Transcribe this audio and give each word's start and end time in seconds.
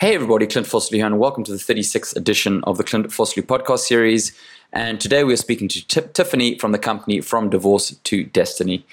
Hey 0.00 0.14
everybody, 0.14 0.46
Clint 0.46 0.66
Fossley 0.66 0.96
here, 0.96 1.06
and 1.06 1.18
welcome 1.18 1.44
to 1.44 1.52
the 1.52 1.58
36th 1.58 2.16
edition 2.16 2.62
of 2.64 2.76
the 2.76 2.84
Clint 2.84 3.06
Fossley 3.08 3.42
podcast 3.42 3.80
series. 3.80 4.32
And 4.72 5.00
today 5.00 5.24
we're 5.24 5.36
speaking 5.36 5.68
to 5.68 5.86
T- 5.86 6.08
Tiffany 6.12 6.58
from 6.58 6.72
the 6.72 6.78
company 6.78 7.20
From 7.20 7.50
Divorce 7.50 7.96
to 7.96 8.24
Destiny. 8.24 8.84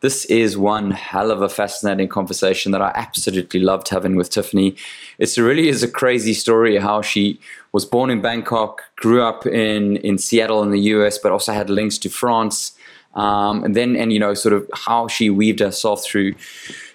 This 0.00 0.24
is 0.26 0.56
one 0.56 0.92
hell 0.92 1.32
of 1.32 1.42
a 1.42 1.48
fascinating 1.48 2.08
conversation 2.08 2.70
that 2.70 2.80
I 2.80 2.92
absolutely 2.94 3.58
loved 3.58 3.88
having 3.88 4.14
with 4.14 4.30
Tiffany. 4.30 4.76
It 5.18 5.36
really 5.36 5.68
is 5.68 5.82
a 5.82 5.90
crazy 5.90 6.34
story 6.34 6.76
how 6.76 7.02
she 7.02 7.40
was 7.72 7.84
born 7.84 8.08
in 8.08 8.20
Bangkok, 8.20 8.82
grew 8.96 9.22
up 9.22 9.44
in, 9.44 9.96
in 9.96 10.18
Seattle 10.18 10.62
in 10.62 10.70
the 10.70 10.80
US, 10.80 11.18
but 11.18 11.32
also 11.32 11.52
had 11.52 11.68
links 11.68 11.98
to 11.98 12.08
France. 12.08 12.77
Um, 13.18 13.64
and 13.64 13.74
then, 13.74 13.96
and 13.96 14.12
you 14.12 14.20
know, 14.20 14.32
sort 14.34 14.52
of 14.52 14.70
how 14.72 15.08
she 15.08 15.28
weaved 15.28 15.58
herself 15.58 16.04
through 16.04 16.34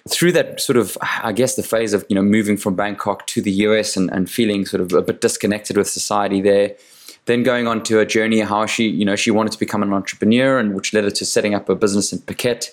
through 0.08 0.32
that 0.32 0.60
sort 0.60 0.76
of, 0.76 0.98
I 1.02 1.32
guess, 1.32 1.56
the 1.56 1.62
phase 1.62 1.92
of 1.92 2.04
you 2.08 2.16
know 2.16 2.22
moving 2.22 2.56
from 2.56 2.74
Bangkok 2.74 3.26
to 3.28 3.42
the 3.42 3.52
US 3.66 3.96
and, 3.96 4.10
and 4.10 4.30
feeling 4.30 4.64
sort 4.64 4.80
of 4.80 4.92
a 4.94 5.02
bit 5.02 5.20
disconnected 5.20 5.76
with 5.76 5.88
society 5.88 6.40
there, 6.40 6.74
then 7.26 7.42
going 7.42 7.66
on 7.66 7.82
to 7.84 8.00
a 8.00 8.06
journey 8.06 8.40
how 8.40 8.64
she 8.64 8.88
you 8.88 9.04
know 9.04 9.16
she 9.16 9.30
wanted 9.30 9.52
to 9.52 9.58
become 9.58 9.82
an 9.82 9.92
entrepreneur 9.92 10.58
and 10.58 10.74
which 10.74 10.94
led 10.94 11.04
her 11.04 11.10
to 11.10 11.26
setting 11.26 11.54
up 11.54 11.68
a 11.68 11.74
business 11.74 12.12
in 12.12 12.20
Phuket. 12.20 12.70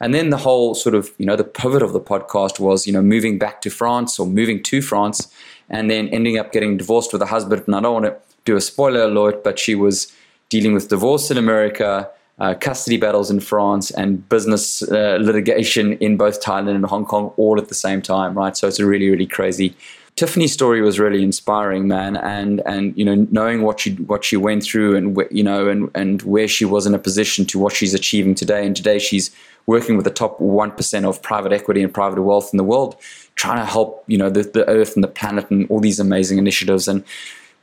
And 0.00 0.12
then 0.12 0.30
the 0.30 0.36
whole 0.36 0.74
sort 0.74 0.94
of, 0.94 1.12
you 1.18 1.26
know, 1.26 1.36
the 1.36 1.44
pivot 1.44 1.80
of 1.80 1.92
the 1.92 2.00
podcast 2.00 2.58
was, 2.58 2.86
you 2.86 2.92
know, 2.92 3.00
moving 3.00 3.38
back 3.38 3.62
to 3.62 3.70
France 3.70 4.18
or 4.18 4.26
moving 4.26 4.62
to 4.64 4.82
France 4.82 5.32
and 5.70 5.88
then 5.88 6.08
ending 6.08 6.36
up 6.36 6.52
getting 6.52 6.76
divorced 6.76 7.12
with 7.12 7.22
a 7.22 7.26
husband. 7.26 7.62
And 7.66 7.76
I 7.76 7.80
don't 7.80 7.94
want 7.94 8.06
to 8.06 8.16
do 8.44 8.56
a 8.56 8.60
spoiler 8.60 9.02
alert, 9.02 9.44
but 9.44 9.58
she 9.58 9.74
was 9.74 10.12
dealing 10.48 10.74
with 10.74 10.88
divorce 10.88 11.30
in 11.30 11.38
America, 11.38 12.10
uh, 12.38 12.54
custody 12.54 12.96
battles 12.96 13.30
in 13.30 13.40
France 13.40 13.90
and 13.92 14.28
business 14.28 14.82
uh, 14.82 15.18
litigation 15.20 15.92
in 15.98 16.16
both 16.16 16.42
Thailand 16.42 16.74
and 16.74 16.84
Hong 16.86 17.04
Kong 17.04 17.32
all 17.36 17.58
at 17.58 17.68
the 17.68 17.74
same 17.74 18.02
time, 18.02 18.36
right? 18.36 18.56
So 18.56 18.66
it's 18.66 18.80
a 18.80 18.86
really, 18.86 19.08
really 19.08 19.26
crazy. 19.26 19.76
Tiffany's 20.16 20.52
story 20.52 20.80
was 20.80 21.00
really 21.00 21.24
inspiring, 21.24 21.88
man, 21.88 22.16
and 22.16 22.62
and 22.66 22.96
you 22.96 23.04
know 23.04 23.26
knowing 23.32 23.62
what 23.62 23.80
she 23.80 23.94
what 23.94 24.24
she 24.24 24.36
went 24.36 24.62
through 24.62 24.94
and 24.96 25.18
you 25.30 25.42
know 25.42 25.68
and 25.68 25.90
and 25.96 26.22
where 26.22 26.46
she 26.46 26.64
was 26.64 26.86
in 26.86 26.94
a 26.94 27.00
position 27.00 27.44
to 27.46 27.58
what 27.58 27.72
she's 27.72 27.94
achieving 27.94 28.34
today, 28.34 28.64
and 28.64 28.76
today 28.76 29.00
she's 29.00 29.34
working 29.66 29.96
with 29.96 30.04
the 30.04 30.12
top 30.12 30.40
one 30.40 30.70
percent 30.70 31.04
of 31.04 31.20
private 31.20 31.52
equity 31.52 31.82
and 31.82 31.92
private 31.92 32.22
wealth 32.22 32.50
in 32.52 32.58
the 32.58 32.64
world, 32.64 32.96
trying 33.34 33.58
to 33.58 33.64
help 33.64 34.04
you 34.06 34.16
know 34.16 34.30
the, 34.30 34.44
the 34.44 34.68
earth 34.68 34.94
and 34.94 35.02
the 35.02 35.08
planet 35.08 35.50
and 35.50 35.68
all 35.68 35.80
these 35.80 35.98
amazing 35.98 36.38
initiatives 36.38 36.86
and 36.86 37.02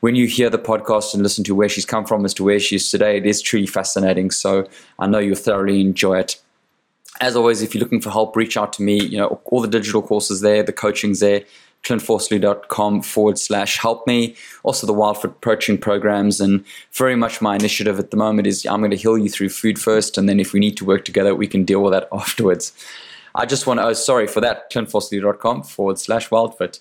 when 0.02 0.16
you 0.16 0.28
hear 0.28 0.50
the 0.50 0.60
podcast 0.60 1.14
and 1.14 1.24
listen 1.24 1.44
to 1.46 1.56
where 1.56 1.70
she's 1.70 1.86
come 1.86 2.06
from 2.06 2.26
as 2.26 2.34
to 2.36 2.44
where 2.44 2.60
she 2.60 2.76
is 2.76 2.90
today, 2.90 3.18
it 3.18 3.26
is 3.26 3.42
truly 3.42 3.68
fascinating. 3.68 4.32
So 4.32 4.68
I 5.00 5.08
know 5.08 5.20
you'll 5.20 5.36
thoroughly 5.36 5.80
enjoy 5.80 6.20
it. 6.20 6.42
As 7.22 7.36
always, 7.36 7.62
if 7.62 7.74
you're 7.74 7.84
looking 7.84 8.02
for 8.02 8.10
help, 8.10 8.36
reach 8.36 8.58
out 8.58 8.74
to 8.74 8.84
me. 8.84 9.02
You 9.02 9.20
know, 9.20 9.42
all 9.46 9.62
the 9.62 9.68
digital 9.68 10.02
courses 10.02 10.42
there, 10.42 10.64
the 10.64 10.74
coaching's 10.74 11.20
there, 11.20 11.44
clintfossley.com 11.84 13.04
forward 13.04 13.38
slash 13.38 13.78
help 13.78 14.08
me. 14.08 14.36
Also 14.64 14.88
the 14.88 14.94
Wildfoot 14.94 15.40
coaching 15.42 15.78
programs 15.78 16.42
and 16.42 16.66
very 16.94 17.16
much 17.16 17.40
my 17.40 17.56
initiative 17.56 18.00
at 18.00 18.10
the 18.10 18.18
moment 18.18 18.48
is 18.48 18.66
I'm 18.66 18.80
going 18.80 18.92
to 18.92 18.98
heal 18.98 19.20
you 19.20 19.30
through 19.30 19.50
food 19.50 19.78
first. 19.78 20.18
And 20.18 20.28
then 20.28 20.40
if 20.40 20.52
we 20.52 20.60
need 20.60 20.78
to 20.78 20.86
work 20.86 21.06
together, 21.06 21.36
we 21.36 21.48
can 21.48 21.64
deal 21.64 21.84
with 21.84 21.94
that 21.94 22.08
afterwards. 22.14 22.74
I 23.36 23.46
just 23.46 23.68
want 23.68 23.80
to, 23.80 23.86
oh, 23.86 23.94
sorry 23.94 24.26
for 24.26 24.42
that, 24.42 24.72
clintfossley.com 24.72 25.64
forward 25.64 26.00
slash 26.00 26.30
wildfoot. 26.30 26.80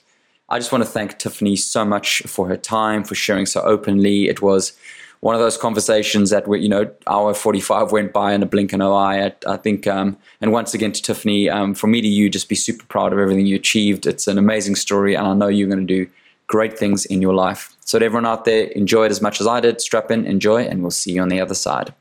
I 0.51 0.59
just 0.59 0.73
want 0.73 0.83
to 0.83 0.91
thank 0.91 1.19
Tiffany 1.19 1.55
so 1.55 1.85
much 1.85 2.23
for 2.27 2.49
her 2.49 2.57
time, 2.57 3.05
for 3.05 3.15
sharing 3.15 3.47
so 3.47 3.61
openly. 3.63 4.29
It 4.29 4.43
was 4.43 4.73
one 5.21 5.35
of 5.35 5.41
those 5.41 5.57
conversations 5.57 6.31
that, 6.31 6.49
were, 6.49 6.57
you 6.57 6.69
know, 6.69 6.91
hour 7.07 7.35
45 7.35 7.93
went 7.93 8.13
by 8.13 8.33
in 8.33 8.43
a 8.43 8.47
blink 8.47 8.73
of 8.73 8.81
an 8.81 8.87
eye. 8.87 9.27
I, 9.27 9.35
I 9.47 9.57
think, 9.59 9.87
um, 9.87 10.17
and 10.41 10.51
once 10.51 10.75
again 10.75 10.93
to 10.93 11.03
Tiffany, 11.03 11.49
um, 11.49 11.75
from 11.75 11.93
me 11.93 12.01
to 12.01 12.09
you, 12.09 12.29
just 12.29 12.49
be 12.49 12.57
super 12.57 12.85
proud 12.87 13.13
of 13.13 13.19
everything 13.19 13.47
you 13.47 13.55
achieved. 13.55 14.07
It's 14.07 14.27
an 14.27 14.39
amazing 14.39 14.75
story, 14.75 15.15
and 15.15 15.27
I 15.27 15.35
know 15.35 15.49
you're 15.49 15.69
going 15.69 15.87
to 15.87 16.05
do 16.05 16.11
great 16.47 16.77
things 16.77 17.05
in 17.05 17.23
your 17.23 17.35
life. 17.35 17.77
So, 17.85 17.99
to 17.99 18.05
everyone 18.05 18.27
out 18.27 18.45
there, 18.45 18.65
enjoy 18.69 19.05
it 19.05 19.11
as 19.11 19.21
much 19.21 19.41
as 19.41 19.47
I 19.47 19.61
did. 19.61 19.81
Strap 19.81 20.11
in, 20.11 20.27
enjoy, 20.27 20.63
and 20.63 20.81
we'll 20.83 20.91
see 20.91 21.13
you 21.13 21.23
on 21.23 21.29
the 21.29 21.41
other 21.41 21.55
side. 21.55 21.95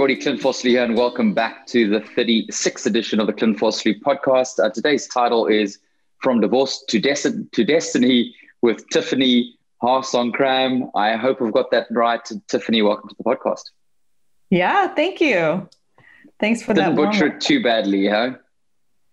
Everybody. 0.00 0.22
Clint 0.22 0.40
Fossley 0.40 0.70
here, 0.70 0.82
and 0.82 0.96
welcome 0.96 1.34
back 1.34 1.66
to 1.66 1.86
the 1.86 2.00
36th 2.00 2.86
edition 2.86 3.20
of 3.20 3.26
the 3.26 3.34
Clint 3.34 3.58
Fossley 3.58 4.00
podcast. 4.00 4.58
Uh, 4.58 4.70
today's 4.70 5.06
title 5.06 5.46
is 5.46 5.78
From 6.22 6.40
Divorce 6.40 6.82
to, 6.88 6.98
to 6.98 7.64
Destiny 7.64 8.34
with 8.62 8.88
Tiffany 8.88 9.58
Harsongkram. 9.82 10.90
I 10.94 11.16
hope 11.16 11.42
I've 11.42 11.52
got 11.52 11.70
that 11.72 11.86
right. 11.90 12.26
Tiffany, 12.48 12.80
welcome 12.80 13.10
to 13.10 13.14
the 13.14 13.24
podcast. 13.24 13.60
Yeah, 14.48 14.88
thank 14.94 15.20
you. 15.20 15.68
Thanks 16.38 16.62
for 16.62 16.72
that. 16.72 16.82
Didn't 16.82 16.96
that. 16.96 17.12
butcher 17.12 17.26
it 17.26 17.42
too 17.42 17.62
badly, 17.62 18.08
huh? 18.08 18.36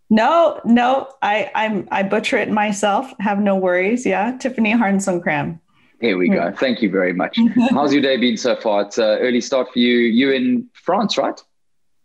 No, 0.10 0.62
no, 0.64 1.12
I 1.22 1.52
I'm 1.54 1.90
I 1.92 2.04
butcher 2.04 2.38
it 2.38 2.50
myself. 2.50 3.12
Have 3.20 3.42
no 3.42 3.58
worries. 3.58 4.06
Yeah, 4.06 4.38
Tiffany 4.38 4.74
Harsongkram. 4.74 5.60
Here 6.00 6.18
we 6.18 6.30
go. 6.30 6.52
Thank 6.52 6.82
you 6.82 6.92
very 6.92 7.14
much. 7.14 7.40
How's 7.72 7.92
your 7.92 8.02
day 8.02 8.18
been 8.18 8.38
so 8.38 8.56
far? 8.56 8.84
It's 8.84 8.98
an 8.98 9.18
early 9.20 9.42
start 9.42 9.72
for 9.74 9.80
you. 9.80 9.98
You 9.98 10.32
in 10.32 10.70
France, 10.74 11.18
right? 11.18 11.42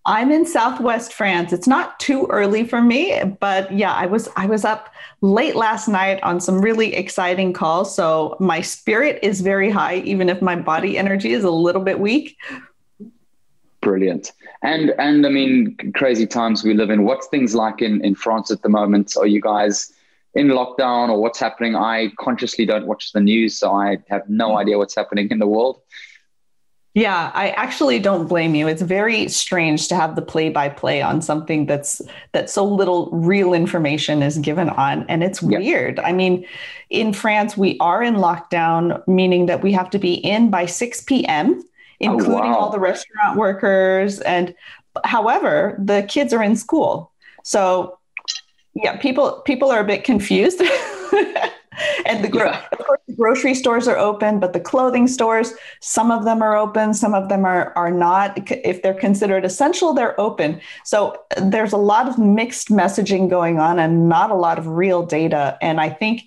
I'm 0.04 0.32
in 0.32 0.46
Southwest 0.46 1.12
France. 1.12 1.52
It's 1.52 1.68
not 1.68 2.00
too 2.00 2.26
early 2.28 2.66
for 2.66 2.82
me, 2.82 3.22
but 3.38 3.72
yeah, 3.72 3.92
I 3.92 4.06
was 4.06 4.28
I 4.34 4.46
was 4.46 4.64
up 4.64 4.92
late 5.20 5.54
last 5.54 5.86
night 5.86 6.20
on 6.24 6.40
some 6.40 6.60
really 6.60 6.94
exciting 6.94 7.52
calls. 7.52 7.94
So 7.94 8.36
my 8.40 8.62
spirit 8.62 9.20
is 9.22 9.42
very 9.42 9.70
high, 9.70 9.96
even 9.98 10.28
if 10.28 10.42
my 10.42 10.56
body 10.56 10.98
energy 10.98 11.32
is 11.32 11.44
a 11.44 11.50
little 11.50 11.82
bit 11.82 12.00
weak. 12.00 12.36
Brilliant. 13.80 14.32
And 14.62 14.90
and 14.98 15.24
I 15.24 15.28
mean, 15.28 15.76
crazy 15.94 16.26
times 16.26 16.64
we 16.64 16.74
live 16.74 16.90
in. 16.90 17.04
What's 17.04 17.28
things 17.28 17.54
like 17.54 17.80
in 17.80 18.04
in 18.04 18.16
France 18.16 18.50
at 18.50 18.62
the 18.62 18.68
moment? 18.68 19.14
Are 19.16 19.26
you 19.26 19.40
guys 19.40 19.92
in 20.34 20.48
lockdown 20.48 21.08
or 21.08 21.20
what's 21.20 21.38
happening. 21.38 21.76
I 21.76 22.12
consciously 22.18 22.66
don't 22.66 22.86
watch 22.86 23.12
the 23.12 23.20
news, 23.20 23.58
so 23.58 23.72
I 23.72 23.98
have 24.08 24.28
no 24.28 24.48
mm-hmm. 24.48 24.58
idea 24.58 24.78
what's 24.78 24.94
happening 24.94 25.28
in 25.30 25.38
the 25.38 25.46
world. 25.46 25.80
Yeah, 26.94 27.30
I 27.32 27.50
actually 27.50 27.98
don't 28.00 28.26
blame 28.26 28.54
you. 28.54 28.68
It's 28.68 28.82
very 28.82 29.26
strange 29.28 29.88
to 29.88 29.96
have 29.96 30.14
the 30.14 30.20
play 30.20 30.50
by 30.50 30.68
play 30.68 31.00
on 31.00 31.22
something 31.22 31.64
that's 31.64 32.02
that 32.32 32.50
so 32.50 32.66
little 32.66 33.08
real 33.10 33.54
information 33.54 34.22
is 34.22 34.36
given 34.36 34.68
on 34.68 35.06
and 35.08 35.22
it's 35.22 35.40
weird. 35.40 35.98
I 36.00 36.12
mean, 36.12 36.44
in 36.90 37.14
France 37.14 37.56
we 37.56 37.78
are 37.80 38.02
in 38.02 38.16
lockdown 38.16 39.02
meaning 39.08 39.46
that 39.46 39.62
we 39.62 39.72
have 39.72 39.88
to 39.90 39.98
be 39.98 40.14
in 40.14 40.50
by 40.50 40.66
6 40.66 41.00
p.m. 41.04 41.62
including 41.98 42.34
oh, 42.34 42.50
wow. 42.50 42.58
all 42.58 42.70
the 42.70 42.80
restaurant 42.80 43.38
workers 43.38 44.20
and 44.20 44.54
however, 45.04 45.78
the 45.82 46.02
kids 46.02 46.34
are 46.34 46.42
in 46.42 46.56
school. 46.56 47.10
So 47.42 47.98
yeah, 48.74 48.96
people 48.96 49.42
people 49.44 49.70
are 49.70 49.80
a 49.80 49.84
bit 49.84 50.04
confused. 50.04 50.60
and 52.06 52.24
the, 52.24 52.28
gro- 52.28 52.46
yeah. 52.46 52.64
of 52.72 52.78
course, 52.78 53.00
the 53.06 53.14
grocery 53.14 53.54
stores 53.54 53.88
are 53.88 53.96
open, 53.96 54.38
but 54.40 54.52
the 54.52 54.60
clothing 54.60 55.06
stores, 55.06 55.54
some 55.80 56.10
of 56.10 56.24
them 56.24 56.42
are 56.42 56.56
open, 56.56 56.94
some 56.94 57.14
of 57.14 57.28
them 57.28 57.44
are 57.44 57.72
are 57.76 57.90
not. 57.90 58.38
If 58.50 58.82
they're 58.82 58.94
considered 58.94 59.44
essential, 59.44 59.92
they're 59.92 60.18
open. 60.20 60.60
So 60.84 61.16
there's 61.36 61.72
a 61.72 61.78
lot 61.78 62.08
of 62.08 62.18
mixed 62.18 62.68
messaging 62.68 63.28
going 63.28 63.58
on, 63.58 63.78
and 63.78 64.08
not 64.08 64.30
a 64.30 64.34
lot 64.34 64.58
of 64.58 64.66
real 64.66 65.04
data. 65.04 65.58
And 65.60 65.80
I 65.80 65.90
think 65.90 66.22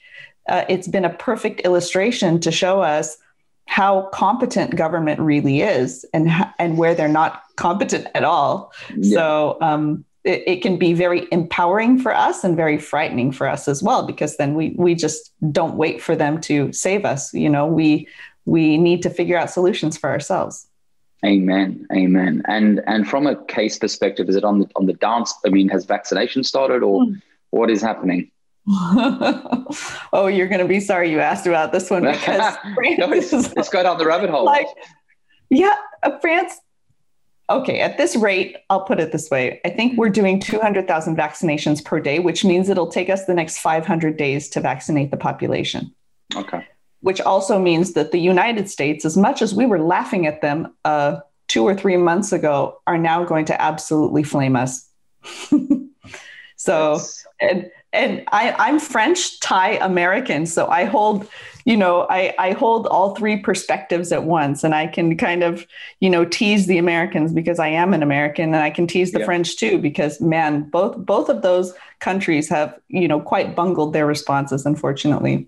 uh, 0.47 0.65
it's 0.69 0.87
been 0.87 1.05
a 1.05 1.13
perfect 1.13 1.61
illustration 1.61 2.39
to 2.41 2.51
show 2.51 2.81
us 2.81 3.17
how 3.67 4.09
competent 4.13 4.75
government 4.75 5.19
really 5.19 5.61
is, 5.61 6.05
and 6.13 6.29
and 6.59 6.77
where 6.77 6.93
they're 6.93 7.07
not 7.07 7.43
competent 7.55 8.07
at 8.13 8.23
all. 8.23 8.71
Yeah. 8.95 9.15
So. 9.15 9.57
Um, 9.61 10.05
it, 10.25 10.43
it, 10.47 10.61
can 10.61 10.77
be 10.77 10.93
very 10.93 11.27
empowering 11.31 11.99
for 11.99 12.13
us 12.13 12.43
and 12.43 12.55
very 12.55 12.77
frightening 12.77 13.31
for 13.31 13.47
us 13.47 13.67
as 13.67 13.83
well 13.83 14.05
because 14.05 14.37
then 14.37 14.55
we 14.55 14.75
we 14.77 14.95
just 14.95 15.31
don't 15.51 15.75
wait 15.75 16.01
for 16.01 16.15
them 16.15 16.41
to 16.41 16.73
save 16.73 17.05
us 17.05 17.33
you 17.33 17.49
know? 17.49 17.65
We 17.65 18.07
we 18.45 18.77
need 18.77 19.01
to 19.03 19.09
figure 19.09 19.37
out 19.37 19.49
solutions 19.49 19.97
for 19.97 20.09
ourselves. 20.09 20.67
Amen. 21.25 21.87
Amen. 21.93 22.43
And 22.47 22.81
and 22.87 23.07
from 23.07 23.27
a 23.27 23.43
case 23.45 23.77
perspective 23.77 24.29
is 24.29 24.35
it 24.35 24.43
on 24.43 24.59
the 24.59 24.67
on 24.75 24.85
the 24.85 24.93
dance? 24.93 25.33
I 25.45 25.49
mean 25.49 25.69
has 25.69 25.85
vaccination 25.85 26.43
started 26.43 26.83
or 26.83 27.01
mm. 27.01 27.21
what 27.51 27.69
is 27.69 27.81
happening? 27.81 28.31
Oh 30.13 30.27
you're 30.27 30.47
going 30.47 30.61
to 30.61 30.67
be 30.67 30.79
sorry 30.79 31.11
you 31.11 31.19
asked 31.19 31.45
about 31.45 31.71
this 31.71 31.89
one 31.89 32.03
because 32.11 32.55
no, 32.97 33.07
let's, 33.07 33.31
let's 33.31 33.69
go 33.69 33.83
down 33.83 33.97
the 33.97 34.05
rabbit 34.05 34.29
hole. 34.29 34.45
Like 34.55 34.67
yeah 35.49 35.75
uh, 36.01 36.17
france 36.19 36.59
Okay, 37.49 37.79
at 37.79 37.97
this 37.97 38.15
rate, 38.15 38.57
I'll 38.69 38.83
put 38.85 38.99
it 38.99 39.11
this 39.11 39.29
way. 39.29 39.61
I 39.63 39.69
think 39.69 39.97
we're 39.97 40.09
doing 40.09 40.39
200,000 40.39 41.15
vaccinations 41.15 41.83
per 41.83 41.99
day, 41.99 42.17
which 42.17 42.43
means 42.43 42.69
it'll 42.69 42.89
take 42.89 43.09
us 43.09 43.25
the 43.25 43.35
next 43.35 43.59
500 43.59 44.17
days 44.17 44.49
to 44.49 44.61
vaccinate 44.61 45.11
the 45.11 45.17
population. 45.17 45.93
Okay. 46.35 46.65
Which 47.01 47.21
also 47.21 47.59
means 47.59 47.93
that 47.93 48.11
the 48.11 48.19
United 48.19 48.67
States, 48.67 49.05
as 49.05 49.15
much 49.15 49.43
as 49.43 49.53
we 49.53 49.67
were 49.67 49.79
laughing 49.79 50.25
at 50.25 50.41
them 50.41 50.73
uh, 50.85 51.19
two 51.47 51.63
or 51.63 51.75
three 51.75 51.97
months 51.97 52.31
ago 52.31 52.81
are 52.87 52.97
now 52.97 53.23
going 53.23 53.45
to 53.45 53.61
absolutely 53.61 54.23
flame 54.23 54.55
us. 54.55 54.89
so, 56.55 56.99
and 57.39 57.69
and 57.93 58.23
I, 58.31 58.51
I'm 58.57 58.79
French, 58.79 59.39
Thai, 59.39 59.77
American, 59.81 60.45
so 60.45 60.67
I 60.67 60.83
hold, 60.83 61.27
you 61.65 61.75
know, 61.75 62.05
I, 62.11 62.33
I 62.37 62.51
hold 62.51 62.85
all 62.87 63.15
three 63.15 63.37
perspectives 63.37 64.11
at 64.11 64.23
once, 64.23 64.63
and 64.63 64.75
I 64.75 64.85
can 64.85 65.17
kind 65.17 65.43
of, 65.43 65.65
you 65.99 66.11
know, 66.11 66.23
tease 66.23 66.67
the 66.67 66.77
Americans 66.77 67.33
because 67.33 67.57
I 67.57 67.69
am 67.69 67.93
an 67.93 68.03
American, 68.03 68.53
and 68.53 68.63
I 68.63 68.69
can 68.69 68.85
tease 68.85 69.11
the 69.11 69.19
yeah. 69.19 69.25
French 69.25 69.57
too 69.57 69.79
because 69.79 70.21
man, 70.21 70.69
both 70.69 70.95
both 70.95 71.27
of 71.27 71.41
those 71.41 71.73
countries 71.99 72.47
have, 72.49 72.79
you 72.87 73.07
know, 73.07 73.19
quite 73.19 73.55
bungled 73.55 73.93
their 73.93 74.05
responses, 74.05 74.65
unfortunately. 74.65 75.47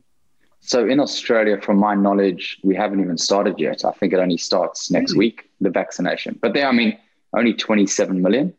So 0.62 0.88
in 0.88 1.00
Australia, 1.00 1.62
from 1.62 1.78
my 1.78 1.94
knowledge, 1.94 2.60
we 2.64 2.76
haven't 2.76 3.00
even 3.00 3.18
started 3.18 3.60
yet. 3.60 3.86
I 3.86 3.92
think 3.92 4.12
it 4.12 4.20
only 4.20 4.38
starts 4.38 4.90
next 4.90 5.12
really? 5.12 5.28
week, 5.28 5.50
the 5.62 5.70
vaccination. 5.70 6.38
But 6.42 6.54
there, 6.54 6.68
I 6.68 6.72
mean, 6.72 6.98
only 7.34 7.54
27 7.54 8.22
million. 8.22 8.54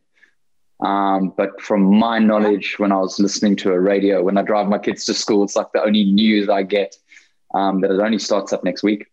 Um, 0.80 1.34
but 1.36 1.60
from 1.60 1.82
my 1.82 2.20
knowledge, 2.20 2.78
when 2.78 2.92
I 2.92 2.98
was 2.98 3.18
listening 3.18 3.56
to 3.56 3.72
a 3.72 3.80
radio, 3.80 4.22
when 4.22 4.38
I 4.38 4.42
drive 4.42 4.68
my 4.68 4.78
kids 4.78 5.04
to 5.06 5.14
school, 5.14 5.42
it's 5.42 5.56
like 5.56 5.72
the 5.72 5.82
only 5.82 6.04
news 6.04 6.48
I 6.48 6.62
get 6.62 6.96
um, 7.54 7.80
that 7.80 7.90
it 7.90 8.00
only 8.00 8.18
starts 8.18 8.52
up 8.52 8.64
next 8.64 8.82
week. 8.82 9.06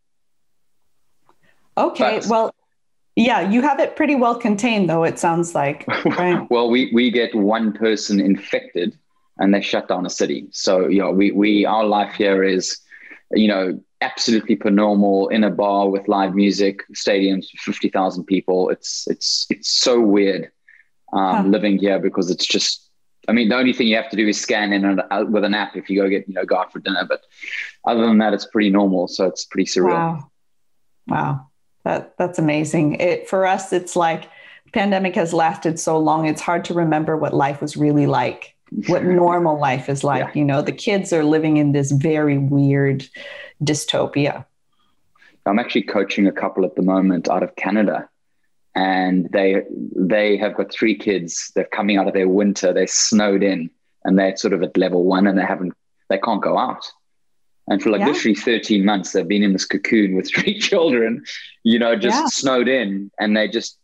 Okay, 1.77 2.19
but, 2.21 2.29
well, 2.29 2.55
yeah, 3.15 3.49
you 3.49 3.61
have 3.61 3.79
it 3.79 3.95
pretty 3.95 4.15
well 4.15 4.35
contained, 4.35 4.89
though. 4.89 5.03
It 5.03 5.19
sounds 5.19 5.55
like. 5.55 5.85
Right? 6.05 6.45
well, 6.49 6.69
we 6.69 6.91
we 6.93 7.11
get 7.11 7.33
one 7.35 7.73
person 7.73 8.19
infected, 8.19 8.97
and 9.37 9.53
they 9.53 9.61
shut 9.61 9.87
down 9.87 10.05
a 10.05 10.09
city. 10.09 10.47
So 10.51 10.87
you 10.87 10.99
know, 10.99 11.11
we 11.11 11.31
we 11.31 11.65
our 11.65 11.85
life 11.85 12.15
here 12.15 12.43
is, 12.43 12.79
you 13.31 13.47
know, 13.47 13.79
absolutely 14.01 14.55
per 14.55 14.69
normal 14.69 15.29
in 15.29 15.43
a 15.43 15.49
bar 15.49 15.89
with 15.89 16.07
live 16.07 16.35
music, 16.35 16.83
stadiums, 16.93 17.47
fifty 17.57 17.89
thousand 17.89 18.25
people. 18.25 18.69
It's 18.69 19.07
it's 19.07 19.47
it's 19.49 19.71
so 19.71 19.99
weird 19.99 20.51
um, 21.13 21.35
huh. 21.35 21.43
living 21.47 21.77
here 21.77 21.99
because 21.99 22.29
it's 22.29 22.45
just 22.45 22.84
I 23.27 23.31
mean, 23.31 23.49
the 23.49 23.55
only 23.55 23.73
thing 23.73 23.87
you 23.87 23.95
have 23.95 24.09
to 24.09 24.17
do 24.17 24.27
is 24.27 24.39
scan 24.39 24.73
in 24.73 24.85
and, 24.85 25.01
uh, 25.11 25.25
with 25.27 25.43
an 25.43 25.53
app 25.53 25.75
if 25.75 25.89
you 25.89 26.01
go 26.01 26.09
get, 26.09 26.27
you 26.27 26.33
know, 26.33 26.45
go 26.45 26.57
out 26.57 26.71
for 26.71 26.79
dinner. 26.79 27.05
But 27.07 27.21
other 27.85 28.05
than 28.05 28.17
that, 28.19 28.33
it's 28.33 28.45
pretty 28.45 28.69
normal. 28.69 29.07
So 29.07 29.25
it's 29.25 29.45
pretty 29.45 29.65
surreal. 29.65 29.93
Wow. 29.93 30.31
Wow. 31.07 31.47
That, 31.83 32.17
that's 32.17 32.39
amazing. 32.39 32.95
It, 32.95 33.29
for 33.29 33.45
us, 33.45 33.73
it's 33.73 33.95
like 33.95 34.29
pandemic 34.73 35.15
has 35.15 35.33
lasted 35.33 35.79
so 35.79 35.97
long. 35.97 36.27
It's 36.27 36.41
hard 36.41 36.65
to 36.65 36.73
remember 36.73 37.15
what 37.15 37.33
life 37.33 37.61
was 37.61 37.77
really 37.77 38.07
like, 38.07 38.55
what 38.87 39.03
normal 39.03 39.59
life 39.59 39.87
is 39.89 40.03
like. 40.03 40.25
Yeah. 40.25 40.39
You 40.39 40.45
know, 40.45 40.61
the 40.61 40.71
kids 40.71 41.13
are 41.13 41.23
living 41.23 41.57
in 41.57 41.71
this 41.71 41.91
very 41.91 42.37
weird 42.37 43.07
dystopia. 43.63 44.45
I'm 45.45 45.59
actually 45.59 45.83
coaching 45.83 46.25
a 46.25 46.31
couple 46.31 46.65
at 46.65 46.75
the 46.75 46.81
moment 46.81 47.29
out 47.29 47.43
of 47.43 47.55
Canada 47.55 48.09
and 48.75 49.29
they 49.31 49.63
they 49.95 50.37
have 50.37 50.55
got 50.55 50.71
three 50.71 50.97
kids. 50.97 51.51
They're 51.55 51.65
coming 51.65 51.97
out 51.97 52.07
of 52.07 52.13
their 52.13 52.27
winter. 52.27 52.73
They're 52.73 52.87
snowed 52.87 53.41
in, 53.41 53.69
and 54.03 54.19
they're 54.19 54.35
sort 54.35 54.53
of 54.53 54.61
at 54.63 54.77
level 54.77 55.03
one, 55.05 55.27
and 55.27 55.37
they 55.37 55.45
haven't 55.45 55.73
they 56.09 56.17
can't 56.17 56.41
go 56.41 56.57
out. 56.57 56.85
And 57.67 57.81
for 57.81 57.89
like 57.89 58.01
yeah. 58.01 58.07
literally 58.07 58.35
13 58.35 58.85
months, 58.85 59.11
they've 59.11 59.27
been 59.27 59.41
in 59.41 59.53
this 59.53 59.65
cocoon 59.65 60.15
with 60.15 60.29
three 60.33 60.59
children, 60.59 61.23
you 61.63 61.79
know, 61.79 61.95
just 61.95 62.19
yeah. 62.19 62.27
snowed 62.27 62.67
in, 62.67 63.11
and 63.19 63.35
they 63.35 63.47
just. 63.47 63.77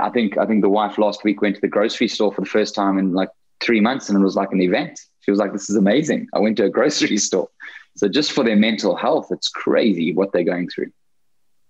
I 0.00 0.08
think 0.08 0.38
I 0.38 0.46
think 0.46 0.62
the 0.62 0.70
wife 0.70 0.96
last 0.96 1.24
week 1.24 1.42
went 1.42 1.56
to 1.56 1.60
the 1.60 1.68
grocery 1.68 2.08
store 2.08 2.32
for 2.32 2.40
the 2.40 2.46
first 2.46 2.74
time 2.74 2.96
in 2.96 3.12
like 3.12 3.28
three 3.60 3.80
months, 3.80 4.08
and 4.08 4.18
it 4.18 4.22
was 4.22 4.36
like 4.36 4.50
an 4.52 4.62
event. 4.62 4.98
She 5.20 5.30
was 5.30 5.38
like, 5.38 5.52
"This 5.52 5.68
is 5.68 5.76
amazing." 5.76 6.28
I 6.32 6.38
went 6.38 6.56
to 6.56 6.64
a 6.64 6.70
grocery 6.70 7.18
store. 7.28 7.50
So 7.96 8.08
just 8.08 8.32
for 8.32 8.42
their 8.42 8.56
mental 8.56 8.96
health, 8.96 9.28
it's 9.30 9.48
crazy 9.48 10.14
what 10.14 10.32
they're 10.32 10.42
going 10.42 10.68
through. 10.68 10.90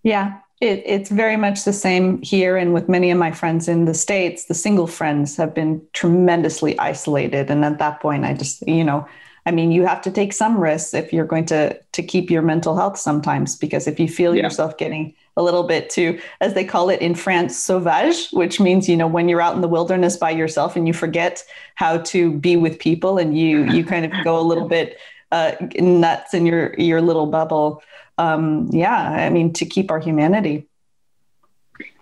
Yeah, 0.05 0.39
it, 0.65 0.83
it's 0.87 1.11
very 1.11 1.37
much 1.37 1.65
the 1.65 1.73
same 1.73 2.21
here 2.23 2.57
and 2.57 2.73
with 2.73 2.89
many 2.89 3.11
of 3.11 3.19
my 3.19 3.31
friends 3.31 3.69
in 3.69 3.85
the 3.85 3.95
states 3.95 4.47
the 4.47 4.55
single 4.55 4.87
friends 4.87 5.37
have 5.37 5.55
been 5.55 5.81
tremendously 5.93 6.77
isolated 6.79 7.51
and 7.51 7.65
at 7.65 7.79
that 7.79 8.01
point 8.01 8.25
i 8.25 8.33
just 8.33 8.67
you 8.67 8.83
know 8.83 9.07
i 9.47 9.51
mean 9.51 9.71
you 9.71 9.85
have 9.85 10.01
to 10.01 10.11
take 10.11 10.33
some 10.33 10.59
risks 10.59 10.95
if 10.95 11.13
you're 11.13 11.27
going 11.27 11.45
to 11.45 11.79
to 11.93 12.03
keep 12.03 12.31
your 12.31 12.43
mental 12.43 12.77
health 12.77 12.99
sometimes 12.99 13.57
because 13.57 13.87
if 13.87 14.01
you 14.01 14.09
feel 14.09 14.35
yeah. 14.35 14.43
yourself 14.43 14.77
getting 14.79 15.15
a 15.37 15.43
little 15.43 15.65
bit 15.65 15.91
too 15.91 16.19
as 16.41 16.55
they 16.55 16.65
call 16.65 16.89
it 16.89 17.01
in 17.01 17.15
france 17.15 17.57
sauvage 17.57 18.29
which 18.31 18.59
means 18.59 18.89
you 18.89 18.97
know 18.97 19.07
when 19.07 19.29
you're 19.29 19.43
out 19.43 19.55
in 19.55 19.61
the 19.61 19.69
wilderness 19.69 20.17
by 20.17 20.31
yourself 20.31 20.77
and 20.77 20.87
you 20.87 20.95
forget 20.95 21.45
how 21.75 21.99
to 21.99 22.33
be 22.33 22.57
with 22.57 22.79
people 22.79 23.19
and 23.19 23.37
you 23.39 23.65
you 23.65 23.85
kind 23.85 24.07
of 24.07 24.25
go 24.25 24.39
a 24.39 24.43
little 24.43 24.69
bit 24.69 24.97
uh, 25.35 25.53
nuts 25.79 26.33
in 26.35 26.47
your 26.47 26.75
your 26.79 27.01
little 27.01 27.27
bubble 27.27 27.83
um, 28.19 28.69
yeah, 28.71 29.11
I 29.11 29.31
mean, 29.31 29.53
to 29.55 29.67
keep 29.67 29.91
our 29.91 29.99
humanity. 29.99 30.69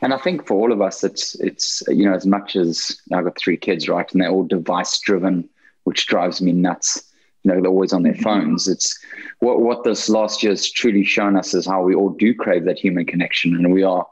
And 0.02 0.12
I 0.12 0.18
think 0.18 0.46
for 0.46 0.54
all 0.54 0.72
of 0.72 0.82
us, 0.82 1.02
it's 1.02 1.34
it's 1.36 1.82
you 1.88 2.04
know 2.04 2.14
as 2.14 2.26
much 2.26 2.56
as 2.56 3.00
I've 3.12 3.24
got 3.24 3.38
three 3.38 3.56
kids, 3.56 3.88
right, 3.88 4.10
and 4.12 4.20
they're 4.20 4.30
all 4.30 4.44
device 4.44 5.00
driven, 5.00 5.48
which 5.84 6.06
drives 6.06 6.42
me 6.42 6.52
nuts. 6.52 7.02
You 7.42 7.52
know, 7.52 7.60
they're 7.60 7.70
always 7.70 7.92
on 7.92 8.02
their 8.02 8.14
phones. 8.14 8.68
It's 8.68 8.98
what 9.38 9.60
what 9.60 9.84
this 9.84 10.08
last 10.08 10.42
year 10.42 10.52
has 10.52 10.70
truly 10.70 11.04
shown 11.04 11.36
us 11.36 11.54
is 11.54 11.66
how 11.66 11.82
we 11.82 11.94
all 11.94 12.10
do 12.10 12.34
crave 12.34 12.64
that 12.64 12.78
human 12.78 13.06
connection, 13.06 13.54
and 13.54 13.72
we 13.72 13.82
are. 13.82 14.06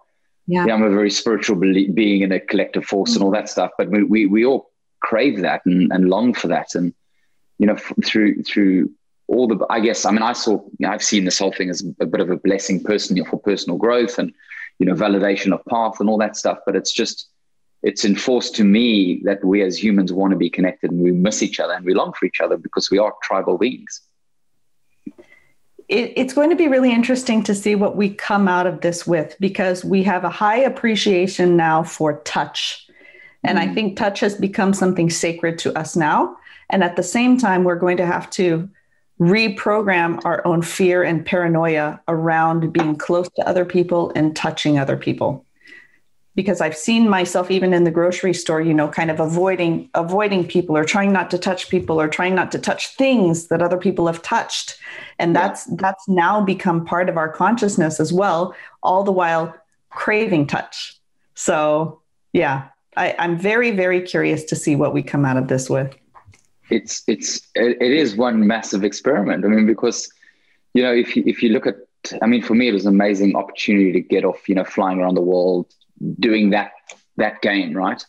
Yeah, 0.47 0.65
yeah 0.67 0.75
I'm 0.75 0.83
a 0.83 0.91
very 0.91 1.11
spiritual 1.11 1.57
being 1.57 2.23
and 2.23 2.33
a 2.33 2.41
collective 2.41 2.87
force 2.87 3.11
mm-hmm. 3.11 3.19
and 3.19 3.25
all 3.25 3.31
that 3.33 3.51
stuff, 3.51 3.73
but 3.77 3.91
we, 3.91 4.05
we 4.05 4.27
we 4.27 4.47
all 4.47 4.71
crave 5.01 5.41
that 5.43 5.63
and, 5.67 5.93
and 5.93 6.09
long 6.09 6.33
for 6.33 6.49
that, 6.49 6.75
and 6.75 6.95
you 7.59 7.67
know, 7.67 7.75
f- 7.75 7.93
through 8.03 8.43
through 8.45 8.91
all 9.31 9.47
the 9.47 9.59
i 9.71 9.81
guess 9.81 10.05
i 10.05 10.11
mean 10.11 10.23
i 10.23 10.33
saw 10.33 10.53
you 10.53 10.87
know, 10.87 10.91
i've 10.91 11.03
seen 11.03 11.25
this 11.25 11.39
whole 11.39 11.53
thing 11.53 11.71
as 11.71 11.83
a 12.01 12.07
bit 12.07 12.21
of 12.21 12.31
a 12.31 12.37
blessing 12.37 12.83
personally 12.83 13.25
for 13.25 13.39
personal 13.39 13.79
growth 13.79 14.19
and 14.19 14.33
you 14.79 14.87
know 14.87 14.95
validation 14.95 15.53
of 15.53 15.65
path 15.67 16.01
and 16.01 16.09
all 16.09 16.19
that 16.19 16.37
stuff 16.37 16.59
but 16.67 16.77
it's 16.77 16.93
just 16.93 17.31
it's 17.83 18.05
enforced 18.05 18.55
to 18.57 18.65
me 18.65 19.23
that 19.25 19.45
we 19.45 19.63
as 19.63 19.83
humans 19.83 20.13
want 20.13 20.33
to 20.33 20.37
be 20.37 20.51
connected 20.51 20.91
and 20.91 21.01
we 21.01 21.13
miss 21.13 21.43
each 21.43 21.61
other 21.61 21.73
and 21.73 21.85
we 21.85 21.95
long 21.95 22.13
for 22.13 22.27
each 22.27 22.41
other 22.41 22.57
because 22.57 22.91
we 22.91 22.99
are 22.99 23.15
tribal 23.23 23.57
beings. 23.57 24.03
It, 25.89 26.13
it's 26.15 26.35
going 26.35 26.51
to 26.51 26.57
be 26.57 26.69
really 26.69 26.93
interesting 26.93 27.43
to 27.45 27.55
see 27.55 27.75
what 27.75 27.97
we 27.97 28.11
come 28.11 28.49
out 28.49 28.67
of 28.67 28.83
this 28.83 29.07
with 29.07 29.35
because 29.41 29.85
we 29.85 30.03
have 30.03 30.25
a 30.25 30.31
high 30.31 30.59
appreciation 30.59 31.57
now 31.57 31.83
for 31.83 32.21
touch. 32.23 32.87
And 33.43 33.59
mm. 33.59 33.63
i 33.63 33.75
think 33.75 33.97
touch 33.97 34.21
has 34.21 34.35
become 34.35 34.75
something 34.75 35.09
sacred 35.09 35.59
to 35.61 35.77
us 35.77 35.97
now. 35.97 36.37
And 36.69 36.85
at 36.85 36.97
the 36.97 37.03
same 37.03 37.39
time 37.39 37.65
we're 37.65 37.77
going 37.77 37.97
to 37.97 38.07
have 38.07 38.29
to 38.31 38.69
reprogram 39.21 40.25
our 40.25 40.45
own 40.47 40.63
fear 40.63 41.03
and 41.03 41.25
paranoia 41.27 42.01
around 42.09 42.73
being 42.73 42.97
close 42.97 43.29
to 43.37 43.47
other 43.47 43.67
people 43.67 44.11
and 44.17 44.35
touching 44.35 44.79
other 44.79 44.97
people. 44.97 45.45
Because 46.37 46.61
i've 46.61 46.77
seen 46.77 47.09
myself 47.09 47.51
even 47.51 47.75
in 47.75 47.85
the 47.85 47.91
grocery 47.91 48.33
store 48.33 48.61
you 48.63 48.73
know 48.73 48.89
kind 48.89 49.11
of 49.11 49.21
avoiding 49.21 49.91
avoiding 49.95 50.47
people 50.47 50.77
or 50.77 50.85
trying 50.85 51.13
not 51.13 51.31
to 51.33 51.39
touch 51.39 51.69
people 51.69 52.01
or 52.01 52.09
trying 52.09 52.35
not 52.35 52.51
to 52.53 52.59
touch 52.59 52.95
things 52.97 53.49
that 53.49 53.61
other 53.61 53.77
people 53.77 54.07
have 54.07 54.23
touched. 54.23 54.79
And 55.19 55.37
that's 55.37 55.67
yeah. 55.69 55.77
that's 55.79 56.09
now 56.09 56.41
become 56.41 56.87
part 56.87 57.09
of 57.09 57.17
our 57.19 57.29
consciousness 57.29 58.01
as 58.01 58.13
well 58.13 58.55
all 58.83 59.05
the 59.05 59.13
while 59.13 59.55
craving 59.91 60.47
touch. 60.47 60.99
So 61.35 62.01
yeah 62.33 62.69
I, 62.97 63.15
i'm 63.19 63.39
very 63.39 63.71
very 63.71 64.01
curious 64.01 64.45
to 64.45 64.57
see 64.57 64.77
what 64.77 64.95
we 64.95 65.03
come 65.03 65.25
out 65.25 65.37
of 65.37 65.49
this 65.49 65.69
with 65.69 65.95
it's 66.71 67.03
it's 67.07 67.49
it 67.55 67.81
is 67.81 68.17
one 68.17 68.47
massive 68.47 68.85
experiment. 68.85 69.45
I 69.45 69.49
mean, 69.49 69.67
because 69.67 70.11
you 70.75 70.83
know, 70.83 70.93
if 70.93 71.17
you, 71.17 71.25
if 71.27 71.43
you 71.43 71.51
look 71.51 71.67
at, 71.67 71.77
I 72.23 72.27
mean, 72.27 72.43
for 72.43 72.55
me, 72.55 72.69
it 72.69 72.73
was 72.73 72.87
an 72.87 72.95
amazing 72.95 73.37
opportunity 73.37 73.93
to 73.93 74.01
get 74.01 74.25
off, 74.25 74.49
you 74.49 74.55
know, 74.55 74.65
flying 74.65 75.01
around 75.01 75.17
the 75.17 75.23
world, 75.23 75.67
doing 76.19 76.51
that 76.51 76.73
that 77.17 77.43
game, 77.43 77.75
right, 77.75 78.03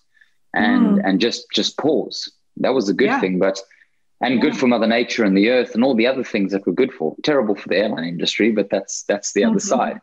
and 0.54 1.00
mm. 1.00 1.02
and 1.04 1.20
just 1.20 1.46
just 1.52 1.78
pause. 1.78 2.32
That 2.58 2.74
was 2.74 2.90
a 2.90 2.94
good 2.94 3.08
yeah. 3.08 3.20
thing, 3.20 3.40
but 3.40 3.60
and 4.22 4.36
yeah. 4.36 4.42
good 4.42 4.58
for 4.58 4.68
Mother 4.68 4.88
Nature 4.88 5.24
and 5.24 5.36
the 5.36 5.50
Earth 5.50 5.74
and 5.74 5.84
all 5.84 5.96
the 5.96 6.08
other 6.08 6.24
things 6.24 6.52
that 6.52 6.66
were 6.66 6.74
good 6.74 6.94
for. 6.94 7.16
Terrible 7.24 7.56
for 7.56 7.68
the 7.68 7.78
airline 7.78 8.06
industry, 8.06 8.52
but 8.52 8.70
that's 8.70 9.04
that's 9.04 9.34
the 9.34 9.42
mm-hmm. 9.42 9.52
other 9.52 9.60
side. 9.60 10.02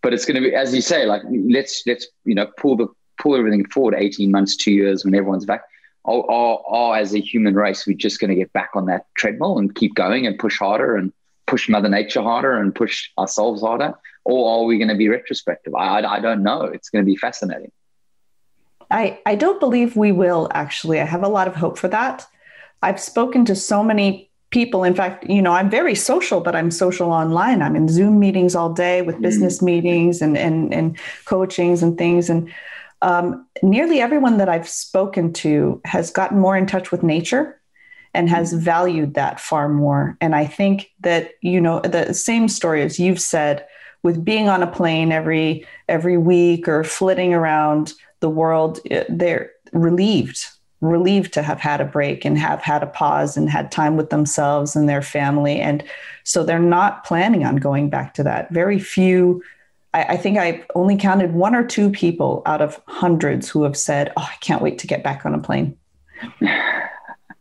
But 0.00 0.14
it's 0.14 0.24
going 0.24 0.42
to 0.42 0.48
be, 0.48 0.54
as 0.54 0.74
you 0.74 0.80
say, 0.80 1.06
like 1.06 1.22
let's 1.30 1.82
let's 1.86 2.06
you 2.24 2.34
know 2.34 2.46
pull 2.56 2.76
the 2.76 2.88
pull 3.20 3.36
everything 3.36 3.66
forward 3.66 3.94
eighteen 3.98 4.30
months, 4.30 4.56
two 4.56 4.72
years 4.72 5.04
when 5.04 5.14
everyone's 5.14 5.44
back 5.44 5.62
or, 6.04 6.30
or, 6.30 6.64
or 6.66 6.96
as 6.96 7.14
a 7.14 7.20
human 7.20 7.54
race, 7.54 7.86
we're 7.86 7.96
just 7.96 8.20
going 8.20 8.30
to 8.30 8.36
get 8.36 8.52
back 8.52 8.70
on 8.74 8.86
that 8.86 9.06
treadmill 9.16 9.58
and 9.58 9.74
keep 9.74 9.94
going 9.94 10.26
and 10.26 10.38
push 10.38 10.58
harder 10.58 10.96
and 10.96 11.12
push 11.46 11.68
Mother 11.68 11.88
Nature 11.88 12.22
harder 12.22 12.56
and 12.56 12.74
push 12.74 13.10
ourselves 13.18 13.62
harder? 13.62 13.94
Or 14.24 14.60
are 14.60 14.64
we 14.64 14.78
going 14.78 14.88
to 14.88 14.94
be 14.94 15.08
retrospective? 15.08 15.74
I, 15.74 16.00
I, 16.00 16.16
I 16.16 16.20
don't 16.20 16.42
know. 16.42 16.62
It's 16.62 16.90
going 16.90 17.04
to 17.04 17.06
be 17.06 17.16
fascinating. 17.16 17.72
I, 18.90 19.18
I 19.26 19.34
don't 19.34 19.60
believe 19.60 19.96
we 19.96 20.12
will, 20.12 20.48
actually. 20.52 21.00
I 21.00 21.04
have 21.04 21.22
a 21.22 21.28
lot 21.28 21.48
of 21.48 21.54
hope 21.54 21.78
for 21.78 21.88
that. 21.88 22.26
I've 22.82 23.00
spoken 23.00 23.44
to 23.46 23.54
so 23.54 23.82
many 23.82 24.30
people. 24.50 24.84
In 24.84 24.94
fact, 24.94 25.28
you 25.28 25.42
know, 25.42 25.52
I'm 25.52 25.68
very 25.68 25.94
social, 25.94 26.40
but 26.40 26.54
I'm 26.54 26.70
social 26.70 27.12
online. 27.12 27.60
I'm 27.60 27.76
in 27.76 27.88
Zoom 27.88 28.18
meetings 28.18 28.54
all 28.54 28.72
day 28.72 29.02
with 29.02 29.16
mm. 29.16 29.22
business 29.22 29.60
meetings 29.60 30.22
and, 30.22 30.38
and, 30.38 30.72
and 30.72 30.98
coachings 31.26 31.82
and 31.82 31.98
things. 31.98 32.30
And 32.30 32.52
um, 33.02 33.46
nearly 33.62 34.00
everyone 34.00 34.38
that 34.38 34.48
I've 34.48 34.68
spoken 34.68 35.32
to 35.34 35.80
has 35.84 36.10
gotten 36.10 36.38
more 36.38 36.56
in 36.56 36.66
touch 36.66 36.90
with 36.90 37.02
nature 37.02 37.60
and 38.14 38.28
has 38.28 38.52
mm-hmm. 38.52 38.64
valued 38.64 39.14
that 39.14 39.40
far 39.40 39.68
more. 39.68 40.16
And 40.20 40.34
I 40.34 40.46
think 40.46 40.90
that, 41.00 41.32
you 41.42 41.60
know, 41.60 41.80
the 41.80 42.12
same 42.12 42.48
story 42.48 42.82
as 42.82 42.98
you've 42.98 43.20
said, 43.20 43.66
with 44.02 44.24
being 44.24 44.48
on 44.48 44.62
a 44.62 44.66
plane 44.66 45.10
every 45.10 45.66
every 45.88 46.16
week 46.16 46.68
or 46.68 46.84
flitting 46.84 47.34
around 47.34 47.92
the 48.20 48.30
world, 48.30 48.78
they're 49.08 49.50
relieved, 49.72 50.46
relieved 50.80 51.32
to 51.34 51.42
have 51.42 51.60
had 51.60 51.80
a 51.80 51.84
break 51.84 52.24
and 52.24 52.38
have 52.38 52.62
had 52.62 52.82
a 52.82 52.86
pause 52.86 53.36
and 53.36 53.50
had 53.50 53.72
time 53.72 53.96
with 53.96 54.10
themselves 54.10 54.76
and 54.76 54.88
their 54.88 55.02
family. 55.02 55.60
And 55.60 55.84
so 56.24 56.44
they're 56.44 56.60
not 56.60 57.04
planning 57.04 57.44
on 57.44 57.56
going 57.56 57.90
back 57.90 58.14
to 58.14 58.22
that. 58.22 58.50
Very 58.50 58.78
few 58.78 59.42
I, 59.94 60.02
I 60.04 60.16
think 60.16 60.38
I 60.38 60.64
only 60.74 60.96
counted 60.96 61.32
one 61.32 61.54
or 61.54 61.64
two 61.64 61.90
people 61.90 62.42
out 62.46 62.60
of 62.60 62.80
hundreds 62.86 63.48
who 63.48 63.62
have 63.62 63.76
said, 63.76 64.12
"Oh, 64.16 64.28
I 64.30 64.36
can't 64.40 64.62
wait 64.62 64.78
to 64.78 64.86
get 64.86 65.02
back 65.02 65.24
on 65.24 65.34
a 65.34 65.38
plane." 65.38 65.76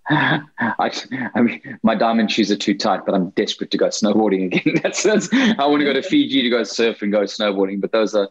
I, 0.09 0.91
I, 1.35 1.41
mean, 1.41 1.79
my 1.83 1.93
diamond 1.93 2.31
shoes 2.31 2.49
are 2.49 2.55
too 2.55 2.77
tight, 2.77 3.05
but 3.05 3.13
I'm 3.13 3.31
desperate 3.31 3.71
to 3.71 3.77
go 3.77 3.87
snowboarding 3.87 4.45
again. 4.45 4.75
that's, 4.83 5.03
that's 5.03 5.27
I 5.33 5.65
want 5.65 5.81
to 5.81 5.85
go 5.85 5.93
to 5.93 6.01
Fiji 6.01 6.41
to 6.43 6.49
go 6.49 6.63
surf 6.63 7.01
and 7.01 7.11
go 7.11 7.23
snowboarding, 7.23 7.81
but 7.81 7.91
those 7.91 8.15
are 8.15 8.29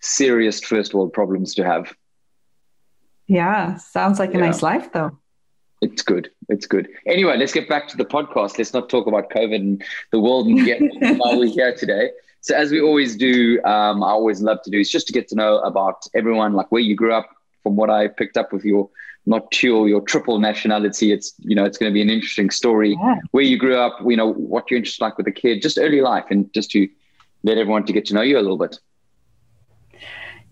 serious 0.00 0.60
first 0.60 0.94
world 0.94 1.12
problems 1.12 1.54
to 1.54 1.64
have. 1.64 1.94
Yeah, 3.28 3.76
sounds 3.76 4.18
like 4.18 4.30
a 4.34 4.38
yeah. 4.38 4.46
nice 4.46 4.62
life, 4.62 4.92
though. 4.92 5.16
It's 5.80 6.02
good. 6.02 6.30
It's 6.48 6.66
good. 6.66 6.88
Anyway, 7.06 7.36
let's 7.36 7.52
get 7.52 7.68
back 7.68 7.88
to 7.88 7.96
the 7.96 8.04
podcast. 8.04 8.58
Let's 8.58 8.72
not 8.72 8.88
talk 8.88 9.06
about 9.06 9.30
COVID 9.30 9.56
and 9.56 9.84
the 10.10 10.20
world 10.20 10.46
and 10.46 10.64
get 10.64 10.80
why 11.18 11.36
we're 11.36 11.46
here 11.46 11.74
today. 11.74 12.10
So, 12.42 12.56
as 12.56 12.72
we 12.72 12.80
always 12.80 13.16
do, 13.16 13.62
um, 13.64 14.02
I 14.02 14.10
always 14.10 14.42
love 14.42 14.62
to 14.64 14.70
do 14.70 14.80
is 14.80 14.90
just 14.90 15.06
to 15.06 15.12
get 15.12 15.28
to 15.28 15.36
know 15.36 15.58
about 15.60 16.06
everyone, 16.12 16.52
like 16.52 16.70
where 16.70 16.82
you 16.82 16.94
grew 16.94 17.14
up. 17.14 17.28
From 17.62 17.76
what 17.76 17.90
I 17.90 18.08
picked 18.08 18.36
up 18.36 18.52
with 18.52 18.64
your 18.64 18.90
not 19.24 19.62
your 19.62 19.88
your 19.88 20.00
triple 20.00 20.40
nationality, 20.40 21.12
it's 21.12 21.32
you 21.38 21.54
know 21.54 21.64
it's 21.64 21.78
going 21.78 21.90
to 21.90 21.94
be 21.94 22.02
an 22.02 22.10
interesting 22.10 22.50
story. 22.50 22.98
Yeah. 23.00 23.16
Where 23.30 23.44
you 23.44 23.56
grew 23.56 23.76
up, 23.76 23.98
you 24.04 24.16
know 24.16 24.32
what 24.32 24.68
you're 24.68 24.78
interested 24.78 25.04
like 25.04 25.16
with 25.16 25.28
a 25.28 25.32
kid, 25.32 25.62
just 25.62 25.78
early 25.78 26.00
life, 26.00 26.24
and 26.30 26.52
just 26.52 26.72
to 26.72 26.88
let 27.44 27.58
everyone 27.58 27.86
to 27.86 27.92
get 27.92 28.06
to 28.06 28.14
know 28.14 28.22
you 28.22 28.36
a 28.36 28.40
little 28.40 28.58
bit. 28.58 28.80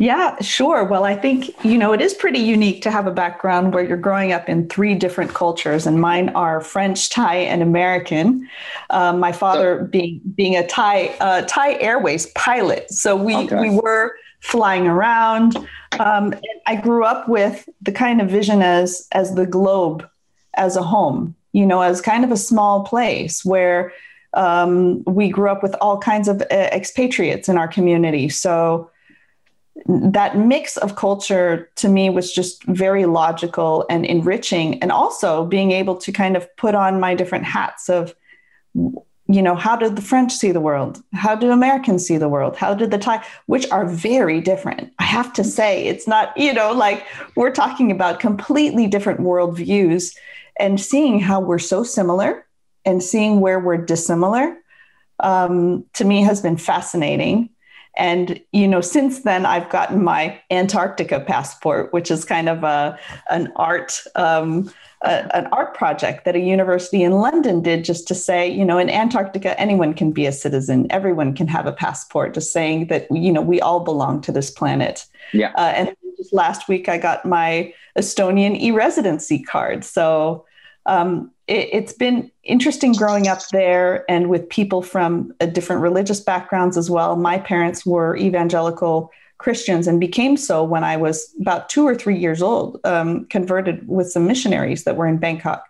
Yeah, 0.01 0.41
sure. 0.41 0.83
Well, 0.85 1.05
I 1.05 1.15
think, 1.15 1.63
you 1.63 1.77
know, 1.77 1.93
it 1.93 2.01
is 2.01 2.15
pretty 2.15 2.39
unique 2.39 2.81
to 2.85 2.91
have 2.91 3.07
a 3.07 3.11
background 3.11 3.75
where 3.75 3.85
you're 3.85 3.99
growing 3.99 4.33
up 4.33 4.49
in 4.49 4.67
three 4.67 4.95
different 4.95 5.35
cultures, 5.35 5.87
and 5.87 6.01
mine 6.01 6.31
are 6.31 6.63
French, 6.63 7.11
Thai, 7.11 7.37
and 7.37 7.61
American. 7.61 8.49
Um, 8.89 9.21
my 9.21 9.31
father 9.31 9.81
so, 9.83 9.87
being 9.89 10.23
being 10.35 10.57
a 10.57 10.67
Thai 10.67 11.09
uh, 11.21 11.43
Thai 11.43 11.75
Airways 11.81 12.29
pilot, 12.29 12.91
so 12.91 13.15
we 13.15 13.37
okay. 13.37 13.61
we 13.61 13.69
were 13.69 14.17
flying 14.41 14.87
around. 14.87 15.59
Um, 15.99 16.33
I 16.67 16.77
grew 16.77 17.05
up 17.05 17.29
with 17.29 17.69
the 17.83 17.93
kind 17.93 18.23
of 18.23 18.31
vision 18.31 18.63
as 18.63 19.07
as 19.13 19.35
the 19.35 19.45
globe 19.45 20.09
as 20.55 20.77
a 20.77 20.83
home, 20.83 21.35
you 21.53 21.67
know, 21.67 21.83
as 21.83 22.01
kind 22.01 22.25
of 22.25 22.33
a 22.33 22.39
small 22.39 22.85
place 22.85 23.45
where 23.45 23.93
um, 24.33 25.05
we 25.05 25.29
grew 25.29 25.51
up 25.51 25.63
with 25.63 25.75
all 25.83 25.99
kinds 25.99 26.27
of 26.27 26.41
uh, 26.41 26.71
expatriates 26.73 27.51
in 27.51 27.59
our 27.59 27.69
community. 27.69 28.31
So 28.31 28.90
that 29.87 30.37
mix 30.37 30.77
of 30.77 30.97
culture 30.97 31.71
to 31.77 31.89
me 31.89 32.11
was 32.11 32.33
just 32.33 32.65
very 32.65 33.07
logical 33.07 33.87
and 33.89 34.05
enriching 34.05 34.81
and 34.83 34.93
also 34.93 35.45
being 35.45 35.73
able 35.73 35.97
to 35.97 36.13
kind 36.13 36.37
of 36.37 36.55
put 36.57 36.75
on 36.75 37.01
my 37.01 37.15
different 37.15 37.45
hats 37.45 37.89
of 37.89 38.15
you 38.75 39.43
know 39.43 39.55
how 39.55 39.77
did 39.77 39.95
the 39.95 40.03
french 40.03 40.33
see 40.33 40.51
the 40.51 40.61
world? 40.61 41.03
How 41.13 41.35
do 41.35 41.51
americans 41.51 42.07
see 42.07 42.19
the 42.19 42.29
world? 42.29 42.57
How 42.57 42.75
did 42.75 42.91
the 42.91 42.99
thai 42.99 43.25
which 43.47 43.69
are 43.71 43.87
very 43.87 44.41
different. 44.41 44.93
I 44.99 45.05
have 45.05 45.33
to 45.35 45.45
say 45.45 45.87
it's 45.87 46.09
not 46.09 46.37
you 46.37 46.53
know 46.53 46.73
like 46.73 47.07
we're 47.37 47.53
talking 47.53 47.91
about 47.91 48.21
completely 48.21 48.87
different 48.87 49.21
worldviews 49.21 50.15
and 50.59 50.81
seeing 50.81 51.21
how 51.21 51.41
we're 51.41 51.59
so 51.59 51.85
similar 51.85 52.45
and 52.85 53.03
seeing 53.03 53.41
where 53.41 53.61
we're 53.61 53.85
dissimilar 53.85 54.57
um, 55.21 55.85
to 55.95 56.05
me 56.05 56.23
has 56.23 56.41
been 56.41 56.57
fascinating 56.57 57.51
and 57.97 58.41
you 58.53 58.69
know, 58.69 58.81
since 58.81 59.21
then, 59.21 59.47
I've 59.47 59.69
gotten 59.71 60.03
my 60.03 60.41
Antarctica 60.51 61.21
passport, 61.21 61.93
which 61.93 62.11
is 62.11 62.25
kind 62.25 62.49
of 62.49 62.65
a 62.65 62.99
an 63.31 63.53
art. 63.57 64.01
Um, 64.17 64.71
a, 65.03 65.35
an 65.35 65.47
art 65.47 65.75
project 65.75 66.27
that 66.27 66.37
a 66.37 66.41
university 66.41 67.03
in 67.03 67.13
London 67.13 67.63
did 67.63 67.85
just 67.85 68.07
to 68.09 68.15
say, 68.15 68.47
you 68.47 68.65
know, 68.65 68.77
in 68.77 68.91
Antarctica, 68.91 69.59
anyone 69.59 69.95
can 69.95 70.13
be 70.13 70.27
a 70.27 70.33
citizen, 70.33 70.87
everyone 70.91 71.35
can 71.35 71.49
have 71.49 71.67
a 71.67 71.73
passport, 71.73 72.35
just 72.35 72.53
saying 72.53 72.89
that, 72.89 73.07
you 73.11 73.33
know, 73.33 73.41
we 73.41 73.63
all 73.63 73.81
belong 73.81 74.21
to 74.21 74.31
this 74.31 74.51
planet. 74.51 75.07
Yeah. 75.33 75.53
Uh, 75.57 75.73
and 75.75 75.97
just 76.19 76.35
last 76.35 76.69
week, 76.69 76.87
I 76.89 76.99
got 76.99 77.25
my 77.25 77.73
Estonian 77.99 78.61
e 78.61 78.71
residency 78.73 79.43
card. 79.43 79.85
So 79.85 80.45
um, 80.91 81.31
it, 81.47 81.73
has 81.73 81.93
been 81.95 82.31
interesting 82.43 82.93
growing 82.93 83.29
up 83.29 83.39
there 83.53 84.05
and 84.11 84.29
with 84.29 84.49
people 84.49 84.83
from 84.83 85.33
uh, 85.41 85.47
different 85.47 85.83
religious 85.83 86.21
backgrounds 86.21 86.77
as 86.77 86.91
well. 86.91 87.17
My 87.17 87.39
parents 87.39 87.87
were 87.87 88.17
evangelical 88.17 89.11
Christians 89.39 89.87
and 89.87 90.01
became 90.01 90.37
so 90.37 90.65
when 90.65 90.85
I 90.85 90.97
was 90.97 91.33
about 91.41 91.69
two 91.69 91.87
or 91.87 91.95
three 91.95 92.19
years 92.19 92.43
old, 92.43 92.81
um, 92.85 93.25
converted 93.27 93.87
with 93.89 94.11
some 94.11 94.27
missionaries 94.27 94.85
that 94.85 94.97
were 94.97 95.07
in 95.07 95.17
Bangkok. 95.17 95.65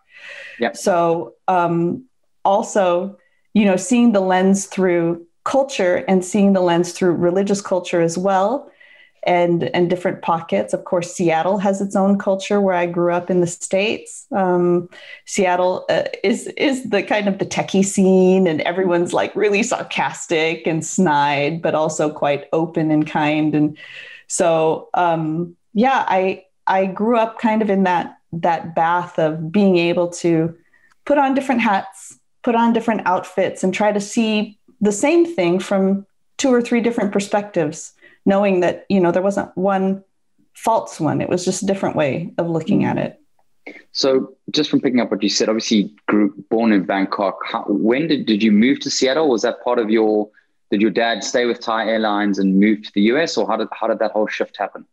Yep. 0.59 0.77
So, 0.77 1.35
um, 1.47 2.05
also, 2.45 3.19
you 3.53 3.67
know, 3.67 3.77
seeing 3.77 4.13
the 4.13 4.21
lens 4.21 4.67
through 4.67 5.25
culture 5.45 5.97
and 6.09 6.25
seeing 6.25 6.55
the 6.55 6.61
lens 6.61 6.93
through 6.93 7.13
religious 7.13 7.61
culture 7.61 8.01
as 8.01 8.17
well 8.17 8.71
and 9.25 9.65
and 9.75 9.91
different 9.91 10.23
pockets. 10.23 10.73
Of 10.73 10.85
course, 10.85 11.13
Seattle 11.13 11.59
has 11.59 11.81
its 11.81 11.95
own 11.95 12.19
culture 12.19 12.61
where 12.61 12.75
I 12.75 12.87
grew 12.87 13.13
up 13.13 13.31
in 13.31 13.41
the 13.41 13.47
states. 13.47 14.27
Um, 14.33 14.89
Seattle 15.27 15.85
uh, 15.89 16.05
is 16.25 16.47
is 16.57 16.89
the 16.91 17.03
kind 17.03 17.29
of 17.29 17.39
the 17.39 17.47
techie 17.47 17.85
scene, 17.85 18.47
and 18.47 18.61
everyone's 18.63 19.13
like 19.13 19.35
really 19.37 19.63
sarcastic 19.63 20.67
and 20.67 20.85
snide, 20.85 21.61
but 21.61 21.75
also 21.75 22.11
quite 22.11 22.47
open 22.53 22.91
and 22.91 23.07
kind. 23.07 23.55
And 23.55 23.77
so, 24.27 24.89
um, 24.95 25.57
yeah, 25.75 26.05
I 26.09 26.45
I 26.67 26.87
grew 26.87 27.19
up 27.19 27.39
kind 27.39 27.63
of 27.63 27.71
in 27.71 27.83
that 27.85 28.17
that 28.33 28.75
bath 28.75 29.19
of 29.19 29.53
being 29.53 29.77
able 29.77 30.09
to 30.09 30.57
put 31.05 31.19
on 31.19 31.35
different 31.35 31.61
hats, 31.61 32.19
put 32.43 32.55
on 32.55 32.73
different 32.73 33.03
outfits, 33.07 33.63
and 33.63 33.75
try 33.75 33.93
to 33.93 34.01
see 34.01 34.59
the 34.81 34.93
same 34.93 35.27
thing 35.27 35.59
from 35.59 36.07
two 36.39 36.49
or 36.49 36.63
three 36.63 36.81
different 36.81 37.13
perspectives 37.13 37.93
knowing 38.27 38.61
that 38.61 38.87
you 38.89 39.01
know 39.01 39.13
there 39.13 39.23
wasn't 39.23 39.57
one 39.57 40.05
false 40.55 41.01
one. 41.01 41.21
It 41.21 41.29
was 41.29 41.45
just 41.45 41.63
a 41.63 41.67
different 41.67 41.97
way 41.97 42.33
of 42.39 42.49
looking 42.49 42.85
at 42.85 42.97
mm-hmm. 42.97 43.07
it. 43.07 43.21
So 43.93 44.37
just 44.51 44.71
from 44.71 44.81
picking 44.81 45.01
up 45.01 45.11
what 45.11 45.23
you 45.23 45.29
said 45.29 45.49
obviously 45.49 45.95
grew 46.07 46.35
born 46.51 46.73
in 46.73 46.85
bangkok. 46.85 47.39
How, 47.45 47.65
when 47.69 48.09
did, 48.09 48.27
did 48.27 48.43
you 48.43 48.53
move 48.53 48.81
to 48.81 48.91
seattle? 48.91 49.29
Was 49.29 49.43
that 49.43 49.63
part 49.63 49.79
of 49.79 49.91
your 49.91 50.31
did 50.71 50.81
your 50.81 50.91
dad 50.91 51.25
stay 51.25 51.47
with 51.47 51.61
thai 51.61 51.87
airlines 51.87 52.39
and 52.39 52.61
move 52.61 52.83
to 52.83 52.93
the 52.95 53.03
us 53.03 53.37
or 53.37 53.47
how 53.49 53.57
did, 53.57 53.69
how 53.73 53.89
did 53.89 53.99
that 53.99 54.13
whole 54.13 54.27
shift 54.27 54.57
happen? 54.57 54.87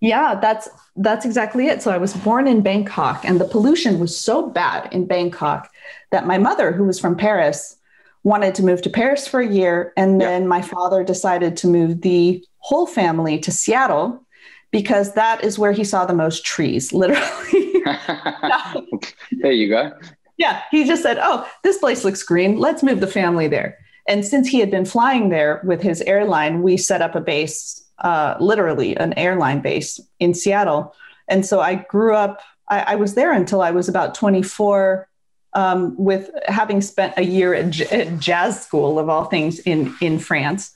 Yeah 0.00 0.38
that's 0.40 0.68
that's 0.96 1.24
exactly 1.24 1.68
it. 1.68 1.82
So 1.82 1.90
i 1.90 1.98
was 1.98 2.14
born 2.14 2.46
in 2.46 2.62
bangkok 2.62 3.24
and 3.24 3.40
the 3.40 3.46
pollution 3.46 3.98
was 3.98 4.16
so 4.16 4.48
bad 4.48 4.92
in 4.92 5.06
bangkok 5.06 5.70
that 6.10 6.26
my 6.26 6.38
mother 6.38 6.72
who 6.72 6.84
was 6.84 6.98
from 6.98 7.16
paris 7.16 7.75
wanted 8.26 8.56
to 8.56 8.64
move 8.64 8.82
to 8.82 8.90
Paris 8.90 9.28
for 9.28 9.38
a 9.38 9.46
year. 9.46 9.92
And 9.96 10.20
then 10.20 10.48
my 10.48 10.60
father 10.60 11.04
decided 11.04 11.56
to 11.58 11.68
move 11.68 12.00
the 12.00 12.44
whole 12.58 12.84
family 12.84 13.38
to 13.38 13.52
Seattle 13.52 14.20
because 14.72 15.14
that 15.14 15.44
is 15.44 15.60
where 15.60 15.70
he 15.70 15.84
saw 15.84 16.04
the 16.04 16.12
most 16.12 16.44
trees, 16.44 16.92
literally. 16.92 17.84
there 19.30 19.52
you 19.52 19.68
go. 19.68 19.92
Yeah. 20.38 20.60
He 20.72 20.84
just 20.84 21.04
said, 21.04 21.18
Oh, 21.22 21.48
this 21.62 21.78
place 21.78 22.04
looks 22.04 22.24
green. 22.24 22.58
Let's 22.58 22.82
move 22.82 22.98
the 22.98 23.06
family 23.06 23.46
there. 23.46 23.78
And 24.08 24.24
since 24.24 24.48
he 24.48 24.58
had 24.58 24.72
been 24.72 24.86
flying 24.86 25.28
there 25.28 25.62
with 25.64 25.80
his 25.80 26.02
airline, 26.02 26.62
we 26.62 26.76
set 26.76 27.02
up 27.02 27.14
a 27.14 27.20
base, 27.20 27.80
uh, 27.98 28.34
literally 28.40 28.96
an 28.96 29.12
airline 29.16 29.60
base 29.60 30.00
in 30.18 30.34
Seattle. 30.34 30.92
And 31.28 31.46
so 31.46 31.60
I 31.60 31.76
grew 31.76 32.16
up, 32.16 32.40
I, 32.68 32.80
I 32.80 32.94
was 32.96 33.14
there 33.14 33.32
until 33.32 33.62
I 33.62 33.70
was 33.70 33.88
about 33.88 34.16
24 34.16 35.08
um, 35.56 35.96
with 35.96 36.30
having 36.46 36.82
spent 36.82 37.14
a 37.16 37.24
year 37.24 37.54
at, 37.54 37.70
j- 37.70 37.86
at, 37.86 38.18
jazz 38.20 38.62
school 38.62 38.98
of 38.98 39.08
all 39.08 39.24
things 39.24 39.58
in 39.60 39.92
in 40.00 40.18
France, 40.18 40.72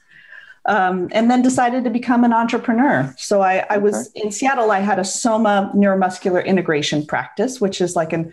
um, 0.64 1.08
and 1.12 1.30
then 1.30 1.42
decided 1.42 1.84
to 1.84 1.90
become 1.90 2.24
an 2.24 2.32
entrepreneur. 2.32 3.14
So 3.18 3.42
I, 3.42 3.66
I 3.68 3.76
was 3.76 4.08
okay. 4.08 4.22
in 4.24 4.32
Seattle. 4.32 4.70
I 4.70 4.80
had 4.80 4.98
a 4.98 5.04
Soma 5.04 5.70
neuromuscular 5.76 6.44
integration 6.44 7.06
practice, 7.06 7.60
which 7.60 7.80
is 7.80 7.94
like 7.94 8.14
an 8.14 8.32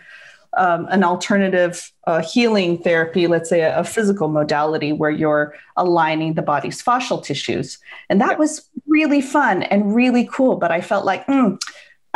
um, 0.54 0.88
an 0.89 1.04
alternative 1.04 1.92
uh, 2.06 2.22
healing 2.22 2.82
therapy, 2.82 3.27
let's 3.27 3.50
say 3.50 3.62
a, 3.62 3.80
a, 3.80 3.84
physical 3.84 4.27
modality 4.27 4.92
where 4.92 5.12
you're 5.12 5.54
aligning 5.75 6.34
the 6.34 6.42
body's 6.42 6.82
fascial 6.82 7.24
tissues. 7.24 7.77
And 8.10 8.20
that 8.22 8.39
was 8.39 8.68
really 8.88 9.22
fun 9.22 9.63
and 9.63 9.94
really 9.94 10.27
cool. 10.32 10.56
But 10.56 10.72
I 10.72 10.82
felt 10.82 11.06
like, 11.06 11.27
mm, 11.27 11.60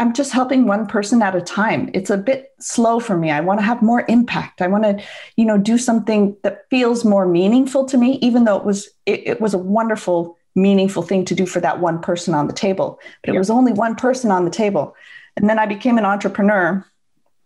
I'm 0.01 0.13
just 0.13 0.31
helping 0.31 0.65
one 0.65 0.87
person 0.87 1.21
at 1.21 1.35
a 1.35 1.41
time. 1.41 1.91
It's 1.93 2.09
a 2.09 2.17
bit 2.17 2.55
slow 2.59 2.99
for 2.99 3.15
me. 3.15 3.29
I 3.29 3.39
want 3.39 3.59
to 3.59 3.63
have 3.63 3.83
more 3.83 4.03
impact. 4.09 4.59
I 4.59 4.65
want 4.65 4.83
to, 4.83 4.99
you 5.35 5.45
know, 5.45 5.59
do 5.59 5.77
something 5.77 6.35
that 6.41 6.65
feels 6.71 7.05
more 7.05 7.27
meaningful 7.27 7.85
to 7.85 7.99
me, 7.99 8.13
even 8.13 8.45
though 8.45 8.57
it 8.57 8.65
was 8.65 8.89
it, 9.05 9.27
it 9.27 9.41
was 9.41 9.53
a 9.53 9.59
wonderful, 9.59 10.39
meaningful 10.55 11.03
thing 11.03 11.23
to 11.25 11.35
do 11.35 11.45
for 11.45 11.59
that 11.59 11.79
one 11.79 12.01
person 12.01 12.33
on 12.33 12.47
the 12.47 12.53
table. 12.53 12.99
But 13.23 13.35
it 13.35 13.37
was 13.37 13.51
only 13.51 13.73
one 13.73 13.95
person 13.95 14.31
on 14.31 14.43
the 14.43 14.49
table. 14.49 14.95
And 15.37 15.47
then 15.47 15.59
I 15.59 15.67
became 15.67 15.99
an 15.99 16.05
entrepreneur, 16.05 16.83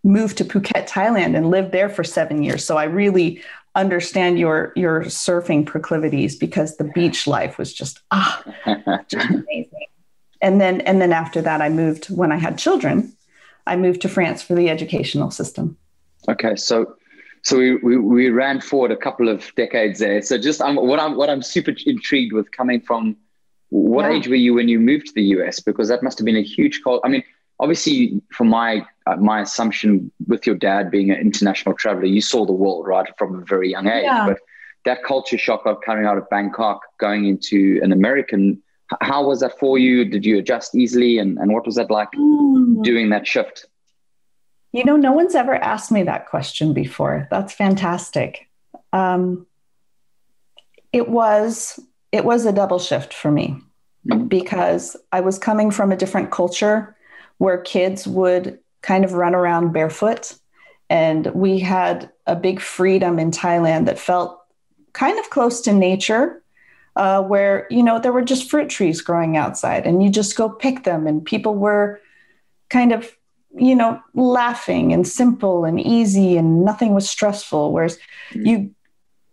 moved 0.05 0.37
to 0.37 0.45
Phuket, 0.45 0.87
Thailand, 0.87 1.35
and 1.35 1.49
lived 1.49 1.73
there 1.73 1.89
for 1.89 2.05
seven 2.05 2.41
years. 2.41 2.63
So 2.63 2.77
I 2.77 2.85
really 2.85 3.43
understand 3.75 4.39
your 4.39 4.71
your 4.77 5.01
surfing 5.01 5.65
proclivities 5.65 6.37
because 6.37 6.77
the 6.77 6.85
beach 6.95 7.27
life 7.27 7.57
was 7.57 7.73
just 7.73 7.99
ah 8.11 8.41
just 9.09 9.29
amazing. 9.29 9.87
And 10.45 10.61
then 10.61 10.81
and 10.81 11.01
then 11.01 11.11
after 11.11 11.41
that 11.41 11.59
I 11.59 11.69
moved 11.69 12.05
when 12.11 12.31
I 12.31 12.37
had 12.37 12.59
children, 12.59 13.17
I 13.65 13.75
moved 13.75 14.01
to 14.01 14.07
France 14.07 14.43
for 14.43 14.53
the 14.53 14.69
educational 14.69 15.31
system. 15.31 15.75
Okay, 16.29 16.55
so 16.55 16.95
so 17.41 17.57
we, 17.57 17.77
we, 17.77 17.97
we 17.97 18.29
ran 18.29 18.61
forward 18.61 18.91
a 18.91 18.95
couple 18.95 19.27
of 19.27 19.51
decades 19.55 19.97
there. 19.99 20.21
So 20.21 20.37
just 20.37 20.61
um, 20.61 20.75
what 20.75 20.99
I'm 20.99 21.15
what 21.15 21.31
I'm 21.31 21.41
super 21.41 21.73
intrigued 21.87 22.31
with 22.31 22.51
coming 22.51 22.79
from 22.79 23.17
what 23.69 24.05
yeah. 24.05 24.17
age 24.17 24.27
were 24.27 24.35
you 24.35 24.53
when 24.53 24.69
you 24.69 24.79
moved 24.79 25.07
to 25.07 25.13
the 25.15 25.23
US? 25.37 25.59
Because 25.59 25.87
that 25.87 26.03
must 26.03 26.19
have 26.19 26.25
been 26.25 26.37
a 26.37 26.43
huge 26.43 26.83
call. 26.83 27.01
I 27.03 27.09
mean, 27.09 27.23
obviously, 27.59 28.21
from 28.31 28.49
my 28.49 28.85
uh, 29.07 29.15
my 29.15 29.41
assumption 29.41 30.11
with 30.27 30.45
your 30.45 30.57
dad 30.57 30.91
being 30.91 31.09
an 31.09 31.17
international 31.17 31.73
traveler, 31.73 32.05
you 32.05 32.21
saw 32.21 32.45
the 32.45 32.53
world 32.53 32.85
right 32.85 33.07
from 33.17 33.41
a 33.41 33.45
very 33.45 33.71
young 33.71 33.87
age. 33.87 34.03
Yeah. 34.03 34.27
But 34.27 34.37
that 34.83 35.03
culture 35.03 35.39
shock 35.39 35.65
of 35.65 35.81
coming 35.81 36.05
out 36.05 36.19
of 36.19 36.29
Bangkok, 36.29 36.81
going 36.99 37.25
into 37.25 37.79
an 37.81 37.91
American, 37.91 38.61
how 39.01 39.25
was 39.27 39.39
that 39.39 39.57
for 39.59 39.77
you? 39.77 40.05
Did 40.05 40.25
you 40.25 40.37
adjust 40.37 40.75
easily, 40.75 41.17
and 41.17 41.37
and 41.37 41.53
what 41.53 41.65
was 41.65 41.75
that 41.75 41.91
like 41.91 42.11
mm. 42.11 42.83
doing 42.83 43.09
that 43.09 43.25
shift? 43.27 43.65
You 44.71 44.83
know, 44.83 44.97
no 44.97 45.11
one's 45.11 45.35
ever 45.35 45.55
asked 45.55 45.91
me 45.91 46.03
that 46.03 46.27
question 46.27 46.73
before. 46.73 47.27
That's 47.31 47.53
fantastic. 47.53 48.47
Um, 48.91 49.47
it 50.91 51.09
was 51.09 51.79
it 52.11 52.23
was 52.23 52.45
a 52.45 52.53
double 52.53 52.79
shift 52.79 53.13
for 53.13 53.31
me 53.31 53.57
mm-hmm. 54.07 54.27
because 54.27 54.95
I 55.11 55.21
was 55.21 55.37
coming 55.37 55.71
from 55.71 55.91
a 55.91 55.97
different 55.97 56.31
culture 56.31 56.95
where 57.37 57.57
kids 57.57 58.07
would 58.07 58.59
kind 58.81 59.03
of 59.03 59.13
run 59.13 59.35
around 59.35 59.73
barefoot. 59.73 60.37
And 60.89 61.27
we 61.27 61.59
had 61.59 62.11
a 62.27 62.35
big 62.35 62.61
freedom 62.61 63.19
in 63.19 63.31
Thailand 63.31 63.87
that 63.87 63.99
felt 63.99 64.39
kind 64.93 65.19
of 65.19 65.29
close 65.29 65.59
to 65.61 65.73
nature, 65.73 66.41
uh, 66.95 67.21
where, 67.21 67.67
you 67.69 67.83
know, 67.83 67.99
there 67.99 68.13
were 68.13 68.21
just 68.21 68.49
fruit 68.49 68.69
trees 68.69 69.01
growing 69.01 69.37
outside 69.37 69.85
and 69.85 70.03
you 70.03 70.09
just 70.09 70.35
go 70.35 70.49
pick 70.49 70.83
them. 70.83 71.07
And 71.07 71.23
people 71.23 71.55
were 71.55 71.99
kind 72.69 72.91
of, 72.91 73.11
you 73.57 73.75
know, 73.75 73.99
laughing 74.13 74.93
and 74.93 75.07
simple 75.07 75.65
and 75.65 75.79
easy 75.79 76.37
and 76.37 76.63
nothing 76.63 76.93
was 76.93 77.09
stressful. 77.09 77.71
Whereas 77.71 77.97
mm-hmm. 78.31 78.45
you 78.45 78.75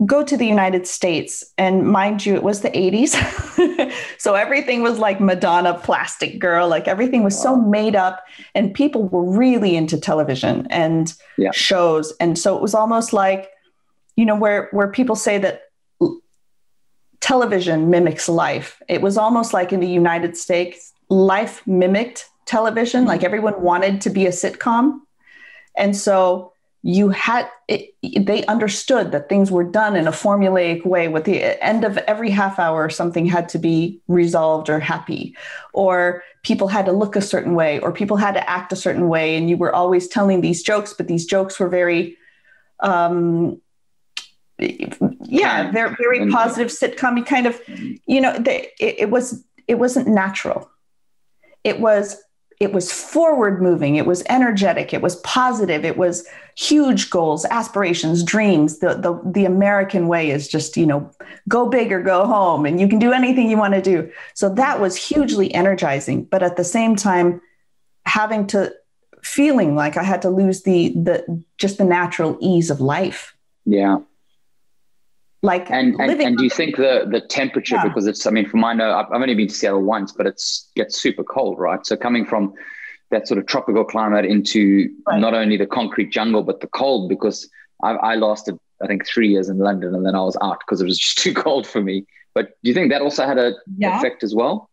go 0.06 0.22
to 0.22 0.36
the 0.36 0.46
United 0.46 0.86
States, 0.86 1.44
and 1.58 1.86
mind 1.86 2.24
you, 2.24 2.34
it 2.34 2.42
was 2.42 2.60
the 2.60 2.70
80s. 2.70 3.92
so 4.18 4.34
everything 4.34 4.82
was 4.82 4.98
like 4.98 5.20
Madonna 5.20 5.74
plastic 5.74 6.38
girl, 6.38 6.68
like 6.68 6.88
everything 6.88 7.22
was 7.22 7.40
so 7.40 7.56
made 7.56 7.94
up, 7.94 8.24
and 8.54 8.74
people 8.74 9.04
were 9.08 9.24
really 9.24 9.76
into 9.76 9.98
television 9.98 10.66
and 10.70 11.14
yeah. 11.38 11.50
shows. 11.52 12.12
And 12.20 12.38
so 12.38 12.56
it 12.56 12.62
was 12.62 12.74
almost 12.74 13.12
like, 13.12 13.50
you 14.16 14.24
know, 14.24 14.36
where, 14.36 14.68
where 14.72 14.88
people 14.88 15.16
say 15.16 15.38
that 15.38 15.62
television 17.22 17.88
mimics 17.88 18.28
life. 18.28 18.82
It 18.88 19.00
was 19.00 19.16
almost 19.16 19.54
like 19.54 19.72
in 19.72 19.80
the 19.80 19.88
United 19.88 20.36
States, 20.36 20.92
life 21.08 21.66
mimicked 21.66 22.28
television, 22.44 23.06
like 23.06 23.24
everyone 23.24 23.62
wanted 23.62 24.02
to 24.02 24.10
be 24.10 24.26
a 24.26 24.30
sitcom. 24.30 25.00
And 25.76 25.96
so 25.96 26.52
you 26.82 27.10
had 27.10 27.48
it, 27.68 27.94
they 28.02 28.44
understood 28.46 29.12
that 29.12 29.28
things 29.28 29.52
were 29.52 29.62
done 29.62 29.94
in 29.94 30.08
a 30.08 30.12
formulaic 30.12 30.84
way 30.84 31.06
with 31.06 31.24
the 31.24 31.64
end 31.64 31.84
of 31.84 31.96
every 31.98 32.28
half 32.28 32.58
hour 32.58 32.90
something 32.90 33.24
had 33.24 33.48
to 33.48 33.58
be 33.58 34.00
resolved 34.08 34.68
or 34.68 34.80
happy 34.80 35.36
or 35.72 36.24
people 36.42 36.66
had 36.66 36.84
to 36.84 36.90
look 36.90 37.14
a 37.14 37.20
certain 37.20 37.54
way 37.54 37.78
or 37.78 37.92
people 37.92 38.16
had 38.16 38.34
to 38.34 38.50
act 38.50 38.72
a 38.72 38.76
certain 38.76 39.08
way 39.08 39.36
and 39.36 39.48
you 39.48 39.56
were 39.56 39.72
always 39.72 40.08
telling 40.08 40.40
these 40.40 40.60
jokes 40.60 40.92
but 40.92 41.06
these 41.06 41.24
jokes 41.24 41.60
were 41.60 41.68
very 41.68 42.16
um 42.80 43.60
yeah 45.24 45.70
they're 45.70 45.96
very 45.96 46.30
positive 46.30 46.68
sitcom. 46.68 47.24
Kind 47.26 47.46
of 47.46 47.60
you 48.06 48.20
know 48.20 48.38
they, 48.38 48.70
it, 48.78 49.00
it 49.00 49.10
was 49.10 49.44
it 49.68 49.78
wasn't 49.78 50.08
natural. 50.08 50.70
It 51.64 51.80
was 51.80 52.22
it 52.60 52.72
was 52.72 52.92
forward 52.92 53.60
moving. 53.60 53.96
It 53.96 54.06
was 54.06 54.22
energetic. 54.28 54.94
It 54.94 55.02
was 55.02 55.16
positive. 55.16 55.84
It 55.84 55.96
was 55.96 56.24
huge 56.56 57.10
goals 57.10 57.44
aspirations 57.46 58.22
dreams. 58.22 58.78
The, 58.78 58.94
the 58.94 59.20
the 59.24 59.44
american 59.44 60.06
way 60.06 60.30
is 60.30 60.48
just 60.48 60.76
you 60.76 60.86
know 60.86 61.10
go 61.48 61.68
big 61.68 61.92
or 61.92 62.02
go 62.02 62.26
home 62.26 62.66
and 62.66 62.80
you 62.80 62.88
can 62.88 62.98
do 62.98 63.12
anything 63.12 63.50
you 63.50 63.56
want 63.56 63.74
to 63.74 63.82
do. 63.82 64.10
So 64.34 64.48
that 64.54 64.80
was 64.80 64.96
hugely 64.96 65.52
energizing 65.54 66.24
but 66.24 66.42
at 66.42 66.56
the 66.56 66.64
same 66.64 66.96
time 66.96 67.40
having 68.04 68.46
to 68.48 68.74
feeling 69.22 69.76
like 69.76 69.96
i 69.96 70.02
had 70.02 70.20
to 70.20 70.28
lose 70.28 70.62
the 70.62 70.88
the 70.90 71.44
just 71.56 71.78
the 71.78 71.84
natural 71.84 72.36
ease 72.40 72.70
of 72.70 72.80
life. 72.80 73.34
Yeah 73.64 73.98
like 75.42 75.70
and 75.70 76.00
and, 76.00 76.20
and 76.20 76.38
do 76.38 76.44
you 76.44 76.50
think 76.50 76.76
the 76.76 77.06
the 77.10 77.20
temperature 77.20 77.74
yeah. 77.74 77.86
because 77.86 78.06
it's 78.06 78.26
i 78.26 78.30
mean 78.30 78.48
from 78.48 78.60
my 78.60 78.72
know 78.72 78.94
i've 78.94 79.10
only 79.12 79.34
been 79.34 79.48
to 79.48 79.54
seattle 79.54 79.82
once 79.82 80.12
but 80.12 80.26
it's 80.26 80.70
gets 80.76 81.00
super 81.00 81.24
cold 81.24 81.58
right 81.58 81.84
so 81.84 81.96
coming 81.96 82.24
from 82.24 82.52
that 83.10 83.28
sort 83.28 83.38
of 83.38 83.46
tropical 83.46 83.84
climate 83.84 84.24
into 84.24 84.88
right. 85.06 85.20
not 85.20 85.34
only 85.34 85.56
the 85.56 85.66
concrete 85.66 86.10
jungle 86.10 86.42
but 86.42 86.60
the 86.60 86.66
cold 86.68 87.08
because 87.08 87.48
I, 87.82 87.90
I 87.90 88.14
lasted 88.14 88.56
i 88.82 88.86
think 88.86 89.06
three 89.06 89.28
years 89.28 89.48
in 89.48 89.58
london 89.58 89.94
and 89.94 90.06
then 90.06 90.14
i 90.14 90.20
was 90.20 90.36
out 90.40 90.60
because 90.60 90.80
it 90.80 90.84
was 90.84 90.98
just 90.98 91.18
too 91.24 91.34
cold 91.34 91.66
for 91.66 91.82
me 91.82 92.06
but 92.34 92.50
do 92.62 92.68
you 92.70 92.74
think 92.74 92.90
that 92.90 93.02
also 93.02 93.26
had 93.26 93.38
a 93.38 93.54
yeah. 93.76 93.98
effect 93.98 94.22
as 94.22 94.34
well 94.34 94.70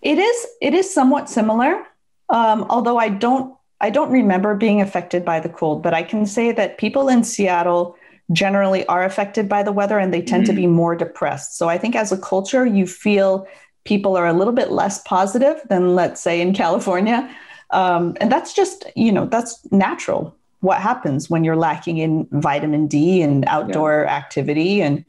it 0.00 0.18
is 0.18 0.46
it 0.62 0.74
is 0.74 0.92
somewhat 0.92 1.28
similar 1.28 1.86
um, 2.28 2.64
although 2.70 2.98
i 2.98 3.08
don't 3.08 3.56
i 3.80 3.90
don't 3.90 4.12
remember 4.12 4.54
being 4.54 4.80
affected 4.80 5.24
by 5.24 5.40
the 5.40 5.48
cold 5.48 5.82
but 5.82 5.92
i 5.92 6.04
can 6.04 6.24
say 6.24 6.52
that 6.52 6.78
people 6.78 7.08
in 7.08 7.24
seattle 7.24 7.96
generally 8.32 8.86
are 8.86 9.04
affected 9.04 9.48
by 9.48 9.62
the 9.62 9.72
weather 9.72 9.98
and 9.98 10.14
they 10.14 10.22
tend 10.22 10.44
mm-hmm. 10.44 10.54
to 10.54 10.60
be 10.60 10.66
mm. 10.66 10.72
more 10.72 10.94
depressed. 10.94 11.58
So 11.58 11.68
I 11.68 11.78
think 11.78 11.96
as 11.96 12.12
a 12.12 12.18
culture, 12.18 12.64
you 12.64 12.86
feel 12.86 13.46
people 13.84 14.16
are 14.16 14.26
a 14.26 14.32
little 14.32 14.52
bit 14.52 14.70
less 14.70 15.02
positive 15.02 15.60
than, 15.68 15.94
let's 15.94 16.20
say, 16.20 16.40
in 16.40 16.54
California. 16.54 17.28
Um, 17.70 18.16
and 18.20 18.30
that's 18.30 18.52
just, 18.52 18.84
you 18.94 19.10
know, 19.10 19.26
that's 19.26 19.60
natural. 19.72 20.36
What 20.60 20.80
happens 20.80 21.30
when 21.30 21.44
you're 21.44 21.56
lacking 21.56 21.98
in 21.98 22.28
vitamin 22.30 22.86
D 22.86 23.22
and 23.22 23.44
outdoor 23.46 24.04
yeah. 24.04 24.14
activity? 24.14 24.82
And 24.82 25.04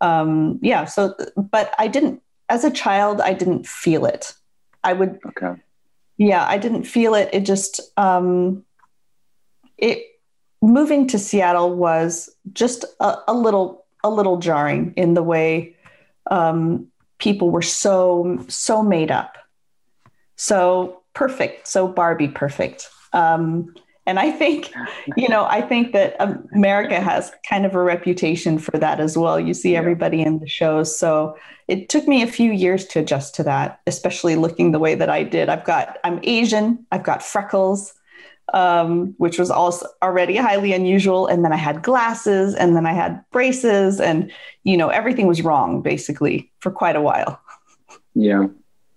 um, 0.00 0.58
yeah, 0.62 0.86
so, 0.86 1.14
but 1.36 1.74
I 1.78 1.88
didn't, 1.88 2.22
as 2.48 2.64
a 2.64 2.70
child, 2.70 3.20
I 3.20 3.32
didn't 3.32 3.66
feel 3.66 4.06
it. 4.06 4.32
I 4.82 4.92
would, 4.92 5.18
okay. 5.26 5.60
yeah, 6.16 6.46
I 6.46 6.58
didn't 6.58 6.84
feel 6.84 7.14
it. 7.14 7.28
It 7.32 7.44
just, 7.44 7.80
um, 7.96 8.64
it, 9.76 10.04
moving 10.66 11.06
to 11.08 11.18
Seattle 11.18 11.74
was 11.74 12.30
just 12.52 12.84
a, 13.00 13.16
a 13.28 13.34
little 13.34 13.84
a 14.04 14.10
little 14.10 14.38
jarring 14.38 14.92
in 14.96 15.14
the 15.14 15.22
way 15.22 15.74
um, 16.30 16.86
people 17.18 17.50
were 17.50 17.62
so 17.62 18.44
so 18.48 18.82
made 18.82 19.10
up, 19.10 19.36
so 20.36 21.02
perfect, 21.14 21.66
so 21.66 21.88
Barbie 21.88 22.28
perfect. 22.28 22.88
Um, 23.12 23.74
and 24.06 24.20
I 24.20 24.30
think, 24.30 24.72
you 25.16 25.28
know, 25.28 25.44
I 25.44 25.60
think 25.60 25.92
that 25.92 26.16
America 26.54 27.00
has 27.00 27.32
kind 27.48 27.66
of 27.66 27.74
a 27.74 27.82
reputation 27.82 28.58
for 28.58 28.78
that 28.78 29.00
as 29.00 29.18
well. 29.18 29.38
You 29.38 29.52
see 29.52 29.74
everybody 29.74 30.22
in 30.22 30.38
the 30.38 30.46
shows. 30.46 30.96
So 30.96 31.36
it 31.66 31.88
took 31.88 32.06
me 32.06 32.22
a 32.22 32.26
few 32.26 32.52
years 32.52 32.86
to 32.86 33.00
adjust 33.00 33.34
to 33.36 33.42
that, 33.44 33.80
especially 33.86 34.36
looking 34.36 34.70
the 34.70 34.78
way 34.78 34.94
that 34.94 35.10
I 35.10 35.24
did. 35.24 35.48
I've 35.48 35.64
got, 35.64 35.98
I'm 36.04 36.20
Asian, 36.22 36.86
I've 36.92 37.02
got 37.02 37.22
freckles, 37.22 37.92
um, 38.52 39.14
which 39.18 39.38
was 39.38 39.50
also 39.50 39.86
already 40.02 40.36
highly 40.36 40.72
unusual. 40.72 41.26
And 41.26 41.44
then 41.44 41.52
I 41.52 41.56
had 41.56 41.82
glasses 41.82 42.54
and 42.54 42.76
then 42.76 42.86
I 42.86 42.92
had 42.92 43.24
braces 43.30 44.00
and, 44.00 44.30
you 44.64 44.76
know, 44.76 44.88
everything 44.88 45.26
was 45.26 45.42
wrong 45.42 45.82
basically 45.82 46.50
for 46.60 46.70
quite 46.70 46.96
a 46.96 47.00
while. 47.00 47.40
Yeah. 48.14 48.46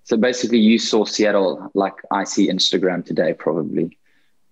So 0.03 0.17
basically 0.17 0.59
you 0.59 0.79
saw 0.79 1.05
Seattle 1.05 1.71
like 1.73 1.93
I 2.11 2.23
see 2.23 2.49
Instagram 2.49 3.05
today, 3.05 3.33
probably. 3.33 3.97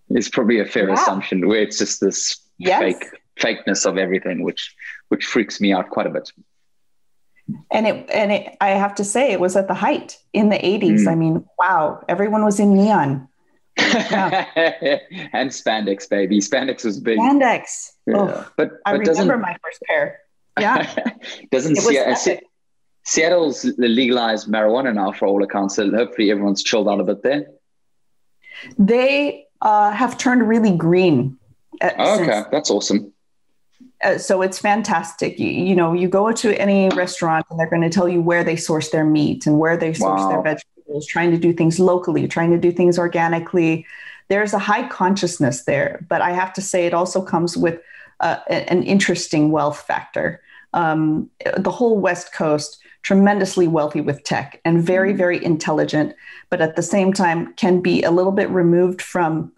It's 0.09 0.29
probably 0.29 0.59
a 0.59 0.65
fair 0.65 0.87
yeah. 0.87 0.95
assumption 0.95 1.47
where 1.47 1.61
it's 1.61 1.77
just 1.77 1.99
this 1.99 2.39
yes. 2.57 2.79
fake 2.79 3.05
fakeness 3.39 3.85
of 3.85 3.97
everything, 3.97 4.43
which 4.43 4.75
which 5.09 5.25
freaks 5.25 5.61
me 5.61 5.73
out 5.73 5.89
quite 5.89 6.07
a 6.07 6.09
bit. 6.09 6.31
And 7.71 7.87
it 7.87 8.09
and 8.09 8.31
it 8.31 8.57
I 8.61 8.69
have 8.69 8.95
to 8.95 9.03
say 9.03 9.31
it 9.31 9.39
was 9.39 9.55
at 9.55 9.67
the 9.67 9.73
height 9.73 10.17
in 10.33 10.49
the 10.49 10.57
80s. 10.57 11.01
Mm. 11.01 11.07
I 11.07 11.15
mean, 11.15 11.45
wow, 11.57 12.03
everyone 12.07 12.43
was 12.43 12.59
in 12.59 12.73
neon. 12.73 13.27
and 15.33 15.49
spandex, 15.51 16.09
baby. 16.09 16.39
Spandex 16.39 16.83
was 16.83 16.99
big. 16.99 17.19
Spandex. 17.19 17.91
Yeah. 18.05 18.15
Oh, 18.17 18.47
but, 18.57 18.69
but 18.69 18.77
I 18.85 18.91
remember 18.93 19.37
my 19.37 19.55
first 19.63 19.81
pair. 19.83 20.19
Yeah. 20.59 20.91
doesn't 21.51 21.75
Se- 21.75 22.41
Seattle's 23.03 23.63
legalized 23.77 24.47
marijuana 24.47 24.91
now 24.91 25.11
for 25.11 25.27
all 25.27 25.43
accounts. 25.43 25.75
So 25.75 25.91
hopefully 25.91 26.31
everyone's 26.31 26.63
chilled 26.63 26.89
out 26.89 26.99
a 26.99 27.03
bit 27.03 27.21
there. 27.21 27.45
They 28.79 29.45
uh, 29.61 29.91
have 29.91 30.17
turned 30.17 30.49
really 30.49 30.75
green. 30.75 31.37
Uh, 31.79 31.91
oh, 31.99 32.23
okay, 32.23 32.43
that's 32.51 32.71
awesome. 32.71 33.13
Uh, 34.03 34.17
so 34.17 34.41
it's 34.41 34.59
fantastic. 34.59 35.39
You, 35.39 35.47
you, 35.47 35.75
know, 35.75 35.93
you 35.93 36.07
go 36.07 36.31
to 36.31 36.59
any 36.59 36.89
restaurant 36.89 37.45
and 37.49 37.59
they're 37.59 37.69
going 37.69 37.81
to 37.81 37.89
tell 37.89 38.09
you 38.09 38.21
where 38.21 38.43
they 38.43 38.55
source 38.55 38.89
their 38.89 39.05
meat 39.05 39.47
and 39.47 39.59
where 39.59 39.77
they 39.77 39.93
source 39.93 40.19
wow. 40.19 40.29
their 40.29 40.41
vegetables 40.41 40.76
trying 41.07 41.31
to 41.31 41.37
do 41.37 41.53
things 41.53 41.79
locally, 41.79 42.27
trying 42.27 42.51
to 42.51 42.57
do 42.57 42.71
things 42.71 42.97
organically. 42.97 43.85
There's 44.27 44.53
a 44.53 44.59
high 44.59 44.87
consciousness 44.87 45.63
there, 45.63 46.05
but 46.09 46.21
I 46.21 46.31
have 46.31 46.53
to 46.53 46.61
say 46.61 46.85
it 46.85 46.93
also 46.93 47.21
comes 47.21 47.55
with 47.57 47.79
uh, 48.19 48.37
an 48.49 48.83
interesting 48.83 49.51
wealth 49.51 49.79
factor. 49.79 50.41
Um, 50.73 51.29
the 51.57 51.71
whole 51.71 51.97
West 51.99 52.33
Coast, 52.33 52.79
tremendously 53.03 53.67
wealthy 53.67 54.01
with 54.01 54.23
tech 54.23 54.59
and 54.65 54.83
very, 54.83 55.09
mm-hmm. 55.09 55.17
very 55.17 55.45
intelligent, 55.45 56.13
but 56.49 56.61
at 56.61 56.75
the 56.75 56.81
same 56.81 57.13
time 57.13 57.53
can 57.53 57.79
be 57.79 58.03
a 58.03 58.11
little 58.11 58.33
bit 58.33 58.49
removed 58.49 59.01
from, 59.01 59.51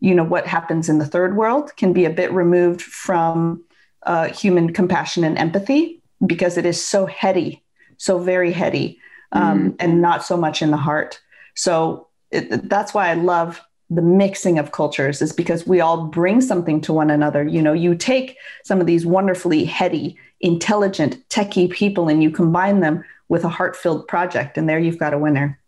you 0.00 0.14
know, 0.14 0.24
what 0.24 0.46
happens 0.46 0.88
in 0.88 0.98
the 0.98 1.06
third 1.06 1.36
world, 1.36 1.74
can 1.76 1.92
be 1.92 2.04
a 2.04 2.10
bit 2.10 2.30
removed 2.32 2.82
from 2.82 3.62
uh, 4.04 4.28
human 4.28 4.72
compassion 4.72 5.24
and 5.24 5.38
empathy 5.38 6.02
because 6.26 6.58
it 6.58 6.66
is 6.66 6.84
so 6.84 7.06
heady, 7.06 7.62
so 7.96 8.18
very 8.18 8.52
heady, 8.52 8.98
um, 9.32 9.70
mm. 9.70 9.76
and 9.78 10.00
not 10.02 10.24
so 10.24 10.36
much 10.36 10.62
in 10.62 10.70
the 10.70 10.76
heart. 10.76 11.20
So 11.54 12.08
it, 12.30 12.68
that's 12.68 12.94
why 12.94 13.08
I 13.08 13.14
love 13.14 13.60
the 13.90 14.02
mixing 14.02 14.58
of 14.58 14.70
cultures 14.70 15.20
is 15.20 15.32
because 15.32 15.66
we 15.66 15.80
all 15.80 16.06
bring 16.06 16.40
something 16.40 16.80
to 16.82 16.92
one 16.92 17.10
another. 17.10 17.44
You 17.44 17.60
know, 17.60 17.72
you 17.72 17.96
take 17.96 18.36
some 18.64 18.80
of 18.80 18.86
these 18.86 19.04
wonderfully 19.04 19.64
heady, 19.64 20.16
intelligent, 20.40 21.28
techie 21.28 21.70
people 21.70 22.08
and 22.08 22.22
you 22.22 22.30
combine 22.30 22.80
them 22.80 23.04
with 23.28 23.44
a 23.44 23.48
heart 23.48 23.76
filled 23.76 24.06
project, 24.08 24.58
and 24.58 24.68
there 24.68 24.78
you've 24.78 24.98
got 24.98 25.14
a 25.14 25.18
winner. 25.18 25.58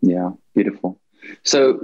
Yeah, 0.00 0.30
beautiful. 0.54 1.00
So, 1.42 1.80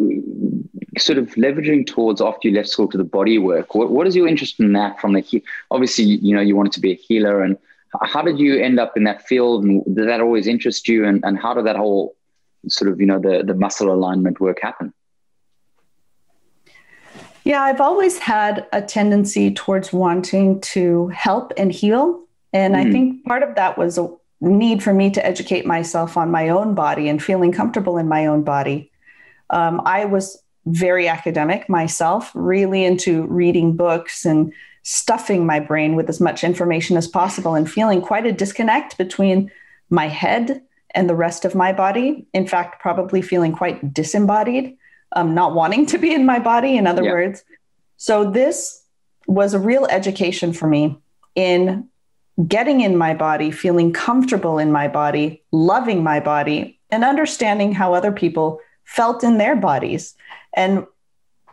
sort 0.97 1.19
of 1.19 1.31
leveraging 1.35 1.87
towards 1.87 2.21
after 2.21 2.49
you 2.49 2.55
left 2.55 2.69
school 2.69 2.89
to 2.89 2.97
the 2.97 3.05
body 3.05 3.39
work, 3.39 3.75
what, 3.75 3.91
what 3.91 4.07
is 4.07 4.15
your 4.15 4.29
interest 4.29 4.61
in 4.61 4.73
that 4.75 5.01
from 5.01 5.13
the, 5.13 5.21
he- 5.21 5.43
obviously, 5.73 6.05
you 6.05 6.35
know, 6.35 6.41
you 6.41 6.55
wanted 6.55 6.73
to 6.73 6.81
be 6.81 6.93
a 6.93 6.95
healer 6.95 7.43
and 7.43 7.59
how 8.03 8.23
did 8.23 8.39
you 8.39 8.59
end 8.59 8.81
up 8.81 8.97
in 8.97 9.05
that 9.05 9.27
field 9.27 9.65
and 9.65 9.85
did 9.95 10.09
that 10.09 10.21
always 10.21 10.47
interest 10.47 10.89
you 10.89 11.05
and, 11.05 11.23
and 11.25 11.39
how 11.39 11.55
did 11.55 11.67
that 11.67 11.77
whole 11.77 12.17
sort 12.69 12.91
of, 12.91 13.01
you 13.01 13.07
know, 13.07 13.19
the, 13.19 13.43
the 13.45 13.55
muscle 13.55 13.93
alignment 13.93 14.41
work 14.41 14.59
happen? 14.61 14.93
Yeah, 17.45 17.63
I've 17.63 17.81
always 17.81 18.19
had 18.19 18.67
a 18.73 18.81
tendency 18.81 19.53
towards 19.53 19.93
wanting 19.93 20.61
to 20.63 21.09
help 21.09 21.53
and 21.59 21.71
heal. 21.71 22.23
And 22.53 22.75
mm. 22.75 22.79
I 22.79 22.85
hmm. 22.85 22.93
think 22.93 23.25
part 23.25 23.43
of 23.43 23.55
that 23.57 23.77
was 23.77 23.99
a 23.99 24.09
need 24.41 24.83
for 24.83 24.95
me 24.95 25.11
to 25.11 25.25
educate 25.25 25.67
myself 25.67 26.17
on 26.17 26.31
my 26.31 26.49
own 26.49 26.75
body 26.75 27.09
and 27.09 27.23
feeling 27.23 27.53
comfortable 27.53 27.99
in 27.99 28.09
my 28.09 28.27
own 28.27 28.45
body. 28.45 28.91
Um, 29.51 29.83
I 29.85 30.07
was 30.07 30.43
very 30.67 31.07
academic 31.09 31.69
myself, 31.69 32.31
really 32.35 32.85
into 32.85 33.27
reading 33.27 33.77
books 33.77 34.25
and 34.25 34.53
stuffing 34.85 35.45
my 35.47 35.59
brain 35.59 35.97
with 35.97 36.09
as 36.09 36.21
much 36.21 36.45
information 36.45 36.97
as 36.97 37.09
possible 37.09 37.55
and 37.55 37.71
feeling 37.71 38.01
quite 38.01 38.27
a 38.27 38.33
disconnect 38.33 38.97
between 38.97 39.51
my 39.91 40.07
head 40.07 40.63
and 40.95 41.11
the 41.11 41.15
rest 41.15 41.45
of 41.45 41.55
my 41.55 41.73
body. 41.73 42.27
In 42.33 42.47
fact, 42.47 42.81
probably 42.81 43.23
feeling 43.23 43.53
quite 43.53 43.93
disembodied, 43.93 44.77
um, 45.13 45.35
not 45.35 45.55
wanting 45.55 45.87
to 45.87 45.99
be 45.99 46.15
in 46.15 46.25
my 46.25 46.39
body, 46.39 46.77
in 46.77 46.87
other 46.87 47.03
yeah. 47.03 47.13
words. 47.13 47.43
So, 47.97 48.31
this 48.31 48.83
was 49.27 49.55
a 49.55 49.59
real 49.59 49.87
education 49.87 50.53
for 50.53 50.67
me 50.67 50.99
in 51.35 51.89
getting 52.47 52.83
in 52.83 52.97
my 52.97 53.15
body, 53.15 53.51
feeling 53.51 53.93
comfortable 53.93 54.59
in 54.59 54.71
my 54.71 54.87
body, 54.87 55.43
loving 55.51 56.03
my 56.03 56.21
body, 56.21 56.79
and 56.91 57.05
understanding 57.05 57.73
how 57.73 57.95
other 57.95 58.13
people 58.13 58.61
felt 58.85 59.25
in 59.25 59.39
their 59.39 59.57
bodies. 59.57 60.15
And 60.53 60.87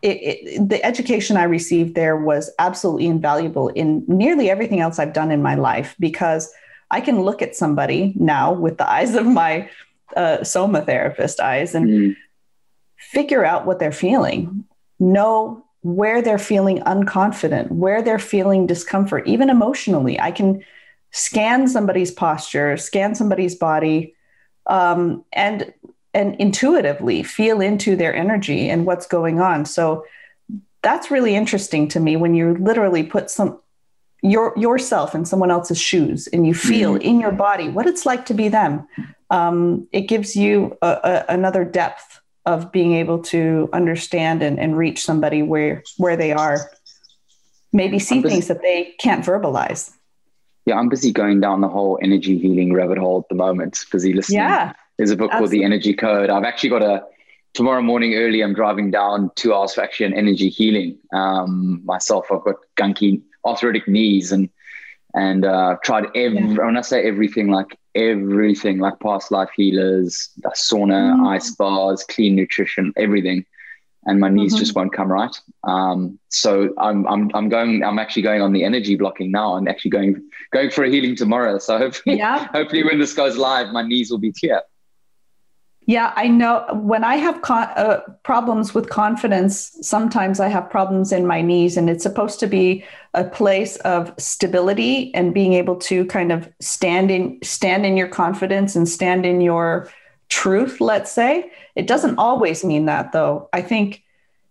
it, 0.02 0.08
it, 0.08 0.70
the 0.70 0.84
education 0.84 1.38
I 1.38 1.44
received 1.44 1.96
there 1.96 2.18
was 2.18 2.52
absolutely 2.60 3.06
invaluable 3.06 3.68
in 3.70 4.04
nearly 4.08 4.50
everything 4.50 4.80
else 4.80 5.00
I've 5.00 5.14
done 5.14 5.32
in 5.32 5.42
my 5.42 5.56
life 5.56 5.96
because 6.00 6.52
I 6.90 7.02
can 7.02 7.22
look 7.22 7.42
at 7.42 7.56
somebody 7.56 8.14
now 8.16 8.52
with 8.52 8.78
the 8.78 8.90
eyes 8.90 9.16
of 9.16 9.26
my 9.26 9.70
uh, 10.16 10.44
soma 10.44 10.82
therapist 10.82 11.40
eyes 11.40 11.76
and 11.76 11.88
mm. 11.88 12.16
figure 12.98 13.46
out 13.46 13.66
what 13.66 13.80
they're 13.80 13.92
feeling, 13.92 14.66
know 15.00 15.66
where 15.82 16.22
they're 16.22 16.38
feeling 16.38 16.80
unconfident, 16.82 17.72
where 17.72 18.02
they're 18.02 18.20
feeling 18.20 18.68
discomfort, 18.68 19.28
even 19.28 19.50
emotionally. 19.50 20.20
I 20.20 20.32
can 20.32 20.64
scan 21.12 21.68
somebody's 21.68 22.12
posture, 22.12 22.78
scan 22.78 23.16
somebody's 23.16 23.56
body, 23.56 24.16
um, 24.68 25.24
and 25.34 25.74
and 26.14 26.36
intuitively 26.36 27.24
feel 27.24 27.62
into 27.62 27.96
their 27.96 28.14
energy 28.14 28.70
and 28.70 28.86
what's 28.86 29.08
going 29.08 29.40
on. 29.40 29.66
So 29.66 30.06
that's 30.82 31.12
really 31.12 31.36
interesting 31.36 31.88
to 31.90 32.00
me 32.00 32.16
when 32.16 32.36
you 32.36 32.56
literally 32.56 33.04
put 33.04 33.30
some 33.30 33.60
your 34.24 34.54
yourself 34.56 35.16
in 35.16 35.26
someone 35.26 35.50
else's 35.50 35.80
shoes 35.80 36.28
and 36.28 36.46
you 36.46 36.54
feel 36.54 36.94
mm-hmm. 36.94 37.02
in 37.02 37.20
your 37.20 37.32
body 37.32 37.70
what 37.70 37.88
it's 37.88 38.06
like 38.06 38.26
to 38.28 38.34
be 38.34 38.50
them. 38.50 38.88
Um, 39.30 39.88
it 39.92 40.02
gives 40.02 40.36
you 40.36 40.78
a, 40.82 40.88
a, 40.88 41.26
another 41.34 41.64
depth 41.64 42.22
of 42.46 42.72
being 42.72 42.94
able 42.94 43.20
to 43.20 43.70
understand 43.72 44.42
and, 44.42 44.60
and 44.60 44.78
reach 44.78 45.04
somebody 45.04 45.42
where 45.42 45.84
where 45.98 46.18
they 46.18 46.32
are 46.32 46.72
maybe 47.74 48.00
see 48.00 48.22
things 48.22 48.48
that 48.48 48.62
they 48.62 48.94
can't 49.00 49.24
verbalize 49.24 49.92
yeah 50.66 50.78
i'm 50.78 50.90
busy 50.90 51.12
going 51.12 51.40
down 51.40 51.62
the 51.62 51.68
whole 51.68 52.00
energy 52.02 52.38
healing 52.38 52.74
rabbit 52.74 52.98
hole 52.98 53.20
at 53.20 53.30
the 53.30 53.36
moment 53.36 53.86
busy 53.92 54.14
listening 54.14 54.40
yeah 54.40 54.74
there's 55.02 55.12
a 55.12 55.16
book 55.16 55.32
absolutely. 55.32 55.40
called 55.40 55.52
the 55.52 55.64
energy 55.64 55.94
code 55.94 56.30
i've 56.30 56.44
actually 56.44 56.70
got 56.70 56.84
a 56.84 57.04
tomorrow 57.54 57.82
morning 57.82 58.14
early 58.14 58.42
i'm 58.42 58.54
driving 58.54 58.92
down 58.92 59.32
two 59.36 59.54
hours 59.54 59.74
for 59.74 59.82
actually 59.82 60.06
an 60.06 60.14
energy 60.14 60.48
healing 60.50 60.98
um, 61.14 61.82
myself 61.84 62.28
i've 62.32 62.44
got 62.44 62.56
gunky 62.78 63.22
arthritic 63.46 63.88
knees 63.88 64.32
and 64.32 64.50
and 65.14 65.44
uh, 65.44 65.76
tried 65.84 66.06
every 66.16 66.40
yeah. 66.40 66.66
when 66.66 66.78
i 66.78 66.82
say 66.82 67.04
everything 67.04 67.50
like 67.50 67.78
everything 67.96 68.80
like 68.80 69.00
past 69.00 69.32
life 69.32 69.50
healers, 69.56 70.30
sauna, 70.56 71.16
mm. 71.16 71.28
ice 71.28 71.52
bars, 71.52 72.04
clean 72.04 72.36
nutrition, 72.36 72.94
everything. 72.98 73.46
And 74.06 74.20
my 74.20 74.30
knees 74.30 74.54
mm-hmm. 74.54 74.60
just 74.60 74.76
won't 74.76 74.94
come 74.94 75.12
right. 75.12 75.36
Um, 75.64 76.18
so 76.30 76.74
I'm, 76.80 77.06
I'm, 77.08 77.30
I'm 77.36 77.50
going, 77.50 77.84
I'm 77.84 78.00
actually 78.00 78.24
going 78.24 78.42
on 78.42 78.52
the 78.52 78.64
energy 78.64 78.96
blocking 78.96 79.30
now. 79.30 79.54
I'm 79.54 79.68
actually 79.68 79.92
going, 79.92 80.28
going 80.52 80.72
for 80.72 80.84
a 80.84 80.90
healing 80.90 81.16
tomorrow. 81.16 81.60
So 81.60 81.78
hopefully, 81.78 82.18
yeah. 82.18 82.48
hopefully 82.52 82.84
when 82.84 82.98
this 82.98 83.14
goes 83.14 83.38
live, 83.38 83.72
my 83.72 83.84
knees 83.84 84.10
will 84.10 84.18
be 84.18 84.32
clear. 84.32 84.62
Yeah, 85.92 86.14
I 86.16 86.30
know 86.30 86.66
when 86.72 87.04
I 87.04 87.18
have 87.18 87.42
con- 87.42 87.68
uh, 87.76 88.00
problems 88.24 88.74
with 88.74 88.90
confidence, 88.90 89.78
sometimes 89.82 90.40
I 90.40 90.48
have 90.48 90.70
problems 90.70 91.12
in 91.12 91.28
my 91.28 91.42
knees, 91.42 91.76
and 91.76 91.90
it's 91.90 92.02
supposed 92.02 92.40
to 92.40 92.48
be 92.48 92.86
a 93.14 93.26
place 93.26 93.76
of 93.76 94.14
stability 94.18 95.14
and 95.14 95.34
being 95.34 95.52
able 95.52 95.76
to 95.92 96.06
kind 96.06 96.32
of 96.32 96.48
stand 96.62 97.12
in 97.12 97.38
stand 97.44 97.86
in 97.86 97.98
your 97.98 98.08
confidence 98.08 98.74
and 98.74 98.88
stand 98.88 99.26
in 99.26 99.42
your 99.42 99.90
truth, 100.30 100.80
let's 100.80 101.12
say. 101.12 101.52
It 101.76 101.88
doesn't 101.88 102.18
always 102.18 102.64
mean 102.64 102.86
that 102.86 103.12
though. 103.12 103.50
I 103.52 103.62
think 103.62 104.02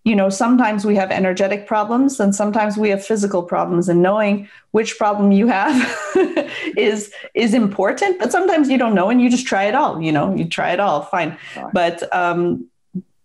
you 0.05 0.17
know 0.17 0.29
sometimes 0.31 0.85
we 0.85 0.97
have 0.97 1.11
energetic 1.11 1.67
problems 1.67 2.19
and 2.21 2.35
sometimes 2.35 2.77
we 2.77 2.89
have 2.89 3.05
physical 3.05 3.43
problems 3.43 3.89
and 3.89 4.03
knowing 4.03 4.49
which 4.71 4.99
problem 4.99 5.33
you 5.33 5.47
have 5.47 5.75
is 6.77 7.13
is 7.35 7.55
important 7.55 8.19
but 8.19 8.33
sometimes 8.33 8.69
you 8.69 8.79
don't 8.79 8.95
know 8.95 9.11
and 9.11 9.21
you 9.21 9.31
just 9.31 9.47
try 9.47 9.65
it 9.65 9.75
all 9.75 10.01
you 10.01 10.13
know 10.13 10.35
you 10.35 10.45
try 10.45 10.71
it 10.73 10.81
all 10.81 11.03
fine. 11.03 11.37
But 11.73 12.13
um 12.15 12.67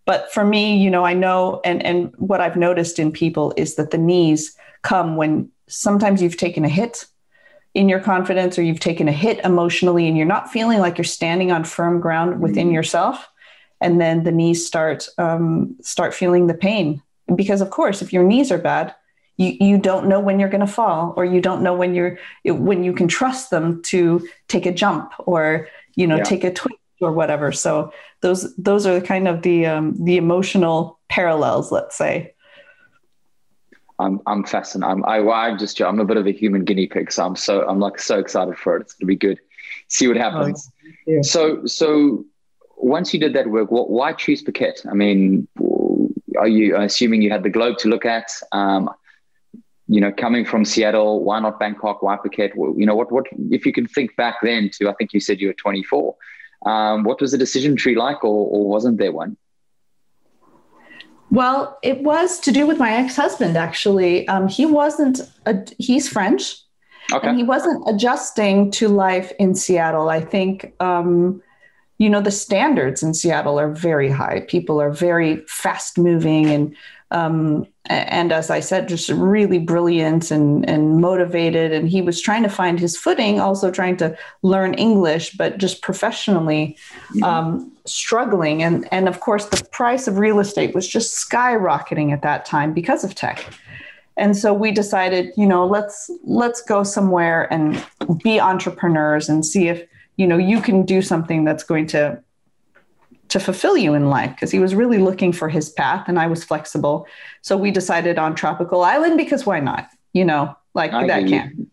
but 0.05 0.31
for 0.31 0.45
me 0.45 0.77
you 0.77 0.89
know 0.89 1.03
i 1.05 1.13
know 1.13 1.61
and 1.65 1.83
and 1.83 2.13
what 2.17 2.39
i've 2.41 2.55
noticed 2.55 2.99
in 2.99 3.11
people 3.11 3.53
is 3.57 3.75
that 3.75 3.91
the 3.91 3.97
knees 3.97 4.55
come 4.81 5.15
when 5.15 5.49
sometimes 5.67 6.21
you've 6.21 6.37
taken 6.37 6.63
a 6.63 6.69
hit 6.69 7.05
in 7.73 7.89
your 7.89 7.99
confidence 7.99 8.57
or 8.57 8.61
you've 8.61 8.79
taken 8.79 9.07
a 9.07 9.11
hit 9.11 9.39
emotionally 9.43 10.07
and 10.07 10.15
you're 10.15 10.25
not 10.25 10.51
feeling 10.51 10.79
like 10.79 10.97
you're 10.97 11.05
standing 11.05 11.51
on 11.51 11.63
firm 11.63 11.99
ground 11.99 12.39
within 12.39 12.67
mm-hmm. 12.67 12.75
yourself 12.75 13.27
and 13.85 14.01
then 14.01 14.23
the 14.23 14.31
knees 14.31 14.65
start 14.65 15.07
um, 15.17 15.75
start 15.81 16.13
feeling 16.13 16.47
the 16.47 16.53
pain 16.53 17.01
because 17.35 17.61
of 17.61 17.69
course 17.69 18.01
if 18.01 18.11
your 18.11 18.23
knees 18.23 18.51
are 18.51 18.57
bad 18.57 18.93
you, 19.37 19.55
you 19.59 19.77
don't 19.77 20.07
know 20.07 20.19
when 20.19 20.39
you're 20.39 20.49
going 20.49 20.65
to 20.65 20.73
fall 20.79 21.13
or 21.17 21.25
you 21.25 21.41
don't 21.41 21.61
know 21.61 21.73
when 21.73 21.93
you're 21.93 22.17
when 22.45 22.83
you 22.83 22.93
can 22.93 23.07
trust 23.07 23.49
them 23.49 23.81
to 23.83 24.27
take 24.47 24.65
a 24.65 24.71
jump 24.71 25.13
or 25.19 25.67
you 25.95 26.07
know 26.07 26.17
yeah. 26.17 26.23
take 26.23 26.43
a 26.43 26.53
twist 26.53 26.79
or 27.01 27.11
whatever 27.11 27.51
so 27.51 27.91
those 28.21 28.55
those 28.55 28.85
are 28.85 28.99
kind 29.01 29.27
of 29.27 29.41
the 29.41 29.65
um, 29.65 29.95
the 30.03 30.17
emotional 30.17 30.99
parallels 31.09 31.71
let's 31.71 31.95
say 31.95 32.31
I'm 33.97 34.19
I'm 34.25 34.43
fascinated. 34.43 34.91
I'm 34.91 35.05
I, 35.05 35.19
I 35.19 35.55
just 35.55 35.79
I'm 35.79 35.99
a 35.99 36.05
bit 36.05 36.17
of 36.17 36.27
a 36.27 36.31
human 36.31 36.65
guinea 36.65 36.87
pig, 36.87 37.13
so 37.13 37.25
I'm 37.25 37.35
so 37.37 37.65
I'm 37.65 37.79
like 37.79 37.97
so 37.97 38.19
excited 38.19 38.57
for 38.57 38.75
it. 38.75 38.81
It's 38.81 38.93
gonna 38.93 39.07
be 39.07 39.15
good. 39.15 39.39
See 39.87 40.07
what 40.09 40.17
happens. 40.17 40.69
Oh, 40.69 40.89
yeah. 41.07 41.21
So 41.21 41.65
so 41.65 42.25
once 42.77 43.13
you 43.13 43.19
did 43.19 43.33
that 43.33 43.47
work, 43.47 43.71
what, 43.71 43.89
why 43.89 44.13
choose 44.13 44.43
Phuket? 44.43 44.87
I 44.89 44.93
mean, 44.93 45.47
are 46.37 46.47
you 46.47 46.75
assuming 46.77 47.21
you 47.21 47.31
had 47.31 47.43
the 47.43 47.49
globe 47.49 47.77
to 47.79 47.87
look 47.87 48.05
at? 48.05 48.29
Um, 48.51 48.89
you 49.87 50.01
know, 50.01 50.11
coming 50.11 50.45
from 50.45 50.65
Seattle, 50.65 51.23
why 51.23 51.39
not 51.39 51.59
Bangkok? 51.59 52.01
Why 52.01 52.17
Phuket? 52.17 52.55
You 52.55 52.85
know, 52.85 52.95
what 52.95 53.11
what 53.11 53.25
if 53.51 53.65
you 53.65 53.73
can 53.73 53.87
think 53.87 54.15
back 54.15 54.35
then 54.41 54.69
to 54.73 54.89
I 54.89 54.93
think 54.93 55.13
you 55.13 55.19
said 55.19 55.39
you 55.39 55.47
were 55.47 55.53
24. 55.53 56.15
Um, 56.65 57.03
what 57.03 57.21
was 57.21 57.31
the 57.31 57.37
decision 57.37 57.75
tree 57.75 57.95
like, 57.95 58.23
or, 58.23 58.47
or 58.47 58.67
wasn't 58.67 58.97
there 58.97 59.11
one? 59.11 59.37
Well, 61.29 61.77
it 61.83 62.01
was 62.01 62.39
to 62.41 62.51
do 62.51 62.65
with 62.65 62.77
my 62.79 62.91
ex-husband. 62.91 63.57
Actually, 63.57 64.27
um, 64.27 64.47
he 64.47 64.65
wasn't. 64.65 65.21
A, 65.45 65.65
he's 65.77 66.09
French, 66.09 66.55
okay. 67.11 67.27
and 67.27 67.37
he 67.37 67.43
wasn't 67.43 67.83
adjusting 67.87 68.71
to 68.71 68.87
life 68.87 69.31
in 69.37 69.53
Seattle. 69.53 70.09
I 70.09 70.21
think 70.21 70.73
um, 70.79 71.43
you 71.97 72.09
know 72.09 72.21
the 72.21 72.31
standards 72.31 73.03
in 73.03 73.13
seattle 73.13 73.59
are 73.59 73.71
very 73.71 74.09
high 74.09 74.41
people 74.47 74.81
are 74.81 74.91
very 74.91 75.37
fast 75.47 75.97
moving 75.97 76.47
and 76.47 76.75
Um, 77.11 77.67
and 77.85 78.31
as 78.31 78.49
I 78.49 78.61
said, 78.61 78.89
just 78.89 79.09
really 79.09 79.59
brilliant 79.59 80.31
and, 80.31 80.67
and 80.67 80.99
motivated. 80.99 81.71
And 81.71 81.87
he 81.87 82.01
was 82.01 82.19
trying 82.19 82.43
to 82.43 82.49
find 82.49 82.79
his 82.79 82.97
footing, 82.97 83.39
also 83.39 83.69
trying 83.71 83.97
to 83.97 84.17
learn 84.41 84.73
English, 84.73 85.37
but 85.37 85.61
just 85.61 85.83
professionally 85.83 86.75
mm-hmm. 87.13 87.23
um, 87.23 87.71
struggling. 87.85 88.63
And, 88.63 88.87
and 88.91 89.07
of 89.07 89.19
course, 89.19 89.45
the 89.45 89.63
price 89.71 90.09
of 90.09 90.17
real 90.17 90.39
estate 90.39 90.73
was 90.73 90.87
just 90.87 91.13
skyrocketing 91.15 92.11
at 92.11 92.23
that 92.23 92.43
time 92.43 92.73
because 92.73 93.05
of 93.05 93.13
tech. 93.13 93.45
And 94.17 94.35
so 94.35 94.51
we 94.53 94.71
decided, 94.71 95.31
you 95.37 95.45
know, 95.45 95.63
let's 95.67 96.09
let's 96.23 96.61
go 96.63 96.83
somewhere 96.83 97.47
and 97.53 97.85
be 98.23 98.41
entrepreneurs 98.41 99.29
and 99.29 99.45
see 99.45 99.69
if 99.69 99.85
you 100.17 100.27
know 100.27 100.37
you 100.37 100.61
can 100.61 100.85
do 100.85 101.01
something 101.01 101.43
that's 101.43 101.63
going 101.63 101.87
to 101.87 102.21
to 103.27 103.39
fulfill 103.39 103.75
you 103.75 103.93
in 103.93 104.09
life 104.09 104.31
because 104.31 104.51
he 104.51 104.59
was 104.59 104.75
really 104.75 104.99
looking 104.99 105.31
for 105.31 105.49
his 105.49 105.69
path 105.69 106.05
and 106.07 106.19
I 106.19 106.27
was 106.27 106.43
flexible. 106.43 107.07
So 107.41 107.57
we 107.57 107.71
decided 107.71 108.19
on 108.19 108.35
tropical 108.35 108.83
island 108.83 109.17
because 109.17 109.45
why 109.45 109.59
not? 109.59 109.89
You 110.13 110.25
know, 110.25 110.55
like 110.73 110.93
I 110.93 111.07
that 111.07 111.27
can. 111.27 111.67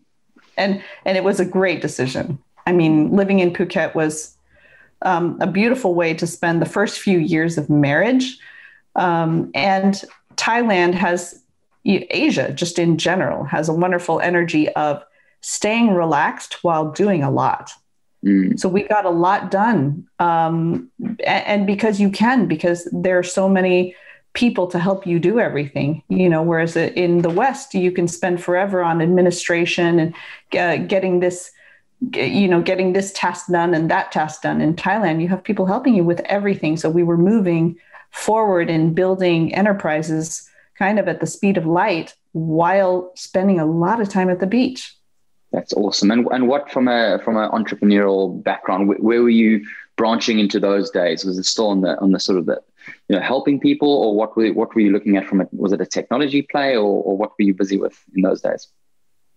And 0.57 0.83
and 1.05 1.17
it 1.17 1.23
was 1.23 1.39
a 1.39 1.45
great 1.45 1.81
decision. 1.81 2.39
I 2.65 2.71
mean, 2.71 3.11
living 3.11 3.39
in 3.39 3.53
Phuket 3.53 3.93
was 3.93 4.35
um, 5.03 5.37
a 5.41 5.47
beautiful 5.47 5.95
way 5.95 6.13
to 6.13 6.25
spend 6.25 6.61
the 6.61 6.65
first 6.65 6.99
few 6.99 7.19
years 7.19 7.57
of 7.57 7.69
marriage. 7.69 8.37
Um, 8.95 9.51
and 9.53 10.03
Thailand 10.35 10.93
has 10.93 11.43
Asia, 11.85 12.53
just 12.53 12.79
in 12.79 12.97
general, 12.97 13.43
has 13.43 13.67
a 13.67 13.73
wonderful 13.73 14.19
energy 14.21 14.69
of 14.69 15.03
staying 15.41 15.93
relaxed 15.93 16.63
while 16.63 16.91
doing 16.91 17.23
a 17.23 17.31
lot. 17.31 17.71
Mm. 18.23 18.59
So 18.59 18.69
we 18.69 18.83
got 18.83 19.05
a 19.05 19.09
lot 19.09 19.51
done. 19.51 20.07
Um, 20.19 20.89
and, 21.25 21.67
because 21.67 21.99
you 21.99 22.09
can, 22.09 22.47
because 22.47 22.87
there 22.91 23.17
are 23.17 23.23
so 23.23 23.49
many 23.49 23.95
people 24.33 24.67
to 24.67 24.79
help 24.79 25.05
you 25.05 25.19
do 25.19 25.39
everything, 25.39 26.01
you 26.09 26.29
know, 26.29 26.41
whereas 26.41 26.75
in 26.75 27.21
the 27.21 27.29
West, 27.29 27.73
you 27.73 27.91
can 27.91 28.07
spend 28.07 28.41
forever 28.41 28.81
on 28.81 29.01
administration 29.01 29.99
and 29.99 30.15
uh, 30.57 30.77
getting 30.87 31.19
this, 31.19 31.51
you 32.15 32.47
know, 32.47 32.61
getting 32.61 32.93
this 32.93 33.11
task 33.13 33.47
done 33.47 33.73
and 33.73 33.91
that 33.91 34.11
task 34.11 34.41
done. 34.41 34.61
In 34.61 34.75
Thailand, 34.75 35.21
you 35.21 35.27
have 35.27 35.43
people 35.43 35.65
helping 35.65 35.93
you 35.93 36.03
with 36.03 36.21
everything. 36.21 36.77
So 36.77 36.89
we 36.89 37.03
were 37.03 37.17
moving 37.17 37.77
forward 38.09 38.69
in 38.69 38.93
building 38.93 39.53
enterprises 39.53 40.49
kind 40.77 40.97
of 40.97 41.07
at 41.07 41.19
the 41.19 41.27
speed 41.27 41.57
of 41.57 41.65
light 41.65 42.15
while 42.31 43.11
spending 43.15 43.59
a 43.59 43.65
lot 43.65 44.01
of 44.01 44.09
time 44.09 44.29
at 44.29 44.39
the 44.39 44.47
beach. 44.47 44.95
That's 45.53 45.71
awesome. 45.73 46.09
And 46.09 46.27
and 46.31 46.47
what 46.47 46.71
from 46.71 46.87
a 46.87 47.19
from 47.23 47.37
an 47.37 47.49
entrepreneurial 47.51 48.43
background, 48.43 48.89
where, 48.89 48.97
where, 48.97 49.21
were 49.21 49.29
you 49.29 49.63
branching 49.95 50.39
into 50.39 50.59
those 50.59 50.89
days? 50.89 51.23
Was 51.23 51.37
it 51.37 51.45
still 51.45 51.67
on 51.67 51.81
the 51.81 51.97
on 51.99 52.11
the 52.11 52.19
sort 52.19 52.39
of 52.39 52.47
the 52.47 52.59
you 53.07 53.15
know 53.15 53.21
helping 53.21 53.59
people, 53.59 53.87
or 53.87 54.15
what 54.15 54.35
were 54.35 54.51
what 54.51 54.73
were 54.73 54.81
you 54.81 54.91
looking 54.91 55.15
at 55.15 55.27
from 55.27 55.41
it? 55.41 55.47
Was 55.51 55.71
it 55.71 55.79
a 55.79 55.85
technology 55.85 56.41
play, 56.41 56.75
or, 56.75 57.03
or 57.03 57.15
what 57.15 57.29
were 57.37 57.45
you 57.45 57.53
busy 57.53 57.77
with 57.77 58.03
in 58.15 58.23
those 58.23 58.41
days? 58.41 58.67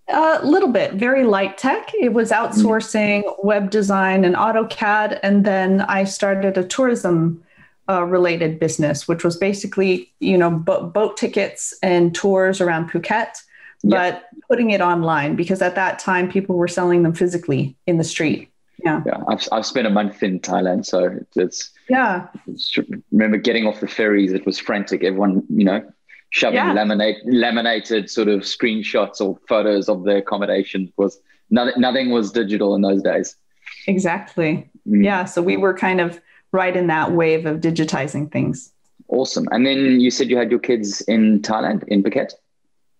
A 0.09 0.40
little 0.42 0.70
bit, 0.70 0.94
very 0.94 1.24
light 1.24 1.59
tech. 1.59 1.92
It 1.92 2.14
was 2.14 2.31
outsourcing 2.31 3.24
mm. 3.24 3.44
web 3.44 3.70
design 3.70 4.24
and 4.24 4.37
AutoCAD, 4.37 5.20
and 5.22 5.44
then 5.44 5.83
I 5.83 6.05
started 6.05 6.57
a 6.57 6.64
tourism 6.64 7.44
uh, 7.90 8.05
related 8.05 8.59
business, 8.59 9.07
which 9.07 9.22
was 9.22 9.37
basically 9.37 10.14
you 10.20 10.38
know 10.38 10.50
bo- 10.50 10.87
boat 10.87 11.18
tickets 11.18 11.74
and 11.83 12.14
tours 12.14 12.62
around 12.62 12.90
Phuket 12.90 13.42
but 13.90 14.25
putting 14.49 14.70
it 14.70 14.81
online 14.81 15.37
because 15.37 15.62
at 15.62 15.75
that 15.75 15.99
time 15.99 16.31
people 16.31 16.57
were 16.57 16.68
selling 16.68 17.03
them 17.03 17.12
physically 17.12 17.77
in 17.87 17.99
the 17.99 18.05
street. 18.05 18.51
Yeah. 18.85 19.03
Yeah. 19.07 19.22
I've, 19.29 19.46
I've 19.53 19.66
spent 19.66 19.87
a 19.87 19.90
month 19.90 20.22
in 20.22 20.40
Thailand. 20.40 20.87
So 20.87 21.18
it's, 21.35 21.70
yeah. 21.88 22.29
It's, 22.46 22.77
remember 23.11 23.38
getting 23.38 23.66
off 23.66 23.81
the 23.81 23.88
ferries, 23.88 24.33
it 24.33 24.44
was 24.46 24.59
frantic. 24.59 25.03
Everyone, 25.03 25.42
you 25.49 25.64
know, 25.64 25.85
shoving 26.31 26.57
yeah. 26.57 26.75
laminate, 26.75 27.16
laminated 27.25 28.11
sort 28.11 28.29
of 28.29 28.40
screenshots 28.40 29.20
or 29.20 29.38
photos 29.49 29.88
of 29.88 30.05
the 30.05 30.16
accommodation 30.16 30.92
was 30.96 31.18
nothing, 31.51 31.81
nothing 31.81 32.11
was 32.11 32.31
digital 32.31 32.75
in 32.75 32.83
those 32.83 33.03
days. 33.03 33.35
Exactly. 33.87 34.68
Mm. 34.88 35.05
Yeah. 35.05 35.25
So 35.25 35.42
we 35.42 35.57
were 35.57 35.75
kind 35.75 36.01
of 36.01 36.20
right 36.53 36.77
in 36.77 36.87
that 36.88 37.12
wave 37.12 37.46
of 37.46 37.61
digitizing 37.61 38.31
things. 38.31 38.72
Awesome. 39.09 39.46
And 39.53 39.64
then 39.66 40.01
you 40.01 40.11
said 40.11 40.31
you 40.31 40.37
had 40.37 40.51
your 40.51 40.61
kids 40.61 41.01
in 41.03 41.40
Thailand, 41.40 41.85
in 41.88 42.03
Phuket? 42.03 42.33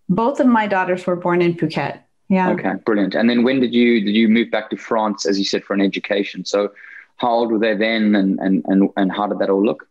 Both 0.09 0.39
of 0.39 0.47
my 0.47 0.67
daughters 0.67 1.05
were 1.05 1.15
born 1.15 1.41
in 1.41 1.53
Phuket. 1.53 1.99
Yeah. 2.29 2.51
Okay, 2.51 2.73
brilliant. 2.85 3.15
And 3.15 3.29
then 3.29 3.43
when 3.43 3.59
did 3.59 3.73
you 3.73 4.01
did 4.01 4.15
you 4.15 4.27
move 4.27 4.51
back 4.51 4.69
to 4.71 4.77
France, 4.77 5.25
as 5.25 5.39
you 5.39 5.45
said, 5.45 5.63
for 5.63 5.73
an 5.73 5.81
education? 5.81 6.43
So 6.45 6.71
how 7.17 7.29
old 7.29 7.51
were 7.51 7.59
they 7.59 7.75
then, 7.75 8.15
and 8.15 8.39
and 8.39 8.63
and 8.65 8.89
and 8.97 9.11
how 9.11 9.27
did 9.27 9.39
that 9.39 9.49
all 9.49 9.63
look? 9.63 9.87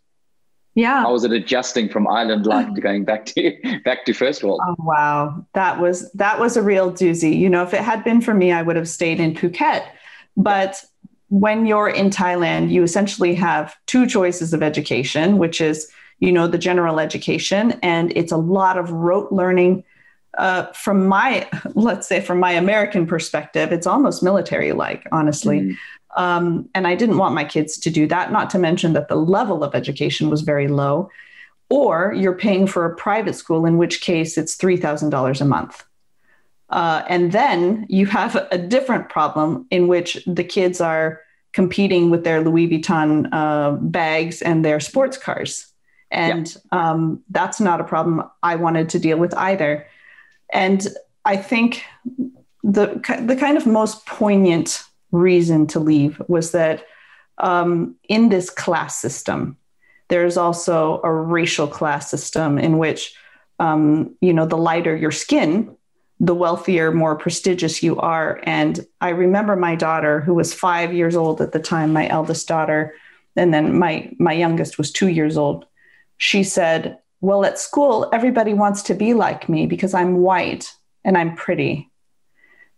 Yeah. 0.75 1.01
How 1.01 1.13
was 1.13 1.25
it 1.25 1.33
adjusting 1.33 1.89
from 1.89 2.07
island 2.07 2.47
life 2.55 2.73
to 2.75 2.81
going 2.81 3.05
back 3.05 3.27
to 3.27 3.81
back 3.85 4.05
to 4.05 4.13
first 4.13 4.45
world? 4.45 4.61
Oh 4.65 4.77
wow, 4.79 5.45
that 5.55 5.81
was 5.81 6.11
that 6.13 6.39
was 6.39 6.57
a 6.57 6.63
real 6.63 6.93
doozy. 6.93 7.37
You 7.37 7.49
know, 7.49 7.63
if 7.63 7.73
it 7.73 7.81
had 7.81 8.05
been 8.05 8.21
for 8.21 8.35
me, 8.35 8.53
I 8.53 8.63
would 8.63 8.77
have 8.77 8.89
stayed 8.89 9.19
in 9.19 9.35
Phuket. 9.35 9.85
But 10.37 10.85
when 11.29 11.67
you're 11.67 11.89
in 11.89 12.11
Thailand, 12.11 12.71
you 12.71 12.83
essentially 12.83 13.35
have 13.35 13.75
two 13.87 14.07
choices 14.07 14.53
of 14.53 14.63
education, 14.63 15.39
which 15.39 15.63
is 15.63 15.91
you 16.21 16.31
know 16.31 16.47
the 16.47 16.59
general 16.59 17.01
education, 17.01 17.73
and 17.83 18.13
it's 18.15 18.33
a 18.33 18.37
lot 18.37 18.77
of 18.77 18.91
rote 18.91 19.33
learning 19.33 19.85
uh, 20.37 20.67
from 20.73 21.07
my, 21.07 21.49
let's 21.75 22.07
say, 22.07 22.21
from 22.21 22.39
my 22.39 22.53
American 22.53 23.07
perspective, 23.07 23.73
it's 23.73 23.87
almost 23.87 24.23
military 24.23 24.73
like, 24.73 25.07
honestly. 25.13 25.61
Mm. 25.61 25.77
Um, 26.17 26.69
and 26.75 26.87
I 26.87 26.95
didn't 26.95 27.19
want 27.19 27.35
my 27.35 27.45
kids 27.45 27.79
to 27.79 27.91
do 27.91 28.07
that, 28.09 28.33
not 28.33 28.49
to 28.51 28.59
mention 28.59 28.95
that 28.95 29.09
the 29.09 29.17
level 29.17 29.63
of 29.63 29.75
education 29.75 30.31
was 30.31 30.43
very 30.43 30.69
low. 30.69 31.11
Or 31.69 32.15
you're 32.17 32.37
paying 32.37 32.67
for 32.67 32.85
a 32.85 32.95
private 32.95 33.35
school, 33.35 33.67
in 33.67 33.77
which 33.77 34.01
case 34.01 34.39
it's 34.39 34.57
$3,000 34.57 35.41
a 35.41 35.45
month. 35.45 35.85
Uh, 36.71 37.03
and 37.09 37.33
then 37.33 37.87
you 37.89 38.07
have 38.07 38.37
a 38.51 38.59
different 38.59 39.09
problem 39.09 39.67
in 39.71 39.89
which 39.89 40.23
the 40.27 40.45
kids 40.45 40.81
are 40.81 41.21
competing 41.53 42.11
with 42.11 42.25
their 42.25 42.43
Louis 42.43 42.69
Vuitton 42.69 43.29
uh, 43.33 43.73
bags 43.73 44.43
and 44.43 44.65
their 44.65 44.79
sports 44.81 45.17
cars. 45.17 45.67
And 46.11 46.55
yeah. 46.73 46.91
um, 46.91 47.23
that's 47.31 47.61
not 47.61 47.81
a 47.81 47.85
problem 47.85 48.23
I 48.43 48.57
wanted 48.57 48.91
to 48.91 48.99
deal 48.99 49.19
with 49.19 49.35
either. 49.35 49.87
And 50.53 50.87
I 51.25 51.37
think 51.37 51.85
the, 52.63 53.01
the 53.25 53.37
kind 53.37 53.57
of 53.57 53.67
most 53.67 54.07
poignant 54.07 54.83
reason 55.13 55.67
to 55.69 55.81
leave 55.81 56.21
was 56.29 56.53
that 56.53 56.85
um, 57.39 57.97
in 58.09 58.29
this 58.29 58.51
class 58.51 58.97
system, 59.01 59.57
there's 60.09 60.37
also 60.37 61.01
a 61.03 61.13
racial 61.13 61.67
class 61.67 62.11
system 62.11 62.59
in 62.59 62.79
which, 62.79 63.15
um, 63.59 64.15
you 64.21 64.33
know, 64.33 64.47
the 64.47 64.57
lighter 64.57 64.97
your 64.97 65.11
skin, 65.11 65.77
the 66.21 66.35
wealthier, 66.35 66.93
more 66.93 67.17
prestigious 67.17 67.83
you 67.83 67.99
are. 67.99 68.41
And 68.45 68.87
I 69.01 69.11
remember 69.11 69.57
my 69.57 69.75
daughter, 69.75 70.21
who 70.21 70.35
was 70.35 70.55
five 70.55 70.95
years 70.95 71.17
old 71.17 71.41
at 71.41 71.53
the 71.53 71.59
time, 71.59 71.93
my 71.93 72.09
eldest 72.09 72.49
daughter, 72.49 72.95
and 73.35 73.53
then 73.53 73.79
my 73.79 74.11
my 74.19 74.33
youngest 74.33 74.79
was 74.79 74.91
two 74.91 75.09
years 75.09 75.37
old. 75.37 75.67
She 76.17 76.43
said, 76.43 76.99
well, 77.21 77.45
at 77.45 77.59
school, 77.59 78.09
everybody 78.13 78.55
wants 78.55 78.83
to 78.85 78.95
be 78.95 79.15
like 79.15 79.49
me 79.49 79.67
because 79.67 79.95
I'm 79.95 80.19
white 80.19 80.73
and 81.05 81.17
I'm 81.17 81.35
pretty. 81.35 81.91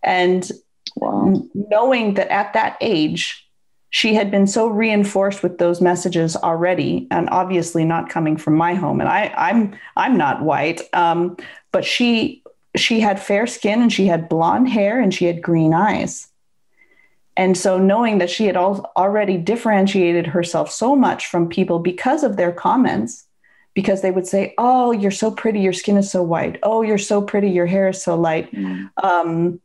And 0.02 0.50
wow. 0.96 1.42
knowing 1.54 2.14
that 2.14 2.30
at 2.30 2.52
that 2.52 2.76
age, 2.80 3.44
she 3.90 4.14
had 4.14 4.30
been 4.30 4.46
so 4.46 4.68
reinforced 4.68 5.42
with 5.42 5.58
those 5.58 5.80
messages 5.80 6.36
already, 6.36 7.08
and 7.10 7.28
obviously 7.30 7.84
not 7.84 8.10
coming 8.10 8.36
from 8.36 8.54
my 8.54 8.74
home. 8.74 9.00
And 9.00 9.08
I, 9.08 9.32
I'm 9.36 9.74
I'm 9.96 10.16
not 10.16 10.42
white, 10.42 10.82
um, 10.92 11.36
but 11.72 11.84
she 11.84 12.42
she 12.76 13.00
had 13.00 13.20
fair 13.20 13.46
skin 13.46 13.80
and 13.80 13.92
she 13.92 14.06
had 14.06 14.28
blonde 14.28 14.68
hair 14.68 15.00
and 15.00 15.12
she 15.12 15.24
had 15.24 15.42
green 15.42 15.72
eyes. 15.72 16.28
And 17.36 17.56
so, 17.56 17.78
knowing 17.78 18.18
that 18.18 18.30
she 18.30 18.46
had 18.46 18.56
al- 18.56 18.90
already 18.96 19.38
differentiated 19.38 20.26
herself 20.26 20.70
so 20.70 20.96
much 20.96 21.26
from 21.26 21.48
people 21.48 21.78
because 21.78 22.24
of 22.24 22.36
their 22.36 22.52
comments, 22.52 23.27
because 23.78 24.02
they 24.02 24.10
would 24.10 24.26
say, 24.26 24.54
"Oh, 24.58 24.90
you're 24.90 25.12
so 25.12 25.30
pretty. 25.30 25.60
Your 25.60 25.72
skin 25.72 25.96
is 25.96 26.10
so 26.10 26.20
white. 26.20 26.58
Oh, 26.64 26.82
you're 26.82 26.98
so 26.98 27.22
pretty. 27.22 27.48
Your 27.48 27.66
hair 27.66 27.90
is 27.90 28.02
so 28.02 28.16
light." 28.16 28.50
Mm. 28.50 28.90
Um, 29.04 29.60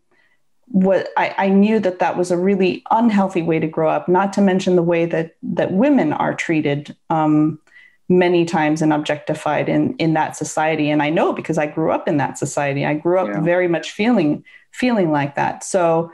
what 0.68 1.10
I, 1.18 1.34
I, 1.36 1.48
knew 1.50 1.80
that 1.80 1.98
that 1.98 2.16
was 2.16 2.30
a 2.30 2.38
really 2.38 2.84
unhealthy 2.92 3.42
way 3.42 3.58
to 3.58 3.66
grow 3.66 3.90
up. 3.90 4.08
Not 4.08 4.32
to 4.34 4.42
mention 4.42 4.76
the 4.76 4.84
way 4.84 5.08
that 5.08 5.34
that 5.42 5.72
women 5.72 6.14
are 6.14 6.36
treated 6.36 6.96
um, 7.10 7.60
many 8.08 8.46
times 8.46 8.84
and 8.84 8.94
objectified 8.94 9.68
in 9.68 9.96
in 9.98 10.14
that 10.14 10.38
society. 10.38 10.92
And 10.92 11.02
I 11.02 11.10
know 11.10 11.34
because 11.34 11.58
I 11.58 11.66
grew 11.66 11.92
up 11.92 12.08
in 12.08 12.18
that 12.18 12.38
society. 12.38 12.86
I 12.86 12.94
grew 12.94 13.18
up 13.18 13.30
yeah. 13.30 13.42
very 13.42 13.68
much 13.68 13.90
feeling 13.90 14.46
feeling 14.70 15.12
like 15.12 15.34
that. 15.34 15.64
So 15.64 16.12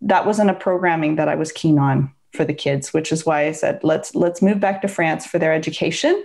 that 0.00 0.26
wasn't 0.26 0.50
a 0.50 0.54
programming 0.54 1.16
that 1.16 1.28
I 1.28 1.34
was 1.34 1.50
keen 1.50 1.80
on 1.80 2.12
for 2.34 2.44
the 2.44 2.54
kids, 2.54 2.92
which 2.94 3.10
is 3.10 3.26
why 3.26 3.48
I 3.48 3.52
said 3.52 3.80
let's 3.82 4.14
let's 4.14 4.42
move 4.42 4.60
back 4.60 4.80
to 4.82 4.88
France 4.88 5.26
for 5.26 5.40
their 5.40 5.52
education 5.52 6.22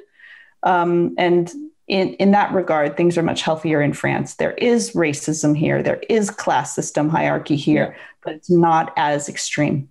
um, 0.63 1.15
and 1.17 1.51
in, 1.87 2.13
in 2.15 2.31
that 2.31 2.53
regard, 2.53 2.97
things 2.97 3.17
are 3.17 3.23
much 3.23 3.41
healthier 3.41 3.81
in 3.81 3.93
France. 3.93 4.35
There 4.35 4.53
is 4.53 4.91
racism 4.91 5.57
here, 5.57 5.81
there 5.81 6.01
is 6.09 6.29
class 6.29 6.75
system 6.75 7.09
hierarchy 7.09 7.55
here, 7.55 7.95
yeah. 7.95 8.03
but 8.23 8.33
it's 8.35 8.49
not 8.49 8.93
as 8.97 9.29
extreme. 9.29 9.89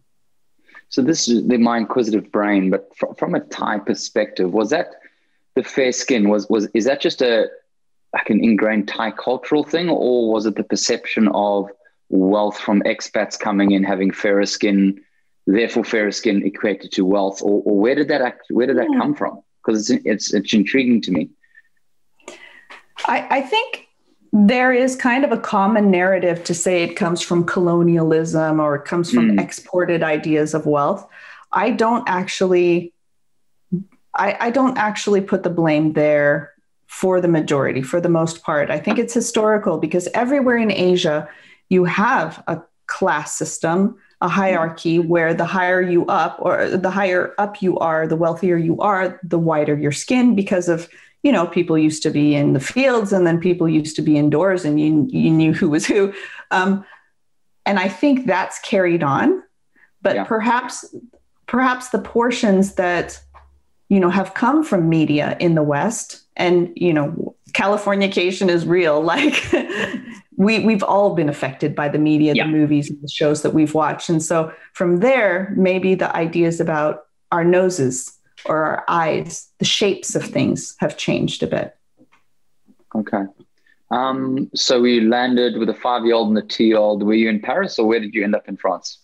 So 0.88 1.02
this 1.02 1.28
is 1.28 1.46
the, 1.48 1.58
my 1.58 1.78
inquisitive 1.78 2.30
brain, 2.30 2.70
but 2.70 2.90
from, 2.96 3.14
from 3.14 3.34
a 3.34 3.40
Thai 3.40 3.78
perspective, 3.78 4.52
was 4.52 4.70
that 4.70 4.88
the 5.54 5.64
fair 5.64 5.92
skin? 5.92 6.28
Was 6.28 6.48
was 6.48 6.68
is 6.74 6.84
that 6.84 7.00
just 7.00 7.22
a 7.22 7.48
like 8.12 8.30
an 8.30 8.42
ingrained 8.42 8.88
Thai 8.88 9.10
cultural 9.10 9.64
thing, 9.64 9.88
or 9.88 10.32
was 10.32 10.46
it 10.46 10.54
the 10.54 10.64
perception 10.64 11.28
of 11.28 11.70
wealth 12.08 12.58
from 12.58 12.82
expats 12.82 13.38
coming 13.38 13.72
in 13.72 13.82
having 13.82 14.12
fairer 14.12 14.46
skin, 14.46 15.00
therefore 15.46 15.84
fairer 15.84 16.12
skin 16.12 16.46
equated 16.46 16.92
to 16.92 17.04
wealth, 17.04 17.42
or, 17.42 17.62
or 17.64 17.78
where 17.78 17.94
did 17.94 18.08
that 18.08 18.20
act, 18.20 18.46
where 18.50 18.66
did 18.66 18.78
that 18.78 18.86
yeah. 18.92 19.00
come 19.00 19.14
from? 19.14 19.42
Because 19.66 19.90
it's, 19.90 20.04
it's 20.04 20.34
it's 20.34 20.54
intriguing 20.54 21.00
to 21.02 21.10
me. 21.10 21.30
I, 23.06 23.38
I 23.38 23.42
think 23.42 23.88
there 24.32 24.72
is 24.72 24.96
kind 24.96 25.24
of 25.24 25.32
a 25.32 25.38
common 25.38 25.90
narrative 25.90 26.44
to 26.44 26.54
say 26.54 26.82
it 26.82 26.94
comes 26.94 27.20
from 27.22 27.44
colonialism 27.44 28.60
or 28.60 28.76
it 28.76 28.84
comes 28.84 29.10
from 29.10 29.32
mm. 29.32 29.40
exported 29.40 30.02
ideas 30.02 30.54
of 30.54 30.66
wealth. 30.66 31.08
I 31.52 31.70
don't 31.70 32.08
actually 32.08 32.92
I, 34.14 34.36
I 34.40 34.50
don't 34.50 34.78
actually 34.78 35.20
put 35.20 35.42
the 35.42 35.50
blame 35.50 35.92
there 35.92 36.52
for 36.86 37.20
the 37.20 37.28
majority, 37.28 37.82
for 37.82 38.00
the 38.00 38.08
most 38.08 38.42
part. 38.42 38.70
I 38.70 38.78
think 38.78 38.98
it's 38.98 39.14
historical 39.14 39.78
because 39.78 40.08
everywhere 40.14 40.56
in 40.56 40.70
Asia, 40.70 41.28
you 41.68 41.84
have 41.84 42.42
a 42.46 42.62
class 42.86 43.34
system, 43.34 43.98
a 44.20 44.28
hierarchy 44.28 44.98
where 44.98 45.34
the 45.34 45.44
higher 45.44 45.80
you 45.80 46.06
up 46.06 46.38
or 46.40 46.70
the 46.70 46.90
higher 46.90 47.34
up 47.38 47.60
you 47.60 47.78
are, 47.78 48.06
the 48.06 48.16
wealthier 48.16 48.56
you 48.56 48.78
are, 48.80 49.20
the 49.22 49.38
whiter 49.38 49.76
your 49.76 49.92
skin 49.92 50.34
because 50.34 50.68
of 50.68 50.88
you 51.26 51.32
know 51.32 51.44
people 51.44 51.76
used 51.76 52.04
to 52.04 52.10
be 52.10 52.36
in 52.36 52.52
the 52.52 52.60
fields 52.60 53.12
and 53.12 53.26
then 53.26 53.40
people 53.40 53.68
used 53.68 53.96
to 53.96 54.02
be 54.02 54.16
indoors 54.16 54.64
and 54.64 54.80
you 54.80 55.08
you 55.10 55.28
knew 55.28 55.52
who 55.52 55.68
was 55.68 55.84
who 55.84 56.14
um, 56.52 56.84
and 57.64 57.80
i 57.80 57.88
think 57.88 58.26
that's 58.26 58.60
carried 58.60 59.02
on 59.02 59.42
but 60.02 60.14
yeah. 60.14 60.24
perhaps 60.24 60.84
perhaps 61.46 61.88
the 61.88 61.98
portions 61.98 62.74
that 62.74 63.20
you 63.88 63.98
know 63.98 64.08
have 64.08 64.34
come 64.34 64.62
from 64.62 64.88
media 64.88 65.36
in 65.40 65.56
the 65.56 65.64
west 65.64 66.22
and 66.36 66.72
you 66.76 66.92
know 66.92 67.34
californication 67.52 68.48
is 68.48 68.64
real 68.64 69.00
like 69.00 69.34
we 70.36 70.60
we've 70.60 70.82
all 70.82 71.14
been 71.14 71.28
affected 71.28 71.74
by 71.74 71.88
the 71.88 71.98
media 71.98 72.34
yeah. 72.34 72.44
the 72.44 72.50
movies 72.50 72.90
and 72.90 73.00
the 73.02 73.08
shows 73.08 73.42
that 73.42 73.54
we've 73.54 73.74
watched 73.74 74.08
and 74.08 74.22
so 74.22 74.52
from 74.72 74.98
there 74.98 75.52
maybe 75.56 75.94
the 75.94 76.14
ideas 76.14 76.60
about 76.60 77.06
our 77.32 77.44
noses 77.44 78.18
or 78.44 78.64
our 78.64 78.84
eyes 78.88 79.48
the 79.58 79.64
shapes 79.64 80.14
of 80.14 80.24
things 80.24 80.76
have 80.78 80.96
changed 80.96 81.42
a 81.42 81.46
bit 81.46 81.76
okay 82.94 83.24
um, 83.88 84.50
so 84.52 84.80
we 84.80 85.00
landed 85.00 85.58
with 85.58 85.68
a 85.68 85.74
five 85.74 86.04
year 86.04 86.14
old 86.14 86.28
and 86.28 86.38
a 86.38 86.42
two 86.42 86.64
year 86.64 86.76
old 86.76 87.02
were 87.02 87.14
you 87.14 87.28
in 87.28 87.40
paris 87.40 87.78
or 87.78 87.86
where 87.86 88.00
did 88.00 88.14
you 88.14 88.24
end 88.24 88.34
up 88.34 88.48
in 88.48 88.56
france 88.56 88.98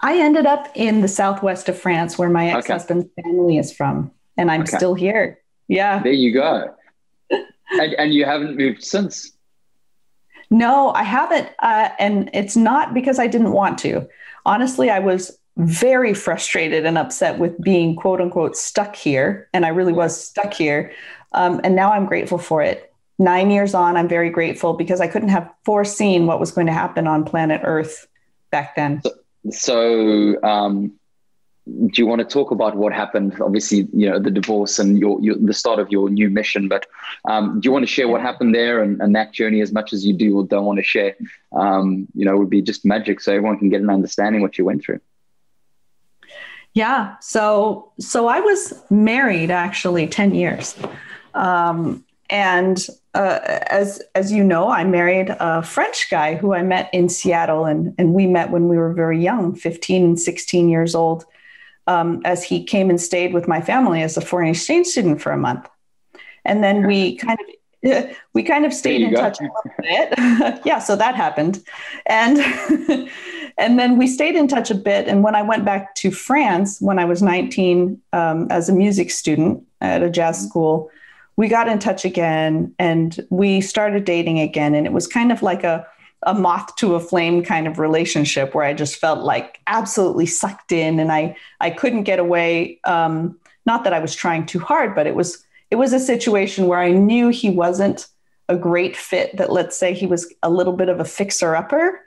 I 0.00 0.18
ended 0.18 0.46
up 0.46 0.68
in 0.74 1.00
the 1.00 1.08
southwest 1.08 1.68
of 1.68 1.78
France 1.78 2.18
where 2.18 2.28
my 2.28 2.50
ex 2.50 2.68
husband's 2.68 3.06
okay. 3.06 3.22
family 3.22 3.58
is 3.58 3.72
from, 3.72 4.12
and 4.36 4.50
I'm 4.50 4.62
okay. 4.62 4.76
still 4.76 4.94
here. 4.94 5.40
Yeah. 5.66 6.02
There 6.02 6.12
you 6.12 6.32
go. 6.32 6.74
and, 7.30 7.94
and 7.94 8.14
you 8.14 8.24
haven't 8.24 8.56
moved 8.56 8.82
since? 8.82 9.32
No, 10.50 10.92
I 10.92 11.02
haven't. 11.02 11.48
Uh, 11.58 11.90
and 11.98 12.30
it's 12.32 12.56
not 12.56 12.94
because 12.94 13.18
I 13.18 13.26
didn't 13.26 13.52
want 13.52 13.78
to. 13.78 14.08
Honestly, 14.46 14.90
I 14.90 14.98
was 14.98 15.38
very 15.56 16.14
frustrated 16.14 16.86
and 16.86 16.96
upset 16.96 17.38
with 17.38 17.60
being 17.60 17.96
quote 17.96 18.20
unquote 18.20 18.56
stuck 18.56 18.96
here. 18.96 19.48
And 19.52 19.66
I 19.66 19.68
really 19.68 19.92
was 19.92 20.18
stuck 20.18 20.54
here. 20.54 20.92
Um, 21.32 21.60
and 21.64 21.74
now 21.76 21.92
I'm 21.92 22.06
grateful 22.06 22.38
for 22.38 22.62
it. 22.62 22.92
Nine 23.18 23.50
years 23.50 23.74
on, 23.74 23.96
I'm 23.96 24.08
very 24.08 24.30
grateful 24.30 24.74
because 24.74 25.00
I 25.00 25.08
couldn't 25.08 25.30
have 25.30 25.50
foreseen 25.64 26.26
what 26.26 26.38
was 26.38 26.52
going 26.52 26.68
to 26.68 26.72
happen 26.72 27.06
on 27.06 27.24
planet 27.24 27.60
Earth 27.64 28.06
back 28.50 28.76
then. 28.76 29.02
So, 29.02 29.10
so 29.50 30.42
um, 30.44 30.97
do 31.68 32.02
you 32.02 32.06
want 32.06 32.20
to 32.20 32.24
talk 32.24 32.50
about 32.50 32.76
what 32.76 32.92
happened? 32.92 33.40
Obviously, 33.40 33.88
you 33.92 34.08
know 34.08 34.18
the 34.18 34.30
divorce 34.30 34.78
and 34.78 34.98
your, 34.98 35.20
your 35.20 35.36
the 35.36 35.52
start 35.52 35.78
of 35.78 35.90
your 35.90 36.08
new 36.08 36.30
mission. 36.30 36.68
But 36.68 36.86
um, 37.28 37.60
do 37.60 37.66
you 37.66 37.72
want 37.72 37.82
to 37.82 37.86
share 37.86 38.08
what 38.08 38.20
happened 38.20 38.54
there 38.54 38.82
and, 38.82 39.00
and, 39.00 39.14
that 39.14 39.32
journey 39.32 39.60
as 39.60 39.72
much 39.72 39.92
as 39.92 40.04
you 40.04 40.14
do 40.14 40.38
or 40.38 40.44
don't 40.44 40.64
want 40.64 40.78
to 40.78 40.82
share? 40.82 41.14
Um, 41.52 42.08
you 42.14 42.24
know, 42.24 42.36
would 42.36 42.50
be 42.50 42.62
just 42.62 42.84
magic, 42.84 43.20
so 43.20 43.32
everyone 43.32 43.58
can 43.58 43.68
get 43.68 43.80
an 43.80 43.90
understanding 43.90 44.40
what 44.40 44.56
you 44.56 44.64
went 44.64 44.82
through. 44.82 45.00
Yeah. 46.74 47.16
So 47.20 47.92
so 47.98 48.28
I 48.28 48.40
was 48.40 48.72
married 48.90 49.50
actually 49.50 50.06
ten 50.06 50.34
years, 50.34 50.76
um, 51.34 52.04
and 52.30 52.86
uh, 53.14 53.40
as 53.68 54.02
as 54.14 54.32
you 54.32 54.42
know, 54.42 54.68
I 54.68 54.84
married 54.84 55.34
a 55.38 55.62
French 55.62 56.08
guy 56.10 56.34
who 56.36 56.54
I 56.54 56.62
met 56.62 56.88
in 56.92 57.08
Seattle, 57.08 57.66
and 57.66 57.94
and 57.98 58.14
we 58.14 58.26
met 58.26 58.50
when 58.50 58.68
we 58.68 58.78
were 58.78 58.92
very 58.92 59.22
young, 59.22 59.54
15 59.54 60.04
and 60.04 60.20
16 60.20 60.68
years 60.68 60.94
old, 60.94 61.24
um, 61.88 62.22
as 62.24 62.44
he 62.44 62.62
came 62.62 62.90
and 62.90 63.00
stayed 63.00 63.34
with 63.34 63.48
my 63.48 63.60
family 63.60 64.02
as 64.02 64.16
a 64.16 64.20
foreign 64.20 64.48
exchange 64.48 64.86
student 64.86 65.20
for 65.20 65.32
a 65.32 65.36
month, 65.36 65.68
and 66.44 66.62
then 66.62 66.86
we 66.86 67.16
kind 67.16 67.38
of 67.40 68.14
we 68.34 68.42
kind 68.44 68.64
of 68.64 68.72
stayed 68.72 69.02
in 69.02 69.12
go. 69.12 69.20
touch 69.20 69.40
a 69.40 69.42
little 69.42 69.62
bit. 69.80 70.60
yeah, 70.64 70.78
so 70.78 70.94
that 70.94 71.16
happened, 71.16 71.64
and 72.06 72.38
and 73.58 73.78
then 73.78 73.98
we 73.98 74.06
stayed 74.06 74.36
in 74.36 74.46
touch 74.46 74.70
a 74.70 74.74
bit. 74.76 75.08
And 75.08 75.24
when 75.24 75.34
I 75.34 75.42
went 75.42 75.64
back 75.64 75.96
to 75.96 76.12
France 76.12 76.80
when 76.80 77.00
I 77.00 77.04
was 77.04 77.22
19 77.22 78.00
um, 78.12 78.46
as 78.50 78.68
a 78.68 78.72
music 78.72 79.10
student 79.10 79.64
at 79.80 80.02
a 80.02 80.10
jazz 80.10 80.46
school 80.46 80.90
we 81.38 81.46
got 81.46 81.68
in 81.68 81.78
touch 81.78 82.04
again 82.04 82.74
and 82.80 83.24
we 83.30 83.60
started 83.60 84.04
dating 84.04 84.40
again. 84.40 84.74
And 84.74 84.88
it 84.88 84.92
was 84.92 85.06
kind 85.06 85.30
of 85.30 85.40
like 85.40 85.62
a, 85.62 85.86
a 86.24 86.34
moth 86.34 86.74
to 86.76 86.94
a 86.94 87.00
flame 87.00 87.44
kind 87.44 87.66
of 87.66 87.78
relationship 87.78 88.54
where 88.54 88.64
I 88.64 88.74
just 88.74 88.96
felt 88.96 89.20
like 89.20 89.60
absolutely 89.66 90.26
sucked 90.26 90.72
in 90.72 90.98
and 90.98 91.12
I, 91.12 91.36
I 91.60 91.70
couldn't 91.70 92.02
get 92.02 92.18
away. 92.18 92.80
Um, 92.84 93.38
not 93.66 93.84
that 93.84 93.92
I 93.92 94.00
was 94.00 94.14
trying 94.14 94.46
too 94.46 94.58
hard, 94.58 94.94
but 94.94 95.06
it 95.06 95.14
was, 95.14 95.44
it 95.70 95.76
was 95.76 95.92
a 95.92 96.00
situation 96.00 96.66
where 96.66 96.80
I 96.80 96.90
knew 96.90 97.28
he 97.28 97.50
wasn't 97.50 98.08
a 98.48 98.56
great 98.56 98.96
fit 98.96 99.36
that 99.36 99.52
let's 99.52 99.76
say 99.76 99.92
he 99.92 100.06
was 100.06 100.32
a 100.42 100.50
little 100.50 100.72
bit 100.72 100.88
of 100.88 101.00
a 101.00 101.04
fixer 101.04 101.54
upper. 101.54 102.00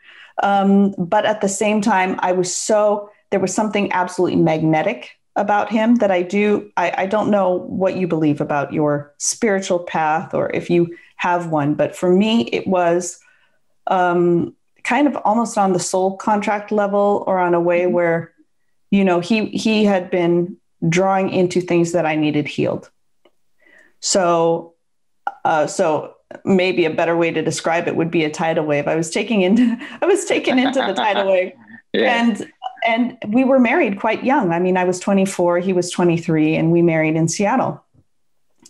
Um, 0.43 0.93
but 0.97 1.26
at 1.26 1.41
the 1.41 1.50
same 1.50 1.82
time, 1.82 2.19
I 2.19 2.32
was 2.32 2.54
so, 2.54 3.10
there 3.30 3.39
was 3.39 3.54
something 3.54 3.91
absolutely 3.91 4.38
magnetic 4.38 5.12
about 5.36 5.71
him 5.71 5.95
that 5.95 6.12
I 6.12 6.24
do. 6.24 6.69
I, 6.76 6.93
I, 7.04 7.06
don't 7.06 7.30
know 7.30 7.60
what 7.60 7.95
you 7.95 8.08
believe 8.08 8.41
about 8.41 8.74
your 8.74 9.13
spiritual 9.17 9.80
path 9.80 10.34
or 10.34 10.50
if 10.54 10.69
you 10.69 10.97
have 11.15 11.47
one, 11.47 11.76
but 11.76 11.95
for 11.95 12.12
me, 12.12 12.50
it 12.50 12.67
was 12.67 13.19
um, 13.88 14.56
kind 14.84 15.08
of 15.08 15.15
almost 15.17 15.58
on 15.58 15.74
the 15.74 15.80
soul 15.80 16.17
contract 16.17 16.72
level 16.72 17.24
or 17.28 17.39
on 17.39 17.54
a 17.54 17.62
way 17.62 17.82
mm-hmm. 17.82 17.94
where, 17.94 18.34
you 18.89 19.04
know, 19.04 19.20
he 19.20 19.48
he 19.48 19.86
had 19.86 20.10
been 20.10 20.58
drawing 20.88 21.30
into 21.30 21.62
things 21.62 21.91
that 21.91 22.06
I 22.06 22.15
needed 22.15 22.48
healed. 22.48 22.89
So, 24.00 24.74
uh, 25.46 25.67
so 25.67 26.15
maybe 26.46 26.86
a 26.86 26.89
better 26.89 27.15
way 27.15 27.32
to 27.32 27.41
describe 27.41 27.88
it 27.88 27.96
would 27.96 28.12
be 28.12 28.24
a 28.24 28.30
tidal 28.30 28.65
wave. 28.65 28.88
I 28.88 28.96
was 28.96 29.10
taking 29.10 29.41
into 29.41 29.78
I 30.02 30.06
was 30.06 30.26
taken 30.26 30.60
into 30.60 30.80
the 30.80 30.94
tidal 30.94 31.28
wave. 31.28 31.54
Yeah. 31.94 32.24
And 32.24 32.50
and 32.86 33.17
we 33.28 33.44
were 33.44 33.60
married 33.60 34.00
quite 34.00 34.24
young. 34.24 34.54
I 34.54 34.60
mean, 34.60 34.78
I 34.78 34.86
was 34.86 34.98
24, 34.98 35.60
he 35.60 35.74
was 35.74 35.91
23, 35.91 36.56
and 36.56 36.72
we 36.72 36.82
married 36.82 37.17
in 37.17 37.28
Seattle. 37.28 37.84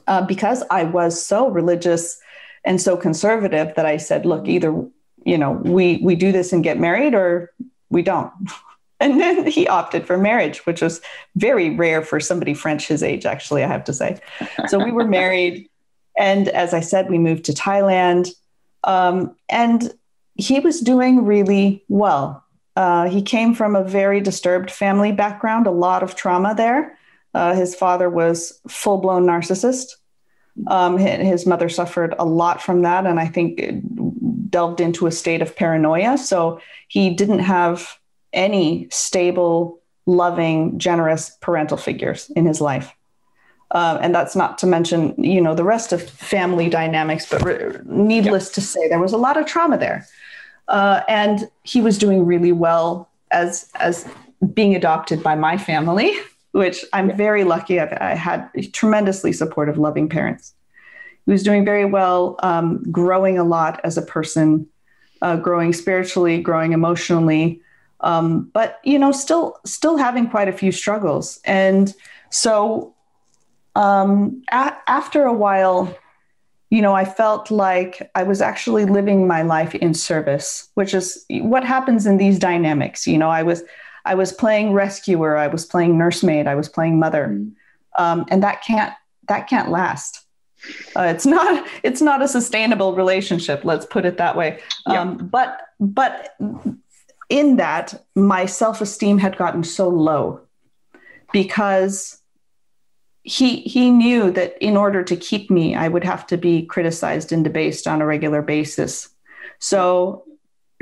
Uh, 0.07 0.25
because 0.25 0.63
I 0.71 0.85
was 0.85 1.23
so 1.23 1.47
religious 1.49 2.19
and 2.63 2.81
so 2.81 2.97
conservative 2.97 3.73
that 3.75 3.85
I 3.85 3.97
said, 3.97 4.25
look, 4.25 4.47
either 4.47 4.85
you 5.25 5.37
know 5.37 5.51
we 5.51 5.97
we 5.97 6.15
do 6.15 6.31
this 6.31 6.53
and 6.53 6.63
get 6.63 6.79
married, 6.79 7.13
or 7.13 7.51
we 7.89 8.01
don't. 8.01 8.31
And 9.01 9.19
then 9.19 9.47
he 9.47 9.67
opted 9.67 10.05
for 10.05 10.15
marriage, 10.15 10.59
which 10.67 10.79
was 10.79 11.01
very 11.35 11.71
rare 11.71 12.03
for 12.03 12.19
somebody 12.19 12.53
French 12.53 12.87
his 12.87 13.01
age, 13.01 13.25
actually, 13.25 13.63
I 13.63 13.67
have 13.67 13.83
to 13.85 13.93
say. 13.93 14.21
So 14.67 14.77
we 14.77 14.91
were 14.91 15.07
married. 15.07 15.67
And 16.17 16.49
as 16.49 16.73
I 16.73 16.81
said, 16.81 17.09
we 17.09 17.17
moved 17.17 17.45
to 17.45 17.53
Thailand. 17.53 18.29
Um, 18.83 19.33
and 19.49 19.91
he 20.35 20.59
was 20.59 20.81
doing 20.81 21.25
really 21.25 21.83
well. 21.87 22.43
Uh, 22.75 23.09
he 23.09 23.21
came 23.21 23.55
from 23.55 23.75
a 23.75 23.83
very 23.83 24.21
disturbed 24.21 24.69
family 24.69 25.11
background, 25.11 25.67
a 25.67 25.71
lot 25.71 26.03
of 26.03 26.15
trauma 26.15 26.53
there. 26.53 26.97
Uh, 27.33 27.55
his 27.55 27.73
father 27.75 28.09
was 28.09 28.59
full 28.67 28.97
blown 28.97 29.25
narcissist. 29.25 29.95
Um, 30.67 30.97
his 30.97 31.45
mother 31.45 31.69
suffered 31.69 32.13
a 32.19 32.25
lot 32.25 32.61
from 32.61 32.81
that, 32.81 33.05
and 33.05 33.19
I 33.19 33.27
think 33.27 33.61
delved 34.49 34.81
into 34.81 35.07
a 35.07 35.11
state 35.11 35.41
of 35.41 35.55
paranoia. 35.55 36.17
So 36.17 36.59
he 36.87 37.09
didn't 37.09 37.39
have 37.39 37.97
any 38.33 38.87
stable, 38.91 39.79
loving, 40.05 40.77
generous 40.77 41.37
parental 41.41 41.77
figures 41.77 42.29
in 42.35 42.45
his 42.45 42.61
life. 42.61 42.93
Uh, 43.71 43.97
and 44.01 44.13
that's 44.13 44.35
not 44.35 44.57
to 44.57 44.67
mention, 44.67 45.15
you 45.17 45.39
know, 45.39 45.55
the 45.55 45.63
rest 45.63 45.93
of 45.93 46.01
family 46.03 46.69
dynamics. 46.69 47.25
But 47.29 47.43
re- 47.43 47.79
needless 47.85 48.49
to 48.51 48.61
say, 48.61 48.89
there 48.89 48.99
was 48.99 49.13
a 49.13 49.17
lot 49.17 49.37
of 49.37 49.45
trauma 49.45 49.77
there. 49.77 50.05
Uh, 50.67 51.01
and 51.07 51.49
he 51.63 51.81
was 51.81 51.97
doing 51.97 52.25
really 52.25 52.51
well 52.51 53.09
as 53.31 53.69
as 53.75 54.07
being 54.53 54.75
adopted 54.75 55.23
by 55.23 55.35
my 55.35 55.57
family, 55.57 56.13
which 56.51 56.85
I'm 56.93 57.09
yeah. 57.09 57.15
very 57.15 57.43
lucky. 57.43 57.79
I've, 57.79 57.93
I 57.93 58.15
had 58.15 58.49
tremendously 58.73 59.33
supportive, 59.33 59.77
loving 59.77 60.09
parents. 60.09 60.53
He 61.25 61.31
was 61.31 61.43
doing 61.43 61.63
very 61.63 61.85
well, 61.85 62.35
um, 62.43 62.83
growing 62.91 63.37
a 63.37 63.43
lot 63.43 63.79
as 63.83 63.97
a 63.97 64.01
person, 64.01 64.67
uh, 65.21 65.35
growing 65.37 65.71
spiritually, 65.73 66.41
growing 66.41 66.73
emotionally, 66.73 67.61
um, 68.01 68.49
but 68.53 68.79
you 68.83 68.97
know, 68.97 69.11
still 69.11 69.59
still 69.65 69.97
having 69.97 70.29
quite 70.29 70.47
a 70.47 70.53
few 70.53 70.71
struggles. 70.71 71.39
And 71.45 71.93
so, 72.29 72.93
um, 73.75 74.41
a- 74.51 74.75
after 74.87 75.23
a 75.23 75.33
while, 75.33 75.95
you 76.71 76.81
know, 76.81 76.93
I 76.93 77.05
felt 77.05 77.51
like 77.51 78.09
I 78.15 78.23
was 78.23 78.41
actually 78.41 78.85
living 78.85 79.27
my 79.27 79.43
life 79.43 79.75
in 79.75 79.93
service, 79.93 80.69
which 80.73 80.93
is 80.93 81.25
what 81.29 81.63
happens 81.63 82.05
in 82.05 82.17
these 82.17 82.39
dynamics. 82.39 83.05
You 83.05 83.17
know, 83.17 83.29
I 83.29 83.43
was 83.43 83.63
I 84.05 84.15
was 84.15 84.31
playing 84.31 84.73
rescuer, 84.73 85.37
I 85.37 85.47
was 85.47 85.65
playing 85.65 85.97
nursemaid, 85.97 86.47
I 86.47 86.55
was 86.55 86.69
playing 86.69 86.99
mother, 86.99 87.27
mm. 87.27 87.51
um, 87.97 88.25
and 88.29 88.43
that 88.43 88.63
can't 88.63 88.93
that 89.27 89.47
can't 89.47 89.69
last. 89.69 90.25
Uh, 90.95 91.03
it's 91.03 91.25
not 91.25 91.67
it's 91.83 92.01
not 92.01 92.21
a 92.21 92.27
sustainable 92.27 92.95
relationship. 92.95 93.63
Let's 93.63 93.85
put 93.85 94.05
it 94.05 94.17
that 94.17 94.35
way. 94.35 94.59
Um, 94.85 95.17
But 95.17 95.61
but 95.79 96.35
in 97.29 97.57
that, 97.57 98.03
my 98.15 98.45
self 98.45 98.81
esteem 98.81 99.17
had 99.17 99.37
gotten 99.37 99.63
so 99.63 99.89
low 99.89 100.41
because 101.31 102.21
he 103.23 103.57
he 103.61 103.91
knew 103.91 104.31
that 104.31 104.57
in 104.59 104.75
order 104.75 105.03
to 105.03 105.15
keep 105.15 105.51
me 105.51 105.75
i 105.75 105.87
would 105.87 106.03
have 106.03 106.25
to 106.25 106.37
be 106.37 106.63
criticized 106.65 107.31
and 107.31 107.43
debased 107.43 107.87
on 107.87 108.01
a 108.01 108.05
regular 108.05 108.41
basis 108.41 109.09
so 109.59 110.23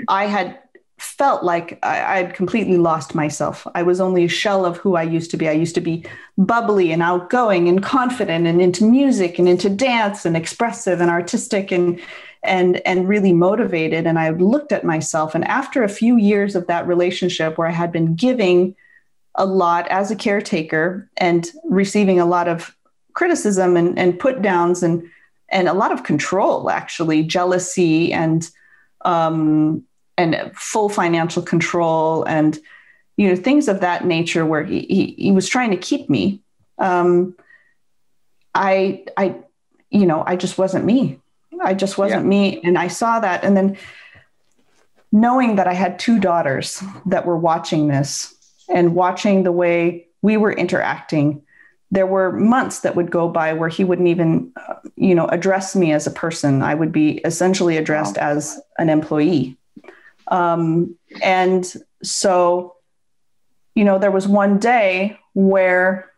i 0.07 0.26
had 0.26 0.57
felt 1.02 1.43
like 1.43 1.80
I, 1.84 2.18
had 2.18 2.34
completely 2.34 2.78
lost 2.78 3.16
myself. 3.16 3.66
I 3.76 3.84
was 3.84 4.02
only 4.02 4.26
a 4.26 4.30
shell 4.30 4.66
of 4.66 4.78
who 4.78 4.95
i 4.95 5.04
used 5.04 5.32
to 5.32 5.38
be. 5.38 5.47
I 5.47 5.54
used 5.54 5.76
to 5.76 5.82
be 5.82 6.06
bubbly 6.38 6.91
and 6.91 7.02
outgoing 7.02 7.68
and 7.68 7.82
confident 7.82 8.47
and 8.47 8.62
into 8.62 8.84
music 8.84 9.39
and 9.39 9.47
into 9.47 9.70
dance 9.70 10.26
and 10.26 10.36
expressive 10.36 11.02
and 11.02 11.10
artistic 11.10 11.72
and 11.72 12.00
and 12.43 12.78
and 12.86 13.08
really 13.08 13.34
motivated. 13.34 14.06
And 14.08 14.20
i 14.20 14.30
looked 14.30 14.72
at 14.72 14.84
myself. 14.84 15.36
And 15.36 15.45
after 15.45 15.84
a 15.84 15.89
few 15.89 16.18
years 16.18 16.56
of 16.56 16.68
that 16.68 16.88
relationship 16.88 17.58
where 17.58 17.68
i 17.68 17.72
had 17.72 17.91
been 17.91 18.16
giving 18.16 18.76
a 19.36 19.45
lot 19.45 19.88
as 19.89 20.12
a 20.12 20.16
caretaker 20.16 21.10
and 21.18 21.50
receiving 21.64 22.20
a 22.20 22.26
lot 22.26 22.47
of 22.47 22.76
criticism 23.14 23.78
and, 23.78 23.97
and 23.97 24.20
put 24.20 24.41
downs 24.41 24.84
and 24.84 25.04
and 25.50 25.68
a 25.68 25.74
lot 25.74 25.91
of 25.91 26.04
control 26.04 26.70
actually 26.70 27.24
jealousy 27.24 28.14
and 28.14 28.50
um, 29.06 29.84
and 30.20 30.51
full 30.55 30.89
financial 30.89 31.41
control 31.41 32.24
and 32.24 32.59
you 33.17 33.30
know 33.30 33.36
things 33.36 33.67
of 33.67 33.82
that 33.82 34.05
nature 34.05 34.45
where 34.45 34.63
he 34.63 34.82
he, 34.82 35.15
he 35.17 35.32
was 35.32 35.47
trying 35.47 35.72
to 35.72 35.78
keep 35.78 36.09
me. 36.09 36.41
Um, 36.78 37.36
i 38.55 39.03
i 39.15 39.36
you 39.91 40.05
know 40.05 40.24
i 40.26 40.36
just 40.36 40.57
wasn't 40.57 40.86
me. 40.86 41.20
I 41.61 41.74
just 41.74 41.97
wasn't 41.97 42.24
yeah. 42.24 42.30
me. 42.30 42.61
And 42.63 42.78
i 42.78 42.88
saw 42.88 43.20
that. 43.20 43.43
And 43.43 43.55
then 43.55 43.78
knowing 45.11 45.55
that 45.55 45.67
i 45.67 45.74
had 45.74 45.99
two 45.99 46.20
daughters 46.20 46.84
that 47.05 47.26
were 47.26 47.38
watching 47.38 47.88
this 47.88 48.34
and 48.70 48.95
watching 48.95 49.43
the 49.43 49.51
way 49.51 50.07
we 50.22 50.38
were 50.38 50.51
interacting 50.51 51.41
there 51.91 52.05
were 52.05 52.32
months 52.32 52.82
that 52.82 52.95
would 52.95 53.09
go 53.09 53.28
by 53.28 53.53
where 53.53 53.70
he 53.70 53.84
wouldn't 53.84 54.07
even 54.07 54.51
uh, 54.55 54.76
you 54.95 55.15
know 55.15 55.28
address 55.28 55.76
me 55.76 55.91
as 55.91 56.05
a 56.07 56.11
person. 56.11 56.61
I 56.61 56.76
would 56.76 56.91
be 56.91 57.17
essentially 57.26 57.78
addressed 57.78 58.17
wow. 58.17 58.32
as 58.32 58.59
an 58.78 58.89
employee 58.89 59.57
um, 60.30 60.96
and 61.22 61.74
so 62.04 62.76
you 63.76 63.84
know 63.84 64.00
there 64.00 64.12
was 64.12 64.28
one 64.28 64.58
day 64.58 65.18
where 65.34 66.12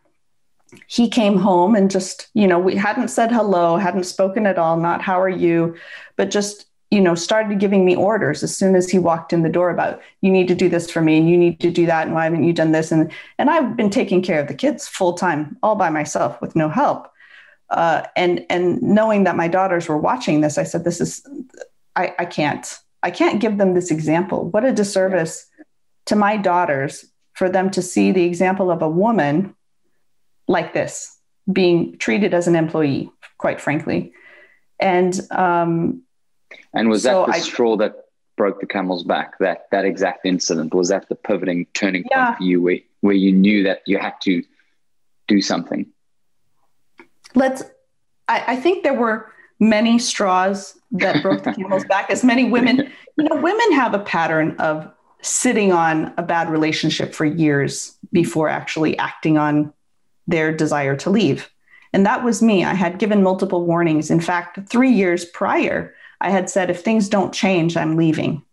he 0.88 1.10
came 1.10 1.38
home 1.38 1.76
and 1.76 1.92
just 1.92 2.30
you 2.34 2.48
know 2.48 2.60
we 2.60 2.76
hadn't 2.76 3.10
said 3.10 3.32
hello 3.32 3.78
hadn't 3.78 4.06
spoken 4.06 4.46
at 4.46 4.58
all 4.58 4.78
not 4.78 5.02
how 5.02 5.20
are 5.20 5.30
you 5.30 5.76
but 6.16 6.32
just 6.32 6.66
you 6.92 7.00
know, 7.00 7.16
started 7.16 7.58
giving 7.58 7.86
me 7.86 7.96
orders 7.96 8.44
as 8.44 8.56
soon 8.56 8.76
as 8.76 8.90
he 8.90 9.00
walked 9.00 9.32
in 9.32 9.44
the 9.44 9.50
door 9.50 9.70
about 9.70 10.02
you 10.20 10.30
need 10.30 10.50
to 10.50 10.56
do 10.56 10.68
this 10.68 10.92
for 10.92 11.02
me 11.02 11.18
and 11.18 11.30
you 11.30 11.38
need 11.38 11.58
to 11.62 11.72
do 11.72 11.86
that 11.86 12.06
and 12.06 12.14
why 12.14 12.26
haven't 12.26 12.44
you 12.44 12.52
done 12.52 12.74
this 12.74 12.92
and 12.92 13.10
and 13.38 13.50
I've 13.50 13.78
been 13.78 13.90
taking 13.90 14.22
care 14.22 14.42
of 14.42 14.50
the 14.50 14.54
kids 14.54 14.90
full 14.90 15.14
time 15.14 15.58
all 15.64 15.76
by 15.76 15.90
myself 15.90 16.40
with 16.42 16.54
no 16.54 16.68
help. 16.68 17.08
Uh, 17.70 18.06
and 18.18 18.46
and 18.50 18.82
knowing 18.82 19.24
that 19.24 19.38
my 19.38 19.48
daughters 19.48 19.88
were 19.88 19.98
watching 19.98 20.42
this, 20.42 20.58
I 20.58 20.64
said, 20.64 20.84
"This 20.84 21.00
is, 21.00 21.26
I, 21.96 22.14
I 22.20 22.26
can't, 22.26 22.78
I 23.04 23.12
can't 23.12 23.42
give 23.42 23.58
them 23.58 23.74
this 23.74 23.92
example. 23.92 24.50
What 24.50 24.66
a 24.66 24.72
disservice 24.72 25.48
to 26.06 26.16
my 26.16 26.38
daughters 26.38 27.06
for 27.34 27.50
them 27.50 27.70
to 27.72 27.82
see 27.82 28.12
the 28.12 28.24
example 28.24 28.70
of 28.70 28.82
a 28.82 28.90
woman 28.90 29.56
like 30.48 30.74
this 30.74 31.18
being 31.52 31.98
treated 31.98 32.34
as 32.34 32.48
an 32.48 32.56
employee, 32.56 33.12
quite 33.38 33.60
frankly." 33.60 34.14
And 34.80 35.20
um, 35.32 36.04
and 36.74 36.90
was 36.90 37.04
so 37.04 37.22
that 37.22 37.26
the 37.28 37.38
I, 37.38 37.40
straw 37.40 37.78
that 37.78 37.96
broke 38.38 38.60
the 38.60 38.68
camel's 38.68 39.04
back? 39.04 39.38
That 39.40 39.66
that 39.72 39.86
exact 39.86 40.26
incident 40.26 40.74
was 40.74 40.90
that 40.90 41.10
the 41.10 41.16
pivoting 41.16 41.68
turning 41.74 42.04
point 42.12 42.38
for 42.38 42.44
you, 42.44 42.62
where 42.62 42.80
where 43.02 43.16
you 43.16 43.32
knew 43.32 43.64
that 43.64 43.82
you 43.86 43.98
had 43.98 44.14
to 44.22 44.44
do 45.28 45.42
something? 45.42 45.86
Let's. 47.36 47.64
I, 48.28 48.54
I 48.54 48.56
think 48.56 48.84
there 48.84 48.94
were 48.94 49.32
many 49.62 49.98
straws 49.98 50.78
that 50.92 51.22
broke 51.22 51.44
the 51.44 51.54
camel's 51.56 51.86
back. 51.86 52.10
As 52.10 52.24
many 52.24 52.50
women, 52.50 52.92
you 53.18 53.24
know, 53.24 53.42
women 53.42 53.72
have 53.72 53.94
a 53.94 54.00
pattern 54.00 54.58
of 54.60 54.92
sitting 55.22 55.72
on 55.72 56.14
a 56.18 56.24
bad 56.24 56.50
relationship 56.50 57.14
for 57.14 57.24
years 57.24 57.96
before 58.12 58.50
actually 58.50 58.98
acting 58.98 59.38
on 59.38 59.72
their 60.28 60.52
desire 60.52 60.96
to 60.98 61.10
leave. 61.10 61.50
And 61.94 62.06
that 62.06 62.24
was 62.24 62.42
me. 62.42 62.64
I 62.64 62.74
had 62.74 63.00
given 63.00 63.22
multiple 63.22 63.66
warnings. 63.66 64.10
In 64.10 64.20
fact, 64.20 64.60
three 64.68 64.92
years 64.92 65.26
prior, 65.26 65.94
I 66.20 66.32
had 66.32 66.50
said, 66.50 66.70
if 66.70 66.82
things 66.82 67.10
don't 67.10 67.34
change, 67.34 67.78
I'm 67.78 67.98
leaving. 67.98 68.44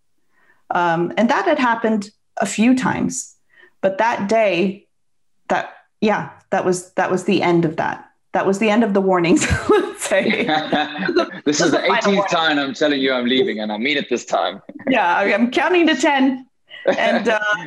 Um, 0.71 1.13
and 1.17 1.31
that 1.31 1.47
had 1.47 1.59
happened 1.59 2.11
a 2.37 2.47
few 2.47 2.77
times. 2.77 3.35
But 3.81 3.99
that 3.99 4.29
day, 4.29 4.87
that, 5.49 5.73
yeah, 6.01 6.31
that 6.51 6.65
was, 6.65 6.93
that 6.95 7.11
was 7.11 7.25
the 7.25 7.43
end 7.43 7.65
of 7.65 7.77
that. 7.77 8.05
That 8.33 8.47
was 8.47 8.59
the 8.59 8.71
end 8.71 8.85
of 8.85 8.93
the 8.93 9.01
warnings, 9.01 9.47
this 11.45 11.61
is 11.61 11.71
the 11.71 11.79
18th 11.79 12.29
time 12.29 12.59
I'm 12.59 12.75
telling 12.75 13.01
you 13.01 13.13
I'm 13.13 13.27
leaving, 13.27 13.61
and 13.61 13.73
I 13.73 13.79
mean 13.79 13.97
it 13.97 14.09
this 14.09 14.25
time. 14.25 14.63
yeah, 14.89 15.19
I'm 15.19 15.51
counting 15.51 15.87
to 15.87 15.97
10. 15.97 16.47
And 16.97 17.29
uh, 17.29 17.39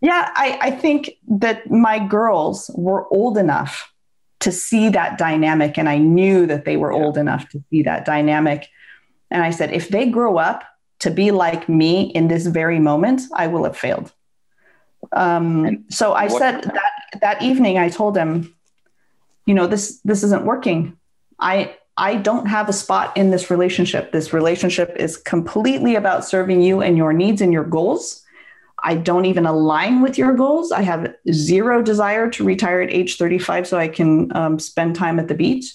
yeah, 0.00 0.30
I, 0.34 0.58
I 0.60 0.70
think 0.70 1.12
that 1.28 1.70
my 1.70 1.98
girls 1.98 2.70
were 2.74 3.06
old 3.12 3.38
enough 3.38 3.92
to 4.40 4.50
see 4.50 4.88
that 4.88 5.18
dynamic 5.18 5.76
and 5.76 5.86
i 5.86 5.98
knew 5.98 6.46
that 6.46 6.64
they 6.64 6.78
were 6.78 6.94
yeah. 6.94 6.98
old 6.98 7.18
enough 7.18 7.46
to 7.50 7.62
see 7.68 7.82
that 7.82 8.06
dynamic 8.06 8.70
and 9.30 9.42
I 9.42 9.50
said, 9.50 9.72
if 9.72 9.88
they 9.88 10.06
grow 10.06 10.38
up 10.38 10.64
to 11.00 11.10
be 11.10 11.30
like 11.30 11.68
me 11.68 12.02
in 12.02 12.28
this 12.28 12.46
very 12.46 12.78
moment, 12.78 13.22
I 13.34 13.46
will 13.46 13.64
have 13.64 13.76
failed. 13.76 14.12
Um, 15.12 15.84
so 15.88 16.12
I 16.12 16.26
what, 16.26 16.38
said 16.38 16.62
that 16.64 16.92
that 17.20 17.42
evening, 17.42 17.78
I 17.78 17.88
told 17.88 18.16
him, 18.16 18.54
you 19.46 19.54
know, 19.54 19.66
this 19.66 20.00
this 20.04 20.22
isn't 20.22 20.44
working. 20.44 20.96
I 21.40 21.76
I 21.96 22.16
don't 22.16 22.46
have 22.46 22.68
a 22.68 22.72
spot 22.72 23.16
in 23.16 23.30
this 23.30 23.50
relationship. 23.50 24.12
This 24.12 24.32
relationship 24.32 24.96
is 24.96 25.16
completely 25.16 25.96
about 25.96 26.24
serving 26.24 26.62
you 26.62 26.80
and 26.80 26.96
your 26.96 27.12
needs 27.12 27.42
and 27.42 27.52
your 27.52 27.64
goals. 27.64 28.22
I 28.82 28.94
don't 28.94 29.26
even 29.26 29.44
align 29.44 30.00
with 30.00 30.16
your 30.16 30.32
goals. 30.32 30.72
I 30.72 30.80
have 30.82 31.14
zero 31.30 31.82
desire 31.82 32.30
to 32.30 32.44
retire 32.44 32.80
at 32.80 32.90
age 32.90 33.18
35 33.18 33.66
so 33.66 33.78
I 33.78 33.88
can 33.88 34.34
um, 34.34 34.58
spend 34.58 34.96
time 34.96 35.18
at 35.18 35.28
the 35.28 35.34
beach. 35.34 35.74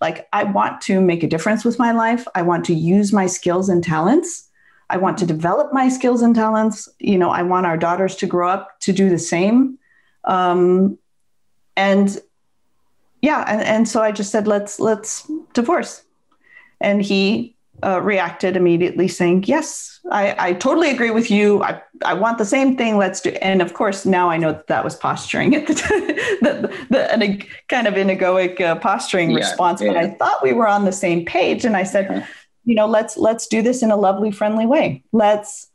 Like, 0.00 0.28
I 0.32 0.44
want 0.44 0.80
to 0.82 1.00
make 1.00 1.22
a 1.22 1.28
difference 1.28 1.64
with 1.64 1.78
my 1.78 1.92
life. 1.92 2.26
I 2.34 2.42
want 2.42 2.66
to 2.66 2.74
use 2.74 3.12
my 3.12 3.26
skills 3.26 3.68
and 3.68 3.82
talents. 3.82 4.48
I 4.90 4.98
want 4.98 5.16
to 5.18 5.26
develop 5.26 5.72
my 5.72 5.88
skills 5.88 6.20
and 6.20 6.34
talents. 6.34 6.88
You 6.98 7.16
know, 7.16 7.30
I 7.30 7.42
want 7.42 7.64
our 7.64 7.78
daughters 7.78 8.16
to 8.16 8.26
grow 8.26 8.48
up 8.48 8.78
to 8.80 8.92
do 8.92 9.08
the 9.08 9.18
same. 9.18 9.78
Um, 10.24 10.98
and 11.76 12.20
yeah, 13.22 13.44
and, 13.46 13.62
and 13.62 13.88
so 13.88 14.02
I 14.02 14.12
just 14.12 14.30
said, 14.30 14.46
let's 14.46 14.80
let's 14.80 15.30
divorce. 15.54 16.02
And 16.80 17.00
he 17.00 17.56
uh, 17.84 18.00
reacted 18.00 18.56
immediately, 18.56 19.06
saying, 19.06 19.44
"Yes, 19.46 20.00
I, 20.10 20.34
I 20.38 20.52
totally 20.54 20.90
agree 20.90 21.10
with 21.10 21.30
you. 21.30 21.62
I, 21.62 21.80
I 22.04 22.14
want 22.14 22.38
the 22.38 22.44
same 22.44 22.76
thing. 22.76 22.96
Let's 22.98 23.20
do." 23.20 23.30
And 23.40 23.62
of 23.62 23.74
course, 23.74 24.04
now 24.04 24.28
I 24.28 24.36
know 24.36 24.52
that, 24.52 24.66
that 24.66 24.84
was 24.84 24.96
posturing 24.96 25.54
at 25.54 25.68
the, 25.68 25.74
the, 26.42 26.74
the, 26.90 27.16
the 27.16 27.46
kind 27.68 27.86
of 27.86 27.94
egoic 27.94 28.60
uh, 28.60 28.74
posturing 28.76 29.30
yeah, 29.30 29.38
response. 29.38 29.80
Yeah. 29.80 29.92
But 29.92 29.96
I 29.98 30.10
thought 30.10 30.42
we 30.42 30.52
were 30.52 30.66
on 30.66 30.84
the 30.84 30.92
same 30.92 31.24
page, 31.24 31.64
and 31.64 31.76
I 31.76 31.84
said, 31.84 32.10
uh-huh. 32.10 32.26
"You 32.64 32.74
know, 32.74 32.86
let's 32.86 33.16
let's 33.16 33.46
do 33.46 33.62
this 33.62 33.82
in 33.82 33.92
a 33.92 33.96
lovely, 33.96 34.32
friendly 34.32 34.66
way. 34.66 35.04
Let's 35.12 35.68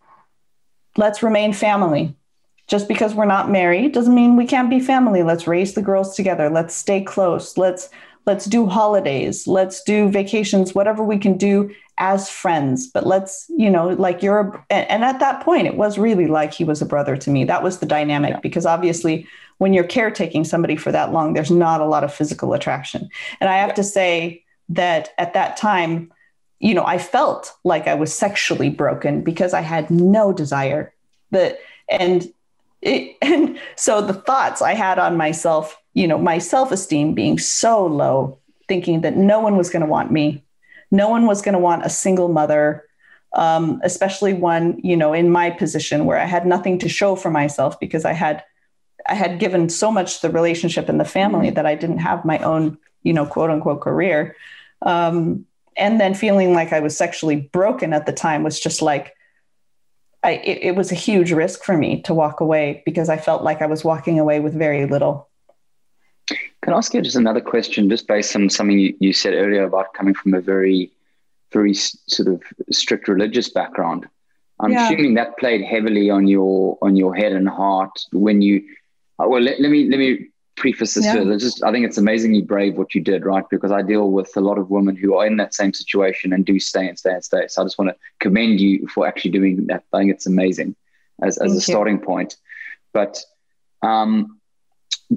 let's 0.97 1.23
remain 1.23 1.53
family. 1.53 2.15
Just 2.67 2.87
because 2.87 3.15
we're 3.15 3.25
not 3.25 3.49
married 3.49 3.93
doesn't 3.93 4.15
mean 4.15 4.35
we 4.35 4.45
can't 4.45 4.69
be 4.69 4.79
family. 4.79 5.23
Let's 5.23 5.47
raise 5.47 5.73
the 5.73 5.81
girls 5.81 6.15
together. 6.15 6.49
Let's 6.49 6.75
stay 6.75 7.01
close. 7.01 7.57
Let's." 7.57 7.89
Let's 8.25 8.43
do 8.43 8.67
holidays. 8.67 9.47
Let's 9.47 9.81
do 9.83 10.09
vacations, 10.09 10.75
whatever 10.75 11.01
we 11.01 11.17
can 11.17 11.37
do 11.37 11.73
as 11.97 12.29
friends 12.29 12.87
but 12.87 13.07
let's 13.07 13.49
you 13.49 13.69
know 13.69 13.89
like 13.89 14.21
you're 14.21 14.39
a, 14.39 14.73
and 14.73 15.03
at 15.03 15.19
that 15.19 15.43
point 15.43 15.65
it 15.65 15.77
was 15.77 15.97
really 15.97 16.27
like 16.27 16.53
he 16.53 16.63
was 16.63 16.81
a 16.81 16.85
brother 16.85 17.17
to 17.17 17.31
me 17.31 17.43
that 17.43 17.63
was 17.63 17.79
the 17.79 17.85
dynamic 17.87 18.31
yeah. 18.31 18.39
because 18.41 18.65
obviously 18.65 19.27
when 19.57 19.73
you're 19.73 19.83
caretaking 19.83 20.43
somebody 20.43 20.75
for 20.75 20.91
that 20.91 21.11
long 21.11 21.33
there's 21.33 21.49
not 21.49 21.81
a 21.81 21.85
lot 21.85 22.03
of 22.03 22.13
physical 22.13 22.53
attraction 22.53 23.09
and 23.41 23.49
i 23.49 23.57
have 23.57 23.69
yeah. 23.69 23.75
to 23.75 23.83
say 23.83 24.43
that 24.69 25.09
at 25.17 25.33
that 25.33 25.57
time 25.57 26.11
you 26.59 26.73
know 26.73 26.85
i 26.85 26.99
felt 26.99 27.55
like 27.63 27.87
i 27.87 27.95
was 27.95 28.13
sexually 28.13 28.69
broken 28.69 29.23
because 29.23 29.53
i 29.53 29.61
had 29.61 29.89
no 29.89 30.31
desire 30.31 30.93
that 31.31 31.57
and 31.89 32.31
it, 32.81 33.17
and 33.21 33.59
so 33.75 34.01
the 34.01 34.13
thoughts 34.13 34.61
i 34.61 34.73
had 34.73 34.99
on 34.99 35.17
myself 35.17 35.81
you 35.93 36.07
know 36.07 36.17
my 36.17 36.37
self-esteem 36.37 37.13
being 37.13 37.37
so 37.37 37.85
low 37.85 38.39
thinking 38.67 39.01
that 39.01 39.15
no 39.15 39.39
one 39.39 39.57
was 39.57 39.69
going 39.69 39.81
to 39.81 39.87
want 39.87 40.11
me. 40.11 40.43
No 40.91 41.09
one 41.09 41.25
was 41.25 41.41
going 41.41 41.53
to 41.53 41.59
want 41.59 41.85
a 41.85 41.89
single 41.89 42.29
mother, 42.29 42.85
um, 43.33 43.81
especially 43.83 44.33
one, 44.33 44.79
you 44.83 44.95
know, 44.95 45.13
in 45.13 45.29
my 45.29 45.49
position 45.49 46.05
where 46.05 46.19
I 46.19 46.25
had 46.25 46.45
nothing 46.45 46.79
to 46.79 46.89
show 46.89 47.15
for 47.15 47.29
myself 47.29 47.79
because 47.79 48.05
I 48.05 48.13
had 48.13 48.43
I 49.09 49.13
had 49.13 49.39
given 49.39 49.69
so 49.69 49.89
much 49.89 50.19
to 50.19 50.27
the 50.27 50.33
relationship 50.33 50.89
and 50.89 50.99
the 50.99 51.05
family 51.05 51.49
that 51.51 51.65
I 51.65 51.75
didn't 51.75 51.99
have 51.99 52.25
my 52.25 52.39
own, 52.39 52.77
you 53.03 53.13
know, 53.13 53.25
quote 53.25 53.49
unquote 53.49 53.79
career. 53.79 54.35
Um, 54.81 55.45
and 55.77 56.01
then 56.01 56.13
feeling 56.13 56.53
like 56.53 56.73
I 56.73 56.81
was 56.81 56.97
sexually 56.97 57.37
broken 57.53 57.93
at 57.93 58.05
the 58.05 58.11
time 58.11 58.43
was 58.43 58.59
just 58.59 58.81
like, 58.81 59.15
I, 60.23 60.31
it, 60.31 60.59
it 60.63 60.75
was 60.75 60.91
a 60.91 60.95
huge 60.95 61.31
risk 61.31 61.63
for 61.63 61.77
me 61.77 62.01
to 62.03 62.13
walk 62.13 62.39
away 62.39 62.81
because 62.85 63.09
I 63.09 63.17
felt 63.17 63.43
like 63.43 63.61
I 63.61 63.67
was 63.67 63.83
walking 63.83 64.19
away 64.19 64.39
with 64.39 64.53
very 64.53 64.85
little. 64.85 65.29
Can 66.27 66.73
I 66.73 66.77
ask 66.77 66.93
you 66.93 67.01
just 67.01 67.15
another 67.15 67.39
question, 67.39 67.89
just 67.89 68.07
based 68.07 68.35
on 68.35 68.49
something 68.49 68.77
you, 68.77 68.95
you 68.99 69.13
said 69.13 69.33
earlier 69.33 69.63
about 69.63 69.93
coming 69.93 70.13
from 70.13 70.33
a 70.33 70.41
very, 70.41 70.91
very 71.53 71.73
sort 71.73 72.27
of 72.27 72.41
strict 72.71 73.07
religious 73.07 73.49
background? 73.49 74.07
I'm 74.59 74.71
yeah. 74.71 74.85
assuming 74.85 75.13
that 75.13 75.37
played 75.37 75.63
heavily 75.63 76.09
on 76.09 76.27
your 76.27 76.77
on 76.81 76.95
your 76.95 77.15
head 77.15 77.31
and 77.31 77.47
heart 77.47 78.05
when 78.11 78.41
you. 78.41 78.63
Uh, 79.19 79.27
well, 79.27 79.41
let, 79.41 79.61
let 79.61 79.69
me 79.69 79.87
let 79.87 79.99
me 79.99 80.27
preface 80.57 80.95
this 80.95 81.05
yeah. 81.05 81.23
Just 81.37 81.63
I 81.63 81.71
think 81.71 81.85
it's 81.85 81.97
amazingly 81.97 82.41
brave 82.41 82.77
what 82.77 82.93
you 82.93 83.01
did, 83.01 83.25
right? 83.25 83.45
Because 83.49 83.71
I 83.71 83.81
deal 83.81 84.11
with 84.11 84.35
a 84.35 84.41
lot 84.41 84.57
of 84.57 84.69
women 84.69 84.95
who 84.95 85.15
are 85.15 85.25
in 85.25 85.37
that 85.37 85.53
same 85.53 85.73
situation 85.73 86.33
and 86.33 86.45
do 86.45 86.59
stay 86.59 86.87
and 86.87 86.99
stay 86.99 87.13
and 87.13 87.23
stay. 87.23 87.47
So 87.47 87.61
I 87.61 87.65
just 87.65 87.77
want 87.77 87.91
to 87.91 87.95
commend 88.19 88.59
you 88.59 88.87
for 88.87 89.07
actually 89.07 89.31
doing 89.31 89.67
that. 89.67 89.83
I 89.93 89.99
think 89.99 90.11
it's 90.11 90.25
amazing 90.25 90.75
as, 91.21 91.37
as 91.37 91.55
a 91.55 91.61
starting 91.61 91.99
point. 91.99 92.35
But 92.91 93.23
um, 93.83 94.39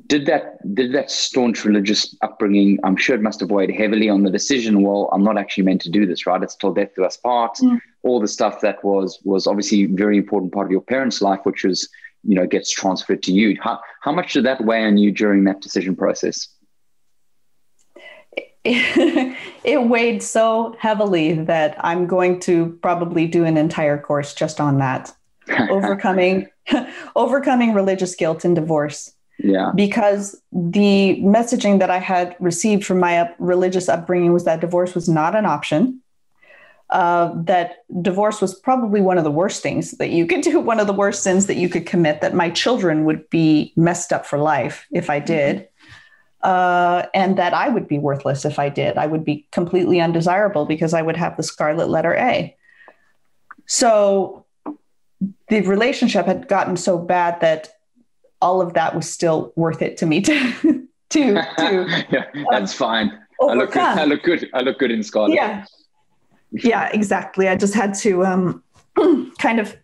did 0.07 0.27
that 0.27 0.59
did 0.75 0.93
that 0.93 1.11
staunch 1.11 1.65
religious 1.65 2.15
upbringing? 2.23 2.79
I'm 2.85 2.97
sure 2.97 3.17
it 3.17 3.23
must 3.23 3.41
have 3.41 3.51
weighed 3.51 3.75
heavily 3.75 4.09
on 4.09 4.23
the 4.23 4.31
decision. 4.31 4.83
Well, 4.83 5.09
I'm 5.13 5.25
not 5.25 5.39
actually 5.39 5.65
meant 5.65 5.81
to 5.83 5.91
do 5.91 6.07
this, 6.07 6.27
right? 6.27 6.43
It's 6.43 6.55
till 6.55 6.73
death 6.73 6.95
do 6.95 7.05
us 7.05 7.17
part. 7.17 7.57
Mm. 7.57 7.81
All 8.03 8.21
the 8.21 8.29
stuff 8.29 8.61
that 8.61 8.85
was 8.85 9.19
was 9.25 9.47
obviously 9.47 9.87
very 9.87 10.17
important 10.17 10.53
part 10.53 10.67
of 10.67 10.71
your 10.71 10.83
parents' 10.83 11.21
life, 11.21 11.41
which 11.45 11.65
was 11.65 11.89
you 12.23 12.35
know 12.37 12.47
gets 12.47 12.71
transferred 12.71 13.23
to 13.25 13.33
you 13.33 13.57
how, 13.61 13.81
how 14.01 14.13
much 14.13 14.33
did 14.33 14.45
that 14.45 14.65
weigh 14.65 14.85
on 14.85 14.97
you 14.97 15.13
during 15.13 15.45
that 15.45 15.61
decision 15.61 15.95
process? 15.95 16.49
It 19.63 19.89
weighed 19.89 20.23
so 20.23 20.75
heavily 20.79 21.33
that 21.33 21.77
i'm 21.85 22.07
going 22.07 22.41
to 22.41 22.79
probably 22.83 23.27
do 23.27 23.45
an 23.45 23.57
entire 23.57 23.99
course 23.99 24.35
just 24.35 24.61
on 24.61 24.79
that. 24.79 25.15
Overcoming 25.71 26.49
overcoming 27.17 27.75
religious 27.75 28.15
guilt 28.15 28.45
and 28.45 28.55
divorce. 28.55 29.13
Yeah. 29.39 29.73
Because 29.75 30.41
the 30.53 31.21
messaging 31.23 31.79
that 31.79 31.91
i 31.91 31.99
had 31.99 32.37
received 32.41 32.85
from 32.85 33.01
my 33.01 33.19
up, 33.19 33.35
religious 33.39 33.89
upbringing 33.89 34.33
was 34.33 34.45
that 34.45 34.61
divorce 34.61 34.95
was 34.95 35.09
not 35.09 35.35
an 35.35 35.47
option 35.47 36.00
uh, 36.91 37.33
that 37.35 37.85
divorce 38.03 38.41
was 38.41 38.55
probably 38.55 39.01
one 39.01 39.17
of 39.17 39.25
the 39.25 39.31
worst 39.31 39.63
things 39.63 39.93
that 39.93 40.11
you 40.11 40.27
could 40.27 40.41
do, 40.41 40.59
one 40.73 40.81
of 40.81 40.87
the 40.87 40.93
worst 40.93 41.23
sins 41.23 41.47
that 41.47 41.57
you 41.57 41.69
could 41.69 41.87
commit, 41.87 42.21
that 42.21 42.35
my 42.35 42.51
children 42.51 43.05
would 43.05 43.29
be 43.31 43.73
messed 43.77 44.13
up 44.13 44.27
for 44.27 44.39
life 44.39 44.87
if 44.93 45.09
I 45.09 45.21
did. 45.21 45.69
Uh, 46.43 47.07
and 47.13 47.37
that 47.37 47.53
I 47.53 47.69
would 47.69 47.87
be 47.87 47.99
worthless 47.99 48.47
if 48.47 48.59
I 48.59 48.71
did. 48.71 48.97
I 48.97 49.07
would 49.07 49.27
be 49.27 49.47
completely 49.53 50.01
undesirable 50.01 50.65
because 50.65 50.95
I 50.95 51.03
would 51.03 51.17
have 51.17 51.37
the 51.37 51.43
scarlet 51.43 51.91
letter 51.91 52.15
A. 52.15 52.57
So 53.67 54.47
the 55.49 55.61
relationship 55.61 56.25
had 56.25 56.49
gotten 56.49 56.79
so 56.79 56.97
bad 56.97 57.43
that 57.43 57.69
all 58.41 58.63
of 58.63 58.73
that 58.73 58.97
was 58.97 59.09
still 59.09 59.53
worth 59.55 59.83
it 59.83 59.99
to 59.99 60.07
me 60.07 60.21
to 60.23 60.33
to, 61.11 61.35
to 61.59 62.07
yeah, 62.11 62.25
that's 62.51 62.73
um, 62.73 62.79
fine. 62.79 63.19
Overcome. 63.39 63.99
I 63.99 64.05
look 64.07 64.23
good. 64.23 64.39
I 64.41 64.41
look 64.41 64.41
good. 64.41 64.51
I 64.55 64.61
look 64.61 64.79
good 64.79 64.91
in 64.91 65.03
scarlet. 65.03 65.35
Yeah 65.35 65.67
yeah, 66.53 66.91
exactly. 66.93 67.49
I 67.49 67.57
just 67.57 67.75
had 67.75 67.95
to 67.95 68.25
um, 68.25 68.63
kind 69.39 69.61
of 69.61 69.77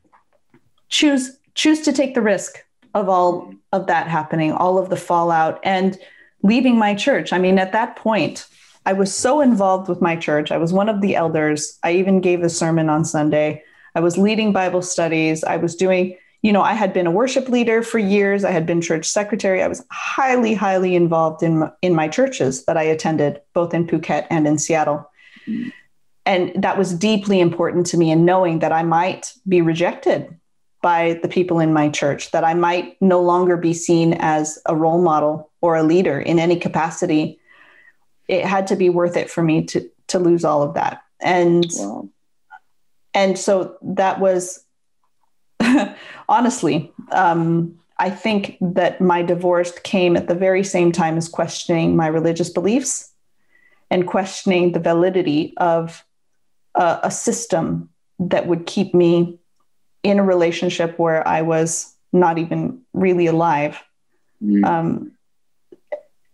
choose 0.89 1.39
choose 1.55 1.81
to 1.83 1.93
take 1.93 2.15
the 2.15 2.21
risk 2.21 2.63
of 2.95 3.09
all 3.09 3.53
of 3.73 3.87
that 3.87 4.09
happening, 4.09 4.53
all 4.53 4.79
of 4.79 4.91
the 4.91 4.97
fallout, 4.97 5.59
and 5.63 5.99
leaving 6.43 6.79
my 6.79 6.95
church. 6.95 7.33
I 7.33 7.39
mean, 7.39 7.59
at 7.59 7.73
that 7.73 7.97
point, 7.97 8.47
I 8.85 8.93
was 8.93 9.15
so 9.15 9.41
involved 9.41 9.89
with 9.89 10.03
my 10.03 10.17
church. 10.17 10.53
I 10.53 10.59
was 10.59 10.73
one 10.73 10.89
of 10.89 11.01
the 11.01 11.17
elders. 11.17 11.79
I 11.83 11.93
even 11.93 12.21
gave 12.21 12.43
a 12.43 12.51
sermon 12.51 12.89
on 12.91 13.05
Sunday. 13.05 13.65
I 13.95 14.01
was 14.01 14.19
leading 14.19 14.53
Bible 14.53 14.83
studies. 14.83 15.43
I 15.45 15.57
was 15.57 15.75
doing, 15.75 16.17
you 16.43 16.53
know, 16.53 16.63
I 16.63 16.75
had 16.75 16.93
been 16.93 17.07
a 17.07 17.11
worship 17.11 17.49
leader 17.49 17.83
for 17.83 17.99
years. 17.99 18.45
I 18.45 18.51
had 18.51 18.67
been 18.67 18.83
church 18.83 19.07
secretary. 19.07 19.63
I 19.63 19.69
was 19.69 19.85
highly, 19.91 20.55
highly 20.55 20.95
involved 20.95 21.43
in 21.43 21.71
in 21.81 21.95
my 21.95 22.09
churches 22.09 22.65
that 22.67 22.77
I 22.77 22.83
attended, 22.83 23.41
both 23.55 23.73
in 23.73 23.87
Phuket 23.87 24.27
and 24.31 24.47
in 24.47 24.59
Seattle. 24.59 25.11
Mm 25.49 25.73
and 26.27 26.53
that 26.63 26.77
was 26.77 26.93
deeply 26.93 27.41
important 27.41 27.87
to 27.87 27.97
me 27.97 28.11
in 28.11 28.25
knowing 28.25 28.59
that 28.59 28.73
I 28.73 28.83
might 28.83 29.33
be 29.49 29.63
rejected 29.63 30.29
by 30.83 31.19
the 31.23 31.29
people 31.29 31.61
in 31.61 31.73
my 31.73 31.89
church, 31.89 32.33
that 32.33 32.45
I 32.45 32.55
might 32.55 33.01
no 33.01 33.23
longer 33.23 33.57
be 33.57 33.73
seen 33.73 34.15
as 34.15 34.59
a 34.67 34.77
role 34.77 35.01
model 35.01 35.51
or 35.61 35.77
a 35.77 35.83
leader 35.83 36.21
in 36.21 36.39
any 36.39 36.57
capacity. 36.57 37.39
It 38.29 38.45
had 38.45 38.67
to 38.69 38.77
be 38.77 38.91
worth 38.91 39.17
it 39.17 39.31
for 39.31 39.43
me 39.43 39.65
to 39.67 39.89
to 40.09 40.19
lose 40.19 40.45
all 40.45 40.63
of 40.63 40.75
that. 40.75 41.03
And 41.21 41.65
wow. 41.77 42.09
and 43.15 43.39
so 43.39 43.77
that 43.83 44.21
was 44.21 44.65
honestly, 46.29 46.93
um, 47.13 47.79
I 47.99 48.11
think 48.11 48.57
that 48.61 49.01
my 49.01 49.23
divorce 49.23 49.73
came 49.81 50.17
at 50.17 50.29
the 50.29 50.35
very 50.35 50.63
same 50.63 50.93
time 50.93 51.17
as 51.17 51.29
questioning 51.29 51.97
my 51.97 52.09
religious 52.09 52.51
beliefs 52.51 53.11
and 53.91 54.07
questioning 54.07 54.73
the 54.73 54.81
validity 54.81 55.55
of 55.57 56.05
a, 56.77 57.01
a 57.05 57.11
system 57.11 57.89
that 58.19 58.47
would 58.47 58.67
keep 58.67 58.95
me 58.95 59.39
in 60.03 60.19
a 60.19 60.25
relationship 60.25 60.99
where 60.99 61.27
I 61.27 61.43
was 61.43 61.95
not 62.13 62.39
even 62.39 62.83
really 62.93 63.27
alive. 63.27 63.83
Mm. 64.43 64.65
Um, 64.65 65.13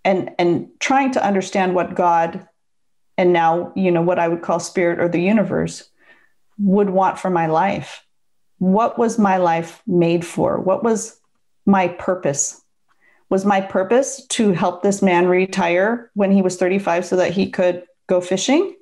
and 0.04 0.30
and 0.38 0.68
trying 0.80 1.12
to 1.12 1.24
understand 1.24 1.74
what 1.74 1.94
God 1.94 2.46
and 3.16 3.32
now 3.32 3.72
you 3.76 3.90
know 3.90 4.02
what 4.02 4.18
I 4.18 4.28
would 4.28 4.42
call 4.42 4.58
spirit 4.58 4.98
or 4.98 5.08
the 5.08 5.22
universe 5.22 5.88
would 6.58 6.90
want 6.90 7.18
for 7.18 7.30
my 7.30 7.46
life. 7.46 8.04
What 8.58 8.98
was 8.98 9.18
my 9.18 9.38
life 9.38 9.82
made 9.86 10.24
for? 10.24 10.60
What 10.60 10.84
was 10.84 11.18
my 11.66 11.88
purpose? 11.88 12.60
Was 13.30 13.44
my 13.44 13.60
purpose 13.60 14.26
to 14.26 14.52
help 14.52 14.82
this 14.82 15.00
man 15.02 15.26
retire 15.26 16.10
when 16.14 16.30
he 16.30 16.42
was 16.42 16.56
35 16.56 17.06
so 17.06 17.16
that 17.16 17.32
he 17.32 17.50
could 17.50 17.84
go 18.06 18.20
fishing? 18.20 18.74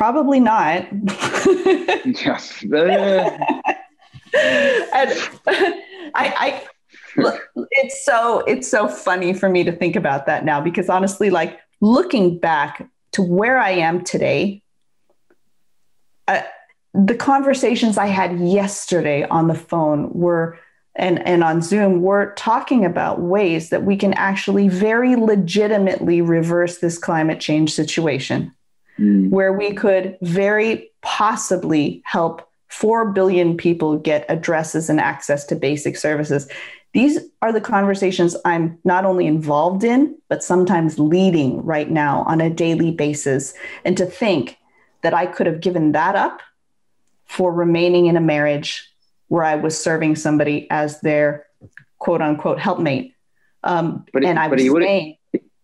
Probably 0.00 0.40
not. 0.40 0.86
yes. 2.24 2.62
and 2.64 2.80
I, 4.34 5.12
I 6.14 6.66
it's 7.72 8.02
so 8.02 8.40
it's 8.46 8.66
so 8.66 8.88
funny 8.88 9.34
for 9.34 9.50
me 9.50 9.62
to 9.62 9.72
think 9.72 9.96
about 9.96 10.24
that 10.24 10.46
now 10.46 10.58
because 10.58 10.88
honestly, 10.88 11.28
like 11.28 11.60
looking 11.82 12.38
back 12.38 12.88
to 13.12 13.20
where 13.20 13.58
I 13.58 13.72
am 13.72 14.02
today, 14.02 14.62
uh, 16.28 16.44
the 16.94 17.14
conversations 17.14 17.98
I 17.98 18.06
had 18.06 18.40
yesterday 18.40 19.24
on 19.24 19.48
the 19.48 19.54
phone 19.54 20.10
were 20.14 20.58
and, 20.96 21.18
and 21.28 21.44
on 21.44 21.60
Zoom 21.60 22.00
were 22.00 22.32
talking 22.38 22.86
about 22.86 23.20
ways 23.20 23.68
that 23.68 23.84
we 23.84 23.98
can 23.98 24.14
actually 24.14 24.68
very 24.68 25.14
legitimately 25.14 26.22
reverse 26.22 26.78
this 26.78 26.96
climate 26.96 27.38
change 27.38 27.74
situation 27.74 28.54
mm. 29.00 29.30
where 29.30 29.52
we 29.52 29.72
could 29.72 30.18
very 30.22 30.90
possibly 31.02 32.02
help 32.04 32.48
4 32.68 33.12
billion 33.12 33.56
people 33.56 33.98
get 33.98 34.24
addresses 34.28 34.88
and 34.88 35.00
access 35.00 35.44
to 35.46 35.56
basic 35.56 35.96
services. 35.96 36.48
These 36.92 37.18
are 37.42 37.52
the 37.52 37.60
conversations 37.60 38.36
I'm 38.44 38.78
not 38.84 39.04
only 39.04 39.26
involved 39.26 39.84
in, 39.84 40.16
but 40.28 40.42
sometimes 40.42 40.98
leading 40.98 41.64
right 41.64 41.90
now 41.90 42.22
on 42.22 42.40
a 42.40 42.50
daily 42.50 42.90
basis. 42.90 43.54
And 43.84 43.96
to 43.96 44.06
think 44.06 44.56
that 45.02 45.14
I 45.14 45.26
could 45.26 45.46
have 45.46 45.60
given 45.60 45.92
that 45.92 46.14
up 46.14 46.42
for 47.26 47.52
remaining 47.52 48.06
in 48.06 48.16
a 48.16 48.20
marriage 48.20 48.88
where 49.28 49.44
I 49.44 49.54
was 49.54 49.78
serving 49.80 50.16
somebody 50.16 50.68
as 50.70 51.00
their 51.00 51.46
quote 51.98 52.20
unquote 52.20 52.58
helpmate. 52.58 53.14
Um, 53.62 54.04
but, 54.12 54.24
and 54.24 54.38
I 54.38 54.48
was 54.48 54.60
saying, 54.60 55.16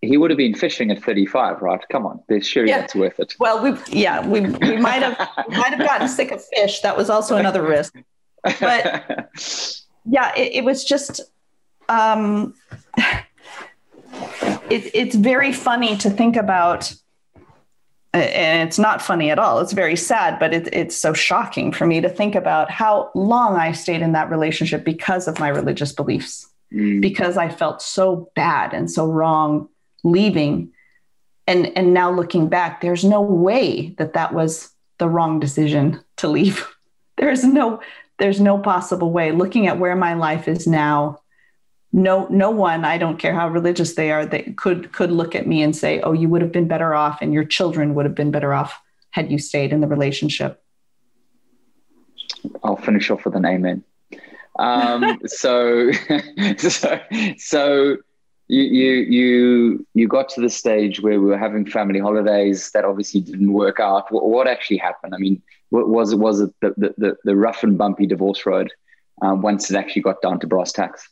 he 0.02 0.16
would 0.16 0.30
have 0.30 0.38
been 0.38 0.54
fishing 0.54 0.90
at 0.90 1.02
35, 1.02 1.62
right? 1.62 1.80
Come 1.90 2.06
on, 2.06 2.20
there's 2.28 2.46
surely 2.46 2.70
yeah. 2.70 2.80
that's 2.80 2.94
worth 2.94 3.18
it. 3.18 3.34
Well, 3.38 3.62
we 3.62 3.78
yeah, 3.88 4.26
we 4.26 4.40
we 4.40 4.76
might 4.76 5.02
have 5.02 5.18
might 5.48 5.72
have 5.72 5.78
gotten 5.78 6.08
sick 6.08 6.30
of 6.30 6.44
fish. 6.44 6.80
That 6.80 6.96
was 6.96 7.10
also 7.10 7.36
another 7.36 7.62
risk. 7.62 7.94
But 8.42 9.30
yeah, 10.04 10.34
it, 10.36 10.56
it 10.56 10.64
was 10.64 10.84
just 10.84 11.20
um 11.88 12.54
it, 14.70 14.90
it's 14.94 15.14
very 15.14 15.52
funny 15.52 15.96
to 15.98 16.10
think 16.10 16.36
about 16.36 16.94
and 18.12 18.66
it's 18.66 18.78
not 18.78 19.02
funny 19.02 19.30
at 19.30 19.38
all. 19.38 19.60
It's 19.60 19.72
very 19.72 19.96
sad, 19.96 20.38
but 20.38 20.54
it, 20.54 20.68
it's 20.72 20.96
so 20.96 21.12
shocking 21.12 21.70
for 21.70 21.86
me 21.86 22.00
to 22.00 22.08
think 22.08 22.34
about 22.34 22.70
how 22.70 23.10
long 23.14 23.56
I 23.56 23.72
stayed 23.72 24.00
in 24.00 24.12
that 24.12 24.30
relationship 24.30 24.84
because 24.84 25.28
of 25.28 25.38
my 25.38 25.48
religious 25.48 25.92
beliefs, 25.92 26.48
mm. 26.72 27.00
because 27.02 27.36
I 27.36 27.50
felt 27.50 27.82
so 27.82 28.30
bad 28.34 28.72
and 28.72 28.90
so 28.90 29.06
wrong 29.06 29.68
leaving 30.06 30.72
and 31.46 31.66
and 31.76 31.94
now 31.94 32.10
looking 32.10 32.48
back, 32.48 32.80
there's 32.80 33.04
no 33.04 33.20
way 33.20 33.94
that 33.98 34.14
that 34.14 34.34
was 34.34 34.70
the 34.98 35.08
wrong 35.08 35.38
decision 35.38 36.00
to 36.16 36.28
leave. 36.28 36.66
There's 37.16 37.44
no 37.44 37.80
there's 38.18 38.40
no 38.40 38.58
possible 38.58 39.10
way. 39.10 39.32
Looking 39.32 39.66
at 39.66 39.78
where 39.78 39.96
my 39.96 40.14
life 40.14 40.48
is 40.48 40.66
now, 40.66 41.20
no 41.92 42.26
no 42.28 42.50
one 42.50 42.84
i 42.84 42.98
don't 42.98 43.18
care 43.18 43.34
how 43.34 43.48
religious 43.48 43.94
they 43.94 44.10
are 44.12 44.26
they 44.26 44.42
could 44.56 44.92
could 44.92 45.10
look 45.10 45.34
at 45.34 45.46
me 45.46 45.62
and 45.62 45.74
say 45.74 46.00
oh 46.00 46.12
you 46.12 46.28
would 46.28 46.42
have 46.42 46.52
been 46.52 46.68
better 46.68 46.94
off 46.94 47.22
and 47.22 47.32
your 47.32 47.44
children 47.44 47.94
would 47.94 48.04
have 48.04 48.14
been 48.14 48.30
better 48.30 48.52
off 48.52 48.78
had 49.10 49.30
you 49.30 49.38
stayed 49.38 49.72
in 49.72 49.80
the 49.80 49.86
relationship 49.86 50.62
i'll 52.62 52.76
finish 52.76 53.10
off 53.10 53.24
with 53.24 53.34
an 53.34 53.46
amen 53.46 53.82
um, 54.58 55.18
so 55.26 55.90
so 56.58 57.00
so 57.38 57.96
you 58.48 58.62
you 58.62 58.92
you 58.92 59.86
you 59.94 60.08
got 60.08 60.28
to 60.28 60.40
the 60.40 60.48
stage 60.48 61.00
where 61.00 61.20
we 61.20 61.26
were 61.26 61.38
having 61.38 61.66
family 61.66 61.98
holidays 61.98 62.70
that 62.72 62.84
obviously 62.84 63.20
didn't 63.20 63.52
work 63.52 63.80
out 63.80 64.10
what, 64.12 64.28
what 64.28 64.46
actually 64.46 64.76
happened 64.76 65.14
i 65.14 65.18
mean 65.18 65.42
what 65.70 65.88
was 65.88 66.12
it 66.12 66.18
was 66.18 66.40
it 66.40 66.50
the 66.60 66.94
the, 66.96 67.16
the 67.24 67.36
rough 67.36 67.62
and 67.62 67.76
bumpy 67.76 68.06
divorce 68.06 68.46
road 68.46 68.72
um, 69.22 69.42
once 69.42 69.70
it 69.70 69.76
actually 69.76 70.02
got 70.02 70.20
down 70.22 70.38
to 70.38 70.46
brass 70.46 70.72
tacks 70.72 71.08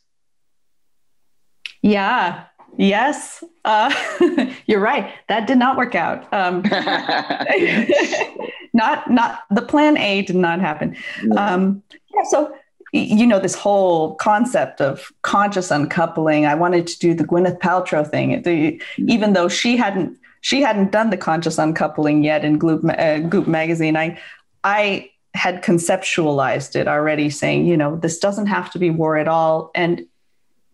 yeah. 1.85 2.45
Yes. 2.77 3.43
Uh, 3.63 3.93
you're 4.65 4.79
right. 4.79 5.13
That 5.29 5.45
did 5.45 5.59
not 5.59 5.77
work 5.77 5.93
out. 5.93 6.33
Um, 6.33 6.61
not 8.73 9.11
not 9.11 9.43
the 9.51 9.61
plan 9.61 9.95
A 9.97 10.23
did 10.23 10.35
not 10.35 10.59
happen. 10.59 10.97
Um, 11.37 11.83
yeah. 11.91 12.23
So 12.23 12.55
you 12.95 13.27
know 13.27 13.39
this 13.39 13.55
whole 13.55 14.15
concept 14.15 14.81
of 14.81 15.11
conscious 15.21 15.71
uncoupling. 15.71 16.45
I 16.45 16.55
wanted 16.55 16.87
to 16.87 16.99
do 16.99 17.13
the 17.13 17.23
Gwyneth 17.23 17.59
Paltrow 17.59 18.09
thing, 18.09 18.41
the, 18.41 18.81
even 18.97 19.33
though 19.33 19.47
she 19.47 19.77
hadn't 19.77 20.17
she 20.41 20.61
hadn't 20.61 20.91
done 20.91 21.09
the 21.09 21.17
conscious 21.17 21.57
uncoupling 21.57 22.23
yet 22.23 22.45
in 22.45 22.57
Goop, 22.57 22.83
uh, 22.97 23.19
Goop 23.19 23.47
magazine. 23.47 23.97
I 23.97 24.19
I 24.63 25.11
had 25.33 25.63
conceptualized 25.63 26.75
it 26.75 26.87
already, 26.87 27.29
saying 27.29 27.65
you 27.65 27.77
know 27.77 27.95
this 27.97 28.19
doesn't 28.19 28.47
have 28.47 28.71
to 28.71 28.79
be 28.79 28.89
war 28.89 29.17
at 29.17 29.27
all, 29.27 29.71
and 29.75 30.05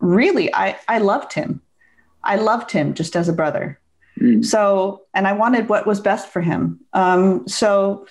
really, 0.02 0.52
I, 0.52 0.76
I 0.88 0.98
loved 0.98 1.32
him. 1.32 1.62
I 2.22 2.36
loved 2.36 2.70
him 2.70 2.92
just 2.92 3.16
as 3.16 3.28
a 3.28 3.32
brother. 3.32 3.80
Mm. 4.20 4.44
So, 4.44 5.02
and 5.14 5.26
I 5.26 5.32
wanted 5.32 5.68
what 5.68 5.86
was 5.86 6.00
best 6.00 6.28
for 6.28 6.42
him. 6.42 6.80
Um, 6.92 7.48
so 7.48 8.06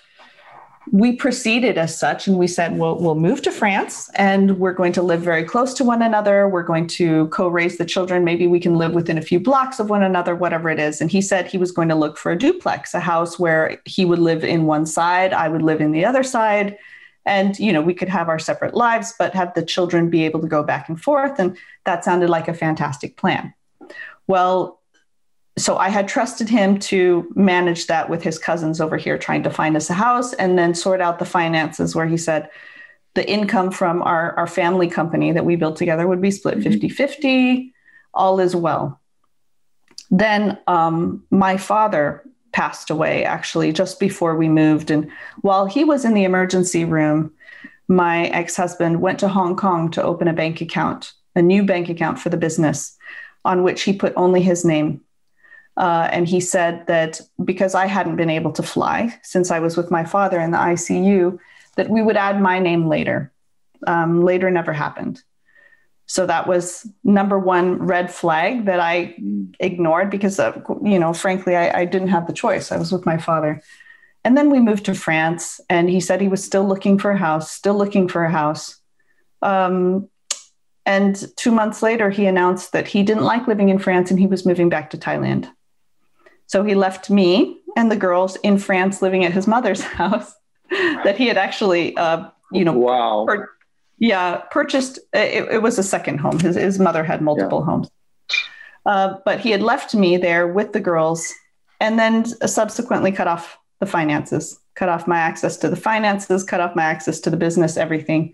we 0.91 1.13
proceeded 1.13 1.77
as 1.77 1.97
such 1.97 2.27
and 2.27 2.37
we 2.37 2.47
said, 2.47 2.77
well, 2.77 2.97
we'll 2.99 3.15
move 3.15 3.41
to 3.43 3.51
France 3.51 4.09
and 4.15 4.57
we're 4.57 4.73
going 4.73 4.93
to 4.93 5.01
live 5.03 5.21
very 5.21 5.43
close 5.43 5.73
to 5.75 5.83
one 5.83 6.01
another. 6.01 6.47
We're 6.47 6.63
going 6.63 6.87
to 6.87 7.27
co 7.27 7.47
raise 7.47 7.77
the 7.77 7.85
children. 7.85 8.23
Maybe 8.23 8.47
we 8.47 8.59
can 8.59 8.77
live 8.77 8.93
within 8.93 9.17
a 9.17 9.21
few 9.21 9.39
blocks 9.39 9.79
of 9.79 9.89
one 9.89 10.01
another, 10.01 10.35
whatever 10.35 10.69
it 10.69 10.79
is. 10.79 10.99
And 10.99 11.11
he 11.11 11.21
said 11.21 11.45
he 11.45 11.57
was 11.57 11.71
going 11.71 11.89
to 11.89 11.95
look 11.95 12.17
for 12.17 12.31
a 12.31 12.37
duplex, 12.37 12.93
a 12.93 12.99
house 12.99 13.37
where 13.37 13.79
he 13.85 14.05
would 14.05 14.19
live 14.19 14.43
in 14.43 14.65
one 14.65 14.85
side, 14.87 15.33
I 15.33 15.49
would 15.49 15.61
live 15.61 15.81
in 15.81 15.91
the 15.91 16.05
other 16.05 16.23
side 16.23 16.77
and 17.25 17.59
you 17.59 17.71
know 17.71 17.81
we 17.81 17.93
could 17.93 18.09
have 18.09 18.29
our 18.29 18.39
separate 18.39 18.73
lives 18.73 19.13
but 19.19 19.33
have 19.33 19.53
the 19.53 19.63
children 19.63 20.09
be 20.09 20.25
able 20.25 20.41
to 20.41 20.47
go 20.47 20.63
back 20.63 20.89
and 20.89 20.99
forth 20.99 21.37
and 21.37 21.55
that 21.85 22.03
sounded 22.03 22.31
like 22.31 22.47
a 22.47 22.53
fantastic 22.53 23.15
plan 23.15 23.53
well 24.25 24.80
so 25.57 25.77
i 25.77 25.89
had 25.89 26.07
trusted 26.07 26.49
him 26.49 26.77
to 26.79 27.31
manage 27.35 27.87
that 27.87 28.09
with 28.09 28.23
his 28.23 28.39
cousins 28.39 28.79
over 28.79 28.97
here 28.97 29.17
trying 29.17 29.43
to 29.43 29.49
find 29.49 29.75
us 29.75 29.89
a 29.89 29.93
house 29.93 30.33
and 30.33 30.57
then 30.57 30.73
sort 30.73 31.01
out 31.01 31.19
the 31.19 31.25
finances 31.25 31.95
where 31.95 32.07
he 32.07 32.17
said 32.17 32.49
the 33.13 33.29
income 33.29 33.71
from 33.71 34.01
our, 34.03 34.33
our 34.37 34.47
family 34.47 34.87
company 34.87 35.33
that 35.33 35.45
we 35.45 35.57
built 35.57 35.75
together 35.75 36.07
would 36.07 36.21
be 36.21 36.31
split 36.31 36.61
50 36.61 36.87
mm-hmm. 36.87 36.95
50 36.95 37.73
all 38.13 38.39
is 38.39 38.55
well 38.55 38.99
then 40.09 40.57
um, 40.67 41.23
my 41.31 41.57
father 41.57 42.23
passed 42.51 42.89
away 42.89 43.23
actually 43.23 43.71
just 43.71 43.99
before 43.99 44.35
we 44.35 44.49
moved. 44.49 44.91
And 44.91 45.09
while 45.41 45.65
he 45.65 45.83
was 45.83 46.05
in 46.05 46.13
the 46.13 46.23
emergency 46.23 46.85
room, 46.85 47.31
my 47.87 48.27
ex 48.27 48.55
husband 48.55 49.01
went 49.01 49.19
to 49.19 49.27
Hong 49.27 49.55
Kong 49.55 49.89
to 49.91 50.03
open 50.03 50.27
a 50.27 50.33
bank 50.33 50.61
account, 50.61 51.13
a 51.35 51.41
new 51.41 51.63
bank 51.63 51.89
account 51.89 52.19
for 52.19 52.29
the 52.29 52.37
business, 52.37 52.97
on 53.43 53.63
which 53.63 53.83
he 53.83 53.93
put 53.93 54.13
only 54.15 54.41
his 54.41 54.63
name. 54.63 55.01
Uh, 55.77 56.07
and 56.11 56.27
he 56.27 56.39
said 56.39 56.85
that 56.87 57.21
because 57.43 57.75
I 57.75 57.85
hadn't 57.85 58.17
been 58.17 58.29
able 58.29 58.51
to 58.53 58.63
fly 58.63 59.17
since 59.23 59.51
I 59.51 59.59
was 59.59 59.77
with 59.77 59.89
my 59.89 60.03
father 60.03 60.39
in 60.39 60.51
the 60.51 60.57
ICU, 60.57 61.39
that 61.75 61.89
we 61.89 62.01
would 62.01 62.17
add 62.17 62.41
my 62.41 62.59
name 62.59 62.87
later. 62.87 63.31
Um, 63.87 64.23
later 64.23 64.51
never 64.51 64.73
happened. 64.73 65.23
So 66.05 66.25
that 66.25 66.45
was 66.45 66.85
number 67.05 67.39
one 67.39 67.77
red 67.77 68.13
flag 68.13 68.65
that 68.65 68.81
I 68.81 69.15
ignored 69.59 70.09
because, 70.09 70.39
of, 70.39 70.61
you 70.83 70.99
know, 70.99 71.13
frankly, 71.13 71.55
I, 71.55 71.81
I 71.81 71.85
didn't 71.85 72.09
have 72.09 72.27
the 72.27 72.33
choice. 72.33 72.71
I 72.71 72.77
was 72.77 72.91
with 72.91 73.05
my 73.05 73.17
father. 73.17 73.61
And 74.25 74.37
then 74.37 74.51
we 74.51 74.59
moved 74.59 74.85
to 74.85 74.93
France, 74.93 75.61
and 75.69 75.89
he 75.89 75.99
said 75.99 76.19
he 76.19 76.27
was 76.27 76.43
still 76.43 76.65
looking 76.65 76.99
for 76.99 77.11
a 77.11 77.17
house, 77.17 77.49
still 77.49 77.75
looking 77.75 78.07
for 78.07 78.23
a 78.25 78.29
house. 78.29 78.77
Um, 79.41 80.09
and 80.85 81.15
two 81.37 81.51
months 81.51 81.81
later, 81.81 82.09
he 82.09 82.25
announced 82.25 82.73
that 82.73 82.87
he 82.87 83.03
didn't 83.03 83.23
like 83.23 83.47
living 83.47 83.69
in 83.69 83.79
France 83.79 84.11
and 84.11 84.19
he 84.19 84.27
was 84.27 84.45
moving 84.45 84.69
back 84.69 84.89
to 84.89 84.97
Thailand. 84.97 85.49
So 86.51 86.65
he 86.65 86.75
left 86.75 87.09
me 87.09 87.61
and 87.77 87.89
the 87.89 87.95
girls 87.95 88.35
in 88.43 88.57
France 88.57 89.01
living 89.01 89.23
at 89.23 89.31
his 89.31 89.47
mother's 89.47 89.81
house 90.01 90.35
that 91.05 91.17
he 91.17 91.27
had 91.27 91.37
actually, 91.37 91.95
uh, 91.95 92.29
you 92.51 92.65
know, 92.65 92.73
wow. 92.73 93.25
Yeah, 93.99 94.37
purchased. 94.51 94.99
It, 95.13 95.47
it, 95.49 95.61
was 95.61 95.79
a 95.79 95.83
second 95.83 96.17
home. 96.17 96.39
His 96.39 96.55
his 96.55 96.79
mother 96.79 97.03
had 97.03 97.21
multiple 97.21 97.59
yeah. 97.59 97.65
homes, 97.65 97.89
uh, 98.85 99.13
but 99.23 99.39
he 99.39 99.51
had 99.51 99.61
left 99.61 99.93
me 99.93 100.17
there 100.17 100.47
with 100.47 100.73
the 100.73 100.79
girls, 100.79 101.31
and 101.79 101.99
then 101.99 102.25
subsequently 102.47 103.11
cut 103.11 103.27
off 103.27 103.59
the 103.79 103.85
finances, 103.85 104.59
cut 104.73 104.89
off 104.89 105.07
my 105.07 105.19
access 105.19 105.55
to 105.57 105.69
the 105.69 105.75
finances, 105.75 106.43
cut 106.43 106.59
off 106.59 106.75
my 106.75 106.83
access 106.83 107.19
to 107.19 107.29
the 107.29 107.37
business, 107.37 107.77
everything. 107.77 108.33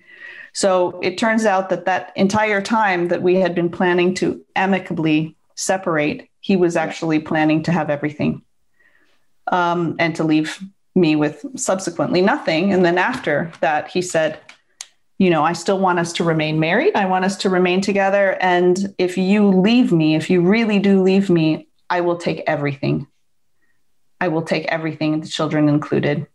So 0.53 0.97
it 1.03 1.17
turns 1.17 1.45
out 1.45 1.67
that 1.69 1.83
that 1.83 2.13
entire 2.15 2.61
time 2.61 3.09
that 3.09 3.21
we 3.21 3.35
had 3.35 3.53
been 3.53 3.69
planning 3.69 4.13
to 4.15 4.41
amicably 4.55 5.35
separate, 5.55 6.26
he 6.47 6.55
was 6.55 6.77
actually 6.77 7.19
planning 7.19 7.61
to 7.61 7.73
have 7.73 7.89
everything 7.89 8.41
um, 9.51 9.97
and 9.99 10.15
to 10.15 10.23
leave 10.23 10.63
me 10.95 11.13
with 11.13 11.45
subsequently 11.57 12.21
nothing. 12.21 12.71
And 12.71 12.85
then 12.85 12.97
after 12.97 13.51
that, 13.59 13.89
he 13.89 14.01
said, 14.01 14.39
you 15.17 15.29
know, 15.29 15.43
I 15.43 15.51
still 15.51 15.77
want 15.77 15.99
us 15.99 16.13
to 16.13 16.23
remain 16.23 16.57
married. 16.57 16.95
I 16.95 17.05
want 17.07 17.25
us 17.25 17.35
to 17.39 17.49
remain 17.49 17.81
together. 17.81 18.37
And 18.39 18.95
if 18.97 19.17
you 19.17 19.49
leave 19.49 19.91
me, 19.91 20.15
if 20.15 20.29
you 20.29 20.39
really 20.39 20.79
do 20.79 21.03
leave 21.03 21.29
me, 21.29 21.67
I 21.89 21.99
will 21.99 22.17
take 22.17 22.43
everything. 22.47 23.07
I 24.21 24.29
will 24.29 24.43
take 24.43 24.67
everything, 24.67 25.19
the 25.19 25.27
children 25.27 25.67
included. 25.67 26.27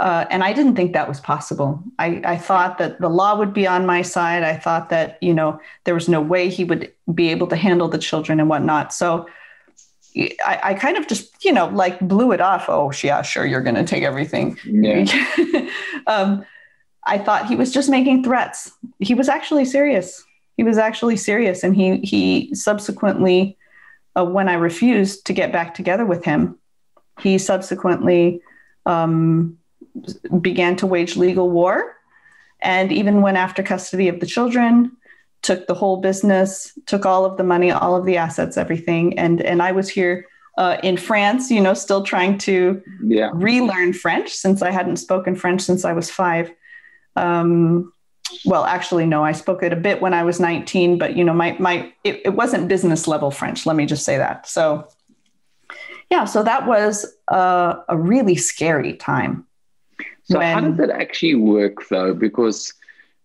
Uh, 0.00 0.24
and 0.30 0.42
I 0.42 0.54
didn't 0.54 0.76
think 0.76 0.94
that 0.94 1.06
was 1.06 1.20
possible. 1.20 1.82
I, 1.98 2.22
I 2.24 2.38
thought 2.38 2.78
that 2.78 3.02
the 3.02 3.10
law 3.10 3.36
would 3.36 3.52
be 3.52 3.66
on 3.66 3.84
my 3.84 4.00
side. 4.00 4.42
I 4.42 4.56
thought 4.56 4.88
that, 4.88 5.18
you 5.20 5.34
know, 5.34 5.60
there 5.84 5.92
was 5.92 6.08
no 6.08 6.22
way 6.22 6.48
he 6.48 6.64
would 6.64 6.90
be 7.12 7.28
able 7.28 7.46
to 7.48 7.56
handle 7.56 7.86
the 7.86 7.98
children 7.98 8.40
and 8.40 8.48
whatnot. 8.48 8.94
So 8.94 9.28
I, 10.16 10.60
I 10.62 10.74
kind 10.74 10.96
of 10.96 11.06
just, 11.06 11.44
you 11.44 11.52
know, 11.52 11.68
like 11.68 12.00
blew 12.00 12.32
it 12.32 12.40
off. 12.40 12.64
Oh, 12.68 12.90
yeah, 13.02 13.20
sure, 13.20 13.44
you're 13.44 13.60
going 13.60 13.74
to 13.74 13.84
take 13.84 14.02
everything. 14.02 14.58
Yeah. 14.64 15.04
um, 16.06 16.46
I 17.04 17.18
thought 17.18 17.46
he 17.46 17.54
was 17.54 17.70
just 17.70 17.90
making 17.90 18.24
threats. 18.24 18.72
He 19.00 19.14
was 19.14 19.28
actually 19.28 19.66
serious. 19.66 20.24
He 20.56 20.62
was 20.62 20.78
actually 20.78 21.16
serious, 21.16 21.62
and 21.62 21.74
he 21.74 21.98
he 21.98 22.54
subsequently, 22.54 23.56
uh, 24.14 24.24
when 24.24 24.48
I 24.48 24.54
refused 24.54 25.26
to 25.26 25.32
get 25.32 25.52
back 25.52 25.74
together 25.74 26.04
with 26.04 26.24
him, 26.24 26.58
he 27.20 27.38
subsequently 27.38 28.42
um, 28.84 29.56
began 30.40 30.76
to 30.76 30.86
wage 30.86 31.16
legal 31.16 31.50
war, 31.50 31.96
and 32.60 32.92
even 32.92 33.22
went 33.22 33.36
after 33.36 33.62
custody 33.62 34.08
of 34.08 34.20
the 34.20 34.26
children, 34.26 34.96
took 35.42 35.66
the 35.66 35.74
whole 35.74 35.98
business, 35.98 36.78
took 36.86 37.06
all 37.06 37.24
of 37.24 37.36
the 37.36 37.44
money, 37.44 37.70
all 37.70 37.96
of 37.96 38.04
the 38.04 38.16
assets, 38.16 38.56
everything, 38.56 39.18
and 39.18 39.40
and 39.40 39.62
I 39.62 39.72
was 39.72 39.88
here 39.88 40.26
uh, 40.58 40.76
in 40.82 40.96
France, 40.96 41.50
you 41.50 41.60
know, 41.60 41.74
still 41.74 42.02
trying 42.02 42.36
to 42.36 42.82
yeah. 43.02 43.30
relearn 43.32 43.92
French 43.92 44.30
since 44.30 44.62
I 44.62 44.70
hadn't 44.70 44.96
spoken 44.96 45.34
French 45.34 45.62
since 45.62 45.84
I 45.84 45.92
was 45.92 46.10
five. 46.10 46.52
Um, 47.16 47.92
well, 48.44 48.64
actually, 48.64 49.06
no, 49.06 49.24
I 49.24 49.32
spoke 49.32 49.62
it 49.62 49.72
a 49.72 49.76
bit 49.76 50.00
when 50.00 50.14
I 50.14 50.22
was 50.22 50.38
19, 50.38 50.98
but 50.98 51.16
you 51.16 51.24
know, 51.24 51.32
my 51.32 51.56
my 51.58 51.92
it, 52.04 52.20
it 52.24 52.34
wasn't 52.34 52.68
business 52.68 53.08
level 53.08 53.30
French. 53.30 53.66
Let 53.66 53.76
me 53.76 53.86
just 53.86 54.04
say 54.04 54.18
that. 54.18 54.46
So, 54.46 54.86
yeah, 56.10 56.24
so 56.26 56.42
that 56.42 56.66
was 56.66 57.06
a, 57.28 57.76
a 57.88 57.96
really 57.96 58.36
scary 58.36 58.94
time. 58.94 59.46
So 60.30 60.38
when, 60.38 60.54
how 60.54 60.60
does 60.68 60.76
that 60.78 60.90
actually 60.90 61.34
work, 61.34 61.88
though? 61.88 62.14
Because 62.14 62.72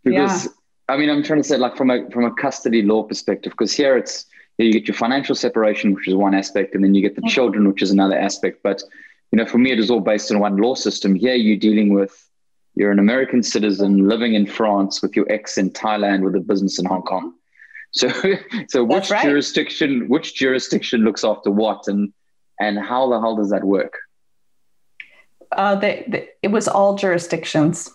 because 0.03 0.45
yeah. 0.45 0.51
I 0.89 0.97
mean, 0.97 1.09
I'm 1.09 1.23
trying 1.23 1.41
to 1.41 1.47
say 1.47 1.57
like 1.57 1.75
from 1.75 1.89
a 1.89 2.09
from 2.11 2.25
a 2.25 2.33
custody 2.33 2.81
law 2.81 3.03
perspective, 3.03 3.51
because 3.51 3.73
here 3.73 3.97
it's 3.97 4.25
you 4.57 4.71
get 4.71 4.87
your 4.87 4.95
financial 4.95 5.35
separation, 5.35 5.93
which 5.93 6.07
is 6.07 6.15
one 6.15 6.33
aspect, 6.33 6.75
and 6.75 6.83
then 6.83 6.95
you 6.95 7.01
get 7.01 7.15
the 7.15 7.27
children, 7.27 7.67
which 7.67 7.81
is 7.81 7.91
another 7.91 8.17
aspect. 8.17 8.63
But 8.63 8.81
you 9.31 9.37
know, 9.37 9.45
for 9.45 9.57
me, 9.57 9.71
it 9.71 9.79
is 9.79 9.91
all 9.91 9.99
based 9.99 10.31
on 10.31 10.39
one 10.39 10.57
law 10.57 10.75
system. 10.75 11.15
Here, 11.15 11.35
you're 11.35 11.57
dealing 11.57 11.93
with 11.93 12.29
you're 12.75 12.91
an 12.91 12.99
American 12.99 13.41
citizen 13.43 14.07
living 14.07 14.33
in 14.33 14.45
France 14.45 15.01
with 15.01 15.15
your 15.15 15.31
ex 15.31 15.57
in 15.57 15.71
Thailand 15.71 16.23
with 16.23 16.35
a 16.35 16.39
business 16.39 16.79
in 16.79 16.85
Hong 16.85 17.03
Kong. 17.03 17.33
So, 17.91 18.11
so 18.67 18.83
which 18.83 19.09
right. 19.09 19.23
jurisdiction, 19.23 20.07
which 20.09 20.35
jurisdiction 20.35 21.01
looks 21.01 21.23
after 21.23 21.51
what? 21.51 21.87
And 21.87 22.13
and 22.59 22.79
how 22.79 23.09
the 23.09 23.19
hell 23.19 23.35
does 23.35 23.49
that 23.49 23.63
work? 23.63 23.97
Uh, 25.55 25.75
they, 25.75 26.05
they, 26.07 26.29
it 26.43 26.49
was 26.49 26.67
all 26.67 26.95
jurisdictions. 26.95 27.89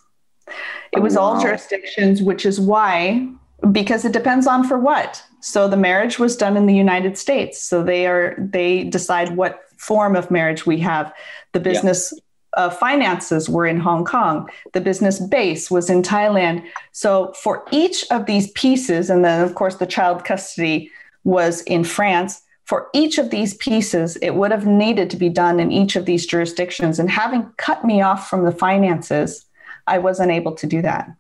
It 0.93 1.01
was 1.01 1.15
wow. 1.15 1.23
all 1.23 1.41
jurisdictions, 1.41 2.23
which 2.23 2.45
is 2.45 2.61
why, 2.61 3.29
because 3.71 4.05
it 4.05 4.13
depends 4.13 4.47
on 4.47 4.67
for 4.67 4.79
what. 4.79 5.23
So 5.41 5.69
the 5.69 5.77
marriage 5.77 6.19
was 6.19 6.37
done 6.37 6.57
in 6.57 6.67
the 6.67 6.75
United 6.75 7.17
States. 7.17 7.61
So 7.61 7.83
they 7.83 8.07
are 8.07 8.35
they 8.39 8.85
decide 8.85 9.37
what 9.37 9.63
form 9.77 10.17
of 10.17 10.31
marriage 10.31 10.67
we 10.67 10.79
have. 10.81 11.13
The 11.53 11.61
business 11.61 12.13
yeah. 12.57 12.65
uh, 12.65 12.71
finances 12.71 13.49
were 13.49 13.67
in 13.67 13.81
Hong 13.81 14.05
Kong. 14.05 14.49
The 14.73 14.81
business 14.81 15.19
base 15.19 15.71
was 15.71 15.89
in 15.89 16.03
Thailand. 16.03 16.65
So 16.93 17.33
for 17.43 17.65
each 17.71 18.05
of 18.11 18.27
these 18.27 18.51
pieces, 18.53 19.09
and 19.09 19.25
then 19.25 19.43
of 19.43 19.55
course 19.55 19.77
the 19.77 19.87
child 19.87 20.25
custody 20.25 20.91
was 21.25 21.63
in 21.63 21.85
France. 21.85 22.43
For 22.71 22.89
each 22.93 23.19
of 23.19 23.31
these 23.31 23.55
pieces, 23.55 24.15
it 24.19 24.37
would 24.37 24.53
have 24.53 24.65
needed 24.65 25.11
to 25.11 25.17
be 25.17 25.29
done 25.29 25.59
in 25.59 25.73
each 25.73 25.97
of 25.97 26.05
these 26.05 26.25
jurisdictions. 26.25 27.01
And 27.01 27.11
having 27.11 27.51
cut 27.57 27.85
me 27.85 28.01
off 28.01 28.31
from 28.31 28.45
the 28.45 28.53
finances, 28.53 29.45
I 29.89 29.99
wasn't 29.99 30.31
able 30.31 30.55
to 30.55 30.69
do 30.69 30.81
that. 30.83 31.11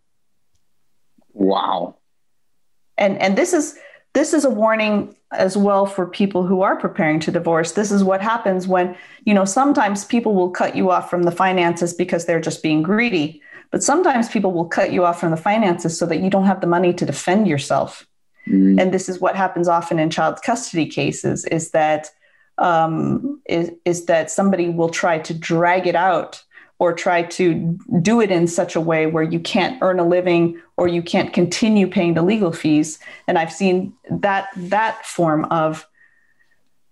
Wow. 1.32 1.96
And 2.96 3.18
and 3.18 3.36
this 3.36 3.53
is 3.53 3.76
this 4.14 4.32
is 4.32 4.44
a 4.44 4.48
warning 4.51 5.16
as 5.32 5.57
well 5.57 5.86
for 5.86 6.07
people 6.07 6.46
who 6.46 6.62
are 6.62 6.76
preparing 6.76 7.18
to 7.18 7.32
divorce. 7.32 7.72
This 7.72 7.90
is 7.90 8.05
what 8.05 8.20
happens 8.20 8.68
when, 8.68 8.96
you 9.24 9.34
know, 9.34 9.44
sometimes 9.44 10.05
people 10.05 10.36
will 10.36 10.51
cut 10.51 10.76
you 10.76 10.92
off 10.92 11.11
from 11.11 11.24
the 11.24 11.32
finances 11.32 11.92
because 11.92 12.26
they're 12.26 12.40
just 12.40 12.62
being 12.62 12.80
greedy. 12.80 13.42
But 13.72 13.82
sometimes 13.82 14.28
people 14.28 14.53
will 14.53 14.68
cut 14.68 14.92
you 14.92 15.05
off 15.05 15.18
from 15.18 15.32
the 15.32 15.36
finances 15.36 15.98
so 15.98 16.07
that 16.07 16.20
you 16.20 16.30
don't 16.30 16.46
have 16.46 16.61
the 16.61 16.68
money 16.68 16.92
to 16.92 17.05
defend 17.05 17.48
yourself. 17.48 18.07
Mm. 18.51 18.80
And 18.80 18.92
this 18.92 19.09
is 19.09 19.20
what 19.20 19.36
happens 19.36 19.68
often 19.68 19.98
in 19.98 20.11
child 20.11 20.40
custody 20.42 20.86
cases 20.86 21.44
is 21.46 21.70
that 21.70 22.11
um, 22.59 23.40
is, 23.46 23.70
is 23.84 24.07
that 24.07 24.30
somebody 24.30 24.68
will 24.68 24.90
try 24.90 25.18
to 25.18 25.32
drag 25.32 25.86
it 25.86 25.94
out 25.94 26.42
or 26.78 26.92
try 26.92 27.22
to 27.22 27.78
do 28.01 28.20
it 28.20 28.30
in 28.30 28.46
such 28.46 28.74
a 28.74 28.80
way 28.80 29.07
where 29.07 29.22
you 29.22 29.40
can't 29.40 29.78
earn 29.82 29.98
a 29.98 30.07
living 30.07 30.61
or 30.76 30.88
you 30.88 31.03
can't 31.03 31.32
continue 31.32 31.86
paying 31.86 32.14
the 32.14 32.22
legal 32.22 32.53
fees. 32.53 32.98
And 33.28 33.38
i've 33.38 33.53
seen 33.53 33.92
that 34.11 34.48
that 34.57 35.05
form 35.07 35.44
of 35.46 35.86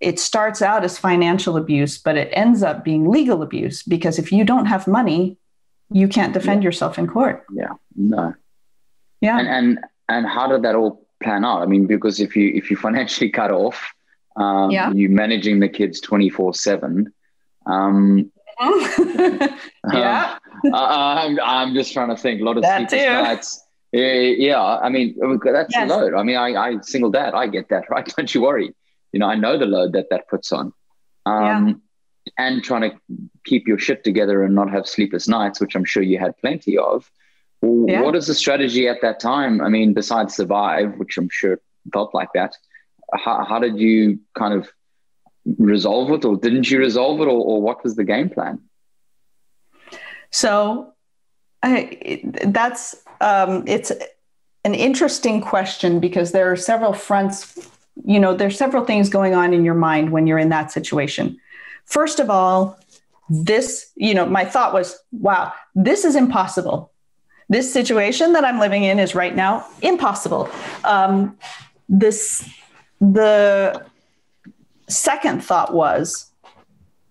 it 0.01 0.21
starts 0.21 0.63
out 0.63 0.85
as 0.85 0.97
financial 0.97 1.57
abuse 1.57 1.99
but 1.99 2.17
it 2.17 2.31
ends 2.33 2.63
up 2.63 2.85
being 2.85 3.11
legal 3.11 3.43
abuse 3.43 3.83
because 3.83 4.19
if 4.19 4.31
you 4.31 4.45
don't 4.45 4.67
have 4.67 4.87
money 4.87 5.37
you 5.91 6.09
can't 6.09 6.35
defend 6.35 6.63
yeah. 6.63 6.69
yourself 6.69 6.99
in 6.99 7.07
court. 7.07 7.45
Yeah. 7.53 7.73
No. 7.97 8.35
Yeah. 9.21 9.39
And, 9.39 9.49
and 9.49 9.79
and 10.09 10.27
how 10.27 10.49
did 10.49 10.63
that 10.63 10.75
all 10.75 11.07
plan 11.23 11.45
out 11.45 11.63
i 11.63 11.67
mean 11.67 11.87
because 11.87 12.21
if 12.21 12.37
you 12.37 12.53
if 12.55 12.71
you 12.71 12.77
financially 12.77 13.31
cut 13.31 13.51
off 13.51 13.93
um, 14.37 14.71
yeah. 14.71 14.93
you're 14.93 15.11
managing 15.11 15.59
the 15.59 15.69
kids 15.69 16.01
24 16.01 16.55
7 16.55 17.13
um, 17.67 18.31
yeah. 18.61 20.39
Um, 20.65 20.75
I, 20.75 21.27
am 21.27 21.39
I'm 21.41 21.75
just 21.75 21.93
trying 21.93 22.09
to 22.09 22.17
think. 22.17 22.41
A 22.41 22.45
lot 22.45 22.57
of 22.57 22.65
that 22.65 22.91
sleepless 22.91 23.09
nights. 23.09 23.65
Yeah, 23.93 24.11
yeah, 24.37 24.61
I 24.61 24.89
mean 24.89 25.17
that's 25.45 25.75
yes. 25.75 25.91
a 25.91 25.95
load. 25.95 26.15
I 26.15 26.23
mean, 26.23 26.37
I, 26.37 26.55
I 26.55 26.81
single 26.83 27.11
dad. 27.11 27.35
I 27.35 27.47
get 27.47 27.69
that, 27.69 27.85
right? 27.91 28.07
Don't 28.17 28.35
you 28.35 28.43
worry. 28.43 28.75
You 29.13 29.21
know, 29.21 29.27
I 29.27 29.37
know 29.37 29.57
the 29.59 29.67
load 29.67 29.93
that 29.93 30.11
that 30.11 30.29
puts 30.29 30.53
on. 30.53 30.73
Um, 31.25 31.69
yeah. 31.69 31.75
And 32.37 32.63
trying 32.63 32.91
to 32.91 32.99
keep 33.47 33.67
your 33.67 33.79
shit 33.79 34.05
together 34.05 34.43
and 34.43 34.55
not 34.55 34.71
have 34.71 34.87
sleepless 34.87 35.29
nights, 35.29 35.61
which 35.61 35.75
I'm 35.75 35.85
sure 35.85 36.03
you 36.03 36.19
had 36.19 36.37
plenty 36.39 36.77
of. 36.77 37.11
Yeah. 37.63 38.03
What 38.03 38.15
is 38.15 38.27
the 38.27 38.35
strategy 38.35 38.89
at 38.89 39.01
that 39.03 39.19
time? 39.21 39.61
I 39.61 39.69
mean, 39.69 39.93
besides 39.93 40.35
survive, 40.35 40.97
which 40.99 41.17
I'm 41.19 41.29
sure 41.31 41.61
felt 41.93 42.15
like 42.15 42.29
that. 42.35 42.55
How, 43.15 43.45
how 43.45 43.59
did 43.59 43.79
you 43.79 44.21
kind 44.35 44.55
of 44.55 44.69
resolve 45.57 46.11
it 46.11 46.25
or 46.25 46.37
didn't 46.37 46.71
you 46.71 46.79
resolve 46.79 47.21
it 47.21 47.25
or, 47.25 47.41
or 47.41 47.63
what 47.63 47.83
was 47.83 47.97
the 47.97 48.05
game 48.05 48.29
plan 48.29 48.61
so 50.31 50.93
I, 51.63 52.21
that's 52.45 52.97
um, 53.21 53.65
it's 53.67 53.91
an 54.65 54.75
interesting 54.75 55.41
question 55.41 56.01
because 56.01 56.33
there 56.33 56.53
are 56.53 56.57
several 56.57 56.93
fronts 56.93 57.59
you 58.05 58.21
know 58.21 58.35
there's 58.35 58.59
several 58.59 58.85
things 58.85 59.09
going 59.09 59.35
on 59.35 59.55
in 59.55 59.65
your 59.65 59.75
mind 59.75 60.13
when 60.13 60.27
you're 60.27 60.39
in 60.39 60.51
that 60.51 60.71
situation 60.71 61.39
first 61.87 62.21
of 62.21 62.29
all 62.29 62.79
this 63.31 63.91
you 63.97 64.13
know 64.13 64.27
my 64.27 64.45
thought 64.45 64.73
was 64.73 64.99
wow 65.13 65.53
this 65.75 66.05
is 66.05 66.15
impossible 66.15 66.93
this 67.49 67.73
situation 67.73 68.33
that 68.33 68.45
i'm 68.45 68.59
living 68.59 68.85
in 68.85 68.99
is 68.99 69.15
right 69.15 69.35
now 69.35 69.67
impossible 69.83 70.51
um, 70.85 71.37
this 71.89 72.49
the 73.01 73.85
second 74.89 75.45
thought 75.45 75.73
was, 75.75 76.31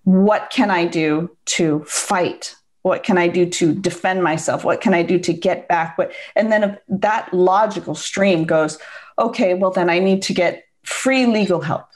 what 0.03 0.49
can 0.49 0.71
I 0.71 0.85
do 0.85 1.35
to 1.45 1.83
fight? 1.85 2.55
What 2.81 3.03
can 3.03 3.17
I 3.17 3.27
do 3.27 3.45
to 3.45 3.73
defend 3.73 4.23
myself? 4.23 4.63
What 4.63 4.81
can 4.81 4.93
I 4.93 5.03
do 5.03 5.19
to 5.19 5.33
get 5.33 5.67
back? 5.67 5.97
What, 5.97 6.13
and 6.35 6.51
then 6.51 6.77
that 6.87 7.33
logical 7.33 7.95
stream 7.95 8.45
goes, 8.45 8.77
okay, 9.19 9.53
well, 9.53 9.71
then 9.71 9.89
I 9.89 9.99
need 9.99 10.21
to 10.23 10.33
get 10.33 10.65
free 10.83 11.25
legal 11.25 11.61
help 11.61 11.87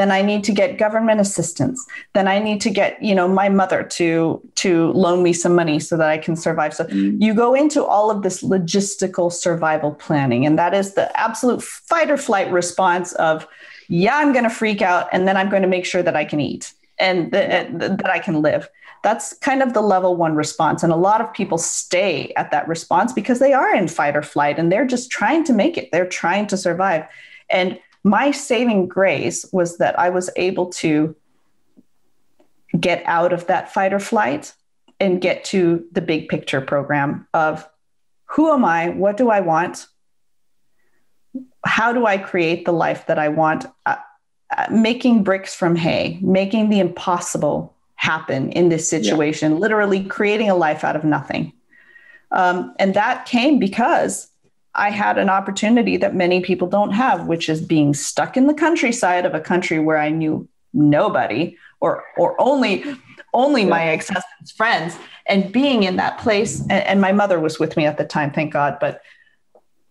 then 0.00 0.10
i 0.10 0.22
need 0.22 0.42
to 0.42 0.52
get 0.52 0.78
government 0.78 1.20
assistance 1.20 1.86
then 2.14 2.26
i 2.26 2.38
need 2.38 2.60
to 2.60 2.70
get 2.70 3.00
you 3.02 3.14
know 3.14 3.28
my 3.28 3.48
mother 3.48 3.82
to 3.82 4.40
to 4.54 4.90
loan 4.92 5.22
me 5.22 5.32
some 5.32 5.54
money 5.54 5.78
so 5.78 5.96
that 5.96 6.08
i 6.08 6.16
can 6.16 6.34
survive 6.34 6.72
so 6.74 6.84
mm. 6.86 7.20
you 7.20 7.34
go 7.34 7.54
into 7.54 7.84
all 7.84 8.10
of 8.10 8.22
this 8.22 8.42
logistical 8.42 9.30
survival 9.30 9.92
planning 9.92 10.46
and 10.46 10.58
that 10.58 10.74
is 10.74 10.94
the 10.94 11.14
absolute 11.18 11.62
fight 11.62 12.10
or 12.10 12.16
flight 12.16 12.50
response 12.50 13.12
of 13.14 13.46
yeah, 13.90 14.16
I'm 14.16 14.32
going 14.32 14.44
to 14.44 14.50
freak 14.50 14.82
out, 14.82 15.08
and 15.12 15.26
then 15.26 15.36
I'm 15.36 15.50
going 15.50 15.62
to 15.62 15.68
make 15.68 15.84
sure 15.84 16.02
that 16.02 16.14
I 16.14 16.24
can 16.24 16.38
eat 16.40 16.72
and 17.00 17.32
th- 17.32 17.68
th- 17.68 17.98
that 17.98 18.08
I 18.08 18.20
can 18.20 18.40
live. 18.40 18.70
That's 19.02 19.32
kind 19.38 19.62
of 19.62 19.72
the 19.72 19.80
level 19.80 20.14
one 20.14 20.36
response. 20.36 20.84
And 20.84 20.92
a 20.92 20.96
lot 20.96 21.20
of 21.20 21.32
people 21.32 21.58
stay 21.58 22.32
at 22.36 22.52
that 22.52 22.68
response 22.68 23.12
because 23.12 23.40
they 23.40 23.52
are 23.52 23.74
in 23.74 23.88
fight 23.88 24.16
or 24.16 24.22
flight 24.22 24.58
and 24.58 24.70
they're 24.70 24.86
just 24.86 25.10
trying 25.10 25.42
to 25.44 25.52
make 25.52 25.76
it, 25.76 25.90
they're 25.90 26.06
trying 26.06 26.46
to 26.48 26.56
survive. 26.56 27.04
And 27.48 27.80
my 28.02 28.30
saving 28.30 28.88
grace 28.88 29.44
was 29.52 29.78
that 29.78 29.98
I 29.98 30.10
was 30.10 30.30
able 30.36 30.70
to 30.70 31.14
get 32.78 33.02
out 33.06 33.32
of 33.32 33.46
that 33.48 33.72
fight 33.72 33.92
or 33.92 33.98
flight 33.98 34.54
and 34.98 35.20
get 35.20 35.44
to 35.44 35.84
the 35.92 36.00
big 36.00 36.28
picture 36.28 36.60
program 36.60 37.26
of 37.34 37.68
who 38.26 38.52
am 38.52 38.64
I? 38.64 38.90
What 38.90 39.16
do 39.16 39.30
I 39.30 39.40
want? 39.40 39.86
how 41.64 41.92
do 41.92 42.06
I 42.06 42.18
create 42.18 42.64
the 42.64 42.72
life 42.72 43.06
that 43.06 43.18
I 43.18 43.28
want? 43.28 43.66
Uh, 43.86 43.96
uh, 44.56 44.66
making 44.70 45.22
bricks 45.22 45.54
from 45.54 45.76
hay, 45.76 46.18
making 46.22 46.70
the 46.70 46.80
impossible 46.80 47.76
happen 47.94 48.50
in 48.52 48.68
this 48.68 48.88
situation, 48.88 49.52
yeah. 49.52 49.58
literally 49.58 50.04
creating 50.04 50.50
a 50.50 50.54
life 50.54 50.82
out 50.82 50.96
of 50.96 51.04
nothing. 51.04 51.52
Um, 52.32 52.74
and 52.78 52.94
that 52.94 53.26
came 53.26 53.58
because 53.58 54.29
I 54.74 54.90
had 54.90 55.18
an 55.18 55.28
opportunity 55.28 55.96
that 55.96 56.14
many 56.14 56.40
people 56.40 56.68
don't 56.68 56.92
have, 56.92 57.26
which 57.26 57.48
is 57.48 57.60
being 57.60 57.92
stuck 57.92 58.36
in 58.36 58.46
the 58.46 58.54
countryside 58.54 59.26
of 59.26 59.34
a 59.34 59.40
country 59.40 59.78
where 59.78 59.98
I 59.98 60.10
knew 60.10 60.48
nobody 60.72 61.56
or 61.80 62.04
or 62.16 62.40
only 62.40 62.84
only 63.32 63.64
my 63.64 63.84
ex-husband's 63.84 64.52
friends 64.52 64.96
and 65.26 65.52
being 65.52 65.82
in 65.82 65.96
that 65.96 66.18
place 66.18 66.60
and, 66.62 66.72
and 66.72 67.00
my 67.00 67.10
mother 67.10 67.40
was 67.40 67.58
with 67.58 67.76
me 67.76 67.84
at 67.84 67.98
the 67.98 68.04
time 68.04 68.30
thank 68.30 68.52
god 68.52 68.78
but 68.80 69.02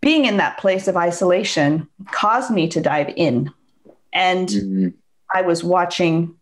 being 0.02 0.26
in 0.26 0.38
that 0.38 0.58
place 0.58 0.88
of 0.88 0.96
isolation 0.96 1.88
caused 2.12 2.52
me 2.52 2.68
to 2.70 2.82
dive 2.82 3.12
in. 3.16 3.52
And 4.14 4.48
mm-hmm. 4.48 4.88
I 5.34 5.42
was 5.42 5.64
watching 5.64 6.36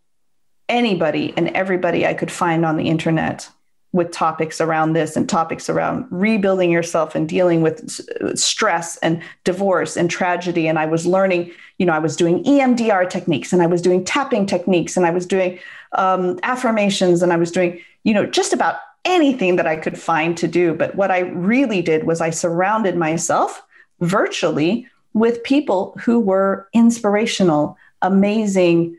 anybody 0.68 1.34
and 1.36 1.48
everybody 1.48 2.06
I 2.06 2.14
could 2.14 2.30
find 2.30 2.64
on 2.64 2.76
the 2.76 2.88
internet 2.88 3.48
with 3.92 4.10
topics 4.12 4.60
around 4.60 4.92
this 4.92 5.16
and 5.16 5.28
topics 5.28 5.70
around 5.70 6.06
rebuilding 6.10 6.70
yourself 6.70 7.14
and 7.14 7.28
dealing 7.28 7.62
with 7.62 7.88
stress 8.38 8.98
and 8.98 9.22
divorce 9.44 9.96
and 9.96 10.10
tragedy. 10.10 10.68
And 10.68 10.78
I 10.78 10.84
was 10.84 11.06
learning, 11.06 11.52
you 11.78 11.86
know, 11.86 11.94
I 11.94 11.98
was 11.98 12.14
doing 12.14 12.44
EMDR 12.44 13.08
techniques 13.08 13.52
and 13.52 13.62
I 13.62 13.66
was 13.66 13.80
doing 13.80 14.04
tapping 14.04 14.44
techniques 14.44 14.96
and 14.96 15.06
I 15.06 15.10
was 15.10 15.24
doing 15.24 15.58
um, 15.92 16.38
affirmations 16.42 17.22
and 17.22 17.32
I 17.32 17.36
was 17.36 17.50
doing, 17.50 17.80
you 18.04 18.12
know, 18.12 18.26
just 18.26 18.52
about 18.52 18.76
anything 19.06 19.56
that 19.56 19.66
I 19.66 19.76
could 19.76 19.98
find 19.98 20.36
to 20.36 20.46
do. 20.46 20.74
But 20.74 20.94
what 20.94 21.10
I 21.10 21.20
really 21.20 21.80
did 21.80 22.04
was 22.04 22.20
I 22.20 22.28
surrounded 22.28 22.94
myself 22.94 23.62
virtually 24.00 24.86
with 25.14 25.42
people 25.44 25.98
who 26.04 26.20
were 26.20 26.68
inspirational, 26.74 27.78
amazing, 28.02 28.98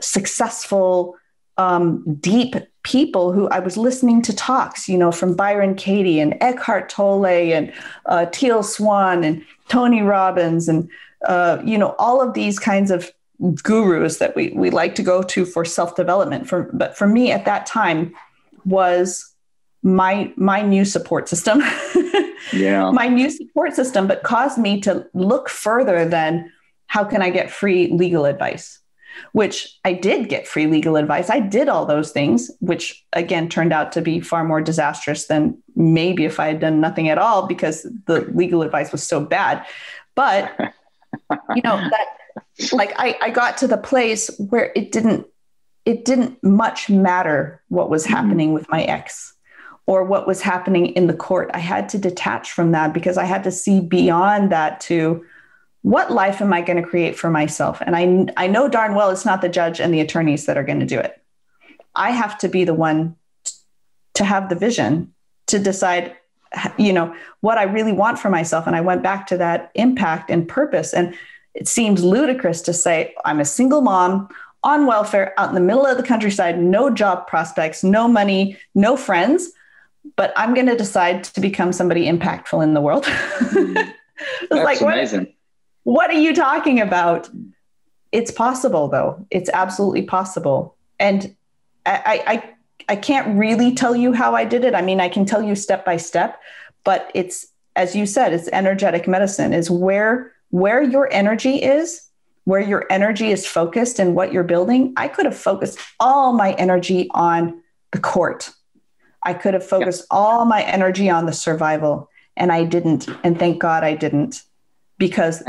successful, 0.00 1.16
um, 1.56 2.04
deep 2.20 2.54
people 2.88 3.32
who 3.32 3.48
I 3.50 3.58
was 3.58 3.76
listening 3.76 4.22
to 4.22 4.34
talks, 4.34 4.88
you 4.88 4.96
know, 4.96 5.12
from 5.12 5.34
Byron 5.34 5.74
Katie 5.74 6.20
and 6.20 6.34
Eckhart 6.40 6.88
Tolle 6.88 7.26
and 7.26 7.70
uh, 8.06 8.24
Teal 8.32 8.62
Swan 8.62 9.24
and 9.24 9.44
Tony 9.68 10.00
Robbins 10.00 10.68
and, 10.68 10.88
uh, 11.26 11.60
you 11.62 11.76
know, 11.76 11.94
all 11.98 12.22
of 12.22 12.32
these 12.32 12.58
kinds 12.58 12.90
of 12.90 13.12
gurus 13.62 14.16
that 14.18 14.34
we, 14.34 14.54
we 14.56 14.70
like 14.70 14.94
to 14.94 15.02
go 15.02 15.22
to 15.22 15.44
for 15.44 15.66
self-development. 15.66 16.48
For, 16.48 16.70
but 16.72 16.96
for 16.96 17.06
me 17.06 17.30
at 17.30 17.44
that 17.44 17.66
time 17.66 18.14
was 18.64 19.34
my 19.82 20.32
my 20.36 20.60
new 20.60 20.84
support 20.84 21.28
system 21.28 21.60
yeah 22.52 22.90
my 22.90 23.06
new 23.06 23.30
support 23.30 23.72
system 23.72 24.08
but 24.08 24.24
caused 24.24 24.58
me 24.58 24.80
to 24.80 25.06
look 25.14 25.48
further 25.48 26.04
than 26.04 26.50
how 26.88 27.04
can 27.04 27.22
i 27.22 27.30
get 27.30 27.48
free 27.48 27.86
legal 27.92 28.24
advice 28.24 28.80
which 29.32 29.78
I 29.84 29.92
did 29.92 30.28
get 30.28 30.46
free 30.46 30.66
legal 30.66 30.96
advice. 30.96 31.30
I 31.30 31.40
did 31.40 31.68
all 31.68 31.86
those 31.86 32.10
things, 32.12 32.50
which 32.60 33.04
again 33.12 33.48
turned 33.48 33.72
out 33.72 33.92
to 33.92 34.02
be 34.02 34.20
far 34.20 34.44
more 34.44 34.60
disastrous 34.60 35.26
than 35.26 35.56
maybe 35.76 36.24
if 36.24 36.40
I 36.40 36.48
had 36.48 36.60
done 36.60 36.80
nothing 36.80 37.08
at 37.08 37.18
all 37.18 37.46
because 37.46 37.86
the 38.06 38.20
legal 38.34 38.62
advice 38.62 38.92
was 38.92 39.02
so 39.02 39.20
bad. 39.20 39.64
But, 40.14 40.52
you 41.54 41.62
know, 41.62 41.76
that 41.76 42.06
like 42.72 42.92
I, 42.96 43.16
I 43.22 43.30
got 43.30 43.56
to 43.58 43.66
the 43.66 43.76
place 43.76 44.30
where 44.38 44.72
it 44.74 44.92
didn't 44.92 45.26
it 45.84 46.04
didn't 46.04 46.42
much 46.44 46.90
matter 46.90 47.62
what 47.68 47.88
was 47.88 48.04
mm-hmm. 48.04 48.14
happening 48.14 48.52
with 48.52 48.68
my 48.68 48.82
ex 48.82 49.34
or 49.86 50.04
what 50.04 50.26
was 50.26 50.42
happening 50.42 50.88
in 50.88 51.06
the 51.06 51.14
court. 51.14 51.50
I 51.54 51.60
had 51.60 51.88
to 51.90 51.98
detach 51.98 52.52
from 52.52 52.72
that 52.72 52.92
because 52.92 53.16
I 53.16 53.24
had 53.24 53.42
to 53.44 53.50
see 53.50 53.80
beyond 53.80 54.52
that 54.52 54.80
to 54.82 55.24
what 55.82 56.10
life 56.10 56.40
am 56.40 56.52
I 56.52 56.60
going 56.60 56.82
to 56.82 56.88
create 56.88 57.16
for 57.16 57.30
myself? 57.30 57.80
And 57.80 57.96
I, 57.96 58.44
I 58.44 58.46
know 58.48 58.68
darn 58.68 58.94
well 58.94 59.10
it's 59.10 59.24
not 59.24 59.40
the 59.40 59.48
judge 59.48 59.80
and 59.80 59.92
the 59.94 60.00
attorneys 60.00 60.46
that 60.46 60.58
are 60.58 60.64
going 60.64 60.80
to 60.80 60.86
do 60.86 60.98
it. 60.98 61.22
I 61.94 62.10
have 62.10 62.38
to 62.38 62.48
be 62.48 62.64
the 62.64 62.74
one 62.74 63.16
to 64.14 64.24
have 64.24 64.48
the 64.48 64.56
vision 64.56 65.14
to 65.46 65.58
decide 65.58 66.16
you 66.78 66.92
know 66.92 67.14
what 67.40 67.58
i 67.58 67.62
really 67.62 67.92
want 67.92 68.18
for 68.18 68.30
myself. 68.30 68.66
And 68.66 68.74
i 68.74 68.80
went 68.80 69.02
back 69.02 69.26
to 69.28 69.36
that 69.36 69.70
impact 69.74 70.30
and 70.30 70.48
purpose. 70.48 70.92
And 70.92 71.14
it 71.54 71.68
seems 71.68 72.02
ludicrous 72.02 72.62
to 72.62 72.72
say 72.72 73.14
i'm 73.24 73.40
a 73.40 73.44
single 73.44 73.80
mom 73.80 74.28
on 74.64 74.86
welfare 74.86 75.34
out 75.38 75.48
in 75.48 75.54
the 75.54 75.60
middle 75.60 75.86
of 75.86 75.96
the 75.96 76.02
countryside 76.02 76.58
no 76.58 76.90
job 76.90 77.26
prospects 77.26 77.84
no 77.84 78.08
money 78.08 78.56
no 78.74 78.96
friends. 78.96 79.50
But 80.16 80.32
i'm 80.36 80.54
going 80.54 80.66
to 80.66 80.76
decide 80.76 81.24
to 81.24 81.40
become 81.40 81.72
somebody 81.72 82.06
impactful 82.06 82.62
in 82.62 82.74
the 82.74 82.80
world. 82.80 83.04
That's 84.50 84.64
like 84.64 84.80
amazing. 84.80 85.20
what, 85.20 85.34
what 85.88 86.10
are 86.10 86.20
you 86.20 86.34
talking 86.34 86.82
about? 86.82 87.30
It's 88.12 88.30
possible, 88.30 88.88
though. 88.88 89.26
It's 89.30 89.48
absolutely 89.48 90.02
possible. 90.02 90.76
And 90.98 91.34
I, 91.86 92.22
I, 92.26 92.54
I 92.90 92.96
can't 92.96 93.38
really 93.38 93.74
tell 93.74 93.96
you 93.96 94.12
how 94.12 94.34
I 94.34 94.44
did 94.44 94.64
it. 94.64 94.74
I 94.74 94.82
mean, 94.82 95.00
I 95.00 95.08
can 95.08 95.24
tell 95.24 95.42
you 95.42 95.54
step 95.54 95.86
by 95.86 95.96
step, 95.96 96.38
but 96.84 97.10
it's, 97.14 97.46
as 97.74 97.96
you 97.96 98.04
said, 98.04 98.34
it's 98.34 98.50
energetic 98.52 99.08
medicine, 99.08 99.54
is 99.54 99.70
where 99.70 100.30
where 100.50 100.82
your 100.82 101.10
energy 101.10 101.56
is, 101.56 102.02
where 102.44 102.60
your 102.60 102.84
energy 102.90 103.30
is 103.30 103.46
focused 103.46 103.98
and 103.98 104.14
what 104.14 104.30
you're 104.30 104.44
building. 104.44 104.92
I 104.98 105.08
could 105.08 105.24
have 105.24 105.38
focused 105.38 105.78
all 105.98 106.34
my 106.34 106.52
energy 106.52 107.08
on 107.12 107.62
the 107.92 107.98
court. 107.98 108.50
I 109.22 109.32
could 109.32 109.54
have 109.54 109.66
focused 109.66 110.04
all 110.10 110.44
my 110.44 110.62
energy 110.64 111.08
on 111.08 111.24
the 111.24 111.32
survival, 111.32 112.10
and 112.36 112.52
I 112.52 112.64
didn't. 112.64 113.08
And 113.24 113.38
thank 113.38 113.58
God 113.58 113.84
I 113.84 113.94
didn't, 113.94 114.42
because 114.98 115.42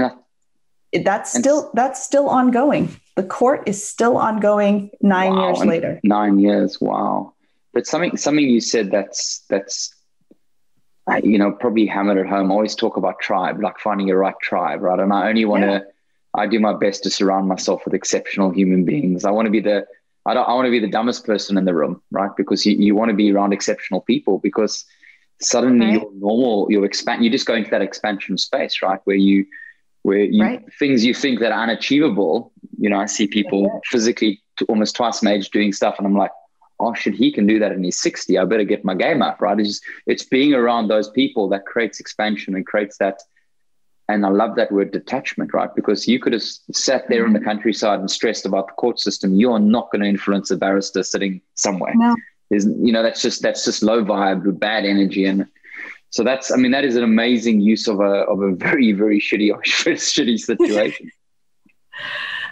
that's 1.04 1.38
still 1.38 1.72
that's 1.74 2.04
still 2.04 2.30
ongoing. 2.30 2.96
The 3.16 3.24
court 3.24 3.64
is 3.68 3.86
still 3.86 4.18
ongoing 4.18 4.92
nine 5.02 5.36
wow, 5.36 5.48
years 5.48 5.66
later. 5.66 6.00
Nine 6.04 6.40
years, 6.40 6.80
wow! 6.82 7.34
But 7.74 7.86
something 7.86 8.18
something 8.18 8.46
you 8.46 8.62
said 8.62 8.92
that's 8.92 9.40
that's 9.50 9.94
you 11.24 11.38
know 11.38 11.52
probably 11.52 11.86
hammered 11.86 12.18
at 12.18 12.28
home. 12.28 12.52
always 12.52 12.76
talk 12.76 12.98
about 12.98 13.20
tribe, 13.20 13.62
like 13.62 13.80
finding 13.80 14.08
your 14.08 14.20
right 14.20 14.40
tribe, 14.42 14.82
right? 14.82 15.00
And 15.00 15.14
I 15.14 15.30
only 15.30 15.46
want 15.46 15.64
to. 15.64 15.72
Yeah. 15.72 15.80
I 16.36 16.46
do 16.46 16.60
my 16.60 16.74
best 16.74 17.02
to 17.04 17.10
surround 17.10 17.48
myself 17.48 17.84
with 17.86 17.96
exceptional 17.96 18.52
human 18.52 18.86
beings. 18.86 19.26
I 19.26 19.32
want 19.32 19.48
to 19.48 19.52
be 19.52 19.62
the 19.62 19.88
I 20.26 20.34
don't 20.36 20.48
I 20.48 20.54
want 20.54 20.66
to 20.66 20.72
be 20.72 20.80
the 20.80 20.90
dumbest 20.90 21.26
person 21.26 21.58
in 21.58 21.66
the 21.66 21.74
room, 21.74 22.02
right? 22.12 22.30
Because 22.38 22.66
you, 22.66 22.76
you 22.78 22.96
want 22.96 23.10
to 23.10 23.16
be 23.16 23.32
around 23.32 23.52
exceptional 23.52 24.02
people 24.02 24.38
because 24.38 24.86
suddenly 25.42 25.88
right. 25.88 26.02
your 26.02 26.12
normal 26.14 26.68
your 26.70 26.86
expand 26.86 27.24
you 27.24 27.32
just 27.32 27.48
go 27.48 27.56
into 27.56 27.72
that 27.72 27.82
expansion 27.82 28.38
space, 28.38 28.82
right? 28.84 29.00
Where 29.06 29.16
you 29.16 29.46
where 30.04 30.20
you, 30.20 30.43
right. 30.43 30.64
things 30.80 31.04
you 31.04 31.14
think 31.14 31.39
that 31.39 31.52
are 31.52 31.64
unachievable, 31.64 32.52
you 32.78 32.89
know, 32.89 33.00
I 33.00 33.06
see 33.06 33.28
people 33.28 33.82
physically 33.86 34.41
almost 34.68 34.95
twice 34.95 35.22
my 35.22 35.34
age 35.34 35.50
doing 35.50 35.74
stuff, 35.74 35.95
and 35.97 36.08
I'm 36.08 36.16
like, 36.16 36.32
oh 36.80 36.93
shit, 36.93 37.14
he 37.14 37.32
can 37.32 37.45
do 37.45 37.60
that 37.60 37.72
and 37.72 37.84
he's 37.84 38.00
60. 38.00 38.38
I 38.38 38.45
better 38.45 38.64
get 38.64 38.86
my 38.86 38.95
game 38.95 39.22
up, 39.22 39.41
right? 39.41 39.60
It's 39.60 39.70
just, 39.70 39.84
it's 40.06 40.24
being 40.24 40.54
around 40.54 40.88
those 40.88 41.10
people 41.10 41.50
that 41.50 41.66
creates 41.66 42.00
expansion 42.00 42.56
and 42.56 42.66
creates 42.66 42.97
that. 42.97 43.20
And 44.08 44.26
I 44.26 44.30
love 44.30 44.56
that 44.56 44.72
word 44.72 44.91
detachment, 44.91 45.54
right? 45.54 45.70
Because 45.76 46.08
you 46.08 46.20
could 46.20 46.34
have 46.34 46.41
sat 46.41 47.08
there 47.10 47.20
mm-hmm. 47.20 47.28
in 47.28 47.34
the 47.34 47.39
mm-hmm. 47.39 47.50
countryside 47.50 48.00
and 48.00 48.10
stressed 48.10 48.45
about 48.45 48.68
the 48.68 48.74
court 48.74 49.00
system. 49.00 49.36
You 49.36 49.52
are 49.52 49.60
not 49.60 49.91
going 49.91 50.02
to 50.02 50.08
influence 50.08 50.50
a 50.52 50.58
barrister 50.58 51.04
sitting 51.04 51.41
somewhere. 51.56 51.93
No. 51.95 52.16
There's, 52.50 52.66
you 52.66 52.91
know, 52.91 53.04
that's 53.04 53.22
just 53.22 53.43
that's 53.43 53.64
just 53.66 53.84
low 53.84 54.04
vibe, 54.04 54.60
bad 54.60 54.84
energy, 54.84 55.26
and 55.26 55.45
so 56.12 56.24
that's, 56.24 56.51
I 56.51 56.55
mean, 56.55 56.72
that 56.72 56.84
is 56.84 56.95
an 56.95 57.03
amazing 57.03 57.62
use 57.62 57.88
of 57.88 57.99
a 57.99 58.24
of 58.26 58.41
a 58.41 58.51
very 58.51 58.91
very 58.93 59.20
shitty 59.20 59.51
shitty 59.64 60.39
situation. 60.39 61.12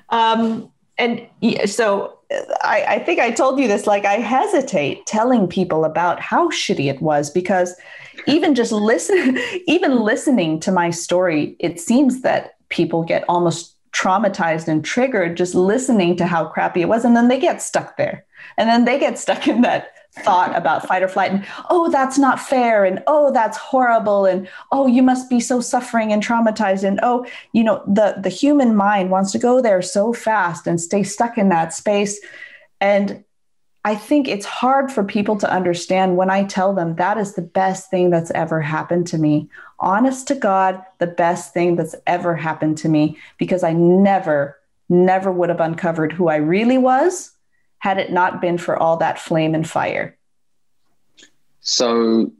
um, 0.09 0.71
and 0.97 1.27
so 1.65 2.17
I, 2.63 2.85
I 2.87 2.99
think 2.99 3.19
I 3.19 3.31
told 3.31 3.59
you 3.59 3.67
this. 3.67 3.87
Like 3.87 4.05
I 4.05 4.15
hesitate 4.15 5.05
telling 5.05 5.47
people 5.47 5.85
about 5.85 6.19
how 6.19 6.49
shitty 6.49 6.89
it 6.89 7.01
was 7.01 7.29
because 7.29 7.75
even 8.25 8.55
just 8.55 8.71
listen, 8.91 9.37
even 9.67 9.99
listening 10.01 10.59
to 10.61 10.71
my 10.71 10.89
story, 10.89 11.55
it 11.59 11.79
seems 11.79 12.21
that 12.21 12.55
people 12.69 13.03
get 13.03 13.23
almost 13.29 13.76
traumatized 13.97 14.67
and 14.67 14.85
triggered 14.85 15.37
just 15.37 15.55
listening 15.55 16.15
to 16.17 16.27
how 16.27 16.45
crappy 16.45 16.81
it 16.81 16.89
was, 16.89 17.03
and 17.05 17.15
then 17.15 17.27
they 17.27 17.39
get 17.39 17.61
stuck 17.61 17.97
there, 17.97 18.25
and 18.57 18.69
then 18.69 18.85
they 18.85 18.99
get 18.99 19.17
stuck 19.17 19.47
in 19.47 19.61
that 19.61 19.93
thought 20.19 20.55
about 20.55 20.87
fight 20.87 21.03
or 21.03 21.07
flight 21.07 21.31
and 21.31 21.45
oh 21.69 21.91
that's 21.91 22.17
not 22.17 22.39
fair 22.39 22.83
and 22.83 23.03
oh 23.05 23.31
that's 23.31 23.55
horrible 23.55 24.25
and 24.25 24.47
oh 24.71 24.87
you 24.87 25.03
must 25.03 25.29
be 25.29 25.39
so 25.39 25.61
suffering 25.61 26.11
and 26.11 26.23
traumatized 26.23 26.83
and 26.83 26.99
oh 27.03 27.23
you 27.51 27.63
know 27.63 27.83
the 27.85 28.15
the 28.23 28.29
human 28.29 28.75
mind 28.75 29.11
wants 29.11 29.31
to 29.31 29.37
go 29.37 29.61
there 29.61 29.79
so 29.79 30.11
fast 30.13 30.65
and 30.65 30.81
stay 30.81 31.03
stuck 31.03 31.37
in 31.37 31.49
that 31.49 31.71
space. 31.73 32.19
And 32.79 33.23
i 33.85 33.95
think 33.95 34.27
it's 34.27 34.45
hard 34.45 34.91
for 34.91 35.03
people 35.03 35.37
to 35.37 35.51
understand 35.51 36.17
when 36.17 36.29
i 36.29 36.43
tell 36.43 36.73
them 36.73 36.95
that 36.95 37.17
is 37.17 37.33
the 37.35 37.41
best 37.41 37.89
thing 37.89 38.09
that's 38.09 38.31
ever 38.31 38.61
happened 38.61 39.07
to 39.07 39.17
me 39.17 39.49
honest 39.79 40.27
to 40.27 40.35
god 40.35 40.81
the 40.99 41.07
best 41.07 41.53
thing 41.53 41.75
that's 41.75 41.95
ever 42.05 42.35
happened 42.35 42.77
to 42.77 42.89
me 42.89 43.17
because 43.37 43.63
i 43.63 43.73
never 43.73 44.57
never 44.89 45.31
would 45.31 45.49
have 45.49 45.59
uncovered 45.59 46.11
who 46.11 46.27
i 46.27 46.35
really 46.35 46.77
was 46.77 47.33
had 47.79 47.97
it 47.97 48.11
not 48.11 48.41
been 48.41 48.57
for 48.57 48.77
all 48.77 48.97
that 48.97 49.19
flame 49.19 49.53
and 49.53 49.67
fire. 49.69 50.17
So, 51.61 52.31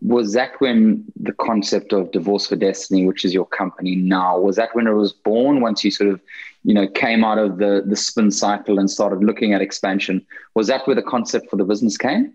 was 0.00 0.32
that 0.34 0.52
when 0.60 1.04
the 1.16 1.32
concept 1.32 1.92
of 1.92 2.12
Divorce 2.12 2.46
for 2.46 2.56
Destiny, 2.56 3.06
which 3.06 3.24
is 3.24 3.34
your 3.34 3.46
company 3.46 3.96
now, 3.96 4.38
was 4.38 4.56
that 4.56 4.74
when 4.74 4.86
it 4.86 4.92
was 4.92 5.12
born? 5.12 5.60
Once 5.60 5.84
you 5.84 5.90
sort 5.90 6.10
of, 6.10 6.20
you 6.64 6.74
know, 6.74 6.88
came 6.88 7.22
out 7.22 7.38
of 7.38 7.58
the 7.58 7.84
the 7.86 7.96
spin 7.96 8.30
cycle 8.30 8.78
and 8.78 8.90
started 8.90 9.22
looking 9.22 9.52
at 9.52 9.60
expansion, 9.60 10.24
was 10.54 10.66
that 10.66 10.86
where 10.86 10.96
the 10.96 11.02
concept 11.02 11.50
for 11.50 11.56
the 11.56 11.64
business 11.64 11.96
came? 11.96 12.34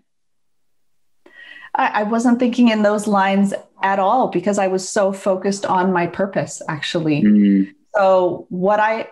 I, 1.74 2.00
I 2.00 2.02
wasn't 2.04 2.38
thinking 2.38 2.68
in 2.68 2.82
those 2.82 3.06
lines 3.06 3.52
at 3.82 3.98
all 3.98 4.28
because 4.28 4.58
I 4.58 4.68
was 4.68 4.88
so 4.88 5.12
focused 5.12 5.66
on 5.66 5.92
my 5.92 6.06
purpose, 6.06 6.62
actually. 6.68 7.22
Mm. 7.22 7.74
So, 7.94 8.46
what 8.48 8.80
I 8.80 9.08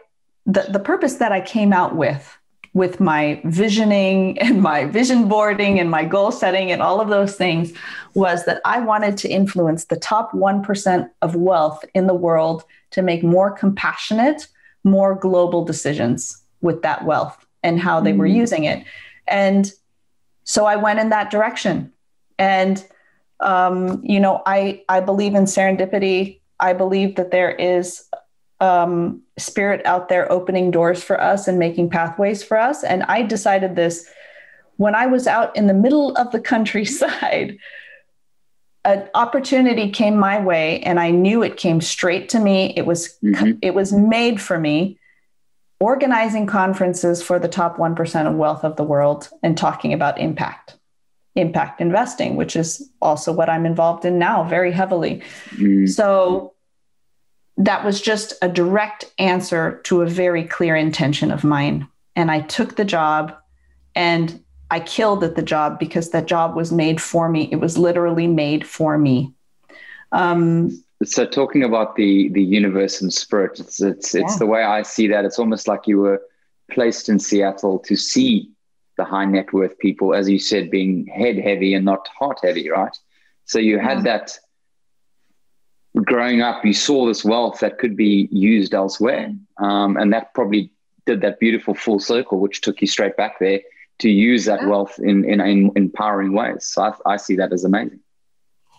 the, 0.46 0.66
the 0.70 0.80
purpose 0.80 1.14
that 1.16 1.32
I 1.32 1.40
came 1.40 1.72
out 1.72 1.94
with 1.94 2.36
with 2.74 3.00
my 3.00 3.40
visioning 3.44 4.38
and 4.40 4.62
my 4.62 4.84
vision 4.86 5.28
boarding 5.28 5.78
and 5.78 5.90
my 5.90 6.04
goal 6.04 6.30
setting 6.30 6.70
and 6.70 6.80
all 6.80 7.00
of 7.00 7.08
those 7.08 7.36
things 7.36 7.72
was 8.14 8.44
that 8.44 8.60
I 8.64 8.80
wanted 8.80 9.16
to 9.18 9.28
influence 9.28 9.86
the 9.86 9.96
top 9.96 10.32
1% 10.32 11.10
of 11.22 11.34
wealth 11.34 11.84
in 11.94 12.06
the 12.06 12.14
world 12.14 12.64
to 12.92 13.02
make 13.02 13.22
more 13.22 13.50
compassionate, 13.50 14.48
more 14.84 15.14
global 15.14 15.64
decisions 15.64 16.42
with 16.60 16.82
that 16.82 17.04
wealth 17.04 17.46
and 17.62 17.80
how 17.80 18.00
they 18.00 18.12
were 18.12 18.26
using 18.26 18.64
it. 18.64 18.84
And 19.26 19.70
so 20.44 20.64
I 20.64 20.76
went 20.76 20.98
in 20.98 21.10
that 21.10 21.30
direction. 21.30 21.92
And 22.38 22.84
um, 23.40 24.00
you 24.04 24.18
know, 24.18 24.42
I 24.46 24.82
I 24.88 25.00
believe 25.00 25.34
in 25.34 25.44
serendipity. 25.44 26.40
I 26.60 26.72
believe 26.72 27.16
that 27.16 27.30
there 27.30 27.50
is 27.50 28.08
um, 28.60 29.22
spirit 29.38 29.84
out 29.86 30.08
there 30.08 30.30
opening 30.32 30.70
doors 30.70 31.02
for 31.02 31.20
us 31.20 31.46
and 31.46 31.58
making 31.58 31.90
pathways 31.90 32.42
for 32.42 32.58
us. 32.58 32.82
And 32.82 33.04
I 33.04 33.22
decided 33.22 33.76
this 33.76 34.08
when 34.76 34.94
I 34.94 35.06
was 35.06 35.26
out 35.26 35.54
in 35.56 35.66
the 35.66 35.74
middle 35.74 36.16
of 36.16 36.32
the 36.32 36.40
countryside. 36.40 37.58
An 38.88 39.10
opportunity 39.12 39.90
came 39.90 40.16
my 40.16 40.40
way, 40.40 40.80
and 40.80 40.98
I 40.98 41.10
knew 41.10 41.42
it 41.42 41.58
came 41.58 41.82
straight 41.82 42.30
to 42.30 42.40
me. 42.40 42.72
It 42.74 42.86
was 42.86 43.18
mm-hmm. 43.22 43.58
it 43.60 43.74
was 43.74 43.92
made 43.92 44.40
for 44.40 44.58
me. 44.58 44.98
Organizing 45.78 46.46
conferences 46.46 47.22
for 47.22 47.38
the 47.38 47.48
top 47.48 47.78
one 47.78 47.94
percent 47.94 48.28
of 48.28 48.34
wealth 48.34 48.64
of 48.64 48.76
the 48.76 48.84
world 48.84 49.28
and 49.42 49.58
talking 49.58 49.92
about 49.92 50.18
impact 50.18 50.78
impact 51.34 51.82
investing, 51.82 52.34
which 52.36 52.56
is 52.56 52.90
also 53.02 53.30
what 53.30 53.50
I'm 53.50 53.66
involved 53.66 54.06
in 54.06 54.18
now 54.18 54.44
very 54.44 54.72
heavily. 54.72 55.22
Mm. 55.56 55.86
So 55.86 56.54
that 57.58 57.84
was 57.84 58.00
just 58.00 58.32
a 58.40 58.48
direct 58.48 59.12
answer 59.18 59.82
to 59.84 60.00
a 60.00 60.06
very 60.06 60.44
clear 60.44 60.74
intention 60.74 61.30
of 61.30 61.44
mine. 61.44 61.86
And 62.16 62.30
I 62.30 62.40
took 62.40 62.76
the 62.76 62.86
job 62.86 63.36
and 63.94 64.42
I 64.70 64.80
killed 64.80 65.24
at 65.24 65.34
the 65.34 65.42
job 65.42 65.78
because 65.78 66.10
that 66.10 66.26
job 66.26 66.54
was 66.54 66.72
made 66.72 67.00
for 67.00 67.28
me. 67.28 67.48
It 67.50 67.56
was 67.56 67.78
literally 67.78 68.26
made 68.26 68.66
for 68.66 68.98
me. 68.98 69.32
Um, 70.12 70.82
so 71.04 71.24
talking 71.26 71.62
about 71.62 71.96
the 71.96 72.28
the 72.30 72.42
universe 72.42 73.00
and 73.00 73.12
spirit, 73.12 73.60
it's 73.60 73.80
it's, 73.80 74.14
it's 74.14 74.32
yeah. 74.32 74.38
the 74.38 74.46
way 74.46 74.62
I 74.62 74.82
see 74.82 75.08
that. 75.08 75.24
It's 75.24 75.38
almost 75.38 75.68
like 75.68 75.86
you 75.86 75.98
were 75.98 76.20
placed 76.70 77.08
in 77.08 77.18
Seattle 77.18 77.78
to 77.80 77.96
see 77.96 78.50
the 78.96 79.04
high 79.04 79.24
net 79.24 79.52
worth 79.52 79.78
people, 79.78 80.12
as 80.12 80.28
you 80.28 80.38
said, 80.38 80.70
being 80.70 81.06
head 81.06 81.38
heavy 81.38 81.72
and 81.74 81.84
not 81.84 82.06
heart 82.08 82.40
heavy, 82.42 82.68
right? 82.68 82.96
So 83.44 83.58
you 83.58 83.78
had 83.78 84.02
that 84.02 84.36
growing 86.04 86.42
up, 86.42 86.64
you 86.64 86.74
saw 86.74 87.06
this 87.06 87.24
wealth 87.24 87.60
that 87.60 87.78
could 87.78 87.96
be 87.96 88.28
used 88.30 88.74
elsewhere. 88.74 89.32
Um, 89.58 89.96
and 89.96 90.12
that 90.12 90.34
probably 90.34 90.70
did 91.06 91.22
that 91.22 91.38
beautiful 91.38 91.74
full 91.74 92.00
circle, 92.00 92.40
which 92.40 92.60
took 92.60 92.80
you 92.80 92.86
straight 92.86 93.16
back 93.16 93.38
there 93.38 93.60
to 93.98 94.08
use 94.08 94.44
that 94.44 94.66
wealth 94.66 94.98
in, 94.98 95.24
in, 95.24 95.40
in 95.40 95.72
empowering 95.76 96.32
ways. 96.32 96.66
So 96.66 96.82
I, 96.82 97.14
I 97.14 97.16
see 97.16 97.36
that 97.36 97.52
as 97.52 97.64
amazing. 97.64 98.00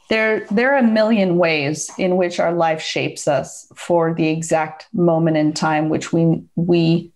There, 0.09 0.45
there 0.49 0.73
are 0.73 0.79
a 0.79 0.83
million 0.83 1.37
ways 1.37 1.91
in 1.97 2.17
which 2.17 2.39
our 2.39 2.51
life 2.51 2.81
shapes 2.81 3.27
us 3.27 3.67
for 3.75 4.13
the 4.13 4.29
exact 4.29 4.87
moment 4.91 5.37
in 5.37 5.53
time 5.53 5.89
which 5.89 6.11
we 6.11 6.43
we 6.55 7.11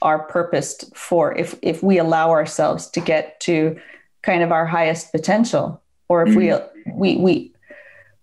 are 0.00 0.24
purposed 0.26 0.96
for. 0.96 1.32
If 1.38 1.54
if 1.62 1.84
we 1.84 1.98
allow 1.98 2.30
ourselves 2.30 2.88
to 2.90 3.00
get 3.00 3.38
to 3.40 3.78
kind 4.22 4.42
of 4.42 4.50
our 4.50 4.66
highest 4.66 5.12
potential, 5.12 5.80
or 6.08 6.22
if 6.22 6.30
mm-hmm. 6.30 6.90
we 6.96 7.14
we 7.14 7.16
we 7.22 7.54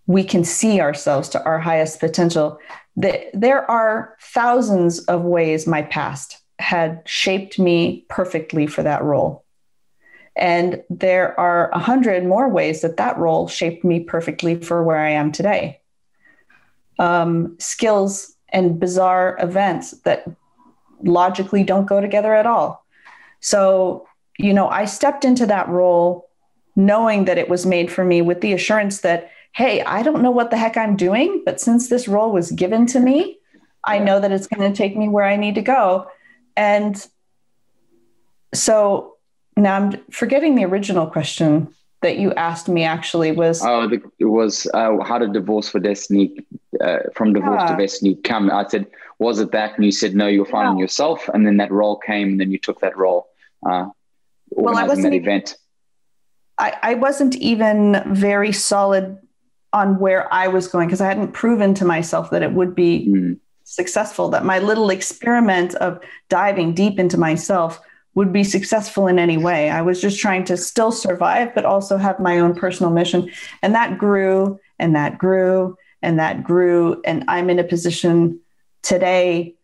we 0.08 0.24
can 0.26 0.44
see 0.44 0.82
ourselves 0.82 1.30
to 1.30 1.44
our 1.46 1.60
highest 1.60 2.02
potential. 2.02 2.60
There 2.98 3.70
are 3.72 4.18
thousands 4.20 5.00
of 5.06 5.22
ways 5.22 5.66
my 5.66 5.84
past 5.84 6.42
had 6.60 7.02
shaped 7.06 7.58
me 7.58 8.06
perfectly 8.10 8.68
for 8.68 8.84
that 8.84 9.04
role. 9.04 9.44
And 10.36 10.84
there 10.90 11.38
are 11.40 11.70
a 11.72 11.80
hundred 11.80 12.26
more 12.26 12.48
ways 12.48 12.82
that 12.82 12.98
that 12.98 13.18
role 13.18 13.48
shaped 13.48 13.84
me 13.84 14.02
perfectly 14.02 14.56
for 14.56 14.84
where 14.84 14.98
I 14.98 15.10
am 15.10 15.32
today. 15.32 15.80
Um, 17.00 17.56
skills 17.60 18.36
and 18.50 18.80
bizarre 18.80 19.38
events 19.40 19.92
that 20.02 20.26
logically 21.02 21.64
don't 21.64 21.86
go 21.86 22.02
together 22.02 22.34
at 22.34 22.46
all. 22.46 22.86
So, 23.40 24.08
you 24.38 24.54
know, 24.54 24.68
I 24.70 24.86
stepped 24.86 25.24
into 25.24 25.46
that 25.46 25.70
role 25.70 26.30
knowing 26.76 27.26
that 27.26 27.38
it 27.38 27.50
was 27.50 27.66
made 27.66 27.92
for 27.92 28.04
me 28.04 28.22
with 28.22 28.42
the 28.42 28.54
assurance 28.54 29.02
that, 29.02 29.32
hey, 29.54 29.82
I 29.84 30.04
don't 30.04 30.22
know 30.22 30.32
what 30.32 30.52
the 30.52 30.58
heck 30.58 30.78
I'm 30.78 30.96
doing, 30.96 31.42
but 31.46 31.60
since 31.60 31.90
this 31.90 32.08
role 32.08 32.32
was 32.32 32.52
given 32.52 32.86
to 32.88 33.00
me, 33.00 33.40
I 33.84 34.00
know 34.00 34.20
that 34.20 34.32
it's 34.32 34.48
going 34.48 34.72
to 34.72 34.78
take 34.78 34.96
me 34.96 35.08
where 35.08 35.26
I 35.26 35.36
need 35.36 35.56
to 35.56 35.62
go. 35.62 36.08
And 36.56 37.06
so 38.54 39.16
now 39.58 39.76
I'm 39.76 40.04
forgetting 40.12 40.56
the 40.56 40.66
original 40.66 41.08
question 41.08 41.74
that 42.02 42.18
you 42.18 42.34
asked 42.34 42.70
me 42.70 42.84
actually 42.84 43.32
was 43.32 43.62
oh 43.64 43.88
the, 43.88 44.02
it 44.20 44.26
was 44.26 44.68
uh, 44.74 44.98
how 45.04 45.20
did 45.20 45.34
divorce 45.34 45.70
for 45.70 45.80
destiny 45.80 46.38
uh, 46.82 47.00
from 47.14 47.34
divorce 47.34 47.62
yeah. 47.62 47.76
to 47.76 47.82
destiny 47.82 48.16
come 48.16 48.50
i 48.50 48.66
said 48.68 48.86
was 49.18 49.40
it 49.40 49.52
that 49.52 49.76
and 49.76 49.84
you 49.84 49.92
said 49.92 50.16
no 50.16 50.28
you're 50.28 50.46
finding 50.46 50.78
yeah. 50.78 50.84
yourself 50.84 51.30
and 51.34 51.46
then 51.46 51.58
that 51.58 51.72
role 51.72 51.98
came 51.98 52.30
and 52.30 52.40
then 52.40 52.52
you 52.52 52.58
took 52.58 52.80
that 52.80 52.96
role 52.98 53.28
uh, 53.70 53.86
well, 54.52 54.78
I 54.78 54.88
wasn't 54.88 55.12
that 55.12 55.14
event 55.14 55.58
I, 56.58 56.78
I 56.82 56.94
wasn't 56.96 57.36
even 57.36 58.02
very 58.14 58.52
solid 58.52 59.18
on 59.72 60.00
where 60.00 60.32
I 60.34 60.48
was 60.48 60.68
going 60.68 60.88
because 60.88 61.02
I 61.02 61.08
hadn't 61.08 61.32
proven 61.32 61.74
to 61.76 61.86
myself 61.86 62.32
that 62.32 62.44
it 62.44 62.54
would 62.54 62.76
be 62.76 63.08
mm. 63.10 63.40
Successful, 63.70 64.30
that 64.30 64.44
my 64.44 64.60
little 64.60 64.90
experiment 64.90 65.76
of 65.76 66.00
diving 66.28 66.74
deep 66.74 66.98
into 66.98 67.18
myself 67.18 67.80
would 68.16 68.34
be 68.34 68.44
successful 68.44 69.08
in 69.08 69.20
any 69.20 69.38
way. 69.38 69.70
I 69.70 69.84
was 69.84 70.02
just 70.02 70.20
trying 70.20 70.44
to 70.46 70.58
still 70.58 70.92
survive, 70.92 71.54
but 71.54 71.66
also 71.66 71.98
have 71.98 72.20
my 72.20 72.40
own 72.40 72.56
personal 72.56 72.92
mission. 72.92 73.32
And 73.62 73.76
that 73.76 73.98
grew 73.98 74.60
and 74.80 74.96
that 74.96 75.20
grew 75.20 75.78
and 76.02 76.18
that 76.20 76.44
grew. 76.44 77.00
And 77.06 77.24
I'm 77.28 77.50
in 77.52 77.60
a 77.60 77.64
position 77.64 78.40
today 78.82 79.56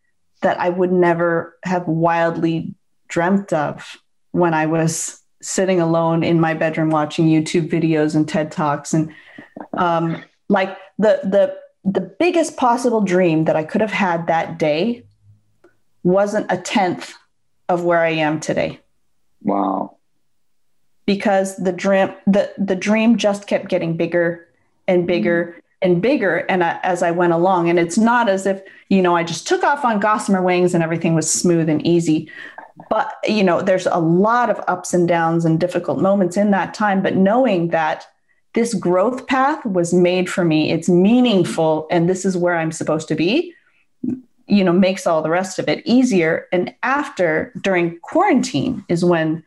that 0.41 0.59
I 0.59 0.69
would 0.69 0.91
never 0.91 1.57
have 1.63 1.87
wildly 1.87 2.75
dreamt 3.07 3.51
of 3.53 3.97
when 4.31 4.53
I 4.53 4.67
was 4.67 5.19
sitting 5.41 5.81
alone 5.81 6.23
in 6.23 6.39
my 6.39 6.53
bedroom 6.53 6.91
watching 6.91 7.25
YouTube 7.25 7.69
videos 7.69 8.15
and 8.15 8.29
TED 8.29 8.51
Talks. 8.51 8.93
And 8.93 9.11
um, 9.73 10.23
like 10.47 10.77
the, 10.99 11.21
the, 11.23 11.57
the 11.85 12.01
biggest 12.01 12.57
possible 12.57 13.01
dream 13.01 13.45
that 13.45 13.55
I 13.55 13.63
could 13.63 13.81
have 13.81 13.91
had 13.91 14.27
that 14.27 14.57
day 14.57 15.05
wasn't 16.03 16.51
a 16.51 16.57
tenth 16.57 17.13
of 17.69 17.83
where 17.83 17.99
I 17.99 18.09
am 18.09 18.39
today. 18.39 18.79
Wow. 19.43 19.97
Because 21.05 21.55
the 21.57 21.71
dream 21.71 22.11
the 22.25 22.51
the 22.57 22.75
dream 22.75 23.17
just 23.17 23.45
kept 23.45 23.69
getting 23.69 23.95
bigger 23.95 24.47
and 24.87 25.05
bigger 25.05 25.61
and 25.81 26.01
bigger 26.01 26.37
and 26.49 26.63
I, 26.63 26.79
as 26.81 27.03
I 27.03 27.11
went 27.11 27.33
along 27.33 27.69
and 27.69 27.77
it's 27.77 27.97
not 27.97 28.27
as 28.27 28.47
if 28.47 28.63
you 28.89 29.03
know 29.03 29.15
I 29.15 29.23
just 29.23 29.47
took 29.47 29.63
off 29.63 29.85
on 29.85 29.99
gossamer 29.99 30.41
wings 30.41 30.73
and 30.73 30.83
everything 30.83 31.13
was 31.13 31.31
smooth 31.31 31.69
and 31.69 31.85
easy 31.85 32.31
but 32.89 33.13
you 33.27 33.43
know 33.43 33.61
there's 33.61 33.85
a 33.85 33.99
lot 33.99 34.49
of 34.49 34.59
ups 34.67 34.93
and 34.93 35.07
downs 35.07 35.45
and 35.45 35.59
difficult 35.59 35.99
moments 35.99 36.37
in 36.37 36.49
that 36.51 36.73
time 36.73 37.03
but 37.03 37.15
knowing 37.15 37.67
that 37.67 38.07
this 38.55 38.73
growth 38.73 39.27
path 39.27 39.63
was 39.65 39.93
made 39.93 40.29
for 40.29 40.43
me. 40.43 40.71
It's 40.71 40.89
meaningful 40.89 41.87
and 41.91 42.09
this 42.09 42.25
is 42.25 42.35
where 42.35 42.55
I'm 42.55 42.71
supposed 42.71 43.07
to 43.09 43.15
be. 43.15 43.53
You 44.47 44.63
know 44.63 44.73
makes 44.73 45.05
all 45.05 45.21
the 45.21 45.29
rest 45.29 45.59
of 45.59 45.69
it 45.69 45.85
easier. 45.85 46.47
And 46.51 46.73
after 46.83 47.51
during 47.61 47.99
quarantine 47.99 48.83
is 48.89 49.05
when 49.05 49.43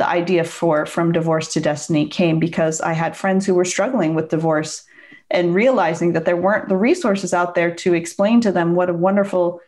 the 0.00 0.08
idea 0.08 0.44
for 0.44 0.86
from 0.86 1.12
divorce 1.12 1.52
to 1.52 1.60
destiny 1.60 2.08
came 2.08 2.38
because 2.38 2.80
i 2.80 2.94
had 2.94 3.14
friends 3.14 3.44
who 3.44 3.54
were 3.54 3.66
struggling 3.66 4.14
with 4.14 4.30
divorce 4.30 4.82
and 5.30 5.54
realizing 5.54 6.14
that 6.14 6.24
there 6.24 6.38
weren't 6.38 6.70
the 6.70 6.76
resources 6.76 7.34
out 7.34 7.54
there 7.54 7.72
to 7.74 7.92
explain 7.92 8.40
to 8.40 8.50
them 8.50 8.74
what 8.74 8.88
a 8.88 8.94
wonderful 8.94 9.60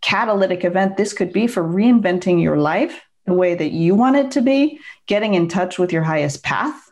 catalytic 0.00 0.64
event 0.64 0.96
this 0.96 1.12
could 1.12 1.32
be 1.32 1.46
for 1.46 1.62
reinventing 1.62 2.42
your 2.42 2.56
life 2.58 3.00
the 3.26 3.32
way 3.32 3.54
that 3.54 3.70
you 3.70 3.94
want 3.94 4.16
it 4.16 4.32
to 4.32 4.42
be 4.42 4.80
getting 5.06 5.34
in 5.34 5.46
touch 5.46 5.78
with 5.78 5.92
your 5.92 6.02
highest 6.02 6.42
path 6.42 6.85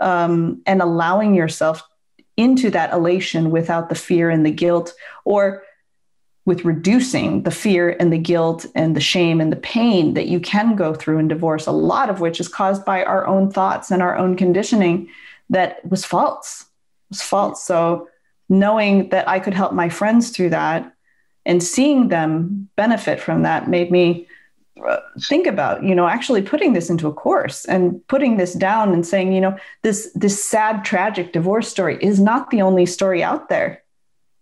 um, 0.00 0.62
and 0.66 0.82
allowing 0.82 1.34
yourself 1.34 1.82
into 2.36 2.70
that 2.70 2.92
elation 2.92 3.50
without 3.50 3.88
the 3.88 3.94
fear 3.94 4.30
and 4.30 4.44
the 4.44 4.50
guilt 4.50 4.92
or 5.24 5.62
with 6.46 6.64
reducing 6.64 7.42
the 7.42 7.50
fear 7.50 7.96
and 7.98 8.12
the 8.12 8.18
guilt 8.18 8.66
and 8.74 8.94
the 8.94 9.00
shame 9.00 9.40
and 9.40 9.50
the 9.50 9.56
pain 9.56 10.14
that 10.14 10.26
you 10.26 10.38
can 10.38 10.76
go 10.76 10.92
through 10.92 11.18
in 11.18 11.28
divorce, 11.28 11.66
a 11.66 11.72
lot 11.72 12.10
of 12.10 12.20
which 12.20 12.38
is 12.38 12.48
caused 12.48 12.84
by 12.84 13.02
our 13.02 13.26
own 13.26 13.50
thoughts 13.50 13.90
and 13.90 14.02
our 14.02 14.16
own 14.16 14.36
conditioning 14.36 15.08
that 15.48 15.84
was 15.88 16.04
false. 16.04 16.62
It 16.62 17.14
was 17.14 17.22
false. 17.22 17.64
So 17.64 18.08
knowing 18.48 19.08
that 19.08 19.26
I 19.26 19.38
could 19.38 19.54
help 19.54 19.72
my 19.72 19.88
friends 19.88 20.30
through 20.30 20.50
that 20.50 20.94
and 21.46 21.62
seeing 21.62 22.08
them 22.08 22.68
benefit 22.76 23.20
from 23.20 23.42
that 23.42 23.68
made 23.68 23.90
me 23.90 24.28
think 25.28 25.46
about 25.46 25.84
you 25.84 25.94
know 25.94 26.08
actually 26.08 26.42
putting 26.42 26.72
this 26.72 26.90
into 26.90 27.06
a 27.06 27.12
course 27.12 27.64
and 27.66 28.04
putting 28.08 28.36
this 28.36 28.54
down 28.54 28.92
and 28.92 29.06
saying 29.06 29.32
you 29.32 29.40
know 29.40 29.56
this 29.82 30.10
this 30.14 30.44
sad 30.44 30.84
tragic 30.84 31.32
divorce 31.32 31.68
story 31.68 31.96
is 32.00 32.18
not 32.18 32.50
the 32.50 32.60
only 32.60 32.84
story 32.84 33.22
out 33.22 33.48
there 33.48 33.84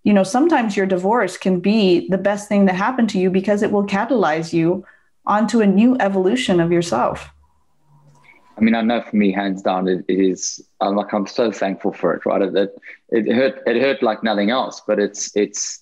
you 0.04 0.12
know, 0.12 0.24
sometimes 0.24 0.76
your 0.76 0.86
divorce 0.86 1.36
can 1.36 1.60
be 1.60 2.08
the 2.08 2.18
best 2.18 2.48
thing 2.48 2.64
that 2.66 2.74
happened 2.74 3.08
to 3.10 3.18
you 3.18 3.30
because 3.30 3.62
it 3.62 3.70
will 3.70 3.86
catalyze 3.86 4.52
you 4.52 4.84
onto 5.26 5.60
a 5.60 5.66
new 5.66 5.96
evolution 6.00 6.58
of 6.60 6.72
yourself. 6.72 7.30
I 8.56 8.60
mean, 8.60 8.74
I 8.74 8.82
know 8.82 9.00
for 9.00 9.16
me, 9.16 9.32
hands 9.32 9.62
down, 9.62 9.88
it, 9.88 10.04
it 10.08 10.18
is. 10.18 10.60
I'm 10.80 10.96
like, 10.96 11.14
I'm 11.14 11.26
so 11.26 11.52
thankful 11.52 11.92
for 11.92 12.14
it. 12.14 12.26
Right, 12.26 12.42
it, 12.42 12.74
it 13.10 13.32
hurt. 13.32 13.62
It 13.66 13.80
hurt 13.80 14.02
like 14.02 14.22
nothing 14.22 14.50
else. 14.50 14.82
But 14.86 14.98
it's 14.98 15.34
it's, 15.36 15.80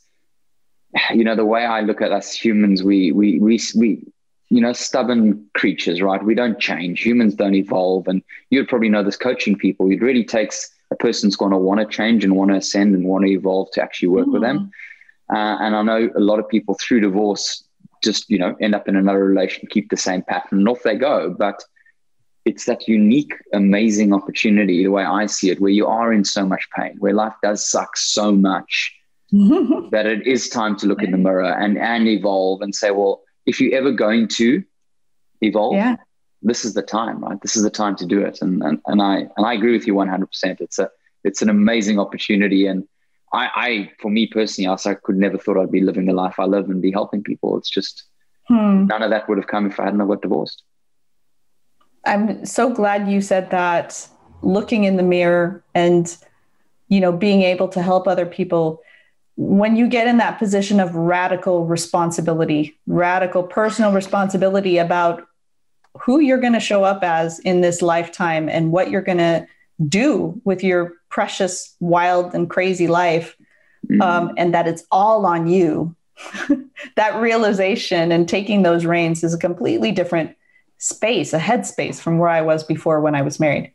you 1.13 1.25
know, 1.25 1.35
the 1.35 1.45
way 1.45 1.65
I 1.65 1.81
look 1.81 2.01
at 2.01 2.13
us 2.13 2.33
humans, 2.33 2.85
we 2.85 3.11
we 3.13 3.41
we 3.41 3.61
we, 3.75 4.05
you 4.51 4.61
know, 4.61 4.73
stubborn 4.73 5.49
creatures, 5.55 6.03
right? 6.03 6.23
We 6.23 6.35
don't 6.35 6.59
change. 6.59 7.03
Humans 7.03 7.37
don't 7.37 7.55
evolve, 7.55 8.09
and 8.09 8.23
you'd 8.51 8.69
probably 8.69 8.89
know 8.89 9.05
this 9.05 9.17
coaching 9.17 9.57
people. 9.57 9.91
It 9.91 10.03
really 10.03 10.25
takes 10.25 10.69
a 10.91 10.97
person's 10.97 11.37
going 11.37 11.53
to 11.53 11.59
want 11.59 11.81
to 11.81 11.87
change 11.87 12.25
and 12.25 12.35
want 12.35 12.51
to 12.51 12.57
ascend 12.57 12.95
and 12.95 13.05
want 13.05 13.25
to 13.25 13.31
evolve 13.31 13.71
to 13.73 13.83
actually 13.83 14.09
work 14.09 14.27
mm. 14.27 14.33
with 14.33 14.43
them. 14.43 14.59
Mm-hmm. 14.59 15.37
Uh, 15.37 15.65
and 15.65 15.77
I 15.77 15.83
know 15.83 16.11
a 16.17 16.21
lot 16.21 16.41
of 16.41 16.49
people 16.49 16.77
through 16.81 17.01
divorce 17.01 17.63
just, 18.03 18.29
you 18.29 18.39
know, 18.39 18.57
end 18.61 18.75
up 18.75 18.89
in 18.89 18.97
another 18.97 19.25
relation, 19.25 19.69
keep 19.71 19.91
the 19.91 19.97
same 19.97 20.23
pattern, 20.23 20.59
and 20.59 20.69
off 20.69 20.83
they 20.83 20.97
go. 20.97 21.35
But 21.39 21.63
it's 22.45 22.65
that 22.65 22.89
unique, 22.89 23.35
amazing 23.53 24.13
opportunity, 24.13 24.83
the 24.83 24.91
way 24.91 25.05
I 25.05 25.27
see 25.27 25.51
it, 25.51 25.61
where 25.61 25.71
you 25.71 25.87
are 25.87 26.13
in 26.13 26.25
so 26.25 26.45
much 26.45 26.67
pain, 26.77 26.97
where 26.99 27.13
life 27.13 27.35
does 27.43 27.65
suck 27.65 27.97
so 27.97 28.33
much 28.33 28.93
that 29.31 30.07
it 30.07 30.27
is 30.27 30.49
time 30.49 30.77
to 30.79 30.87
look 30.87 31.03
in 31.03 31.13
the 31.13 31.19
mirror 31.19 31.53
and, 31.53 31.79
and 31.79 32.09
evolve 32.09 32.63
and 32.63 32.75
say, 32.75 32.91
well, 32.91 33.23
if 33.47 33.61
you're 33.61 33.76
ever 33.76 33.93
going 33.93 34.28
to 34.28 34.62
evolve, 35.41 35.74
yeah 35.74 35.97
this 36.43 36.64
is 36.64 36.74
the 36.74 36.82
time, 36.82 37.20
right? 37.20 37.41
This 37.41 37.57
is 37.57 37.62
the 37.62 37.70
time 37.70 37.97
to 37.97 38.07
do 38.07 38.20
it. 38.20 38.41
And 38.41 38.62
and, 38.62 38.80
and 38.86 39.03
I 39.03 39.26
and 39.36 39.47
I 39.47 39.55
agree 39.55 39.72
with 39.72 39.86
you 39.86 39.95
100%. 39.95 40.61
It's 40.61 40.78
a 40.78 40.91
it's 41.24 41.43
an 41.43 41.51
amazing 41.51 41.99
opportunity. 41.99 42.66
And 42.66 42.86
I, 43.32 43.49
I 43.55 43.93
for 44.01 44.11
me 44.11 44.26
personally, 44.26 44.68
I, 44.68 44.91
I 44.91 44.95
could 44.95 45.16
never 45.16 45.38
thought 45.38 45.59
I'd 45.59 45.70
be 45.70 45.80
living 45.80 46.07
the 46.07 46.12
life 46.12 46.36
I 46.38 46.45
live 46.45 46.70
and 46.70 46.80
be 46.80 46.91
helping 46.91 47.22
people. 47.22 47.59
It's 47.59 47.70
just 47.70 48.05
hmm. 48.49 48.86
none 48.86 49.03
of 49.03 49.11
that 49.11 49.28
would 49.28 49.38
have 49.38 49.47
come 49.47 49.66
if 49.66 49.78
I 49.78 49.84
hadn't 49.84 50.07
got 50.07 50.22
divorced. 50.22 50.62
I'm 52.07 52.47
so 52.47 52.72
glad 52.72 53.11
you 53.11 53.20
said 53.20 53.51
that. 53.51 54.09
Looking 54.43 54.84
in 54.84 54.97
the 54.97 55.03
mirror 55.03 55.62
and 55.74 56.16
you 56.88 57.01
know 57.01 57.12
being 57.12 57.43
able 57.43 57.68
to 57.68 57.82
help 57.82 58.09
other 58.09 58.24
people 58.24 58.80
when 59.43 59.74
you 59.74 59.88
get 59.88 60.07
in 60.07 60.18
that 60.18 60.38
position 60.38 60.80
of 60.80 60.95
radical 60.95 61.64
responsibility, 61.64 62.78
radical 62.86 63.43
personal 63.43 63.91
responsibility 63.91 64.76
about 64.76 65.26
who 65.99 66.20
you're 66.20 66.41
going 66.41 66.53
to 66.53 66.61
show 66.61 66.84
up 66.84 67.03
as 67.03 67.38
in 67.38 67.62
this 67.62 67.80
lifetime 67.80 68.51
and 68.51 68.70
what 68.70 68.91
you're 68.91 69.01
going 69.01 69.16
to 69.16 69.47
do 69.88 70.38
with 70.45 70.62
your 70.62 70.93
precious, 71.09 71.74
wild, 71.80 72.34
and 72.34 72.51
crazy 72.51 72.86
life, 72.86 73.34
mm-hmm. 73.91 74.03
um, 74.03 74.34
and 74.36 74.53
that 74.53 74.68
it's 74.68 74.84
all 74.91 75.24
on 75.24 75.47
you. 75.47 75.97
that 76.97 77.18
realization 77.18 78.12
and 78.12 78.28
taking 78.28 78.61
those 78.61 78.84
reins 78.84 79.24
is 79.24 79.32
a 79.32 79.38
completely 79.38 79.91
different 79.91 80.36
space, 80.76 81.32
a 81.32 81.38
headspace 81.38 81.99
from 81.99 82.18
where 82.18 82.28
I 82.28 82.43
was 82.43 82.62
before 82.62 83.01
when 83.01 83.14
I 83.14 83.22
was 83.22 83.41
married. 83.41 83.72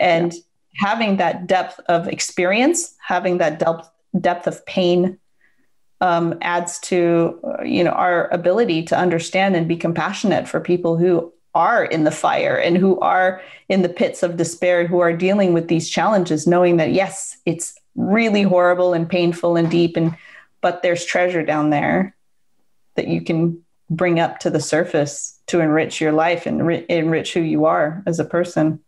And 0.00 0.32
yeah. 0.32 0.40
having 0.74 1.18
that 1.18 1.46
depth 1.46 1.78
of 1.86 2.08
experience, 2.08 2.96
having 2.98 3.38
that 3.38 3.60
depth 3.60 3.88
depth 4.20 4.46
of 4.46 4.64
pain 4.66 5.18
um, 6.00 6.36
adds 6.42 6.78
to 6.80 7.40
uh, 7.44 7.62
you 7.62 7.84
know 7.84 7.92
our 7.92 8.28
ability 8.28 8.82
to 8.84 8.98
understand 8.98 9.56
and 9.56 9.68
be 9.68 9.76
compassionate 9.76 10.48
for 10.48 10.60
people 10.60 10.96
who 10.96 11.32
are 11.54 11.84
in 11.84 12.04
the 12.04 12.10
fire 12.10 12.56
and 12.56 12.76
who 12.76 12.98
are 13.00 13.40
in 13.68 13.82
the 13.82 13.88
pits 13.88 14.22
of 14.22 14.36
despair 14.36 14.86
who 14.86 14.98
are 14.98 15.16
dealing 15.16 15.52
with 15.52 15.68
these 15.68 15.88
challenges 15.88 16.46
knowing 16.46 16.76
that 16.76 16.92
yes 16.92 17.38
it's 17.46 17.74
really 17.94 18.42
horrible 18.42 18.92
and 18.92 19.08
painful 19.08 19.56
and 19.56 19.70
deep 19.70 19.96
and 19.96 20.16
but 20.60 20.82
there's 20.82 21.04
treasure 21.04 21.44
down 21.44 21.70
there 21.70 22.16
that 22.96 23.08
you 23.08 23.20
can 23.20 23.62
bring 23.90 24.18
up 24.18 24.40
to 24.40 24.50
the 24.50 24.60
surface 24.60 25.38
to 25.46 25.60
enrich 25.60 26.00
your 26.00 26.12
life 26.12 26.46
and 26.46 26.60
enrich 26.88 27.34
who 27.34 27.40
you 27.40 27.66
are 27.66 28.02
as 28.06 28.18
a 28.18 28.24
person 28.24 28.80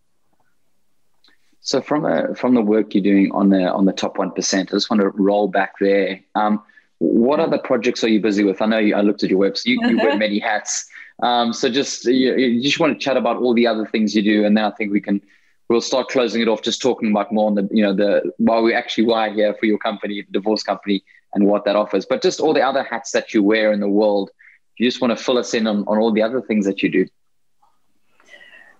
so 1.66 1.82
from 1.82 2.04
a, 2.04 2.32
from 2.36 2.54
the 2.54 2.62
work 2.62 2.94
you're 2.94 3.02
doing 3.02 3.32
on 3.32 3.50
the 3.50 3.68
on 3.68 3.86
the 3.86 3.92
top 3.92 4.18
one 4.18 4.30
percent, 4.30 4.70
I 4.70 4.76
just 4.76 4.88
want 4.88 5.00
to 5.00 5.08
roll 5.08 5.48
back 5.48 5.74
there. 5.80 6.20
Um, 6.36 6.62
what 6.98 7.40
other 7.40 7.58
projects 7.58 8.04
are 8.04 8.08
you 8.08 8.20
busy 8.20 8.44
with? 8.44 8.62
I 8.62 8.66
know 8.66 8.78
you, 8.78 8.94
I 8.94 9.00
looked 9.00 9.24
at 9.24 9.30
your 9.30 9.40
website. 9.40 9.66
You, 9.66 9.80
you 9.88 9.96
wear 9.96 10.16
many 10.26 10.38
hats. 10.38 10.88
Um, 11.24 11.52
so 11.52 11.68
just 11.68 12.04
you, 12.04 12.36
you, 12.36 12.62
just 12.62 12.78
want 12.78 12.92
to 12.92 13.04
chat 13.04 13.16
about 13.16 13.38
all 13.38 13.52
the 13.52 13.66
other 13.66 13.84
things 13.84 14.14
you 14.14 14.22
do, 14.22 14.44
and 14.44 14.56
then 14.56 14.64
I 14.64 14.70
think 14.70 14.92
we 14.92 15.00
can 15.00 15.20
we'll 15.68 15.80
start 15.80 16.06
closing 16.06 16.40
it 16.40 16.46
off, 16.46 16.62
just 16.62 16.80
talking 16.80 17.10
about 17.10 17.32
more 17.32 17.48
on 17.48 17.56
the 17.56 17.68
you 17.72 17.82
know 17.82 17.92
the 17.92 18.32
why 18.38 18.60
we 18.60 18.72
actually 18.72 19.06
why 19.06 19.30
here 19.30 19.52
for 19.54 19.66
your 19.66 19.78
company, 19.78 20.22
the 20.22 20.30
divorce 20.30 20.62
company, 20.62 21.02
and 21.34 21.46
what 21.46 21.64
that 21.64 21.74
offers. 21.74 22.06
But 22.06 22.22
just 22.22 22.38
all 22.38 22.54
the 22.54 22.62
other 22.62 22.84
hats 22.84 23.10
that 23.10 23.34
you 23.34 23.42
wear 23.42 23.72
in 23.72 23.80
the 23.80 23.88
world. 23.88 24.30
You 24.76 24.86
just 24.86 25.00
want 25.00 25.18
to 25.18 25.24
fill 25.24 25.38
us 25.38 25.52
in 25.52 25.66
on, 25.66 25.78
on 25.88 25.98
all 25.98 26.12
the 26.12 26.22
other 26.22 26.42
things 26.42 26.64
that 26.66 26.82
you 26.82 26.90
do. 26.90 27.06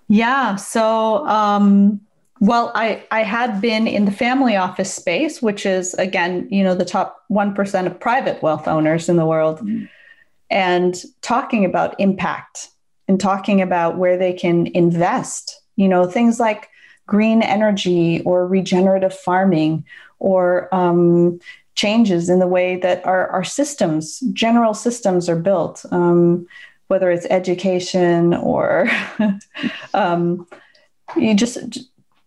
Yeah. 0.09 0.57
So 0.57 1.27
um, 1.27 2.06
well, 2.41 2.71
I, 2.75 3.05
I 3.11 3.23
had 3.23 3.61
been 3.61 3.87
in 3.87 4.05
the 4.05 4.13
family 4.13 4.57
office 4.57 4.93
space, 4.93 5.41
which 5.41 5.65
is, 5.65 5.95
again, 5.95 6.49
you 6.51 6.63
know, 6.63 6.75
the 6.75 6.85
top 6.85 7.25
1% 7.31 7.87
of 7.87 7.99
private 7.99 8.43
wealth 8.43 8.69
owners 8.69 9.09
in 9.09 9.17
the 9.17 9.25
world, 9.25 9.61
mm. 9.61 9.89
and 10.51 11.03
talking 11.23 11.65
about 11.65 11.99
impact 11.99 12.69
and 13.09 13.19
talking 13.19 13.63
about 13.63 13.97
where 13.97 14.19
they 14.19 14.33
can 14.33 14.67
invest, 14.69 15.63
you 15.77 15.89
know, 15.89 16.07
things 16.07 16.39
like 16.39 16.69
green 17.07 17.41
energy 17.43 18.21
or 18.23 18.47
regenerative 18.47 19.15
farming 19.15 19.85
or 20.19 20.75
um, 20.75 21.39
changes 21.75 22.29
in 22.29 22.39
the 22.39 22.47
way 22.47 22.77
that 22.77 23.07
our, 23.07 23.29
our 23.29 23.45
systems, 23.45 24.21
general 24.33 24.75
systems, 24.75 25.29
are 25.29 25.37
built, 25.37 25.87
um, 25.91 26.47
whether 26.89 27.11
it's 27.11 27.27
education 27.27 28.35
or 28.35 28.91
um, 29.95 30.47
you 31.17 31.35
just 31.35 31.79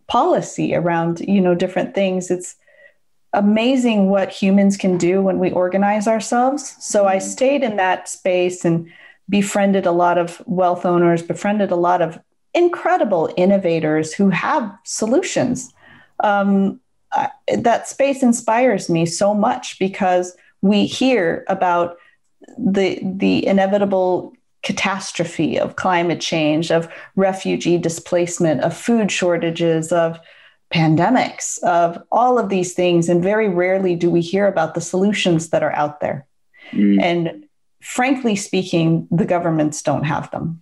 policy 0.09 0.75
around 0.75 1.21
you 1.21 1.39
know 1.39 1.55
different 1.55 1.95
things. 1.95 2.29
It's 2.29 2.55
amazing 3.33 4.09
what 4.09 4.31
humans 4.31 4.75
can 4.75 4.97
do 4.97 5.21
when 5.21 5.39
we 5.39 5.51
organize 5.51 6.07
ourselves. 6.07 6.75
So 6.79 7.05
i 7.05 7.17
mm-hmm. 7.17 7.27
stayed 7.27 7.63
in 7.63 7.77
that 7.77 8.09
space 8.09 8.65
and 8.65 8.89
befriended 9.29 9.85
a 9.85 9.91
lot 9.91 10.17
of 10.17 10.41
wealth 10.47 10.85
owners 10.85 11.21
befriended 11.21 11.69
a 11.71 11.75
lot 11.75 12.01
of 12.01 12.19
incredible 12.55 13.31
innovators 13.37 14.11
who 14.11 14.29
have 14.29 14.75
solutions. 14.83 15.71
Um, 16.23 16.79
I, 17.11 17.29
that 17.55 17.87
space 17.87 18.23
inspires 18.23 18.89
me 18.89 19.05
so 19.05 19.33
much 19.33 19.77
because 19.77 20.35
we 20.61 20.85
hear 20.85 21.45
about 21.47 21.97
the 22.57 22.99
the 23.03 23.45
inevitable 23.45 24.33
catastrophe 24.69 25.59
of 25.59 25.77
climate 25.77 26.21
change, 26.21 26.69
of 26.69 26.87
refugee 27.15 27.79
displacement, 27.79 28.61
of 28.61 28.77
food 28.77 29.11
shortages, 29.11 29.91
of 29.91 30.19
pandemics, 30.71 31.57
of 31.63 31.99
all 32.11 32.37
of 32.37 32.49
these 32.49 32.73
things. 32.73 33.09
And 33.09 33.23
very 33.23 33.49
rarely 33.49 33.95
do 33.95 34.11
we 34.11 34.21
hear 34.21 34.45
about 34.45 34.75
the 34.75 34.81
solutions 34.81 35.49
that 35.49 35.63
are 35.63 35.71
out 35.71 36.01
there. 36.01 36.27
Mm. 36.71 37.01
And 37.01 37.45
frankly 37.81 38.35
speaking, 38.35 39.07
the 39.09 39.25
governments 39.25 39.81
don't 39.81 40.03
have 40.03 40.29
them. 40.29 40.61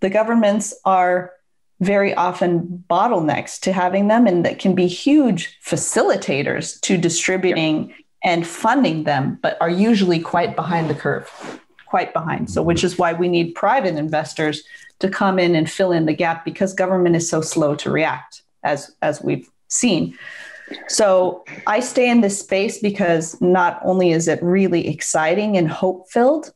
The 0.00 0.10
governments 0.10 0.74
are 0.84 1.30
very 1.78 2.12
often 2.12 2.82
bottlenecks 2.90 3.60
to 3.60 3.72
having 3.72 4.08
them 4.08 4.26
and 4.26 4.44
that 4.44 4.58
can 4.58 4.74
be 4.74 4.88
huge 4.88 5.60
facilitators 5.64 6.80
to 6.80 6.98
distributing 6.98 7.94
and 8.24 8.44
funding 8.44 9.04
them, 9.04 9.38
but 9.42 9.56
are 9.60 9.70
usually 9.70 10.18
quite 10.18 10.56
behind 10.56 10.90
the 10.90 10.94
curve 10.96 11.30
quite 11.94 12.12
behind. 12.12 12.50
So, 12.50 12.60
which 12.60 12.82
is 12.82 12.98
why 12.98 13.12
we 13.12 13.28
need 13.28 13.54
private 13.54 13.94
investors 13.94 14.64
to 14.98 15.08
come 15.08 15.38
in 15.38 15.54
and 15.54 15.70
fill 15.70 15.92
in 15.92 16.06
the 16.06 16.12
gap 16.12 16.44
because 16.44 16.74
government 16.74 17.14
is 17.14 17.30
so 17.30 17.40
slow 17.40 17.76
to 17.76 17.88
react, 17.88 18.42
as 18.64 18.90
as 19.00 19.22
we've 19.22 19.48
seen. 19.68 20.18
So, 20.88 21.44
I 21.68 21.78
stay 21.78 22.10
in 22.10 22.20
this 22.20 22.40
space 22.40 22.80
because 22.80 23.40
not 23.40 23.78
only 23.84 24.10
is 24.10 24.26
it 24.26 24.42
really 24.42 24.88
exciting 24.88 25.56
and 25.56 25.68
hope 25.70 26.10
filled, 26.10 26.46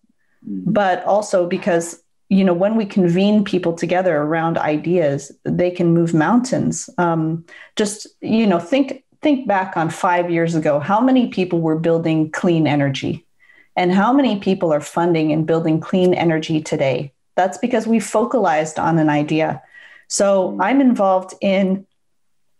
mm-hmm. 0.44 0.72
but 0.72 1.04
also 1.04 1.46
because 1.46 2.02
you 2.28 2.42
know 2.42 2.56
when 2.64 2.74
we 2.74 2.84
convene 2.84 3.44
people 3.44 3.74
together 3.74 4.16
around 4.16 4.58
ideas, 4.58 5.30
they 5.44 5.70
can 5.70 5.94
move 5.94 6.14
mountains. 6.14 6.90
Um, 6.98 7.44
just 7.76 8.08
you 8.20 8.44
know, 8.44 8.58
think 8.58 9.04
think 9.22 9.46
back 9.46 9.76
on 9.76 9.88
five 9.90 10.32
years 10.32 10.56
ago. 10.56 10.80
How 10.80 11.00
many 11.00 11.28
people 11.28 11.60
were 11.60 11.78
building 11.78 12.32
clean 12.32 12.66
energy? 12.66 13.24
And 13.78 13.92
how 13.92 14.12
many 14.12 14.40
people 14.40 14.72
are 14.72 14.80
funding 14.80 15.30
and 15.30 15.46
building 15.46 15.78
clean 15.78 16.12
energy 16.12 16.60
today? 16.60 17.12
That's 17.36 17.58
because 17.58 17.86
we 17.86 18.00
focalized 18.00 18.76
on 18.76 18.98
an 18.98 19.08
idea. 19.08 19.62
So 20.08 20.58
I'm 20.60 20.80
involved 20.80 21.34
in 21.40 21.86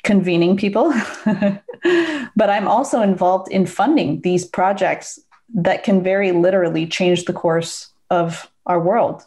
convening 0.05 0.57
people, 0.57 0.95
but 2.37 2.51
I'm 2.51 2.69
also 2.69 3.03
involved 3.03 3.51
in 3.51 3.67
funding 3.67 4.21
these 4.21 4.45
projects 4.45 5.19
that 5.55 5.83
can 5.83 6.05
very 6.05 6.31
literally 6.31 6.87
change 6.87 7.25
the 7.25 7.33
course 7.33 7.91
of 8.11 8.49
our 8.67 8.79
world, 8.79 9.27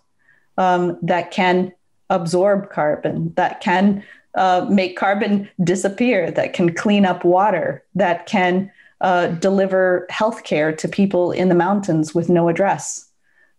um, 0.57 0.97
that 1.01 1.31
can 1.31 1.73
absorb 2.09 2.69
carbon, 2.69 3.33
that 3.35 3.59
can 3.59 4.01
uh, 4.35 4.65
make 4.69 4.95
carbon 4.95 5.49
disappear, 5.61 6.31
that 6.31 6.53
can 6.53 6.73
clean 6.73 7.05
up 7.05 7.25
water, 7.25 7.83
that 7.95 8.27
can 8.27 8.71
uh, 9.01 9.27
deliver 9.27 10.07
healthcare 10.11 10.77
to 10.77 10.87
people 10.87 11.31
in 11.31 11.49
the 11.49 11.55
mountains 11.55 12.13
with 12.13 12.29
no 12.29 12.47
address. 12.47 13.09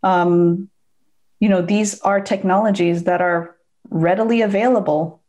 Um, 0.03 0.71
you 1.41 1.49
know, 1.49 1.61
these 1.61 2.01
are 2.01 2.21
technologies 2.21 3.05
that 3.05 3.21
are 3.21 3.57
readily 3.91 4.43
available 4.43 5.21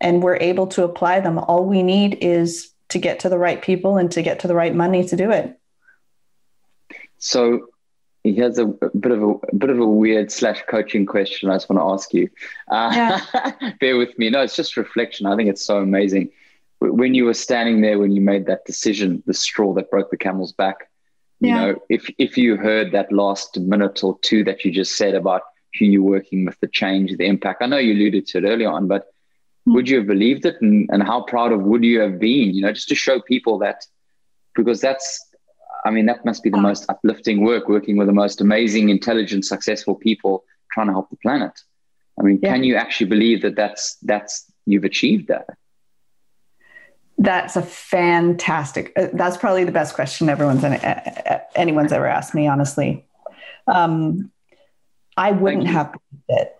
and 0.00 0.22
we're 0.22 0.36
able 0.36 0.66
to 0.68 0.84
apply 0.84 1.20
them. 1.20 1.38
All 1.38 1.64
we 1.64 1.82
need 1.82 2.18
is 2.22 2.70
to 2.88 2.98
get 2.98 3.20
to 3.20 3.28
the 3.28 3.38
right 3.38 3.60
people 3.60 3.98
and 3.98 4.10
to 4.12 4.22
get 4.22 4.40
to 4.40 4.48
the 4.48 4.54
right 4.54 4.74
money 4.74 5.04
to 5.04 5.16
do 5.16 5.30
it. 5.30 5.58
So 7.18 7.68
here's 8.24 8.58
a, 8.58 8.68
a 8.68 8.96
bit 8.96 9.12
of 9.12 9.22
a, 9.22 9.28
a, 9.28 9.54
bit 9.54 9.68
of 9.68 9.78
a 9.78 9.86
weird 9.86 10.32
slash 10.32 10.62
coaching 10.68 11.04
question 11.04 11.50
I 11.50 11.56
just 11.56 11.68
want 11.68 11.80
to 11.80 11.92
ask 11.92 12.14
you. 12.14 12.30
Uh, 12.70 12.90
yeah. 12.94 13.72
bear 13.80 13.98
with 13.98 14.18
me. 14.18 14.30
No, 14.30 14.40
it's 14.40 14.56
just 14.56 14.78
reflection. 14.78 15.26
I 15.26 15.36
think 15.36 15.50
it's 15.50 15.62
so 15.62 15.78
amazing 15.78 16.30
when 16.80 17.14
you 17.14 17.24
were 17.24 17.34
standing 17.34 17.80
there 17.80 17.98
when 17.98 18.12
you 18.12 18.20
made 18.20 18.46
that 18.46 18.64
decision, 18.64 19.22
the 19.26 19.34
straw 19.34 19.74
that 19.74 19.90
broke 19.90 20.10
the 20.10 20.16
camel's 20.16 20.52
back, 20.52 20.88
you 21.40 21.48
yeah. 21.48 21.60
know, 21.60 21.82
if 21.88 22.08
if 22.18 22.36
you 22.36 22.56
heard 22.56 22.92
that 22.92 23.12
last 23.12 23.58
minute 23.58 24.02
or 24.02 24.18
two 24.20 24.44
that 24.44 24.64
you 24.64 24.72
just 24.72 24.96
said 24.96 25.14
about 25.14 25.42
who 25.78 25.84
you're 25.84 26.02
working 26.02 26.44
with, 26.44 26.58
the 26.60 26.68
change, 26.68 27.16
the 27.16 27.26
impact. 27.26 27.62
I 27.62 27.66
know 27.66 27.78
you 27.78 27.92
alluded 27.94 28.26
to 28.28 28.38
it 28.38 28.44
earlier 28.44 28.70
on, 28.70 28.88
but 28.88 29.06
mm. 29.68 29.74
would 29.74 29.88
you 29.88 29.98
have 29.98 30.06
believed 30.06 30.46
it, 30.46 30.56
and, 30.60 30.88
and 30.92 31.02
how 31.02 31.22
proud 31.22 31.52
of 31.52 31.62
would 31.62 31.84
you 31.84 32.00
have 32.00 32.18
been? 32.18 32.54
You 32.54 32.62
know, 32.62 32.72
just 32.72 32.88
to 32.88 32.94
show 32.94 33.20
people 33.20 33.58
that, 33.58 33.84
because 34.54 34.80
that's, 34.80 35.24
I 35.84 35.90
mean, 35.90 36.06
that 36.06 36.24
must 36.24 36.42
be 36.42 36.50
the 36.50 36.56
oh. 36.56 36.62
most 36.62 36.86
uplifting 36.88 37.44
work, 37.44 37.68
working 37.68 37.96
with 37.96 38.06
the 38.06 38.14
most 38.14 38.40
amazing, 38.40 38.88
intelligent, 38.88 39.44
successful 39.44 39.94
people 39.94 40.44
trying 40.72 40.86
to 40.86 40.92
help 40.92 41.10
the 41.10 41.16
planet. 41.16 41.52
I 42.18 42.22
mean, 42.22 42.40
yeah. 42.42 42.52
can 42.52 42.64
you 42.64 42.74
actually 42.76 43.10
believe 43.10 43.42
that 43.42 43.54
that's 43.54 43.96
that's 44.02 44.50
you've 44.66 44.84
achieved 44.84 45.28
that? 45.28 45.46
That's 47.18 47.56
a 47.56 47.62
fantastic. 47.62 48.92
Uh, 48.96 49.08
that's 49.12 49.36
probably 49.36 49.64
the 49.64 49.72
best 49.72 49.94
question 49.94 50.28
everyone's 50.28 50.64
anyone's 51.56 51.92
ever 51.92 52.06
asked 52.06 52.34
me. 52.34 52.46
Honestly, 52.46 53.04
um, 53.66 54.30
I 55.16 55.32
wouldn't 55.32 55.66
have 55.66 55.94
it. 56.28 56.54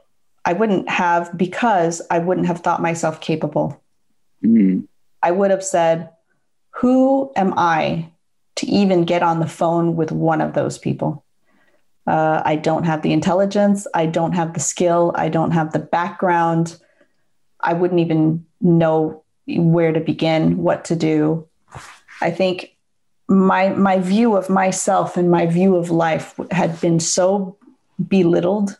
I 0.44 0.54
wouldn't 0.54 0.88
have 0.88 1.36
because 1.36 2.02
I 2.10 2.18
wouldn't 2.18 2.48
have 2.48 2.60
thought 2.60 2.82
myself 2.82 3.20
capable. 3.20 3.80
Mm-hmm. 4.44 4.80
I 5.22 5.30
would 5.30 5.50
have 5.52 5.62
said, 5.62 6.10
"Who 6.70 7.32
am 7.36 7.54
I 7.56 8.10
to 8.58 8.66
even 8.66 9.04
get 9.04 9.22
on 9.22 9.38
the 9.38 9.46
phone 9.46 9.94
with 9.94 10.10
one 10.10 10.40
of 10.40 10.52
those 10.54 10.78
people. 10.78 11.24
Uh, 12.08 12.42
I 12.44 12.56
don't 12.56 12.84
have 12.84 13.02
the 13.02 13.12
intelligence. 13.12 13.86
I 13.94 14.06
don't 14.06 14.32
have 14.32 14.52
the 14.52 14.60
skill. 14.60 15.12
I 15.14 15.28
don't 15.28 15.52
have 15.52 15.72
the 15.72 15.78
background. 15.78 16.76
I 17.60 17.74
wouldn't 17.74 18.00
even 18.00 18.46
know 18.60 19.22
where 19.48 19.92
to 19.92 20.00
begin, 20.00 20.58
what 20.58 20.84
to 20.86 20.96
do. 20.96 21.46
I 22.20 22.30
think 22.30 22.76
my 23.28 23.70
my 23.70 23.98
view 23.98 24.36
of 24.36 24.48
myself 24.48 25.16
and 25.16 25.30
my 25.30 25.46
view 25.46 25.76
of 25.76 25.90
life 25.90 26.38
had 26.50 26.80
been 26.80 27.00
so 27.00 27.56
belittled. 28.06 28.78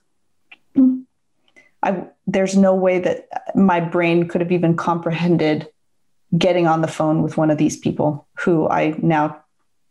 I, 1.83 2.05
there's 2.27 2.57
no 2.57 2.75
way 2.75 2.99
that 2.99 3.29
my 3.55 3.81
brain 3.81 4.27
could 4.29 4.41
have 4.41 4.51
even 4.51 4.77
comprehended 4.77 5.69
getting 6.37 6.67
on 6.67 6.83
the 6.83 6.89
phone 6.89 7.23
with 7.23 7.37
one 7.37 7.51
of 7.51 7.59
these 7.59 7.77
people 7.77 8.27
who 8.35 8.69
I 8.69 8.95
now 9.01 9.43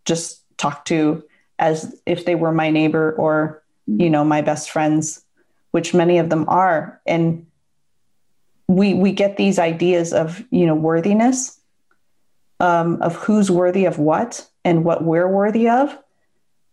just 0.05 0.43
talk 0.57 0.85
to 0.85 1.23
as 1.59 1.99
if 2.05 2.25
they 2.25 2.35
were 2.35 2.51
my 2.51 2.69
neighbor 2.69 3.13
or 3.13 3.63
you 3.87 4.09
know 4.09 4.23
my 4.23 4.41
best 4.41 4.69
friends 4.69 5.23
which 5.71 5.93
many 5.93 6.17
of 6.19 6.29
them 6.29 6.45
are 6.47 7.01
and 7.05 7.46
we 8.67 8.93
we 8.93 9.11
get 9.11 9.37
these 9.37 9.59
ideas 9.59 10.13
of 10.13 10.43
you 10.51 10.65
know 10.65 10.75
worthiness 10.75 11.59
um, 12.59 13.01
of 13.01 13.15
who's 13.15 13.49
worthy 13.49 13.85
of 13.85 13.99
what 13.99 14.47
and 14.65 14.83
what 14.83 15.03
we're 15.03 15.27
worthy 15.27 15.69
of 15.69 15.97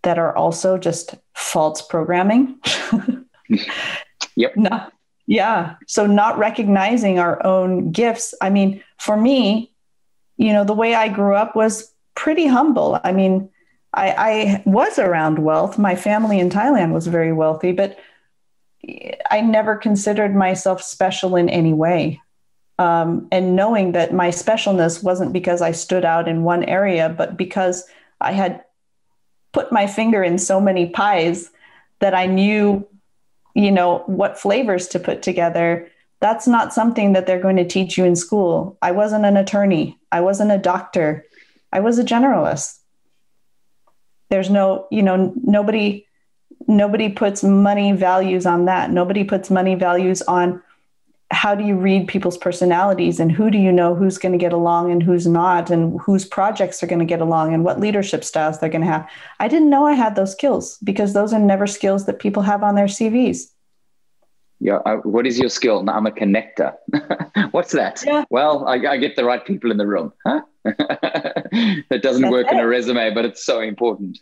that 0.03 0.19
are 0.19 0.37
also 0.37 0.77
just 0.79 1.15
false 1.35 1.83
programming. 1.83 2.59
Yep. 4.37 4.57
No, 4.57 4.87
yeah. 5.27 5.77
So 5.87 6.07
not 6.07 6.39
recognizing 6.39 7.19
our 7.19 7.45
own 7.47 7.93
gifts. 7.93 8.35
I 8.41 8.51
mean 8.51 8.83
for 8.99 9.17
me 9.17 9.71
you 10.37 10.53
know 10.53 10.65
the 10.65 10.73
way 10.73 10.97
i 10.97 11.07
grew 11.09 11.35
up 11.35 11.55
was 11.55 11.93
pretty 12.15 12.47
humble. 12.47 13.01
I 13.05 13.13
mean 13.13 13.49
I, 13.93 14.11
I 14.11 14.63
was 14.67 14.99
around 14.99 15.39
wealth. 15.39 15.79
My 15.79 15.95
family 15.95 16.41
in 16.41 16.51
Thailand 16.51 16.93
was 16.93 17.07
very 17.07 17.33
wealthy, 17.33 17.71
but 17.71 17.97
I 19.31 19.41
never 19.41 19.77
considered 19.77 20.35
myself 20.35 20.83
special 20.83 21.37
in 21.37 21.49
any 21.49 21.73
way. 21.73 22.21
Um, 22.79 23.29
and 23.31 23.55
knowing 23.55 23.93
that 23.93 24.13
my 24.13 24.29
specialness 24.29 25.03
wasn't 25.03 25.33
because 25.33 25.63
I 25.63 25.73
stood 25.73 26.05
out 26.05 26.29
in 26.29 26.43
one 26.43 26.65
area, 26.65 27.09
but 27.09 27.37
because 27.37 27.85
I 28.21 28.33
had 28.33 28.65
put 29.53 29.71
my 29.71 29.87
finger 29.87 30.23
in 30.23 30.39
so 30.39 30.61
many 30.61 30.89
pies 30.89 31.51
that 32.01 32.15
I 32.15 32.27
knew, 32.27 32.87
you 33.55 33.71
know, 33.71 33.99
what 34.07 34.39
flavors 34.39 34.89
to 34.89 34.99
put 34.99 35.23
together. 35.23 35.89
That's 36.21 36.49
not 36.49 36.75
something 36.75 37.13
that 37.13 37.27
they're 37.27 37.41
going 37.41 37.57
to 37.57 37.67
teach 37.67 37.97
you 37.97 38.05
in 38.05 38.17
school. 38.17 38.77
I 38.83 38.91
wasn't 38.91 39.25
an 39.25 39.37
attorney. 39.37 39.99
I 40.11 40.21
wasn't 40.21 40.51
a 40.51 40.59
doctor. 40.59 41.25
I 41.73 41.81
was 41.81 41.99
a 41.99 42.05
generalist 42.05 42.79
there's 44.35 44.51
no 44.51 44.87
you 44.91 45.03
know 45.03 45.33
nobody 45.43 46.07
nobody 46.67 47.09
puts 47.09 47.43
money 47.43 47.93
values 47.93 48.47
on 48.47 48.65
that. 48.67 48.91
Nobody 48.91 49.25
puts 49.25 49.51
money 49.51 49.75
values 49.75 50.23
on 50.23 50.63
how 51.31 51.55
do 51.55 51.65
you 51.65 51.77
read 51.77 52.07
people's 52.07 52.39
personalities 52.39 53.19
and 53.19 53.33
who 53.33 53.51
do 53.51 53.59
you 53.59 53.73
know 53.73 53.95
who's 53.95 54.19
going 54.19 54.33
to 54.33 54.39
get 54.39 54.53
along 54.53 54.93
and 54.93 55.03
who's 55.03 55.27
not 55.27 55.71
and 55.71 56.01
whose 56.01 56.25
projects 56.25 56.83
are 56.83 56.87
going 56.87 56.99
to 56.99 57.05
get 57.05 57.21
along 57.21 57.53
and 57.53 57.65
what 57.65 57.81
leadership 57.81 58.23
styles 58.23 58.61
they're 58.61 58.69
going 58.69 58.83
to 58.83 58.87
have. 58.87 59.09
I 59.41 59.49
didn't 59.49 59.71
know 59.71 59.87
i 59.87 59.93
had 59.93 60.15
those 60.15 60.33
skills 60.33 60.79
because 60.85 61.13
those 61.13 61.33
are 61.33 61.41
never 61.41 61.67
skills 61.67 62.07
that 62.07 62.19
people 62.19 62.43
have 62.43 62.63
on 62.63 62.75
their 62.75 62.87
cvs 62.87 63.47
yeah 64.61 64.77
uh, 64.87 64.97
what 64.99 65.27
is 65.27 65.39
your 65.39 65.49
skill? 65.49 65.83
No, 65.83 65.93
i'm 65.93 66.07
a 66.07 66.11
connector. 66.11 66.75
What's 67.51 67.73
that? 67.73 68.03
Yeah. 68.07 68.25
well 68.31 68.67
I, 68.69 68.75
I, 68.75 68.97
get 68.99 69.17
the 69.17 69.25
right 69.25 69.45
people 69.45 69.71
in 69.71 69.77
the 69.77 69.87
room 69.87 70.13
huh? 70.25 70.43
That 70.65 72.01
doesn't 72.03 72.23
That's 72.23 72.33
work 72.33 72.47
it. 72.47 72.53
in 72.53 72.61
a 72.61 72.67
resume 72.67 73.13
but 73.15 73.25
it's 73.25 73.45
so 73.45 73.61
important 73.61 74.19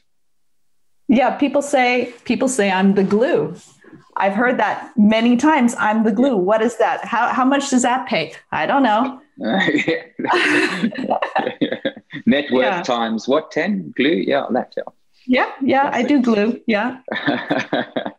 yeah 1.12 1.36
people 1.36 1.62
say 1.62 2.12
people 2.24 2.48
say 2.48 2.70
i'm 2.70 2.94
the 2.94 3.04
glue 3.04 3.54
i've 4.16 4.32
heard 4.32 4.58
that 4.58 4.90
many 4.96 5.36
times 5.36 5.74
i'm 5.78 6.04
the 6.04 6.12
glue 6.12 6.36
what 6.36 6.62
is 6.62 6.76
that 6.78 7.04
how, 7.04 7.28
how 7.28 7.44
much 7.44 7.70
does 7.70 7.82
that 7.82 8.08
pay 8.08 8.32
i 8.50 8.66
don't 8.66 8.82
know 8.82 9.20
net 12.26 12.50
worth 12.50 12.64
yeah. 12.64 12.82
times 12.82 13.28
what 13.28 13.50
10 13.50 13.92
glue 13.96 14.08
yeah 14.26 14.46
that 14.50 14.72
yeah 14.76 14.84
yeah, 15.26 15.52
yeah, 15.62 15.88
I 15.92 16.02
do 16.02 16.20
glue. 16.20 16.60
Yeah. 16.66 16.98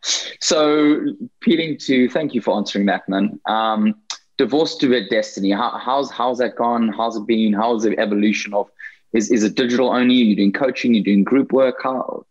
so, 0.40 1.00
peeling 1.40 1.76
to 1.80 2.08
thank 2.08 2.32
you 2.32 2.40
for 2.40 2.56
answering 2.56 2.86
that, 2.86 3.06
man. 3.10 3.38
Um, 3.46 3.96
divorce 4.38 4.76
to 4.76 4.94
a 4.94 5.06
destiny. 5.08 5.50
How, 5.50 5.78
how's 5.78 6.10
how's 6.10 6.38
that 6.38 6.56
gone? 6.56 6.88
How's 6.88 7.16
it 7.16 7.26
been? 7.26 7.52
How's 7.52 7.82
the 7.82 7.98
evolution 7.98 8.54
of? 8.54 8.70
Is 9.12 9.30
is 9.30 9.44
it 9.44 9.54
digital 9.54 9.90
only? 9.90 10.14
You're 10.14 10.36
doing 10.36 10.52
coaching? 10.52 10.94
You're 10.94 11.04
doing 11.04 11.24
group 11.24 11.52
work? 11.52 11.76
How? 11.82 12.24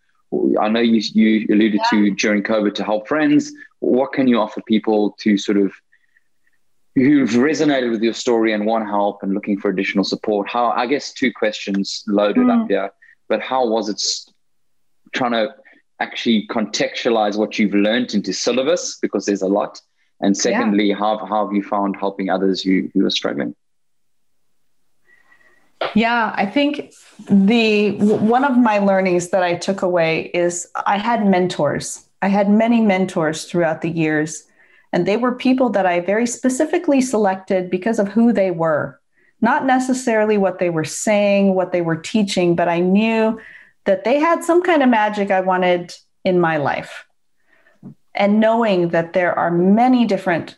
I 0.60 0.68
know 0.70 0.80
you 0.80 1.02
you 1.14 1.48
alluded 1.50 1.82
yeah. 1.84 1.90
to 1.90 2.12
during 2.12 2.44
COVID 2.44 2.76
to 2.76 2.84
help 2.84 3.08
friends. 3.08 3.52
What 3.80 4.14
can 4.14 4.28
you 4.28 4.40
offer 4.40 4.62
people 4.62 5.16
to 5.20 5.38
sort 5.38 5.58
of 5.58 5.74
who've 6.96 7.30
resonated 7.30 7.92
with 7.92 8.04
your 8.04 8.14
story 8.14 8.54
and 8.54 8.66
want 8.66 8.86
help 8.88 9.24
and 9.24 9.34
looking 9.34 9.60
for 9.60 9.70
additional 9.70 10.04
support? 10.04 10.48
How 10.48 10.72
I 10.72 10.86
guess 10.88 11.14
two 11.14 11.32
questions 11.32 12.04
loaded 12.08 12.46
mm. 12.46 12.64
up 12.64 12.68
here, 12.70 12.92
but 13.28 13.42
how 13.42 13.68
was 13.68 13.90
it 13.90 14.02
trying 15.14 15.32
to 15.32 15.54
actually 16.00 16.48
contextualize 16.48 17.38
what 17.38 17.58
you've 17.58 17.74
learned 17.74 18.14
into 18.14 18.34
syllabus 18.34 18.98
because 19.02 19.26
there's 19.26 19.42
a 19.42 19.48
lot 19.48 19.80
and 20.22 20.36
secondly 20.36 20.86
yeah. 20.86 20.96
how, 20.96 21.18
how 21.26 21.46
have 21.46 21.56
you 21.56 21.64
found 21.64 21.96
helping 21.96 22.30
others 22.30 22.62
who, 22.62 22.90
who 22.94 23.06
are 23.06 23.12
struggling 23.12 23.56
yeah 25.96 26.34
i 26.36 26.46
think 26.46 26.94
the 27.30 27.92
one 27.92 28.44
of 28.44 28.58
my 28.58 28.80
learnings 28.80 29.30
that 29.30 29.44
i 29.44 29.56
took 29.56 29.82
away 29.82 30.32
is 30.34 30.68
i 30.86 30.98
had 30.98 31.26
mentors 31.26 32.06
i 32.22 32.28
had 32.28 32.50
many 32.50 32.82
mentors 32.82 33.46
throughout 33.46 33.82
the 33.82 33.90
years 33.90 34.44
and 34.92 35.06
they 35.06 35.18
were 35.18 35.34
people 35.34 35.70
that 35.70 35.86
i 35.86 36.00
very 36.00 36.28
specifically 36.28 37.02
selected 37.02 37.70
because 37.70 38.00
of 38.00 38.08
who 38.08 38.34
they 38.34 38.52
were 38.52 39.00
not 39.42 39.66
necessarily 39.66 40.38
what 40.38 40.60
they 40.60 40.70
were 40.70 40.86
saying 40.86 41.56
what 41.56 41.72
they 41.72 41.82
were 41.82 41.98
teaching 41.98 42.56
but 42.56 42.68
i 42.68 42.80
knew 42.80 43.40
that 43.86 44.04
they 44.04 44.20
had 44.20 44.44
some 44.44 44.62
kind 44.62 44.82
of 44.82 44.90
magic 44.90 45.32
I 45.32 45.42
wanted 45.42 45.94
in 46.24 46.40
my 46.40 46.58
life. 46.58 47.06
And 48.16 48.40
knowing 48.40 48.90
that 48.90 49.14
there 49.14 49.38
are 49.38 49.52
many 49.52 50.06
different 50.06 50.58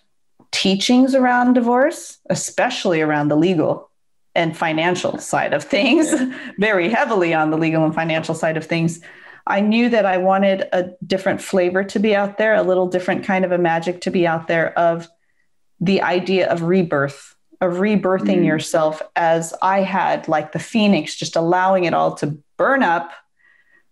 teachings 0.51 1.15
around 1.15 1.53
divorce, 1.53 2.17
especially 2.29 3.01
around 3.01 3.29
the 3.29 3.37
legal 3.37 3.89
and 4.35 4.55
financial 4.55 5.17
side 5.17 5.53
of 5.53 5.63
things, 5.63 6.13
very 6.59 6.89
heavily 6.89 7.33
on 7.33 7.49
the 7.49 7.57
legal 7.57 7.85
and 7.85 7.95
financial 7.95 8.35
side 8.35 8.57
of 8.57 8.65
things. 8.65 8.99
I 9.47 9.61
knew 9.61 9.89
that 9.89 10.05
I 10.05 10.17
wanted 10.17 10.67
a 10.73 10.91
different 11.05 11.41
flavor 11.41 11.83
to 11.85 11.99
be 11.99 12.15
out 12.15 12.37
there, 12.37 12.55
a 12.55 12.63
little 12.63 12.87
different 12.87 13.25
kind 13.25 13.45
of 13.45 13.51
a 13.51 13.57
magic 13.57 14.01
to 14.01 14.11
be 14.11 14.25
out 14.25 14.47
there 14.47 14.77
of 14.77 15.07
the 15.79 16.01
idea 16.01 16.49
of 16.49 16.63
rebirth, 16.63 17.35
of 17.61 17.73
rebirthing 17.73 18.39
mm. 18.39 18.45
yourself 18.45 19.01
as 19.15 19.53
I 19.61 19.81
had, 19.81 20.27
like 20.27 20.51
the 20.51 20.59
phoenix, 20.59 21.15
just 21.15 21.35
allowing 21.35 21.83
it 21.83 21.93
all 21.93 22.15
to 22.15 22.37
burn 22.57 22.81
up, 22.81 23.11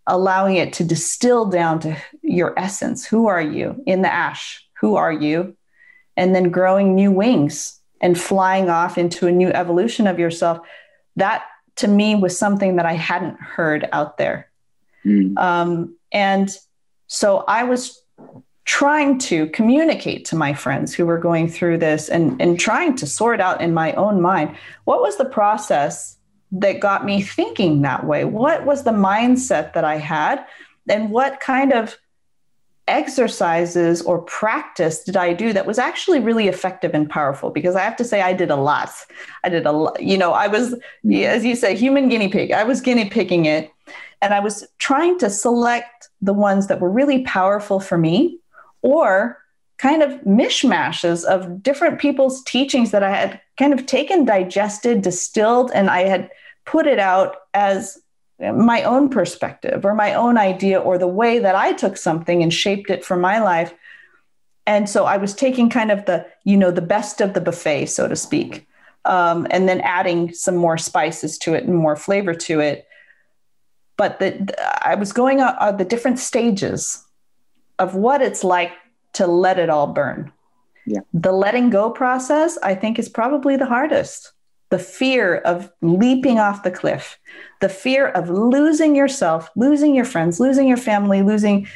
allowing 0.08 0.56
it 0.56 0.74
to 0.74 0.84
distill 0.84 1.46
down 1.46 1.80
to 1.82 1.98
your 2.22 2.58
essence. 2.58 3.06
Who 3.06 3.28
are 3.28 3.42
you 3.42 3.84
in 3.86 4.02
the 4.02 4.12
ash? 4.12 4.66
Who 4.80 4.96
are 4.96 5.14
you? 5.14 5.56
And 6.18 6.34
then 6.34 6.50
growing 6.50 6.96
new 6.96 7.12
wings 7.12 7.80
and 8.04 8.20
flying 8.20 8.70
off 8.70 8.98
into 8.98 9.26
a 9.26 9.32
new 9.32 9.48
evolution 9.48 10.06
of 10.06 10.20
yourself. 10.20 10.60
That 11.16 11.46
to 11.78 11.88
me 11.88 12.14
was 12.14 12.38
something 12.38 12.76
that 12.76 12.86
I 12.86 12.94
hadn't 12.94 13.40
heard 13.40 13.90
out 13.92 14.18
there. 14.18 14.52
Mm. 15.06 15.38
Um, 15.38 15.96
and 16.12 16.56
so 17.08 17.46
I 17.48 17.64
was 17.64 18.04
trying 18.66 19.18
to 19.20 19.48
communicate 19.48 20.26
to 20.26 20.36
my 20.36 20.54
friends 20.54 20.94
who 20.94 21.06
were 21.06 21.18
going 21.18 21.50
through 21.50 21.78
this 21.78 22.10
and, 22.10 22.40
and 22.42 22.60
trying 22.60 22.96
to 22.98 23.08
sort 23.08 23.42
out 23.42 23.62
in 23.62 23.74
my 23.74 23.94
own 23.94 24.22
mind 24.22 24.56
what 24.86 25.02
was 25.02 25.18
the 25.18 25.26
process 25.26 26.18
that 26.52 26.80
got 26.80 27.04
me 27.04 27.22
thinking 27.22 27.82
that 27.82 28.06
way? 28.06 28.26
What 28.26 28.66
was 28.66 28.84
the 28.84 28.92
mindset 28.92 29.74
that 29.74 29.84
I 29.84 29.98
had? 29.98 30.46
And 30.88 31.10
what 31.10 31.40
kind 31.40 31.74
of 31.74 31.98
exercises 32.88 34.02
or 34.02 34.22
practice 34.22 35.04
did 35.04 35.16
I 35.16 35.34
do 35.34 35.54
that 35.54 35.66
was 35.66 35.80
actually 35.80 36.20
really 36.20 36.48
effective 36.48 36.94
and 36.94 37.10
powerful? 37.10 37.50
Because 37.50 37.76
I 37.76 37.82
have 37.82 37.96
to 37.98 38.04
say, 38.04 38.22
I 38.22 38.34
did 38.34 38.52
a 38.52 38.56
lot. 38.56 38.90
I 39.44 39.50
did 39.50 39.66
a 39.66 39.72
lot. 39.72 40.02
You 40.02 40.18
know, 40.18 40.34
I 40.34 40.48
was, 40.48 40.76
as 41.14 41.46
you 41.46 41.56
say, 41.56 41.76
human 41.76 42.10
guinea 42.10 42.28
pig. 42.28 42.52
I 42.52 42.64
was 42.64 42.82
guinea 42.82 43.10
pigging 43.10 43.46
it. 43.46 43.72
And 44.22 44.34
I 44.34 44.40
was 44.40 44.66
trying 44.80 45.18
to 45.20 45.30
select 45.30 46.10
the 46.22 46.34
ones 46.34 46.68
that 46.68 46.80
were 46.80 46.90
really 46.90 47.24
powerful 47.24 47.80
for 47.80 47.98
me 47.98 48.40
or 48.82 49.38
kind 49.78 50.02
of 50.02 50.22
mishmashes 50.22 51.26
of 51.26 51.62
different 51.62 52.00
people's 52.00 52.44
teachings 52.44 52.92
that 52.92 53.04
I 53.04 53.12
had 53.12 53.42
kind 53.58 53.74
of 53.74 53.86
taken, 53.86 54.24
digested, 54.24 55.02
distilled, 55.02 55.72
and 55.74 55.90
I 55.90 56.04
had 56.08 56.30
put 56.66 56.88
it 56.88 57.00
out 57.00 57.36
as 57.54 58.00
my 58.52 58.84
own 58.84 59.10
perspective 59.10 59.86
or 59.86 59.96
my 59.96 60.14
own 60.14 60.38
idea 60.38 60.80
or 60.80 60.98
the 60.98 61.08
way 61.08 61.40
that 61.40 61.56
I 61.56 61.72
took 61.74 61.96
something 61.96 62.44
and 62.44 62.54
shaped 62.54 62.90
it 62.90 63.06
for 63.06 63.16
my 63.16 63.40
life. 63.40 63.74
And 64.66 64.90
so 64.90 65.06
I 65.06 65.18
was 65.18 65.34
taking 65.34 65.70
kind 65.70 65.92
of 65.92 66.06
the, 66.06 66.26
you 66.44 66.58
know, 66.58 66.72
the 66.72 66.82
best 66.82 67.22
of 67.22 67.34
the 67.34 67.42
buffet, 67.42 67.88
so 67.88 68.08
to 68.08 68.16
speak, 68.16 68.68
um, 69.06 69.48
and 69.50 69.70
then 69.70 69.82
adding 69.82 70.34
some 70.34 70.56
more 70.56 70.78
spices 70.78 71.38
to 71.40 71.54
it 71.54 71.64
and 71.64 71.76
more 71.76 71.96
flavor 71.96 72.34
to 72.34 72.60
it. 72.60 72.88
but 73.98 74.20
the, 74.20 74.54
I 74.86 74.96
was 74.96 75.14
going 75.14 75.40
on, 75.40 75.56
on 75.58 75.78
the 75.78 75.86
different 75.86 76.20
stages 76.20 77.04
of 77.80 77.96
what 77.96 78.22
it's 78.22 78.44
like 78.44 78.72
to 79.14 79.28
let 79.28 79.60
it 79.60 79.70
all 79.70 79.88
burn. 79.88 80.32
Yeah. 80.86 81.00
The 81.14 81.32
letting 81.32 81.70
go 81.70 81.90
process, 81.90 82.58
I 82.62 82.76
think, 82.76 83.00
is 83.00 83.08
probably 83.08 83.56
the 83.56 83.66
hardest. 83.66 84.33
The 84.74 84.80
fear 84.80 85.36
of 85.36 85.72
leaping 85.84 86.40
off 86.40 86.64
the 86.64 86.72
cliff, 86.72 87.20
the 87.62 87.70
fear 87.70 88.08
of 88.08 88.28
losing 88.28 88.96
yourself, 88.96 89.52
losing 89.56 89.94
your 89.94 90.04
friends, 90.04 90.40
losing 90.40 90.68
your 90.68 90.78
family, 90.78 91.22
losing 91.22 91.68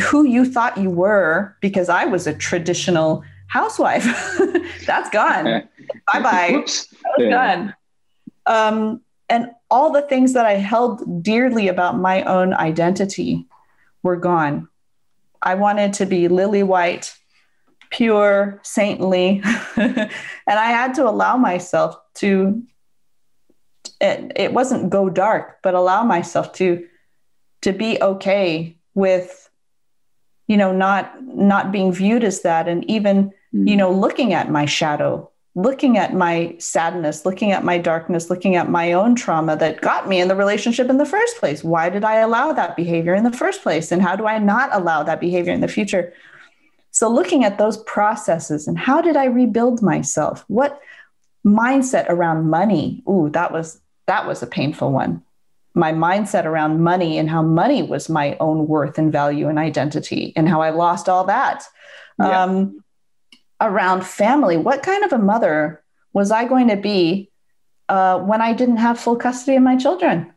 who 0.00 0.26
you 0.26 0.44
thought 0.44 0.76
you 0.76 0.90
were, 0.90 1.56
because 1.60 1.88
I 1.88 2.04
was 2.04 2.26
a 2.26 2.34
traditional 2.34 3.22
housewife. 3.46 4.04
That's 4.86 5.08
gone. 5.10 5.44
bye 6.12 6.20
bye. 6.20 6.50
Was 6.56 6.88
gone. 7.16 7.76
Um, 8.46 9.02
and 9.28 9.52
all 9.70 9.92
the 9.92 10.02
things 10.02 10.32
that 10.32 10.44
I 10.44 10.54
held 10.54 11.22
dearly 11.22 11.68
about 11.68 11.96
my 11.96 12.24
own 12.24 12.54
identity 12.54 13.46
were 14.02 14.16
gone. 14.16 14.66
I 15.42 15.54
wanted 15.54 15.92
to 15.92 16.06
be 16.06 16.26
lily 16.26 16.64
white, 16.64 17.16
pure, 17.92 18.58
saintly. 18.62 19.40
and 19.76 20.10
I 20.48 20.66
had 20.66 20.94
to 20.94 21.08
allow 21.08 21.36
myself 21.36 21.96
to, 22.14 22.62
it, 24.00 24.32
it 24.34 24.52
wasn't 24.52 24.90
go 24.90 25.08
dark, 25.08 25.58
but 25.62 25.74
allow 25.74 26.02
myself 26.02 26.52
to, 26.54 26.84
to 27.60 27.72
be 27.72 28.02
okay 28.02 28.76
with, 28.94 29.48
you 30.48 30.56
know, 30.56 30.72
not, 30.72 31.22
not 31.22 31.70
being 31.70 31.92
viewed 31.92 32.24
as 32.24 32.42
that. 32.42 32.66
And 32.66 32.84
even, 32.90 33.26
mm-hmm. 33.26 33.68
you 33.68 33.76
know, 33.76 33.92
looking 33.92 34.32
at 34.32 34.50
my 34.50 34.64
shadow, 34.64 35.30
looking 35.54 35.98
at 35.98 36.14
my 36.14 36.56
sadness, 36.58 37.26
looking 37.26 37.52
at 37.52 37.62
my 37.62 37.76
darkness, 37.76 38.30
looking 38.30 38.56
at 38.56 38.70
my 38.70 38.94
own 38.94 39.14
trauma 39.14 39.54
that 39.56 39.82
got 39.82 40.08
me 40.08 40.18
in 40.18 40.28
the 40.28 40.34
relationship 40.34 40.88
in 40.88 40.96
the 40.96 41.04
first 41.04 41.36
place. 41.36 41.62
Why 41.62 41.90
did 41.90 42.04
I 42.04 42.16
allow 42.16 42.52
that 42.52 42.74
behavior 42.74 43.14
in 43.14 43.24
the 43.24 43.32
first 43.32 43.62
place? 43.62 43.92
And 43.92 44.00
how 44.00 44.16
do 44.16 44.26
I 44.26 44.38
not 44.38 44.70
allow 44.72 45.02
that 45.02 45.20
behavior 45.20 45.52
in 45.52 45.60
the 45.60 45.68
future? 45.68 46.14
So, 46.92 47.08
looking 47.08 47.42
at 47.42 47.58
those 47.58 47.78
processes 47.78 48.68
and 48.68 48.78
how 48.78 49.00
did 49.00 49.16
I 49.16 49.24
rebuild 49.24 49.82
myself? 49.82 50.44
What 50.48 50.80
mindset 51.44 52.08
around 52.08 52.48
money? 52.48 53.02
Ooh, 53.08 53.30
that 53.32 53.50
was 53.50 53.80
that 54.06 54.26
was 54.26 54.42
a 54.42 54.46
painful 54.46 54.92
one. 54.92 55.22
My 55.74 55.92
mindset 55.92 56.44
around 56.44 56.82
money 56.82 57.18
and 57.18 57.30
how 57.30 57.40
money 57.40 57.82
was 57.82 58.10
my 58.10 58.36
own 58.40 58.68
worth 58.68 58.98
and 58.98 59.10
value 59.10 59.48
and 59.48 59.58
identity, 59.58 60.34
and 60.36 60.48
how 60.48 60.60
I 60.60 60.68
lost 60.68 61.08
all 61.08 61.24
that. 61.24 61.64
Yeah. 62.18 62.42
Um, 62.42 62.84
around 63.58 64.04
family. 64.04 64.58
What 64.58 64.82
kind 64.82 65.02
of 65.02 65.12
a 65.12 65.18
mother 65.18 65.82
was 66.12 66.30
I 66.30 66.44
going 66.44 66.68
to 66.68 66.76
be 66.76 67.30
uh, 67.88 68.18
when 68.18 68.42
I 68.42 68.52
didn't 68.52 68.78
have 68.78 69.00
full 69.00 69.16
custody 69.16 69.56
of 69.56 69.62
my 69.62 69.76
children? 69.76 70.30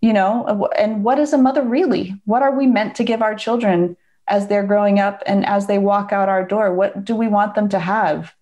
You 0.00 0.14
know, 0.14 0.70
and 0.78 1.04
what 1.04 1.18
is 1.18 1.34
a 1.34 1.38
mother 1.38 1.62
really? 1.62 2.18
What 2.24 2.42
are 2.42 2.56
we 2.56 2.66
meant 2.66 2.94
to 2.96 3.04
give 3.04 3.20
our 3.20 3.34
children 3.34 3.96
as 4.28 4.48
they're 4.48 4.66
growing 4.66 4.98
up 4.98 5.22
and 5.26 5.46
as 5.46 5.66
they 5.66 5.78
walk 5.78 6.12
out 6.12 6.28
our 6.28 6.44
door? 6.44 6.74
What 6.74 7.04
do 7.04 7.14
we 7.14 7.28
want 7.28 7.54
them 7.54 7.68
to 7.70 7.78
have? 7.78 8.34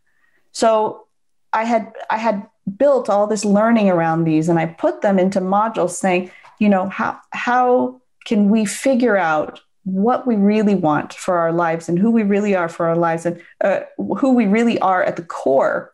So 0.53 1.07
I 1.53 1.65
had 1.65 1.93
I 2.11 2.19
had 2.19 2.47
built 2.77 3.11
all 3.11 3.27
this 3.27 3.45
learning 3.45 3.91
around 3.91 4.25
these 4.25 4.49
and 4.49 4.59
I 4.59 4.67
put 4.67 5.03
them 5.03 5.19
into 5.19 5.41
modules 5.41 5.91
saying, 5.91 6.31
you 6.59 6.69
know, 6.69 6.89
how 6.89 7.21
how 7.31 8.01
can 8.25 8.49
we 8.51 8.65
figure 8.65 9.17
out 9.17 9.61
what 9.85 10.27
we 10.27 10.35
really 10.35 10.75
want 10.75 11.13
for 11.13 11.39
our 11.39 11.53
lives 11.53 11.89
and 11.89 11.99
who 11.99 12.11
we 12.11 12.23
really 12.23 12.57
are 12.57 12.71
for 12.71 12.87
our 12.87 12.97
lives 12.97 13.27
and 13.27 13.41
uh, 13.63 13.81
who 14.19 14.33
we 14.33 14.47
really 14.47 14.79
are 14.79 15.03
at 15.03 15.17
the 15.17 15.23
core 15.25 15.93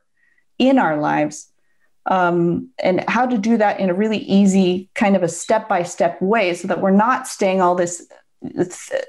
in 0.58 0.78
our 0.78 0.96
lives 0.96 1.48
um, 2.06 2.68
and 2.82 3.04
how 3.08 3.26
to 3.26 3.36
do 3.36 3.56
that 3.56 3.80
in 3.80 3.90
a 3.90 3.94
really 3.94 4.18
easy 4.18 4.88
kind 4.94 5.16
of 5.16 5.22
a 5.22 5.28
step-by-step 5.28 6.22
way 6.22 6.54
so 6.54 6.68
that 6.68 6.80
we're 6.80 6.90
not 6.90 7.26
staying 7.26 7.60
all 7.60 7.74
this 7.74 8.06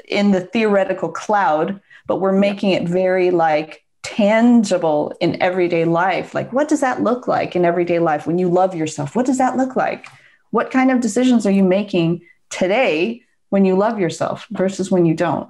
in 0.08 0.32
the 0.32 0.42
theoretical 0.52 1.10
cloud 1.10 1.80
but 2.08 2.18
we're 2.18 2.32
making 2.32 2.72
it 2.72 2.88
very 2.88 3.32
like 3.32 3.84
tangible 4.04 5.14
in 5.22 5.42
everyday 5.42 5.86
life 5.86 6.34
like 6.34 6.52
what 6.52 6.68
does 6.68 6.82
that 6.82 7.02
look 7.02 7.28
like 7.28 7.56
in 7.56 7.64
everyday 7.64 8.00
life 8.00 8.28
when 8.28 8.38
you 8.38 8.50
love 8.50 8.76
yourself 8.76 9.16
what 9.16 9.26
does 9.26 9.38
that 9.38 9.56
look 9.56 9.76
like 9.76 10.08
what 10.50 10.70
kind 10.70 10.92
of 10.92 11.00
decisions 11.00 11.46
are 11.46 11.52
you 11.52 11.64
making 11.64 12.22
today 12.50 13.24
when 13.52 13.66
you 13.66 13.76
love 13.76 14.00
yourself 14.00 14.48
versus 14.52 14.90
when 14.90 15.06
you 15.06 15.14
don't. 15.14 15.50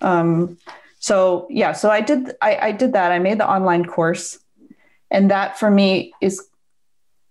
Um, 0.00 0.58
so 0.98 1.46
yeah, 1.50 1.72
so 1.72 1.90
I 1.90 2.00
did 2.00 2.32
I, 2.42 2.56
I 2.56 2.72
did 2.72 2.94
that. 2.94 3.12
I 3.12 3.18
made 3.18 3.38
the 3.38 3.48
online 3.48 3.84
course, 3.84 4.38
and 5.10 5.30
that 5.30 5.58
for 5.58 5.70
me 5.70 6.12
is 6.20 6.42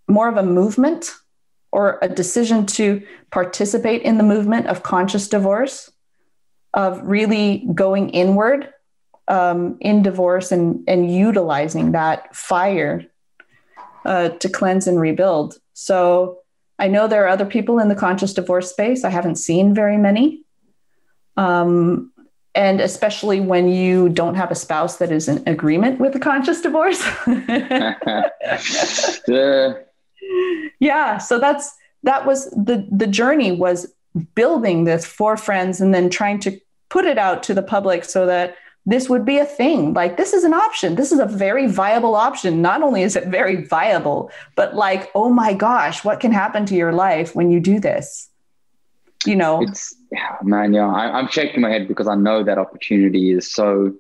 more 0.08 0.30
of 0.30 0.38
a 0.38 0.44
movement 0.44 1.12
or 1.76 2.00
a 2.02 2.08
decision 2.08 2.66
to 2.66 3.06
participate 3.32 4.02
in 4.04 4.18
the 4.18 4.24
movement 4.24 4.68
of 4.68 4.82
conscious 4.82 5.28
divorce, 5.28 5.92
of 6.74 7.02
really 7.04 7.68
going 7.76 8.10
inward 8.12 8.70
um, 9.28 9.78
in 9.82 10.02
divorce 10.02 10.54
and 10.54 10.82
and 10.88 11.14
utilizing 11.14 11.92
that 11.92 12.34
fire 12.34 13.04
uh, 14.06 14.30
to 14.30 14.48
cleanse 14.48 14.88
and 14.88 15.02
rebuild. 15.02 15.58
So 15.74 16.40
I 16.80 16.88
know 16.88 17.10
there 17.10 17.26
are 17.26 17.28
other 17.28 17.46
people 17.46 17.80
in 17.80 17.90
the 17.90 17.96
conscious 17.96 18.34
divorce 18.34 18.70
space. 18.70 19.04
I 19.04 19.10
haven't 19.10 19.36
seen 19.36 19.74
very 19.74 19.98
many. 19.98 20.44
Um, 21.36 22.14
and 22.54 22.80
especially 22.80 23.42
when 23.42 23.68
you 23.68 24.08
don't 24.08 24.36
have 24.36 24.50
a 24.50 24.56
spouse 24.56 24.96
that 24.98 25.12
is 25.12 25.28
in 25.28 25.44
agreement 25.46 26.00
with 26.00 26.14
the 26.14 26.20
conscious 26.20 26.62
divorce. 26.62 27.04
yeah. 30.80 31.18
So 31.18 31.40
that's 31.40 31.76
that 32.04 32.26
was 32.26 32.50
the 32.52 32.88
the 32.92 33.08
journey 33.08 33.52
was 33.52 33.92
building 34.34 34.86
this 34.86 35.06
for 35.06 35.36
friends 35.38 35.82
and 35.82 35.94
then 35.94 36.10
trying 36.10 36.40
to 36.40 36.60
put 36.90 37.06
it 37.06 37.18
out 37.18 37.44
to 37.44 37.54
the 37.54 37.64
public 37.64 38.06
so 38.06 38.26
that 38.26 38.56
this 38.86 39.10
would 39.10 39.26
be 39.26 39.40
a 39.40 39.46
thing. 39.46 39.94
Like, 39.94 40.18
this 40.18 40.32
is 40.34 40.44
an 40.44 40.54
option. 40.54 40.96
This 40.96 41.12
is 41.12 41.20
a 41.20 41.26
very 41.26 41.68
viable 41.68 42.16
option. 42.16 42.62
Not 42.62 42.84
only 42.84 43.02
is 43.02 43.16
it 43.16 43.28
very 43.28 43.64
viable, 43.64 44.32
but 44.56 44.76
like, 44.76 45.10
oh 45.16 45.30
my 45.30 45.54
gosh, 45.54 46.04
what 46.04 46.20
can 46.20 46.32
happen 46.32 46.66
to 46.68 46.76
your 46.76 46.94
life 46.94 47.36
when 47.36 47.50
you 47.50 47.60
do 47.60 47.80
this? 47.80 48.30
You 49.26 49.36
know, 49.36 49.64
it's 49.64 49.96
man, 50.44 50.74
yeah. 50.74 50.88
I, 50.88 51.20
am 51.20 51.28
shaking 51.30 51.62
my 51.62 51.70
head 51.72 51.88
because 51.88 52.08
I 52.08 52.14
know 52.14 52.44
that 52.44 52.60
opportunity 52.60 53.32
is 53.32 53.52
so. 53.52 53.96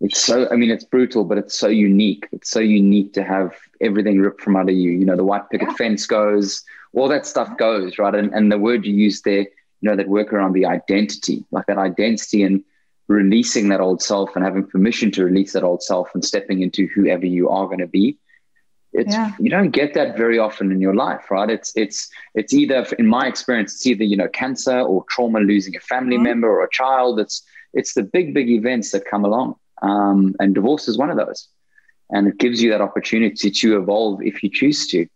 It's 0.00 0.20
so. 0.20 0.48
I 0.50 0.56
mean, 0.56 0.70
it's 0.70 0.84
brutal, 0.84 1.24
but 1.24 1.38
it's 1.38 1.58
so 1.58 1.68
unique. 1.68 2.28
It's 2.32 2.50
so 2.50 2.60
unique 2.60 3.14
to 3.14 3.24
have 3.24 3.54
everything 3.80 4.20
ripped 4.20 4.42
from 4.42 4.56
under 4.56 4.72
you. 4.72 4.90
You 4.90 5.06
know, 5.06 5.16
the 5.16 5.24
white 5.24 5.48
picket 5.50 5.68
yeah. 5.68 5.74
fence 5.74 6.06
goes, 6.06 6.62
all 6.94 7.08
that 7.08 7.26
stuff 7.26 7.56
goes 7.56 7.98
right, 7.98 8.14
and 8.14 8.32
and 8.34 8.52
the 8.52 8.58
word 8.58 8.84
you 8.84 8.94
use 8.94 9.22
there, 9.22 9.40
you 9.40 9.48
know, 9.82 9.96
that 9.96 10.08
work 10.08 10.32
around 10.32 10.52
the 10.52 10.66
identity, 10.66 11.44
like 11.50 11.66
that 11.66 11.78
identity 11.78 12.42
and 12.42 12.62
releasing 13.08 13.68
that 13.68 13.80
old 13.80 14.02
self 14.02 14.34
and 14.36 14.44
having 14.44 14.66
permission 14.66 15.10
to 15.12 15.24
release 15.24 15.52
that 15.52 15.62
old 15.62 15.82
self 15.82 16.10
and 16.12 16.24
stepping 16.24 16.60
into 16.60 16.88
whoever 16.88 17.24
you 17.24 17.48
are 17.48 17.66
going 17.66 17.78
to 17.78 17.86
be 17.86 18.18
it's 18.96 19.12
yeah. 19.12 19.32
you 19.38 19.50
don't 19.50 19.70
get 19.70 19.94
that 19.94 20.16
very 20.16 20.38
often 20.38 20.72
in 20.72 20.80
your 20.80 20.94
life 20.94 21.30
right 21.30 21.50
it's 21.50 21.72
it's 21.76 22.08
it's 22.34 22.52
either 22.52 22.86
in 22.98 23.06
my 23.06 23.26
experience 23.26 23.74
it's 23.74 23.86
either 23.86 24.04
you 24.04 24.16
know 24.16 24.28
cancer 24.28 24.80
or 24.80 25.04
trauma 25.10 25.40
losing 25.40 25.76
a 25.76 25.80
family 25.80 26.16
mm-hmm. 26.16 26.24
member 26.24 26.48
or 26.48 26.64
a 26.64 26.70
child 26.70 27.20
it's 27.20 27.42
it's 27.74 27.94
the 27.94 28.02
big 28.02 28.32
big 28.32 28.48
events 28.48 28.90
that 28.90 29.04
come 29.04 29.24
along 29.24 29.54
um, 29.82 30.34
and 30.40 30.54
divorce 30.54 30.88
is 30.88 30.98
one 30.98 31.10
of 31.10 31.16
those 31.16 31.48
and 32.10 32.28
it 32.28 32.38
gives 32.38 32.62
you 32.62 32.70
that 32.70 32.80
opportunity 32.80 33.50
to 33.50 33.78
evolve 33.78 34.22
if 34.22 34.42
you 34.42 34.50
choose 34.50 34.86
to 34.88 35.06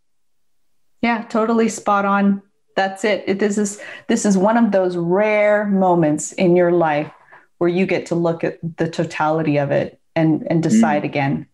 yeah 1.03 1.23
totally 1.24 1.69
spot 1.69 2.05
on 2.05 2.43
that's 2.77 3.05
it. 3.05 3.24
it 3.27 3.39
this 3.39 3.59
is 3.59 3.81
this 4.09 4.24
is 4.24 4.37
one 4.37 4.57
of 4.57 4.73
those 4.73 4.97
rare 4.97 5.66
moments 5.66 6.32
in 6.32 6.57
your 6.57 6.73
life 6.73 7.11
where 7.59 7.70
you 7.70 7.87
get 7.87 8.07
to 8.07 8.15
look 8.15 8.43
at 8.45 8.59
the 8.77 8.89
totality 8.89 9.59
of 9.59 9.70
it 9.70 10.01
and 10.16 10.47
and 10.51 10.62
decide 10.62 11.03
mm. 11.03 11.07
again 11.07 11.47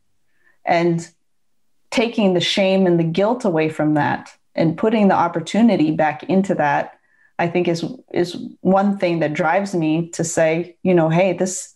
and 0.65 1.11
taking 1.91 2.35
the 2.35 2.41
shame 2.41 2.87
and 2.87 2.99
the 2.99 3.05
guilt 3.05 3.45
away 3.45 3.69
from 3.69 3.95
that 3.95 4.31
and 4.55 4.79
putting 4.79 5.09
the 5.09 5.15
opportunity 5.15 5.91
back 5.91 6.23
into 6.25 6.55
that 6.55 6.99
i 7.39 7.47
think 7.47 7.69
is 7.69 7.85
is 8.13 8.37
one 8.61 8.99
thing 8.99 9.21
that 9.21 9.35
drives 9.35 9.75
me 9.75 10.09
to 10.11 10.25
say 10.25 10.77
you 10.83 10.95
know 10.95 11.09
hey 11.09 11.33
this 11.33 11.76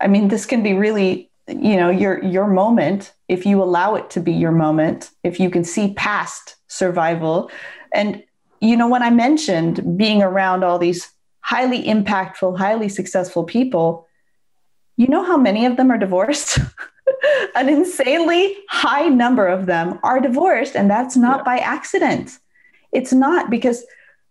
i 0.00 0.06
mean 0.06 0.28
this 0.28 0.46
can 0.46 0.62
be 0.62 0.74
really 0.74 1.30
you 1.46 1.76
know 1.76 1.90
your 1.90 2.22
your 2.24 2.46
moment 2.46 3.12
if 3.28 3.46
you 3.46 3.62
allow 3.62 3.94
it 3.94 4.10
to 4.10 4.20
be 4.20 4.32
your 4.32 4.52
moment 4.52 5.10
if 5.24 5.40
you 5.40 5.50
can 5.50 5.64
see 5.64 5.94
past 5.94 6.56
survival 6.68 7.50
and 7.94 8.22
you 8.60 8.76
know 8.76 8.88
when 8.88 9.02
i 9.02 9.10
mentioned 9.10 9.96
being 9.96 10.22
around 10.22 10.62
all 10.64 10.78
these 10.78 11.10
highly 11.48 11.82
impactful, 11.84 12.58
highly 12.58 12.90
successful 12.90 13.42
people, 13.42 14.06
you 14.98 15.06
know 15.06 15.24
how 15.24 15.38
many 15.38 15.64
of 15.64 15.78
them 15.78 15.90
are 15.90 15.96
divorced? 15.96 16.58
An 17.54 17.70
insanely 17.70 18.54
high 18.68 19.08
number 19.08 19.48
of 19.48 19.64
them 19.64 19.98
are 20.02 20.20
divorced, 20.20 20.76
and 20.76 20.90
that's 20.90 21.16
not 21.16 21.38
yeah. 21.38 21.44
by 21.44 21.58
accident. 21.60 22.38
It's 22.92 23.14
not 23.14 23.48
because, 23.48 23.82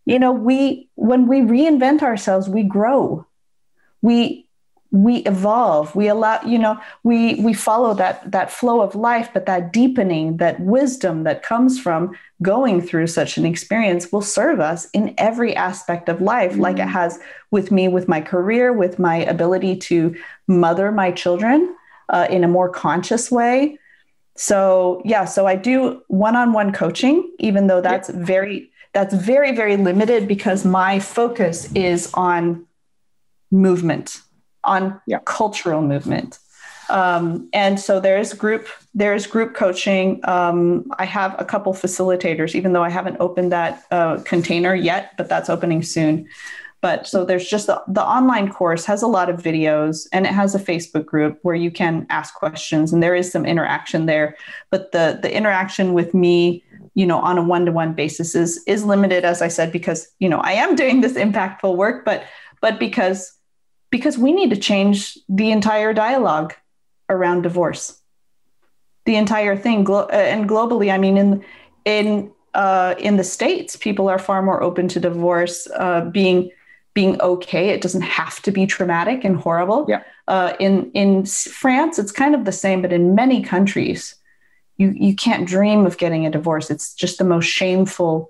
you 0.06 0.20
know, 0.20 0.32
we, 0.32 0.90
when 0.94 1.26
we 1.26 1.40
reinvent 1.40 2.04
ourselves, 2.04 2.48
we 2.48 2.62
grow. 2.62 3.26
We, 4.04 4.47
we 4.92 5.18
evolve 5.20 5.94
we 5.96 6.08
allow 6.08 6.42
you 6.44 6.58
know 6.58 6.80
we 7.04 7.36
we 7.36 7.54
follow 7.54 7.94
that 7.94 8.30
that 8.32 8.50
flow 8.50 8.82
of 8.82 8.96
life 8.96 9.30
but 9.34 9.46
that 9.46 9.74
deepening 9.74 10.38
that 10.38 10.60
wisdom 10.62 11.24
that 11.24 11.44
comes 11.44 11.80
from 11.80 12.16
going 12.42 12.82
through 12.82 13.08
such 13.08 13.38
an 13.38 13.46
experience 13.46 14.12
will 14.12 14.22
serve 14.22 14.60
us 14.60 14.90
in 14.92 15.14
every 15.18 15.56
aspect 15.56 16.08
of 16.08 16.22
life 16.22 16.54
mm-hmm. 16.54 16.62
like 16.62 16.80
it 16.80 16.88
has 16.88 17.20
with 17.52 17.72
me 17.72 17.88
with 17.88 18.08
my 18.08 18.22
career 18.22 18.72
with 18.72 18.98
my 18.98 19.18
ability 19.18 19.76
to 19.76 20.16
mother 20.48 20.92
my 20.92 21.12
children 21.12 21.76
uh, 22.10 22.28
in 22.30 22.44
a 22.44 22.48
more 22.48 22.70
conscious 22.70 23.30
way 23.30 23.78
so 24.36 25.02
yeah 25.04 25.26
so 25.26 25.46
i 25.46 25.56
do 25.56 26.02
one-on-one 26.08 26.72
coaching 26.72 27.30
even 27.40 27.68
though 27.68 27.82
that's 27.82 28.10
yep. 28.10 28.18
very 28.20 28.72
that's 28.94 29.14
very 29.14 29.54
very 29.54 29.76
limited 29.76 30.30
because 30.30 30.64
my 30.64 30.98
focus 30.98 31.70
is 31.74 32.10
on 32.14 32.66
movement 33.52 34.22
on 34.68 35.02
yeah. 35.08 35.20
cultural 35.26 35.82
movement. 35.82 36.40
Um, 36.90 37.50
and 37.54 37.80
so 37.80 38.00
there's 38.00 38.34
group 38.34 38.68
there's 38.94 39.28
group 39.28 39.54
coaching. 39.54 40.22
Um, 40.24 40.86
I 40.98 41.06
have 41.06 41.36
a 41.40 41.46
couple 41.46 41.74
facilitators, 41.74 42.56
even 42.56 42.74
though 42.74 42.84
I 42.84 42.90
haven't 42.90 43.18
opened 43.20 43.52
that 43.52 43.84
uh, 43.92 44.20
container 44.24 44.74
yet, 44.74 45.12
but 45.18 45.30
that's 45.30 45.50
opening 45.50 45.84
soon. 45.84 46.28
But 46.80 47.08
so 47.08 47.26
there's 47.26 47.50
just 47.50 47.68
the, 47.68 47.82
the 47.88 48.04
online 48.04 48.52
course 48.52 48.86
has 48.86 49.02
a 49.02 49.08
lot 49.08 49.30
of 49.30 49.42
videos 49.42 50.08
and 50.14 50.26
it 50.26 50.32
has 50.32 50.54
a 50.54 50.60
Facebook 50.60 51.06
group 51.06 51.40
where 51.42 51.56
you 51.56 51.72
can 51.72 52.06
ask 52.10 52.36
questions 52.36 52.94
and 52.94 53.02
there 53.02 53.16
is 53.16 53.32
some 53.32 53.46
interaction 53.46 54.06
there. 54.06 54.38
But 54.70 54.92
the 54.92 55.20
the 55.22 55.36
interaction 55.36 55.94
with 55.94 56.14
me, 56.14 56.64
you 56.94 57.06
know, 57.06 57.20
on 57.20 57.38
a 57.38 57.44
one-to-one 57.44 57.94
basis 57.94 58.36
is 58.36 58.64
is 58.68 58.86
limited, 58.86 59.26
as 59.26 59.42
I 59.42 59.48
said, 59.48 59.72
because 59.72 60.08
you 60.20 60.30
know 60.30 60.40
I 60.40 60.54
am 60.54 60.76
doing 60.76 61.02
this 61.02 61.14
impactful 61.14 61.76
work, 61.76 62.06
but 62.06 62.24
but 62.62 62.80
because 62.80 63.37
because 63.90 64.18
we 64.18 64.32
need 64.32 64.50
to 64.50 64.58
change 64.58 65.18
the 65.30 65.52
entire 65.52 65.94
dialogue 65.94 66.54
around 67.10 67.42
divorce. 67.42 68.02
The 69.06 69.16
entire 69.16 69.56
thing 69.56 69.84
Glo- 69.84 70.10
uh, 70.12 70.28
and 70.34 70.50
globally 70.50 70.92
i 70.92 70.98
mean 70.98 71.18
in 71.18 71.46
in 71.86 72.32
uh, 72.54 72.96
in 72.98 73.18
the 73.18 73.24
states 73.24 73.76
people 73.76 74.10
are 74.10 74.18
far 74.18 74.42
more 74.42 74.64
open 74.64 74.88
to 74.90 75.00
divorce 75.00 75.68
uh, 75.76 76.02
being 76.02 76.52
being 76.94 77.22
okay. 77.22 77.70
It 77.70 77.82
doesn't 77.82 78.02
have 78.02 78.42
to 78.42 78.52
be 78.52 78.66
traumatic 78.66 79.24
and 79.24 79.38
horrible. 79.38 79.86
Yeah. 79.88 80.02
Uh, 80.28 80.54
in 80.60 80.92
in 80.92 81.26
france 81.26 82.00
it's 82.00 82.12
kind 82.12 82.36
of 82.36 82.44
the 82.44 82.52
same 82.52 82.82
but 82.82 82.92
in 82.92 83.16
many 83.16 83.42
countries 83.42 84.16
you 84.78 84.94
you 84.96 85.16
can't 85.16 85.48
dream 85.48 85.86
of 85.86 85.98
getting 85.98 86.26
a 86.26 86.32
divorce. 86.32 86.70
It's 86.70 86.94
just 86.94 87.18
the 87.18 87.24
most 87.24 87.46
shameful 87.46 88.30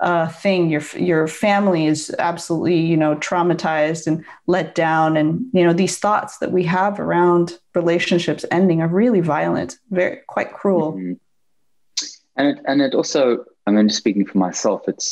uh, 0.00 0.28
thing. 0.28 0.70
Your 0.70 0.82
your 0.96 1.26
family 1.28 1.86
is 1.86 2.14
absolutely 2.18 2.80
you 2.80 2.96
know 2.96 3.16
traumatized 3.16 4.06
and 4.06 4.24
let 4.46 4.74
down. 4.74 5.16
And 5.16 5.46
you 5.52 5.64
know 5.64 5.72
these 5.72 5.98
thoughts 5.98 6.38
that 6.38 6.52
we 6.52 6.64
have 6.64 7.00
around 7.00 7.58
relationships 7.74 8.44
ending 8.50 8.80
are 8.82 8.88
really 8.88 9.20
violent 9.20 9.78
very 9.90 10.20
quite 10.26 10.52
cruel. 10.52 10.92
Mm-hmm. 10.92 11.12
and 12.36 12.46
it, 12.48 12.64
and 12.66 12.82
it 12.82 12.94
also 12.94 13.44
i 13.66 13.70
mean 13.70 13.88
speaking 13.88 14.26
for 14.26 14.38
myself 14.38 14.82
it's 14.88 15.08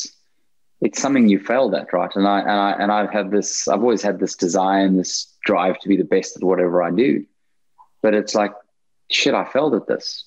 it's 0.81 1.01
something 1.01 1.29
you 1.29 1.39
failed 1.39 1.75
at 1.75 1.93
right? 1.93 2.11
And 2.15 2.27
i 2.27 2.41
and 2.41 2.51
i 2.51 2.71
and 2.73 2.91
i've 2.93 3.13
had 3.13 3.31
this 3.31 3.69
i've 3.69 3.85
always 3.87 4.03
had 4.03 4.19
this 4.19 4.35
desire 4.35 4.85
and 4.85 4.99
this 4.99 5.13
drive 5.45 5.79
to 5.81 5.89
be 5.89 5.97
the 5.97 6.11
best 6.17 6.37
at 6.37 6.43
whatever 6.43 6.83
i 6.83 6.91
do. 6.91 7.25
But 8.03 8.15
it's 8.15 8.35
like 8.35 8.53
shit 9.11 9.35
i 9.35 9.45
failed 9.45 9.75
at 9.75 9.87
this 9.87 10.25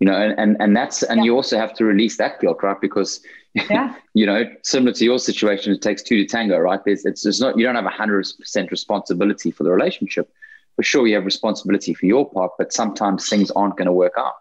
you 0.00 0.06
know 0.06 0.14
and 0.14 0.38
and, 0.38 0.56
and 0.60 0.76
that's 0.76 1.02
and 1.02 1.18
yeah. 1.18 1.24
you 1.24 1.34
also 1.34 1.58
have 1.58 1.74
to 1.74 1.84
release 1.84 2.16
that 2.16 2.40
guilt 2.40 2.62
right 2.62 2.80
because 2.80 3.20
yeah. 3.54 3.94
you 4.14 4.26
know 4.26 4.44
similar 4.62 4.92
to 4.92 5.04
your 5.04 5.18
situation 5.18 5.72
it 5.72 5.82
takes 5.82 6.02
two 6.02 6.16
to 6.16 6.26
tango 6.26 6.58
right 6.58 6.80
there's 6.84 7.04
it's, 7.04 7.24
it's 7.26 7.40
not 7.40 7.58
you 7.58 7.64
don't 7.64 7.74
have 7.74 7.86
a 7.86 7.90
hundred 7.90 8.26
percent 8.38 8.70
responsibility 8.70 9.50
for 9.50 9.64
the 9.64 9.70
relationship 9.70 10.30
for 10.76 10.82
sure 10.82 11.06
you 11.06 11.14
have 11.14 11.24
responsibility 11.24 11.94
for 11.94 12.06
your 12.06 12.30
part 12.30 12.52
but 12.58 12.72
sometimes 12.72 13.28
things 13.28 13.50
aren't 13.52 13.76
going 13.76 13.86
to 13.86 13.92
work 13.92 14.14
out 14.16 14.34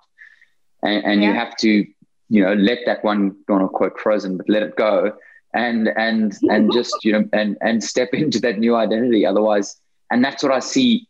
and, 0.84 1.04
and 1.04 1.22
yeah. 1.22 1.30
you 1.30 1.34
have 1.34 1.56
to 1.58 1.86
you 2.30 2.44
know 2.44 2.54
let 2.54 2.80
that 2.86 3.04
one 3.04 3.36
don't 3.48 3.62
want 3.62 3.72
to 3.72 3.76
quote 3.76 4.00
frozen 4.00 4.38
but 4.38 4.48
let 4.50 4.64
it 4.64 4.76
go 4.76 5.12
and 5.54 5.88
and 5.90 6.38
and 6.50 6.72
just 6.78 7.04
you 7.04 7.12
know 7.12 7.28
and 7.34 7.58
and 7.62 7.84
step 7.84 8.10
into 8.14 8.40
that 8.40 8.60
new 8.60 8.76
identity 8.76 9.26
otherwise 9.26 9.80
and 10.12 10.24
that's 10.24 10.44
what 10.44 10.52
i 10.52 10.60
see 10.60 11.07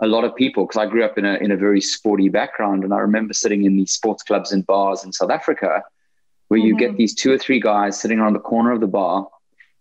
a 0.00 0.06
lot 0.06 0.24
of 0.24 0.36
people 0.36 0.66
because 0.66 0.78
I 0.78 0.86
grew 0.86 1.04
up 1.04 1.16
in 1.18 1.24
a 1.24 1.34
in 1.36 1.50
a 1.50 1.56
very 1.56 1.80
sporty 1.80 2.28
background, 2.28 2.84
and 2.84 2.92
I 2.92 2.98
remember 2.98 3.32
sitting 3.32 3.64
in 3.64 3.76
these 3.76 3.92
sports 3.92 4.22
clubs 4.22 4.52
and 4.52 4.66
bars 4.66 5.04
in 5.04 5.12
South 5.12 5.30
Africa, 5.30 5.82
where 6.48 6.60
mm-hmm. 6.60 6.66
you 6.66 6.76
get 6.76 6.90
mm-hmm. 6.90 6.98
these 6.98 7.14
two 7.14 7.32
or 7.32 7.38
three 7.38 7.60
guys 7.60 7.98
sitting 7.98 8.18
around 8.18 8.34
the 8.34 8.40
corner 8.40 8.72
of 8.72 8.80
the 8.80 8.86
bar. 8.86 9.28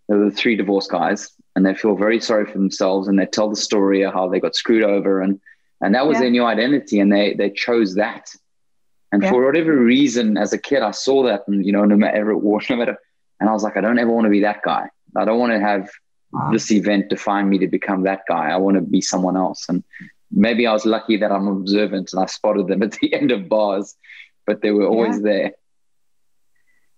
They're 0.07 0.23
the 0.23 0.31
three 0.31 0.55
divorced 0.55 0.91
guys, 0.91 1.31
and 1.55 1.65
they 1.65 1.73
feel 1.73 1.95
very 1.95 2.19
sorry 2.21 2.45
for 2.45 2.57
themselves, 2.57 3.07
and 3.07 3.17
they 3.17 3.25
tell 3.25 3.49
the 3.49 3.55
story 3.55 4.03
of 4.03 4.13
how 4.13 4.29
they 4.29 4.39
got 4.39 4.55
screwed 4.55 4.83
over, 4.83 5.21
and 5.21 5.39
and 5.81 5.93
that 5.95 6.07
was 6.07 6.15
yeah. 6.15 6.21
their 6.21 6.31
new 6.31 6.45
identity, 6.45 6.99
and 6.99 7.11
they 7.11 7.33
they 7.33 7.49
chose 7.49 7.95
that. 7.95 8.33
And 9.11 9.23
yeah. 9.23 9.31
for 9.31 9.45
whatever 9.45 9.75
reason, 9.75 10.37
as 10.37 10.53
a 10.53 10.57
kid, 10.57 10.81
I 10.81 10.91
saw 10.91 11.23
that, 11.23 11.43
and 11.47 11.65
you 11.65 11.71
know, 11.71 11.85
no 11.85 11.97
matter 11.97 12.35
what, 12.37 12.69
no 12.69 12.77
matter, 12.77 12.97
and 13.39 13.49
I 13.49 13.53
was 13.53 13.63
like, 13.63 13.75
I 13.75 13.81
don't 13.81 13.99
ever 13.99 14.11
want 14.11 14.25
to 14.25 14.31
be 14.31 14.41
that 14.41 14.61
guy. 14.63 14.89
I 15.15 15.25
don't 15.25 15.39
want 15.39 15.53
to 15.53 15.59
have 15.59 15.89
this 16.51 16.71
event 16.71 17.09
defined 17.09 17.49
me 17.49 17.57
to 17.59 17.67
become 17.67 18.03
that 18.03 18.21
guy. 18.27 18.49
I 18.49 18.57
want 18.57 18.75
to 18.75 18.81
be 18.81 19.01
someone 19.01 19.37
else. 19.37 19.65
And 19.69 19.83
maybe 20.31 20.67
I 20.67 20.73
was 20.73 20.85
lucky 20.85 21.17
that 21.17 21.31
I'm 21.31 21.47
observant 21.47 22.11
and 22.13 22.23
I 22.23 22.25
spotted 22.25 22.67
them 22.67 22.83
at 22.83 22.93
the 22.93 23.13
end 23.19 23.31
of 23.31 23.49
bars, 23.49 23.95
but 24.45 24.61
they 24.61 24.71
were 24.71 24.87
always 24.87 25.17
yeah. 25.17 25.23
there. 25.23 25.51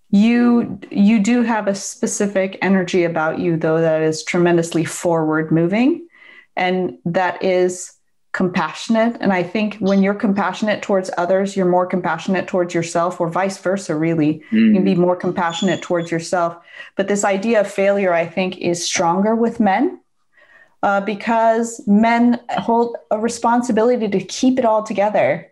You 0.10 0.80
you 0.90 1.20
do 1.20 1.44
have 1.44 1.68
a 1.68 1.76
specific 1.76 2.58
energy 2.62 3.04
about 3.04 3.40
you 3.40 3.58
though 3.58 3.82
that 3.82 4.02
is 4.02 4.24
tremendously 4.24 4.86
forward 4.86 5.52
moving 5.52 6.08
and 6.56 6.98
that 7.04 7.44
is 7.44 7.97
compassionate. 8.38 9.18
And 9.20 9.34
i 9.34 9.42
think 9.54 9.70
when 9.90 10.04
you're 10.04 10.22
compassionate 10.28 10.84
towards 10.88 11.10
others 11.18 11.56
you're 11.56 11.74
more 11.78 11.88
compassionate 11.96 12.48
towards 12.48 12.72
yourself 12.78 13.20
or 13.20 13.28
vice 13.30 13.58
versa 13.58 13.96
really. 13.96 14.32
Mm. 14.52 14.68
you 14.68 14.74
can 14.74 14.84
be 14.84 14.96
more 14.96 15.16
compassionate 15.16 15.82
towards 15.82 16.12
yourself. 16.12 16.56
But 16.96 17.08
this 17.08 17.24
idea 17.24 17.62
of 17.62 17.68
failure 17.82 18.14
i 18.14 18.26
think 18.36 18.58
is 18.58 18.86
stronger 18.92 19.34
with 19.36 19.60
men 19.60 20.00
uh, 20.84 21.02
because 21.02 21.82
men 21.88 22.40
hold 22.68 22.96
a 23.10 23.18
responsibility 23.18 24.08
to 24.08 24.20
keep 24.20 24.60
it 24.60 24.66
all 24.66 24.84
together 24.84 25.52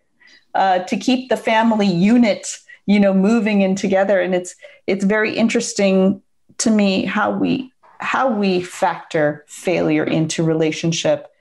uh, 0.53 0.79
to 0.89 0.95
keep 0.95 1.29
the 1.29 1.37
family 1.51 1.87
unit 1.87 2.43
you 2.85 2.99
know 2.99 3.13
moving 3.13 3.61
in 3.61 3.75
together. 3.75 4.19
And 4.19 4.35
it's 4.35 4.55
it's 4.85 5.05
very 5.05 5.35
interesting 5.35 6.21
to 6.59 6.69
me 6.69 7.05
how 7.05 7.31
we 7.31 7.71
how 7.99 8.29
we 8.29 8.61
factor 8.61 9.43
failure 9.47 10.03
into 10.03 10.43
relationship 10.43 11.31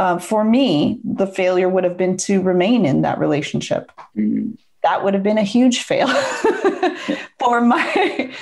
uh, 0.00 0.18
for 0.18 0.44
me, 0.44 0.98
the 1.04 1.26
failure 1.26 1.68
would 1.68 1.84
have 1.84 1.98
been 1.98 2.16
to 2.16 2.40
remain 2.40 2.86
in 2.86 3.02
that 3.02 3.18
relationship. 3.18 3.92
Mm-hmm. 4.16 4.52
That 4.82 5.04
would 5.04 5.12
have 5.12 5.22
been 5.22 5.36
a 5.36 5.42
huge 5.42 5.82
fail 5.82 6.08
for 7.38 7.60
my 7.60 8.34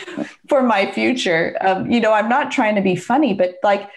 for 0.48 0.62
my 0.62 0.88
future. 0.92 1.56
Um, 1.60 1.90
you 1.90 1.98
know, 1.98 2.12
I'm 2.12 2.28
not 2.28 2.52
trying 2.52 2.76
to 2.76 2.80
be 2.80 2.94
funny, 2.94 3.34
but 3.34 3.56
like 3.64 3.90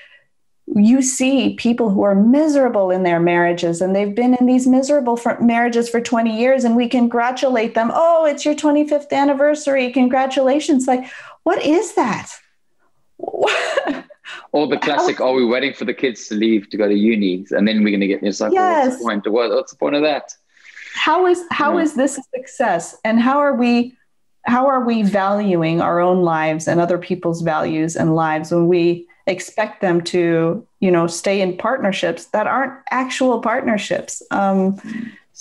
you 0.74 1.04
see 1.04 1.54
people 1.54 1.92
who 1.92 2.02
are 2.02 2.16
miserable 2.16 2.90
in 2.90 3.04
their 3.04 3.20
marriages 3.20 3.80
and 3.80 3.96
they've 3.96 4.16
been 4.16 4.34
in 4.34 4.48
these 4.48 4.66
miserable 4.66 5.20
marriages 5.40 5.88
for 5.88 6.02
20 6.02 6.36
years 6.36 6.64
and 6.64 6.76
we 6.76 6.88
congratulate 6.88 7.76
them 7.76 7.92
oh 7.94 8.26
it's 8.26 8.46
your 8.46 8.56
25th 8.56 9.12
anniversary 9.12 9.92
congratulations 9.92 10.88
like 10.88 11.04
what 11.44 11.62
is 11.62 11.96
that 11.96 12.32
or 14.52 14.68
the 14.68 14.78
classic, 14.78 15.22
are 15.22 15.34
we 15.34 15.46
waiting 15.46 15.74
for 15.74 15.86
the 15.86 15.94
kids 15.94 16.28
to 16.28 16.36
leave 16.36 16.70
to 16.70 16.78
go 16.78 16.88
to 16.88 16.96
uni? 16.96 17.46
And 17.52 17.68
then 17.68 17.84
we're 17.84 17.92
going 17.92 18.02
to 18.02 18.08
get, 18.08 18.24
it's 18.24 18.42
like, 18.42 18.54
yes. 18.54 18.64
well, 18.64 18.86
what's 18.86 18.98
the 18.98 19.04
point? 19.04 19.28
What, 19.32 19.50
what's 19.52 19.72
the 19.72 19.78
point 19.78 19.96
of 19.96 20.02
that? 20.04 20.34
How 20.94 21.26
is, 21.28 21.44
how 21.52 21.78
yeah. 21.78 21.84
is 21.84 21.94
this 21.96 22.18
a 22.18 22.24
success? 22.36 22.98
And 23.04 23.20
how 23.20 23.40
are 23.40 23.56
we, 23.56 23.96
how 24.44 24.68
are 24.68 24.84
we 24.84 25.04
valuing 25.04 25.82
our 25.82 26.00
own 26.00 26.24
lives 26.24 26.68
and 26.68 26.80
other 26.80 26.98
people's 26.98 27.42
values 27.42 27.96
and 27.96 28.16
lives 28.16 28.52
when 28.52 28.68
we 28.68 29.08
expect 29.28 29.82
them 29.82 30.02
to, 30.02 30.68
you 30.80 30.92
know, 30.92 31.08
stay 31.08 31.42
in 31.42 31.56
partnerships 31.58 32.26
that 32.26 32.48
aren't 32.48 32.74
actual 32.90 33.40
partnerships? 33.40 34.22
Um, 34.32 34.82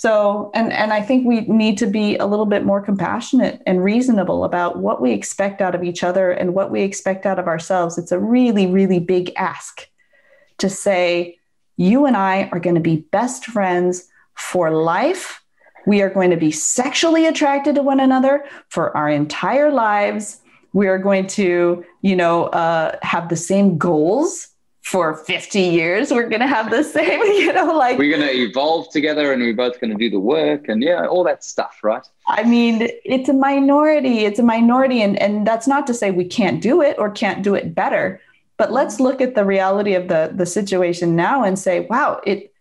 so, 0.01 0.49
and, 0.55 0.73
and 0.73 0.91
I 0.91 0.99
think 0.99 1.27
we 1.27 1.41
need 1.41 1.77
to 1.77 1.85
be 1.85 2.17
a 2.17 2.25
little 2.25 2.47
bit 2.47 2.65
more 2.65 2.81
compassionate 2.81 3.61
and 3.67 3.83
reasonable 3.83 4.43
about 4.43 4.79
what 4.79 4.99
we 4.99 5.11
expect 5.11 5.61
out 5.61 5.75
of 5.75 5.83
each 5.83 6.03
other 6.03 6.31
and 6.31 6.55
what 6.55 6.71
we 6.71 6.81
expect 6.81 7.27
out 7.27 7.37
of 7.37 7.45
ourselves. 7.45 7.99
It's 7.99 8.11
a 8.11 8.17
really, 8.17 8.65
really 8.65 8.97
big 8.97 9.31
ask 9.35 9.87
to 10.57 10.71
say, 10.71 11.37
you 11.77 12.07
and 12.07 12.17
I 12.17 12.49
are 12.51 12.59
going 12.59 12.73
to 12.73 12.81
be 12.81 13.05
best 13.11 13.45
friends 13.45 14.07
for 14.33 14.71
life. 14.71 15.43
We 15.85 16.01
are 16.01 16.09
going 16.09 16.31
to 16.31 16.35
be 16.35 16.49
sexually 16.49 17.27
attracted 17.27 17.75
to 17.75 17.83
one 17.83 17.99
another 17.99 18.45
for 18.69 18.97
our 18.97 19.07
entire 19.07 19.71
lives. 19.71 20.39
We 20.73 20.87
are 20.87 20.97
going 20.97 21.27
to, 21.27 21.85
you 22.01 22.15
know, 22.15 22.45
uh, 22.45 22.97
have 23.03 23.29
the 23.29 23.35
same 23.35 23.77
goals 23.77 24.47
for 24.83 25.15
50 25.15 25.59
years 25.59 26.11
we're 26.11 26.27
going 26.27 26.41
to 26.41 26.47
have 26.47 26.71
the 26.71 26.83
same 26.83 27.21
you 27.21 27.53
know 27.53 27.73
like 27.75 27.97
we're 27.97 28.15
going 28.15 28.27
to 28.27 28.35
evolve 28.35 28.89
together 28.91 29.31
and 29.31 29.41
we're 29.41 29.55
both 29.55 29.79
going 29.79 29.91
to 29.91 29.97
do 29.97 30.09
the 30.09 30.19
work 30.19 30.67
and 30.67 30.81
yeah 30.81 31.05
all 31.05 31.23
that 31.23 31.43
stuff 31.43 31.79
right 31.83 32.07
i 32.27 32.43
mean 32.43 32.87
it's 33.05 33.29
a 33.29 33.33
minority 33.33 34.25
it's 34.25 34.39
a 34.39 34.43
minority 34.43 35.01
and 35.01 35.21
and 35.21 35.45
that's 35.45 35.67
not 35.67 35.85
to 35.85 35.93
say 35.93 36.09
we 36.09 36.25
can't 36.25 36.61
do 36.61 36.81
it 36.81 36.97
or 36.97 37.11
can't 37.11 37.43
do 37.43 37.53
it 37.53 37.75
better 37.75 38.19
But 38.61 38.71
let's 38.71 38.99
look 38.99 39.21
at 39.21 39.33
the 39.33 39.43
reality 39.43 39.95
of 39.95 40.07
the, 40.07 40.31
the 40.35 40.45
situation 40.45 41.15
now 41.15 41.43
and 41.43 41.57
say, 41.57 41.87
wow, 41.89 42.21
it 42.23 42.53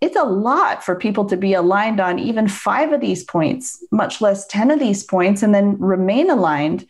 it's 0.00 0.14
a 0.14 0.22
lot 0.22 0.84
for 0.84 0.94
people 0.94 1.24
to 1.24 1.36
be 1.36 1.52
aligned 1.52 1.98
on 1.98 2.20
even 2.20 2.46
five 2.46 2.92
of 2.92 3.00
these 3.00 3.24
points, 3.24 3.84
much 3.90 4.20
less 4.20 4.46
10 4.46 4.70
of 4.70 4.78
these 4.78 5.02
points, 5.02 5.42
and 5.42 5.52
then 5.52 5.80
remain 5.80 6.30
aligned 6.30 6.86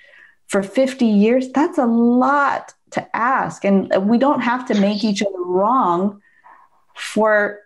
for 0.48 0.62
50 0.62 1.06
years. 1.06 1.50
That's 1.52 1.78
a 1.78 1.86
lot 1.86 2.74
to 2.96 3.16
ask. 3.16 3.64
And 3.64 4.08
we 4.08 4.18
don't 4.18 4.40
have 4.40 4.66
to 4.66 4.80
make 4.80 5.04
each 5.04 5.22
other 5.22 5.42
wrong 5.42 6.20
for 6.94 7.60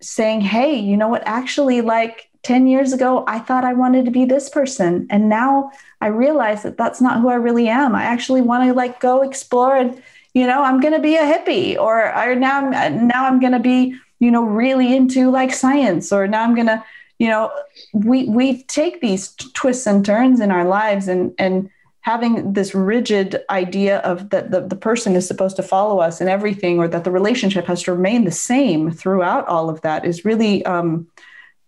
saying, 0.00 0.40
hey, 0.40 0.76
you 0.76 0.96
know 0.96 1.08
what? 1.08 1.22
Actually, 1.26 1.80
like 1.80 2.28
10 2.42 2.66
years 2.66 2.92
ago, 2.92 3.24
I 3.26 3.38
thought 3.38 3.64
I 3.64 3.74
wanted 3.74 4.06
to 4.06 4.10
be 4.10 4.24
this 4.24 4.48
person. 4.48 5.06
And 5.10 5.28
now 5.28 5.70
I 6.00 6.08
realize 6.08 6.62
that 6.62 6.76
that's 6.76 7.00
not 7.00 7.20
who 7.20 7.28
I 7.28 7.34
really 7.34 7.68
am. 7.68 7.94
I 7.94 8.04
actually 8.04 8.40
want 8.40 8.64
to 8.64 8.74
like 8.74 9.00
go 9.00 9.22
explore 9.22 9.76
and, 9.76 10.02
you 10.32 10.46
know, 10.46 10.62
I'm 10.62 10.80
going 10.80 10.94
to 10.94 11.00
be 11.00 11.16
a 11.16 11.22
hippie 11.22 11.76
or, 11.76 12.14
or 12.16 12.34
now, 12.34 12.66
I'm, 12.70 13.06
now 13.06 13.26
I'm 13.26 13.40
going 13.40 13.52
to 13.52 13.60
be, 13.60 13.94
you 14.18 14.30
know, 14.30 14.42
really 14.42 14.94
into 14.96 15.30
like 15.30 15.52
science 15.52 16.12
or 16.12 16.26
now 16.26 16.42
I'm 16.42 16.54
going 16.54 16.68
to, 16.68 16.82
you 17.18 17.28
know, 17.28 17.52
we, 17.92 18.28
we 18.28 18.62
take 18.64 19.02
these 19.02 19.34
twists 19.52 19.86
and 19.86 20.04
turns 20.04 20.40
in 20.40 20.50
our 20.50 20.64
lives 20.64 21.08
and, 21.08 21.34
and, 21.38 21.68
having 22.02 22.54
this 22.54 22.74
rigid 22.74 23.42
idea 23.50 23.98
of 23.98 24.30
that 24.30 24.50
the, 24.50 24.60
the 24.60 24.76
person 24.76 25.14
is 25.14 25.26
supposed 25.26 25.56
to 25.56 25.62
follow 25.62 26.00
us 26.00 26.20
in 26.20 26.28
everything 26.28 26.78
or 26.78 26.88
that 26.88 27.04
the 27.04 27.10
relationship 27.10 27.66
has 27.66 27.82
to 27.82 27.92
remain 27.92 28.24
the 28.24 28.30
same 28.30 28.90
throughout 28.90 29.46
all 29.46 29.68
of 29.68 29.80
that 29.82 30.04
is 30.04 30.24
really 30.24 30.64
um, 30.64 31.06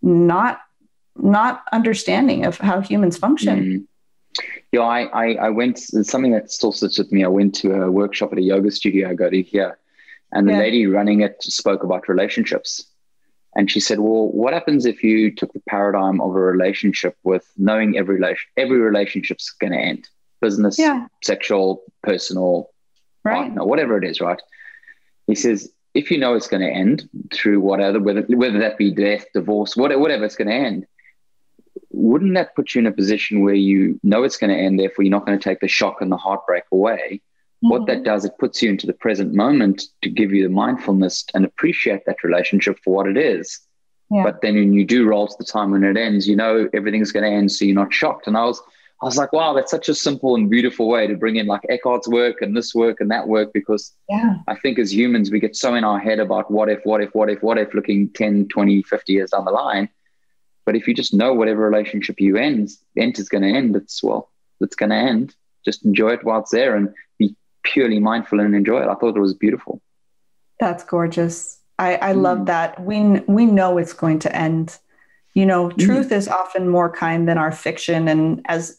not 0.00 0.60
not 1.16 1.64
understanding 1.72 2.46
of 2.46 2.56
how 2.58 2.80
humans 2.80 3.18
function. 3.18 3.58
Mm. 3.58 3.86
Yeah, 4.72 4.80
I, 4.80 5.02
I, 5.02 5.34
I 5.34 5.48
went 5.50 5.78
something 5.78 6.32
that 6.32 6.50
still 6.50 6.72
sits 6.72 6.96
with 6.96 7.12
me. 7.12 7.22
I 7.22 7.28
went 7.28 7.54
to 7.56 7.82
a 7.82 7.90
workshop 7.90 8.32
at 8.32 8.38
a 8.38 8.42
yoga 8.42 8.70
studio 8.70 9.10
I 9.10 9.14
go 9.14 9.28
to 9.28 9.42
here, 9.42 9.78
and 10.32 10.48
the 10.48 10.52
yeah. 10.52 10.58
lady 10.58 10.86
running 10.86 11.20
it 11.20 11.42
spoke 11.42 11.84
about 11.84 12.08
relationships. 12.08 12.86
And 13.54 13.70
she 13.70 13.80
said, 13.80 14.00
"Well, 14.00 14.28
what 14.28 14.54
happens 14.54 14.86
if 14.86 15.02
you 15.02 15.30
took 15.30 15.52
the 15.52 15.62
paradigm 15.68 16.22
of 16.22 16.30
a 16.30 16.40
relationship 16.40 17.18
with 17.22 17.46
knowing 17.58 17.98
every 17.98 18.14
relation, 18.14 18.48
every 18.56 18.78
relationship's 18.78 19.50
going 19.50 19.74
to 19.74 19.78
end, 19.78 20.08
business, 20.42 20.78
yeah. 20.78 21.06
sexual, 21.22 21.82
personal, 22.02 22.68
right. 23.24 23.36
partner, 23.44 23.64
whatever 23.64 23.96
it 23.96 24.04
is, 24.04 24.20
right?" 24.20 24.42
He 25.26 25.34
says, 25.34 25.72
if 25.94 26.10
you 26.10 26.18
know 26.18 26.34
it's 26.34 26.48
going 26.48 26.62
to 26.62 26.70
end 26.70 27.08
through 27.32 27.60
whatever, 27.60 28.00
whether 28.00 28.22
whether 28.22 28.58
that 28.58 28.78
be 28.78 28.90
death, 28.90 29.24
divorce, 29.32 29.76
whatever, 29.76 30.00
whatever 30.00 30.24
it's 30.24 30.36
going 30.36 30.48
to 30.48 30.54
end, 30.54 30.86
wouldn't 31.90 32.34
that 32.34 32.54
put 32.56 32.74
you 32.74 32.80
in 32.80 32.86
a 32.86 32.92
position 32.92 33.42
where 33.42 33.54
you 33.54 34.00
know 34.02 34.22
it's 34.22 34.36
going 34.36 34.50
to 34.50 34.56
end? 34.56 34.78
Therefore, 34.78 35.04
you're 35.04 35.10
not 35.10 35.26
going 35.26 35.38
to 35.38 35.44
take 35.44 35.60
the 35.60 35.68
shock 35.68 36.00
and 36.00 36.10
the 36.10 36.16
heartbreak 36.16 36.64
away. 36.72 37.20
Mm-hmm. 37.20 37.68
What 37.68 37.86
that 37.86 37.98
mm-hmm. 37.98 38.04
does, 38.04 38.24
it 38.24 38.38
puts 38.38 38.62
you 38.62 38.70
into 38.70 38.86
the 38.86 38.92
present 38.94 39.34
moment 39.34 39.84
to 40.02 40.08
give 40.08 40.32
you 40.32 40.42
the 40.42 40.54
mindfulness 40.54 41.24
and 41.34 41.44
appreciate 41.44 42.06
that 42.06 42.24
relationship 42.24 42.78
for 42.82 42.94
what 42.94 43.06
it 43.06 43.16
is. 43.16 43.60
Yeah. 44.10 44.24
But 44.24 44.40
then 44.42 44.54
when 44.54 44.72
you 44.72 44.84
do 44.84 45.06
roll 45.06 45.26
to 45.26 45.34
the 45.38 45.44
time 45.44 45.70
when 45.70 45.84
it 45.84 45.96
ends, 45.96 46.26
you 46.26 46.36
know 46.36 46.68
everything's 46.74 47.12
going 47.12 47.24
to 47.24 47.36
end, 47.36 47.52
so 47.52 47.64
you're 47.64 47.74
not 47.74 47.92
shocked. 47.92 48.26
And 48.26 48.36
I 48.36 48.44
was 48.44 48.60
I 49.02 49.04
was 49.04 49.16
like, 49.16 49.32
wow, 49.32 49.52
that's 49.52 49.72
such 49.72 49.88
a 49.88 49.94
simple 49.96 50.36
and 50.36 50.48
beautiful 50.48 50.88
way 50.88 51.08
to 51.08 51.16
bring 51.16 51.34
in 51.34 51.46
like 51.46 51.62
Eckhart's 51.68 52.06
work 52.06 52.40
and 52.40 52.56
this 52.56 52.72
work 52.72 53.00
and 53.00 53.10
that 53.10 53.26
work 53.26 53.52
because 53.52 53.92
yeah. 54.08 54.36
I 54.46 54.54
think 54.54 54.78
as 54.78 54.94
humans, 54.94 55.28
we 55.28 55.40
get 55.40 55.56
so 55.56 55.74
in 55.74 55.82
our 55.82 55.98
head 55.98 56.20
about 56.20 56.52
what 56.52 56.68
if, 56.68 56.78
what 56.84 57.02
if, 57.02 57.12
what 57.12 57.28
if, 57.28 57.42
what 57.42 57.58
if 57.58 57.74
looking 57.74 58.10
10, 58.10 58.46
20, 58.46 58.82
50 58.84 59.12
years 59.12 59.32
down 59.32 59.44
the 59.44 59.50
line. 59.50 59.88
But 60.64 60.76
if 60.76 60.86
you 60.86 60.94
just 60.94 61.12
know 61.12 61.34
whatever 61.34 61.68
relationship 61.68 62.20
you 62.20 62.36
end, 62.36 62.70
end 62.96 63.18
is 63.18 63.28
going 63.28 63.42
to 63.42 63.48
end, 63.48 63.74
it's 63.74 64.00
well, 64.04 64.30
it's 64.60 64.76
going 64.76 64.90
to 64.90 64.96
end. 64.96 65.34
Just 65.64 65.84
enjoy 65.84 66.10
it 66.10 66.24
while 66.24 66.40
it's 66.40 66.52
there 66.52 66.76
and 66.76 66.94
be 67.18 67.34
purely 67.64 67.98
mindful 67.98 68.38
and 68.38 68.54
enjoy 68.54 68.82
it. 68.82 68.88
I 68.88 68.94
thought 68.94 69.16
it 69.16 69.20
was 69.20 69.34
beautiful. 69.34 69.82
That's 70.60 70.84
gorgeous. 70.84 71.58
I, 71.76 71.96
I 71.96 72.12
mm. 72.12 72.22
love 72.22 72.46
that. 72.46 72.80
We, 72.80 73.02
we 73.26 73.46
know 73.46 73.78
it's 73.78 73.94
going 73.94 74.20
to 74.20 74.36
end. 74.36 74.78
You 75.34 75.46
know, 75.46 75.70
mm. 75.70 75.78
truth 75.78 76.10
mm. 76.10 76.16
is 76.16 76.28
often 76.28 76.68
more 76.68 76.88
kind 76.88 77.28
than 77.28 77.36
our 77.38 77.50
fiction. 77.50 78.06
And 78.06 78.42
as 78.44 78.78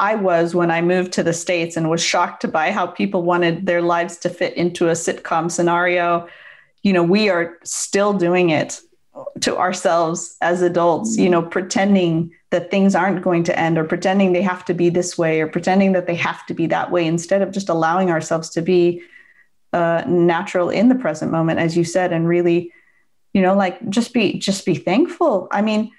I 0.00 0.14
was 0.14 0.54
when 0.54 0.70
I 0.70 0.80
moved 0.80 1.12
to 1.12 1.22
the 1.22 1.34
States 1.34 1.76
and 1.76 1.90
was 1.90 2.02
shocked 2.02 2.50
by 2.50 2.72
how 2.72 2.86
people 2.86 3.22
wanted 3.22 3.66
their 3.66 3.82
lives 3.82 4.16
to 4.18 4.30
fit 4.30 4.54
into 4.54 4.88
a 4.88 4.92
sitcom 4.92 5.50
scenario. 5.50 6.26
You 6.82 6.94
know, 6.94 7.02
we 7.02 7.28
are 7.28 7.58
still 7.64 8.14
doing 8.14 8.48
it 8.48 8.80
to 9.40 9.58
ourselves 9.58 10.36
as 10.40 10.62
adults, 10.62 11.18
you 11.18 11.28
know, 11.28 11.42
pretending 11.42 12.32
that 12.48 12.70
things 12.70 12.94
aren't 12.94 13.22
going 13.22 13.44
to 13.44 13.58
end 13.58 13.76
or 13.76 13.84
pretending 13.84 14.32
they 14.32 14.42
have 14.42 14.64
to 14.64 14.74
be 14.74 14.88
this 14.88 15.18
way 15.18 15.42
or 15.42 15.46
pretending 15.46 15.92
that 15.92 16.06
they 16.06 16.14
have 16.14 16.46
to 16.46 16.54
be 16.54 16.66
that 16.66 16.90
way 16.90 17.06
instead 17.06 17.42
of 17.42 17.52
just 17.52 17.68
allowing 17.68 18.10
ourselves 18.10 18.48
to 18.50 18.62
be 18.62 19.02
uh, 19.74 20.02
natural 20.06 20.70
in 20.70 20.88
the 20.88 20.94
present 20.94 21.30
moment, 21.30 21.60
as 21.60 21.76
you 21.76 21.84
said, 21.84 22.10
and 22.10 22.26
really, 22.26 22.72
you 23.34 23.42
know, 23.42 23.54
like 23.54 23.86
just 23.90 24.14
be 24.14 24.38
just 24.38 24.64
be 24.64 24.74
thankful. 24.74 25.46
I 25.52 25.60
mean, 25.60 25.92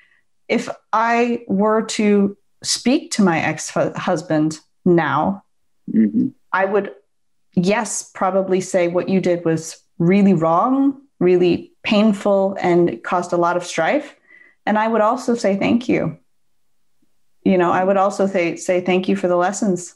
if 0.50 0.68
I 0.92 1.44
were 1.48 1.84
to 1.84 2.36
speak 2.64 3.12
to 3.12 3.22
my 3.22 3.40
ex 3.40 3.70
husband 3.70 4.60
now, 4.86 5.44
mm-hmm. 5.92 6.30
I 6.52 6.66
would, 6.66 6.92
yes, 7.54 8.12
probably 8.14 8.62
say 8.62 8.88
what 8.88 9.10
you 9.10 9.22
did 9.22 9.46
was 9.46 9.82
really 9.98 10.34
wrong, 10.34 11.02
really 11.20 11.72
painful, 11.84 12.58
and 12.60 13.04
caused 13.04 13.34
a 13.34 13.38
lot 13.38 13.58
of 13.58 13.66
strife. 13.66 14.16
And 14.66 14.78
I 14.78 14.88
would 14.88 15.02
also 15.02 15.36
say 15.36 15.58
thank 15.58 15.90
you. 15.90 16.18
You 17.44 17.58
know, 17.58 17.72
I 17.72 17.84
would 17.84 17.98
also 17.98 18.28
say, 18.28 18.56
say 18.56 18.82
thank 18.82 19.08
you 19.08 19.16
for 19.16 19.28
the 19.28 19.36
lessons. 19.36 19.96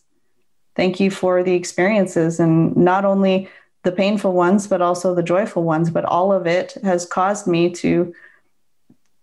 Thank 0.76 1.00
you 1.00 1.12
for 1.12 1.44
the 1.44 1.54
experiences 1.54 2.40
and 2.40 2.76
not 2.76 3.06
only 3.06 3.50
the 3.84 3.92
painful 3.92 4.34
ones, 4.34 4.68
but 4.68 4.82
also 4.82 5.14
the 5.14 5.24
joyful 5.24 5.64
ones. 5.64 5.90
But 5.90 6.06
all 6.06 6.34
of 6.34 6.48
it 6.48 6.74
has 6.84 7.06
caused 7.06 7.48
me 7.48 7.70
to 7.76 8.14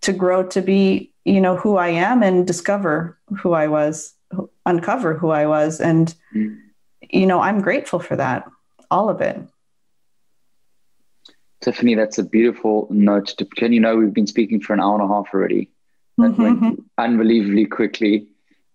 to 0.03 0.13
grow 0.13 0.43
to 0.43 0.61
be 0.61 1.12
you 1.25 1.41
know 1.41 1.57
who 1.57 1.77
i 1.77 1.89
am 1.89 2.23
and 2.23 2.47
discover 2.47 3.19
who 3.39 3.53
i 3.53 3.67
was 3.67 4.15
uncover 4.67 5.15
who 5.15 5.31
i 5.31 5.47
was. 5.47 5.81
And 5.81 6.15
mm. 6.35 6.59
you 7.11 7.27
know 7.27 7.41
i'm 7.41 7.61
grateful 7.61 7.99
for 7.99 8.17
that 8.17 8.49
all 8.91 9.09
of 9.09 9.21
it. 9.21 9.41
Tiffany 11.63 11.95
that's 11.95 12.19
a 12.19 12.25
beautiful 12.25 12.89
note 12.91 13.29
to 13.39 13.45
pretend 13.45 13.75
you 13.75 13.81
know 13.81 13.97
we've 13.97 14.13
been 14.13 14.27
speaking 14.27 14.61
for 14.61 14.75
an 14.75 14.81
hour 14.81 14.95
and 15.01 15.11
a 15.11 15.15
half 15.15 15.27
already. 15.33 15.71
That 16.19 16.33
mm-hmm. 16.33 16.43
went 16.43 16.85
unbelievably 16.99 17.67
quickly. 17.67 18.27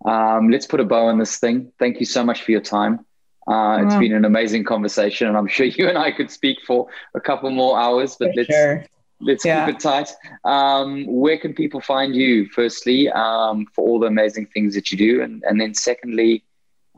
Um, 0.04 0.50
let's 0.50 0.66
put 0.66 0.80
a 0.80 0.84
bow 0.84 1.06
on 1.06 1.18
this 1.18 1.38
thing. 1.38 1.72
Thank 1.78 2.00
you 2.00 2.06
so 2.06 2.24
much 2.24 2.42
for 2.42 2.50
your 2.50 2.60
time. 2.60 3.04
Uh, 3.46 3.82
it's 3.82 3.96
been 3.96 4.12
an 4.12 4.24
amazing 4.24 4.64
conversation, 4.64 5.28
and 5.28 5.36
I'm 5.36 5.46
sure 5.46 5.66
you 5.78 5.88
and 5.88 5.96
I 5.96 6.10
could 6.10 6.30
speak 6.30 6.58
for 6.66 6.88
a 7.14 7.20
couple 7.20 7.50
more 7.50 7.78
hours. 7.78 8.16
But 8.18 8.30
for 8.30 8.34
let's 8.36 8.50
sure 8.50 8.84
let's 9.20 9.44
yeah. 9.44 9.66
keep 9.66 9.76
it 9.76 9.80
tight. 9.80 10.10
Um, 10.44 11.06
where 11.06 11.38
can 11.38 11.54
people 11.54 11.80
find 11.80 12.14
you, 12.14 12.48
firstly, 12.48 13.08
um, 13.10 13.66
for 13.74 13.86
all 13.86 13.98
the 13.98 14.06
amazing 14.06 14.46
things 14.46 14.74
that 14.74 14.90
you 14.90 14.98
do? 14.98 15.22
And, 15.22 15.42
and 15.44 15.60
then, 15.60 15.74
secondly, 15.74 16.44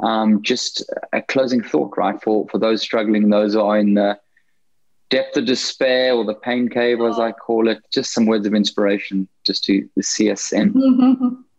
um, 0.03 0.43
just 0.43 0.85
a 1.13 1.23
closing 1.23 1.63
thought, 1.63 1.97
right? 1.97 2.21
For, 2.23 2.47
for 2.49 2.59
those 2.59 2.83
struggling, 2.83 3.29
those 3.29 3.55
who 3.55 3.61
are 3.61 3.79
in 3.79 3.95
the 3.95 4.19
depth 5.11 5.37
of 5.37 5.45
despair 5.45 6.15
or 6.15 6.25
the 6.25 6.35
pain 6.35 6.69
cave, 6.69 7.01
as 7.01 7.19
I 7.19 7.33
call 7.33 7.69
it, 7.69 7.79
just 7.93 8.13
some 8.13 8.27
words 8.27 8.47
of 8.47 8.55
inspiration 8.55 9.29
just 9.45 9.65
to 9.65 9.89
the 9.97 10.03
in. 10.53 11.45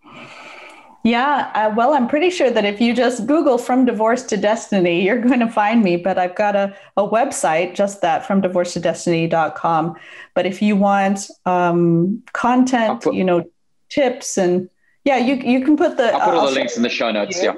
Yeah, 1.03 1.51
uh, 1.55 1.73
well, 1.75 1.93
I'm 1.93 2.07
pretty 2.07 2.29
sure 2.29 2.51
that 2.51 2.63
if 2.63 2.79
you 2.79 2.93
just 2.93 3.25
Google 3.25 3.57
From 3.57 3.85
Divorce 3.85 4.23
to 4.23 4.37
Destiny, 4.37 5.03
you're 5.03 5.19
going 5.27 5.39
to 5.39 5.49
find 5.49 5.83
me. 5.83 5.97
But 5.97 6.17
I've 6.17 6.35
got 6.35 6.55
a, 6.55 6.75
a 6.97 7.07
website, 7.07 7.73
just 7.75 8.01
that, 8.01 8.25
from 8.25 8.41
divorce 8.41 8.73
to 8.73 8.79
destiny.com. 8.79 9.95
But 10.35 10.45
if 10.45 10.61
you 10.61 10.75
want 10.75 11.29
um, 11.45 12.21
content, 12.33 13.01
put, 13.01 13.15
you 13.15 13.23
know, 13.23 13.49
tips 13.89 14.37
and 14.37 14.69
yeah, 15.03 15.17
you, 15.17 15.35
you 15.35 15.65
can 15.65 15.77
put 15.77 15.97
the. 15.97 16.13
I'll 16.13 16.19
put 16.19 16.35
all 16.35 16.45
uh, 16.45 16.49
the 16.49 16.55
links 16.55 16.77
in 16.77 16.83
the 16.83 16.89
show 16.89 17.11
notes. 17.11 17.41
Yeah. 17.41 17.55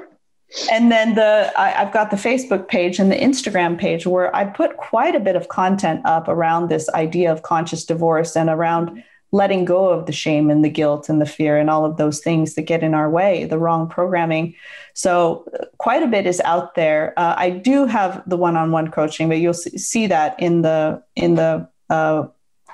And 0.70 0.90
then 0.90 1.14
the 1.14 1.52
I, 1.56 1.70
have 1.70 1.92
got 1.92 2.10
the 2.10 2.16
Facebook 2.16 2.68
page 2.68 2.98
and 2.98 3.10
the 3.10 3.16
Instagram 3.16 3.78
page 3.78 4.06
where 4.06 4.34
I 4.34 4.44
put 4.44 4.76
quite 4.76 5.14
a 5.14 5.20
bit 5.20 5.36
of 5.36 5.48
content 5.48 6.00
up 6.04 6.28
around 6.28 6.68
this 6.68 6.88
idea 6.90 7.32
of 7.32 7.42
conscious 7.42 7.84
divorce 7.84 8.36
and 8.36 8.48
around 8.48 9.02
letting 9.34 9.64
go 9.64 9.88
of 9.88 10.06
the 10.06 10.12
shame 10.12 10.48
and 10.48 10.64
the 10.64 10.70
guilt 10.70 11.08
and 11.08 11.20
the 11.20 11.26
fear 11.26 11.58
and 11.58 11.68
all 11.68 11.84
of 11.84 11.96
those 11.96 12.20
things 12.20 12.54
that 12.54 12.62
get 12.62 12.84
in 12.84 12.94
our 12.94 13.10
way, 13.10 13.44
the 13.44 13.58
wrong 13.58 13.88
programming. 13.88 14.54
So, 14.94 15.44
quite 15.78 16.04
a 16.04 16.06
bit 16.06 16.24
is 16.24 16.40
out 16.44 16.76
there. 16.76 17.12
Uh, 17.16 17.34
I 17.36 17.50
do 17.50 17.86
have 17.86 18.22
the 18.28 18.36
one-on-one 18.36 18.92
coaching, 18.92 19.28
but 19.28 19.38
you'll 19.38 19.52
see 19.52 20.06
that 20.06 20.38
in 20.38 20.62
the 20.62 21.02
in 21.16 21.34
the 21.34 21.68
uh, 21.90 22.28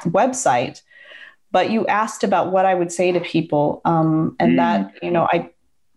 website. 0.04 0.82
But 1.50 1.70
you 1.70 1.86
asked 1.86 2.24
about 2.24 2.52
what 2.52 2.66
I 2.66 2.74
would 2.74 2.92
say 2.92 3.10
to 3.10 3.20
people, 3.20 3.80
um, 3.86 4.36
and 4.38 4.52
mm. 4.52 4.56
that 4.56 5.02
you 5.02 5.10
know, 5.10 5.26
I 5.32 5.50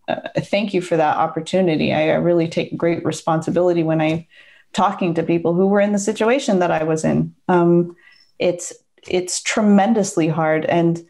uh, 0.08 0.28
thank 0.38 0.72
you 0.72 0.80
for 0.80 0.96
that 0.96 1.18
opportunity. 1.18 1.92
I, 1.92 2.08
I 2.08 2.14
really 2.14 2.48
take 2.48 2.74
great 2.74 3.04
responsibility 3.04 3.82
when 3.82 4.00
I 4.00 4.26
talking 4.72 5.12
to 5.14 5.22
people 5.22 5.52
who 5.52 5.66
were 5.66 5.80
in 5.80 5.92
the 5.92 5.98
situation 5.98 6.58
that 6.60 6.70
I 6.70 6.84
was 6.84 7.04
in. 7.04 7.34
Um, 7.48 7.94
it's 8.38 8.72
it's 9.08 9.42
tremendously 9.42 10.28
hard. 10.28 10.64
And 10.64 11.04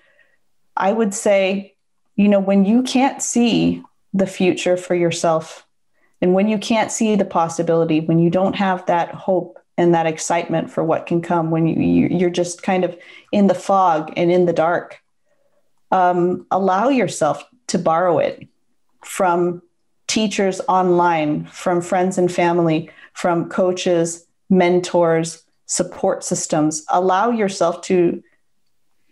I 0.76 0.92
would 0.92 1.14
say, 1.14 1.74
you 2.16 2.28
know, 2.28 2.40
when 2.40 2.64
you 2.64 2.82
can't 2.82 3.22
see 3.22 3.82
the 4.12 4.26
future 4.26 4.76
for 4.76 4.94
yourself, 4.94 5.66
And 6.24 6.32
when 6.32 6.48
you 6.48 6.56
can't 6.56 6.90
see 6.90 7.16
the 7.16 7.26
possibility, 7.26 8.00
when 8.00 8.18
you 8.18 8.30
don't 8.30 8.56
have 8.56 8.86
that 8.86 9.14
hope 9.14 9.58
and 9.76 9.94
that 9.94 10.06
excitement 10.06 10.70
for 10.70 10.82
what 10.82 11.04
can 11.04 11.20
come, 11.20 11.50
when 11.50 11.66
you, 11.66 12.08
you're 12.08 12.30
just 12.30 12.62
kind 12.62 12.82
of 12.82 12.96
in 13.30 13.46
the 13.46 13.54
fog 13.54 14.10
and 14.16 14.32
in 14.32 14.46
the 14.46 14.54
dark, 14.54 15.02
um, 15.90 16.46
allow 16.50 16.88
yourself 16.88 17.44
to 17.66 17.78
borrow 17.78 18.20
it 18.20 18.48
from 19.04 19.60
teachers 20.06 20.62
online, 20.66 21.44
from 21.44 21.82
friends 21.82 22.16
and 22.16 22.32
family, 22.32 22.88
from 23.12 23.50
coaches, 23.50 24.26
mentors, 24.48 25.43
support 25.66 26.24
systems. 26.24 26.85
Allow 26.91 27.31
yourself 27.31 27.82
to 27.82 28.23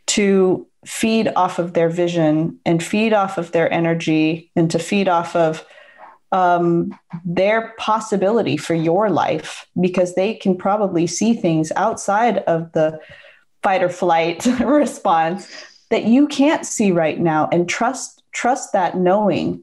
to 0.09 0.67
feed 0.85 1.33
off 1.37 1.59
of 1.59 1.75
their 1.75 1.89
vision 1.89 2.59
and 2.67 2.83
feed 2.83 3.13
off 3.13 3.39
of 3.39 3.53
their 3.53 3.73
energy 3.73 4.51
and 4.57 4.71
to 4.71 4.79
feed 4.79 5.09
off 5.09 5.37
of 5.37 5.65
um, 6.33 6.99
their 7.25 7.75
possibility 7.79 8.57
for 8.57 8.75
your 8.75 9.11
life 9.11 9.67
because 9.81 10.15
they 10.15 10.35
can 10.35 10.57
probably 10.57 11.07
see 11.07 11.35
things 11.35 11.71
outside 11.77 12.39
of 12.39 12.73
the 12.73 12.99
fight 13.63 13.83
or 13.83 13.89
flight 13.89 14.45
response 14.61 15.49
that 15.91 16.05
you 16.05 16.27
can't 16.27 16.67
see 16.67 16.91
right 16.91 17.21
now 17.21 17.49
and 17.53 17.69
trust 17.69 18.23
trust 18.33 18.73
that 18.73 18.97
knowing 18.97 19.63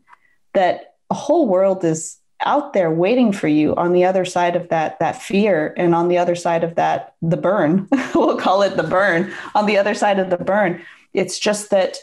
that 0.54 0.94
a 1.10 1.16
whole 1.16 1.48
world 1.48 1.84
is 1.84 2.19
out 2.46 2.74
there 2.74 2.90
waiting 2.92 3.32
for 3.32 3.48
you 3.48 3.76
on 3.76 3.94
the 3.94 4.06
other 4.06 4.26
side 4.26 4.56
of 4.56 4.70
that 4.70 5.00
that 5.00 5.22
fear 5.22 5.74
and 5.78 5.94
on 5.94 6.08
the 6.08 6.18
other 6.18 6.36
side 6.36 6.64
of 6.64 6.76
that 6.76 7.16
the 7.22 7.38
burn 7.38 7.88
we'll 8.16 8.38
call 8.38 8.62
it 8.62 8.78
the 8.78 8.84
burn 8.84 9.32
on 9.56 9.66
the 9.66 9.78
other 9.78 9.94
side 9.94 10.20
of 10.20 10.30
the 10.30 10.38
burn. 10.38 10.82
It's 11.14 11.40
just 11.40 11.70
that 11.72 11.98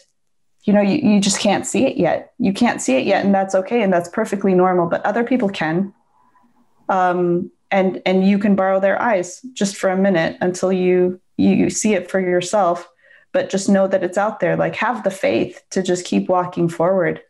you 0.65 0.73
know 0.73 0.81
you, 0.81 0.99
you 0.99 1.21
just 1.21 1.41
can't 1.41 1.67
see 1.67 1.87
it 1.87 1.97
yet. 1.97 2.33
You 2.39 2.53
can't 2.53 2.83
see 2.83 2.97
it 2.97 3.07
yet 3.07 3.25
and 3.25 3.35
that's 3.35 3.55
okay 3.55 3.83
and 3.83 3.93
that's 3.93 4.09
perfectly 4.09 4.55
normal 4.55 4.87
but 4.87 5.05
other 5.05 5.25
people 5.25 5.49
can. 5.49 5.93
Um, 6.89 7.51
and 7.71 8.01
and 8.07 8.27
you 8.27 8.39
can 8.39 8.55
borrow 8.55 8.79
their 8.79 9.01
eyes 9.01 9.41
just 9.53 9.77
for 9.77 9.91
a 9.91 9.97
minute 9.97 10.37
until 10.41 10.73
you 10.73 11.21
you 11.37 11.71
see 11.71 11.95
it 11.95 12.11
for 12.11 12.21
yourself 12.21 12.89
but 13.33 13.51
just 13.51 13.69
know 13.69 13.87
that 13.87 14.03
it's 14.03 14.17
out 14.17 14.41
there. 14.41 14.57
Like 14.57 14.75
have 14.77 15.05
the 15.05 15.11
faith 15.11 15.63
to 15.71 15.83
just 15.83 16.07
keep 16.07 16.27
walking 16.27 16.71
forward 16.71 17.21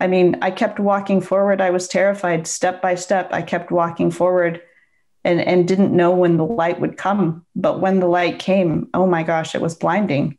I 0.00 0.06
mean, 0.06 0.38
I 0.40 0.50
kept 0.50 0.80
walking 0.80 1.20
forward. 1.20 1.60
I 1.60 1.70
was 1.70 1.86
terrified 1.86 2.46
step 2.46 2.80
by 2.80 2.94
step. 2.94 3.28
I 3.32 3.42
kept 3.42 3.70
walking 3.70 4.10
forward 4.10 4.62
and, 5.24 5.40
and 5.40 5.68
didn't 5.68 5.94
know 5.94 6.10
when 6.10 6.38
the 6.38 6.44
light 6.44 6.80
would 6.80 6.96
come. 6.96 7.44
But 7.54 7.80
when 7.80 8.00
the 8.00 8.08
light 8.08 8.38
came, 8.38 8.88
oh 8.94 9.06
my 9.06 9.22
gosh, 9.22 9.54
it 9.54 9.60
was 9.60 9.74
blinding. 9.74 10.38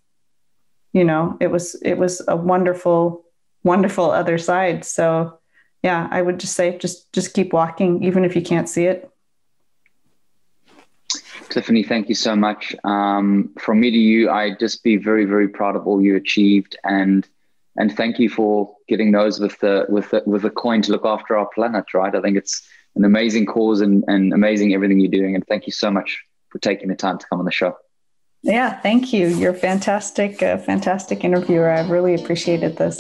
You 0.94 1.06
know, 1.06 1.38
it 1.40 1.48
was 1.48 1.76
it 1.84 1.98
was 1.98 2.22
a 2.28 2.36
wonderful, 2.36 3.24
wonderful 3.64 4.12
other 4.12 4.38
side. 4.38 4.84
So 4.84 5.40
yeah, 5.84 6.08
I 6.12 6.22
would 6.22 6.40
just 6.40 6.56
say 6.56 6.78
just 6.78 7.12
just 7.14 7.34
keep 7.34 7.54
walking, 7.54 8.04
even 8.04 8.26
if 8.26 8.36
you 8.36 8.42
can't 8.42 8.68
see 8.68 8.86
it. 8.86 9.08
Tiffany, 11.50 11.84
thank 11.84 12.10
you 12.10 12.16
so 12.16 12.36
much. 12.36 12.76
Um, 12.84 13.52
from 13.60 13.80
me 13.80 13.92
to 13.92 13.98
you, 13.98 14.30
I'd 14.30 14.60
just 14.60 14.84
be 14.84 14.96
very, 14.96 15.26
very 15.26 15.50
proud 15.50 15.76
of 15.76 15.86
all 15.86 16.02
you 16.02 16.16
achieved 16.16 16.78
and 16.84 17.28
and 17.78 17.96
thank 17.96 18.20
you 18.20 18.30
for 18.30 18.76
getting 18.88 19.12
those 19.12 19.40
with 19.40 19.60
the 19.60 19.86
with 19.90 20.12
the, 20.12 20.24
with 20.26 20.42
the 20.42 20.50
coin 20.50 20.82
to 20.84 20.92
look 20.92 21.06
after 21.06 21.38
our 21.38 21.48
planet. 21.54 21.94
Right, 21.94 22.14
I 22.14 22.22
think 22.22 22.38
it's 22.38 22.68
an 22.96 23.06
amazing 23.06 23.46
cause 23.46 23.82
and, 23.82 24.04
and 24.08 24.34
amazing 24.34 24.74
everything 24.74 25.00
you're 25.00 25.12
doing. 25.12 25.36
And 25.36 25.46
thank 25.48 25.66
you 25.66 25.72
so 25.72 25.90
much 25.90 26.24
for 26.50 26.60
taking 26.60 26.90
the 26.90 26.96
time 26.96 27.18
to 27.18 27.26
come 27.28 27.40
on 27.40 27.46
the 27.46 27.52
show. 27.52 27.76
Yeah, 28.44 28.80
thank 28.82 29.14
you. 29.14 29.28
You're 29.28 29.54
fantastic, 29.54 30.40
fantastic 30.40 31.24
interviewer. 31.24 31.70
I've 31.70 31.90
really 31.90 32.16
appreciated 32.16 32.78
this. 32.78 33.00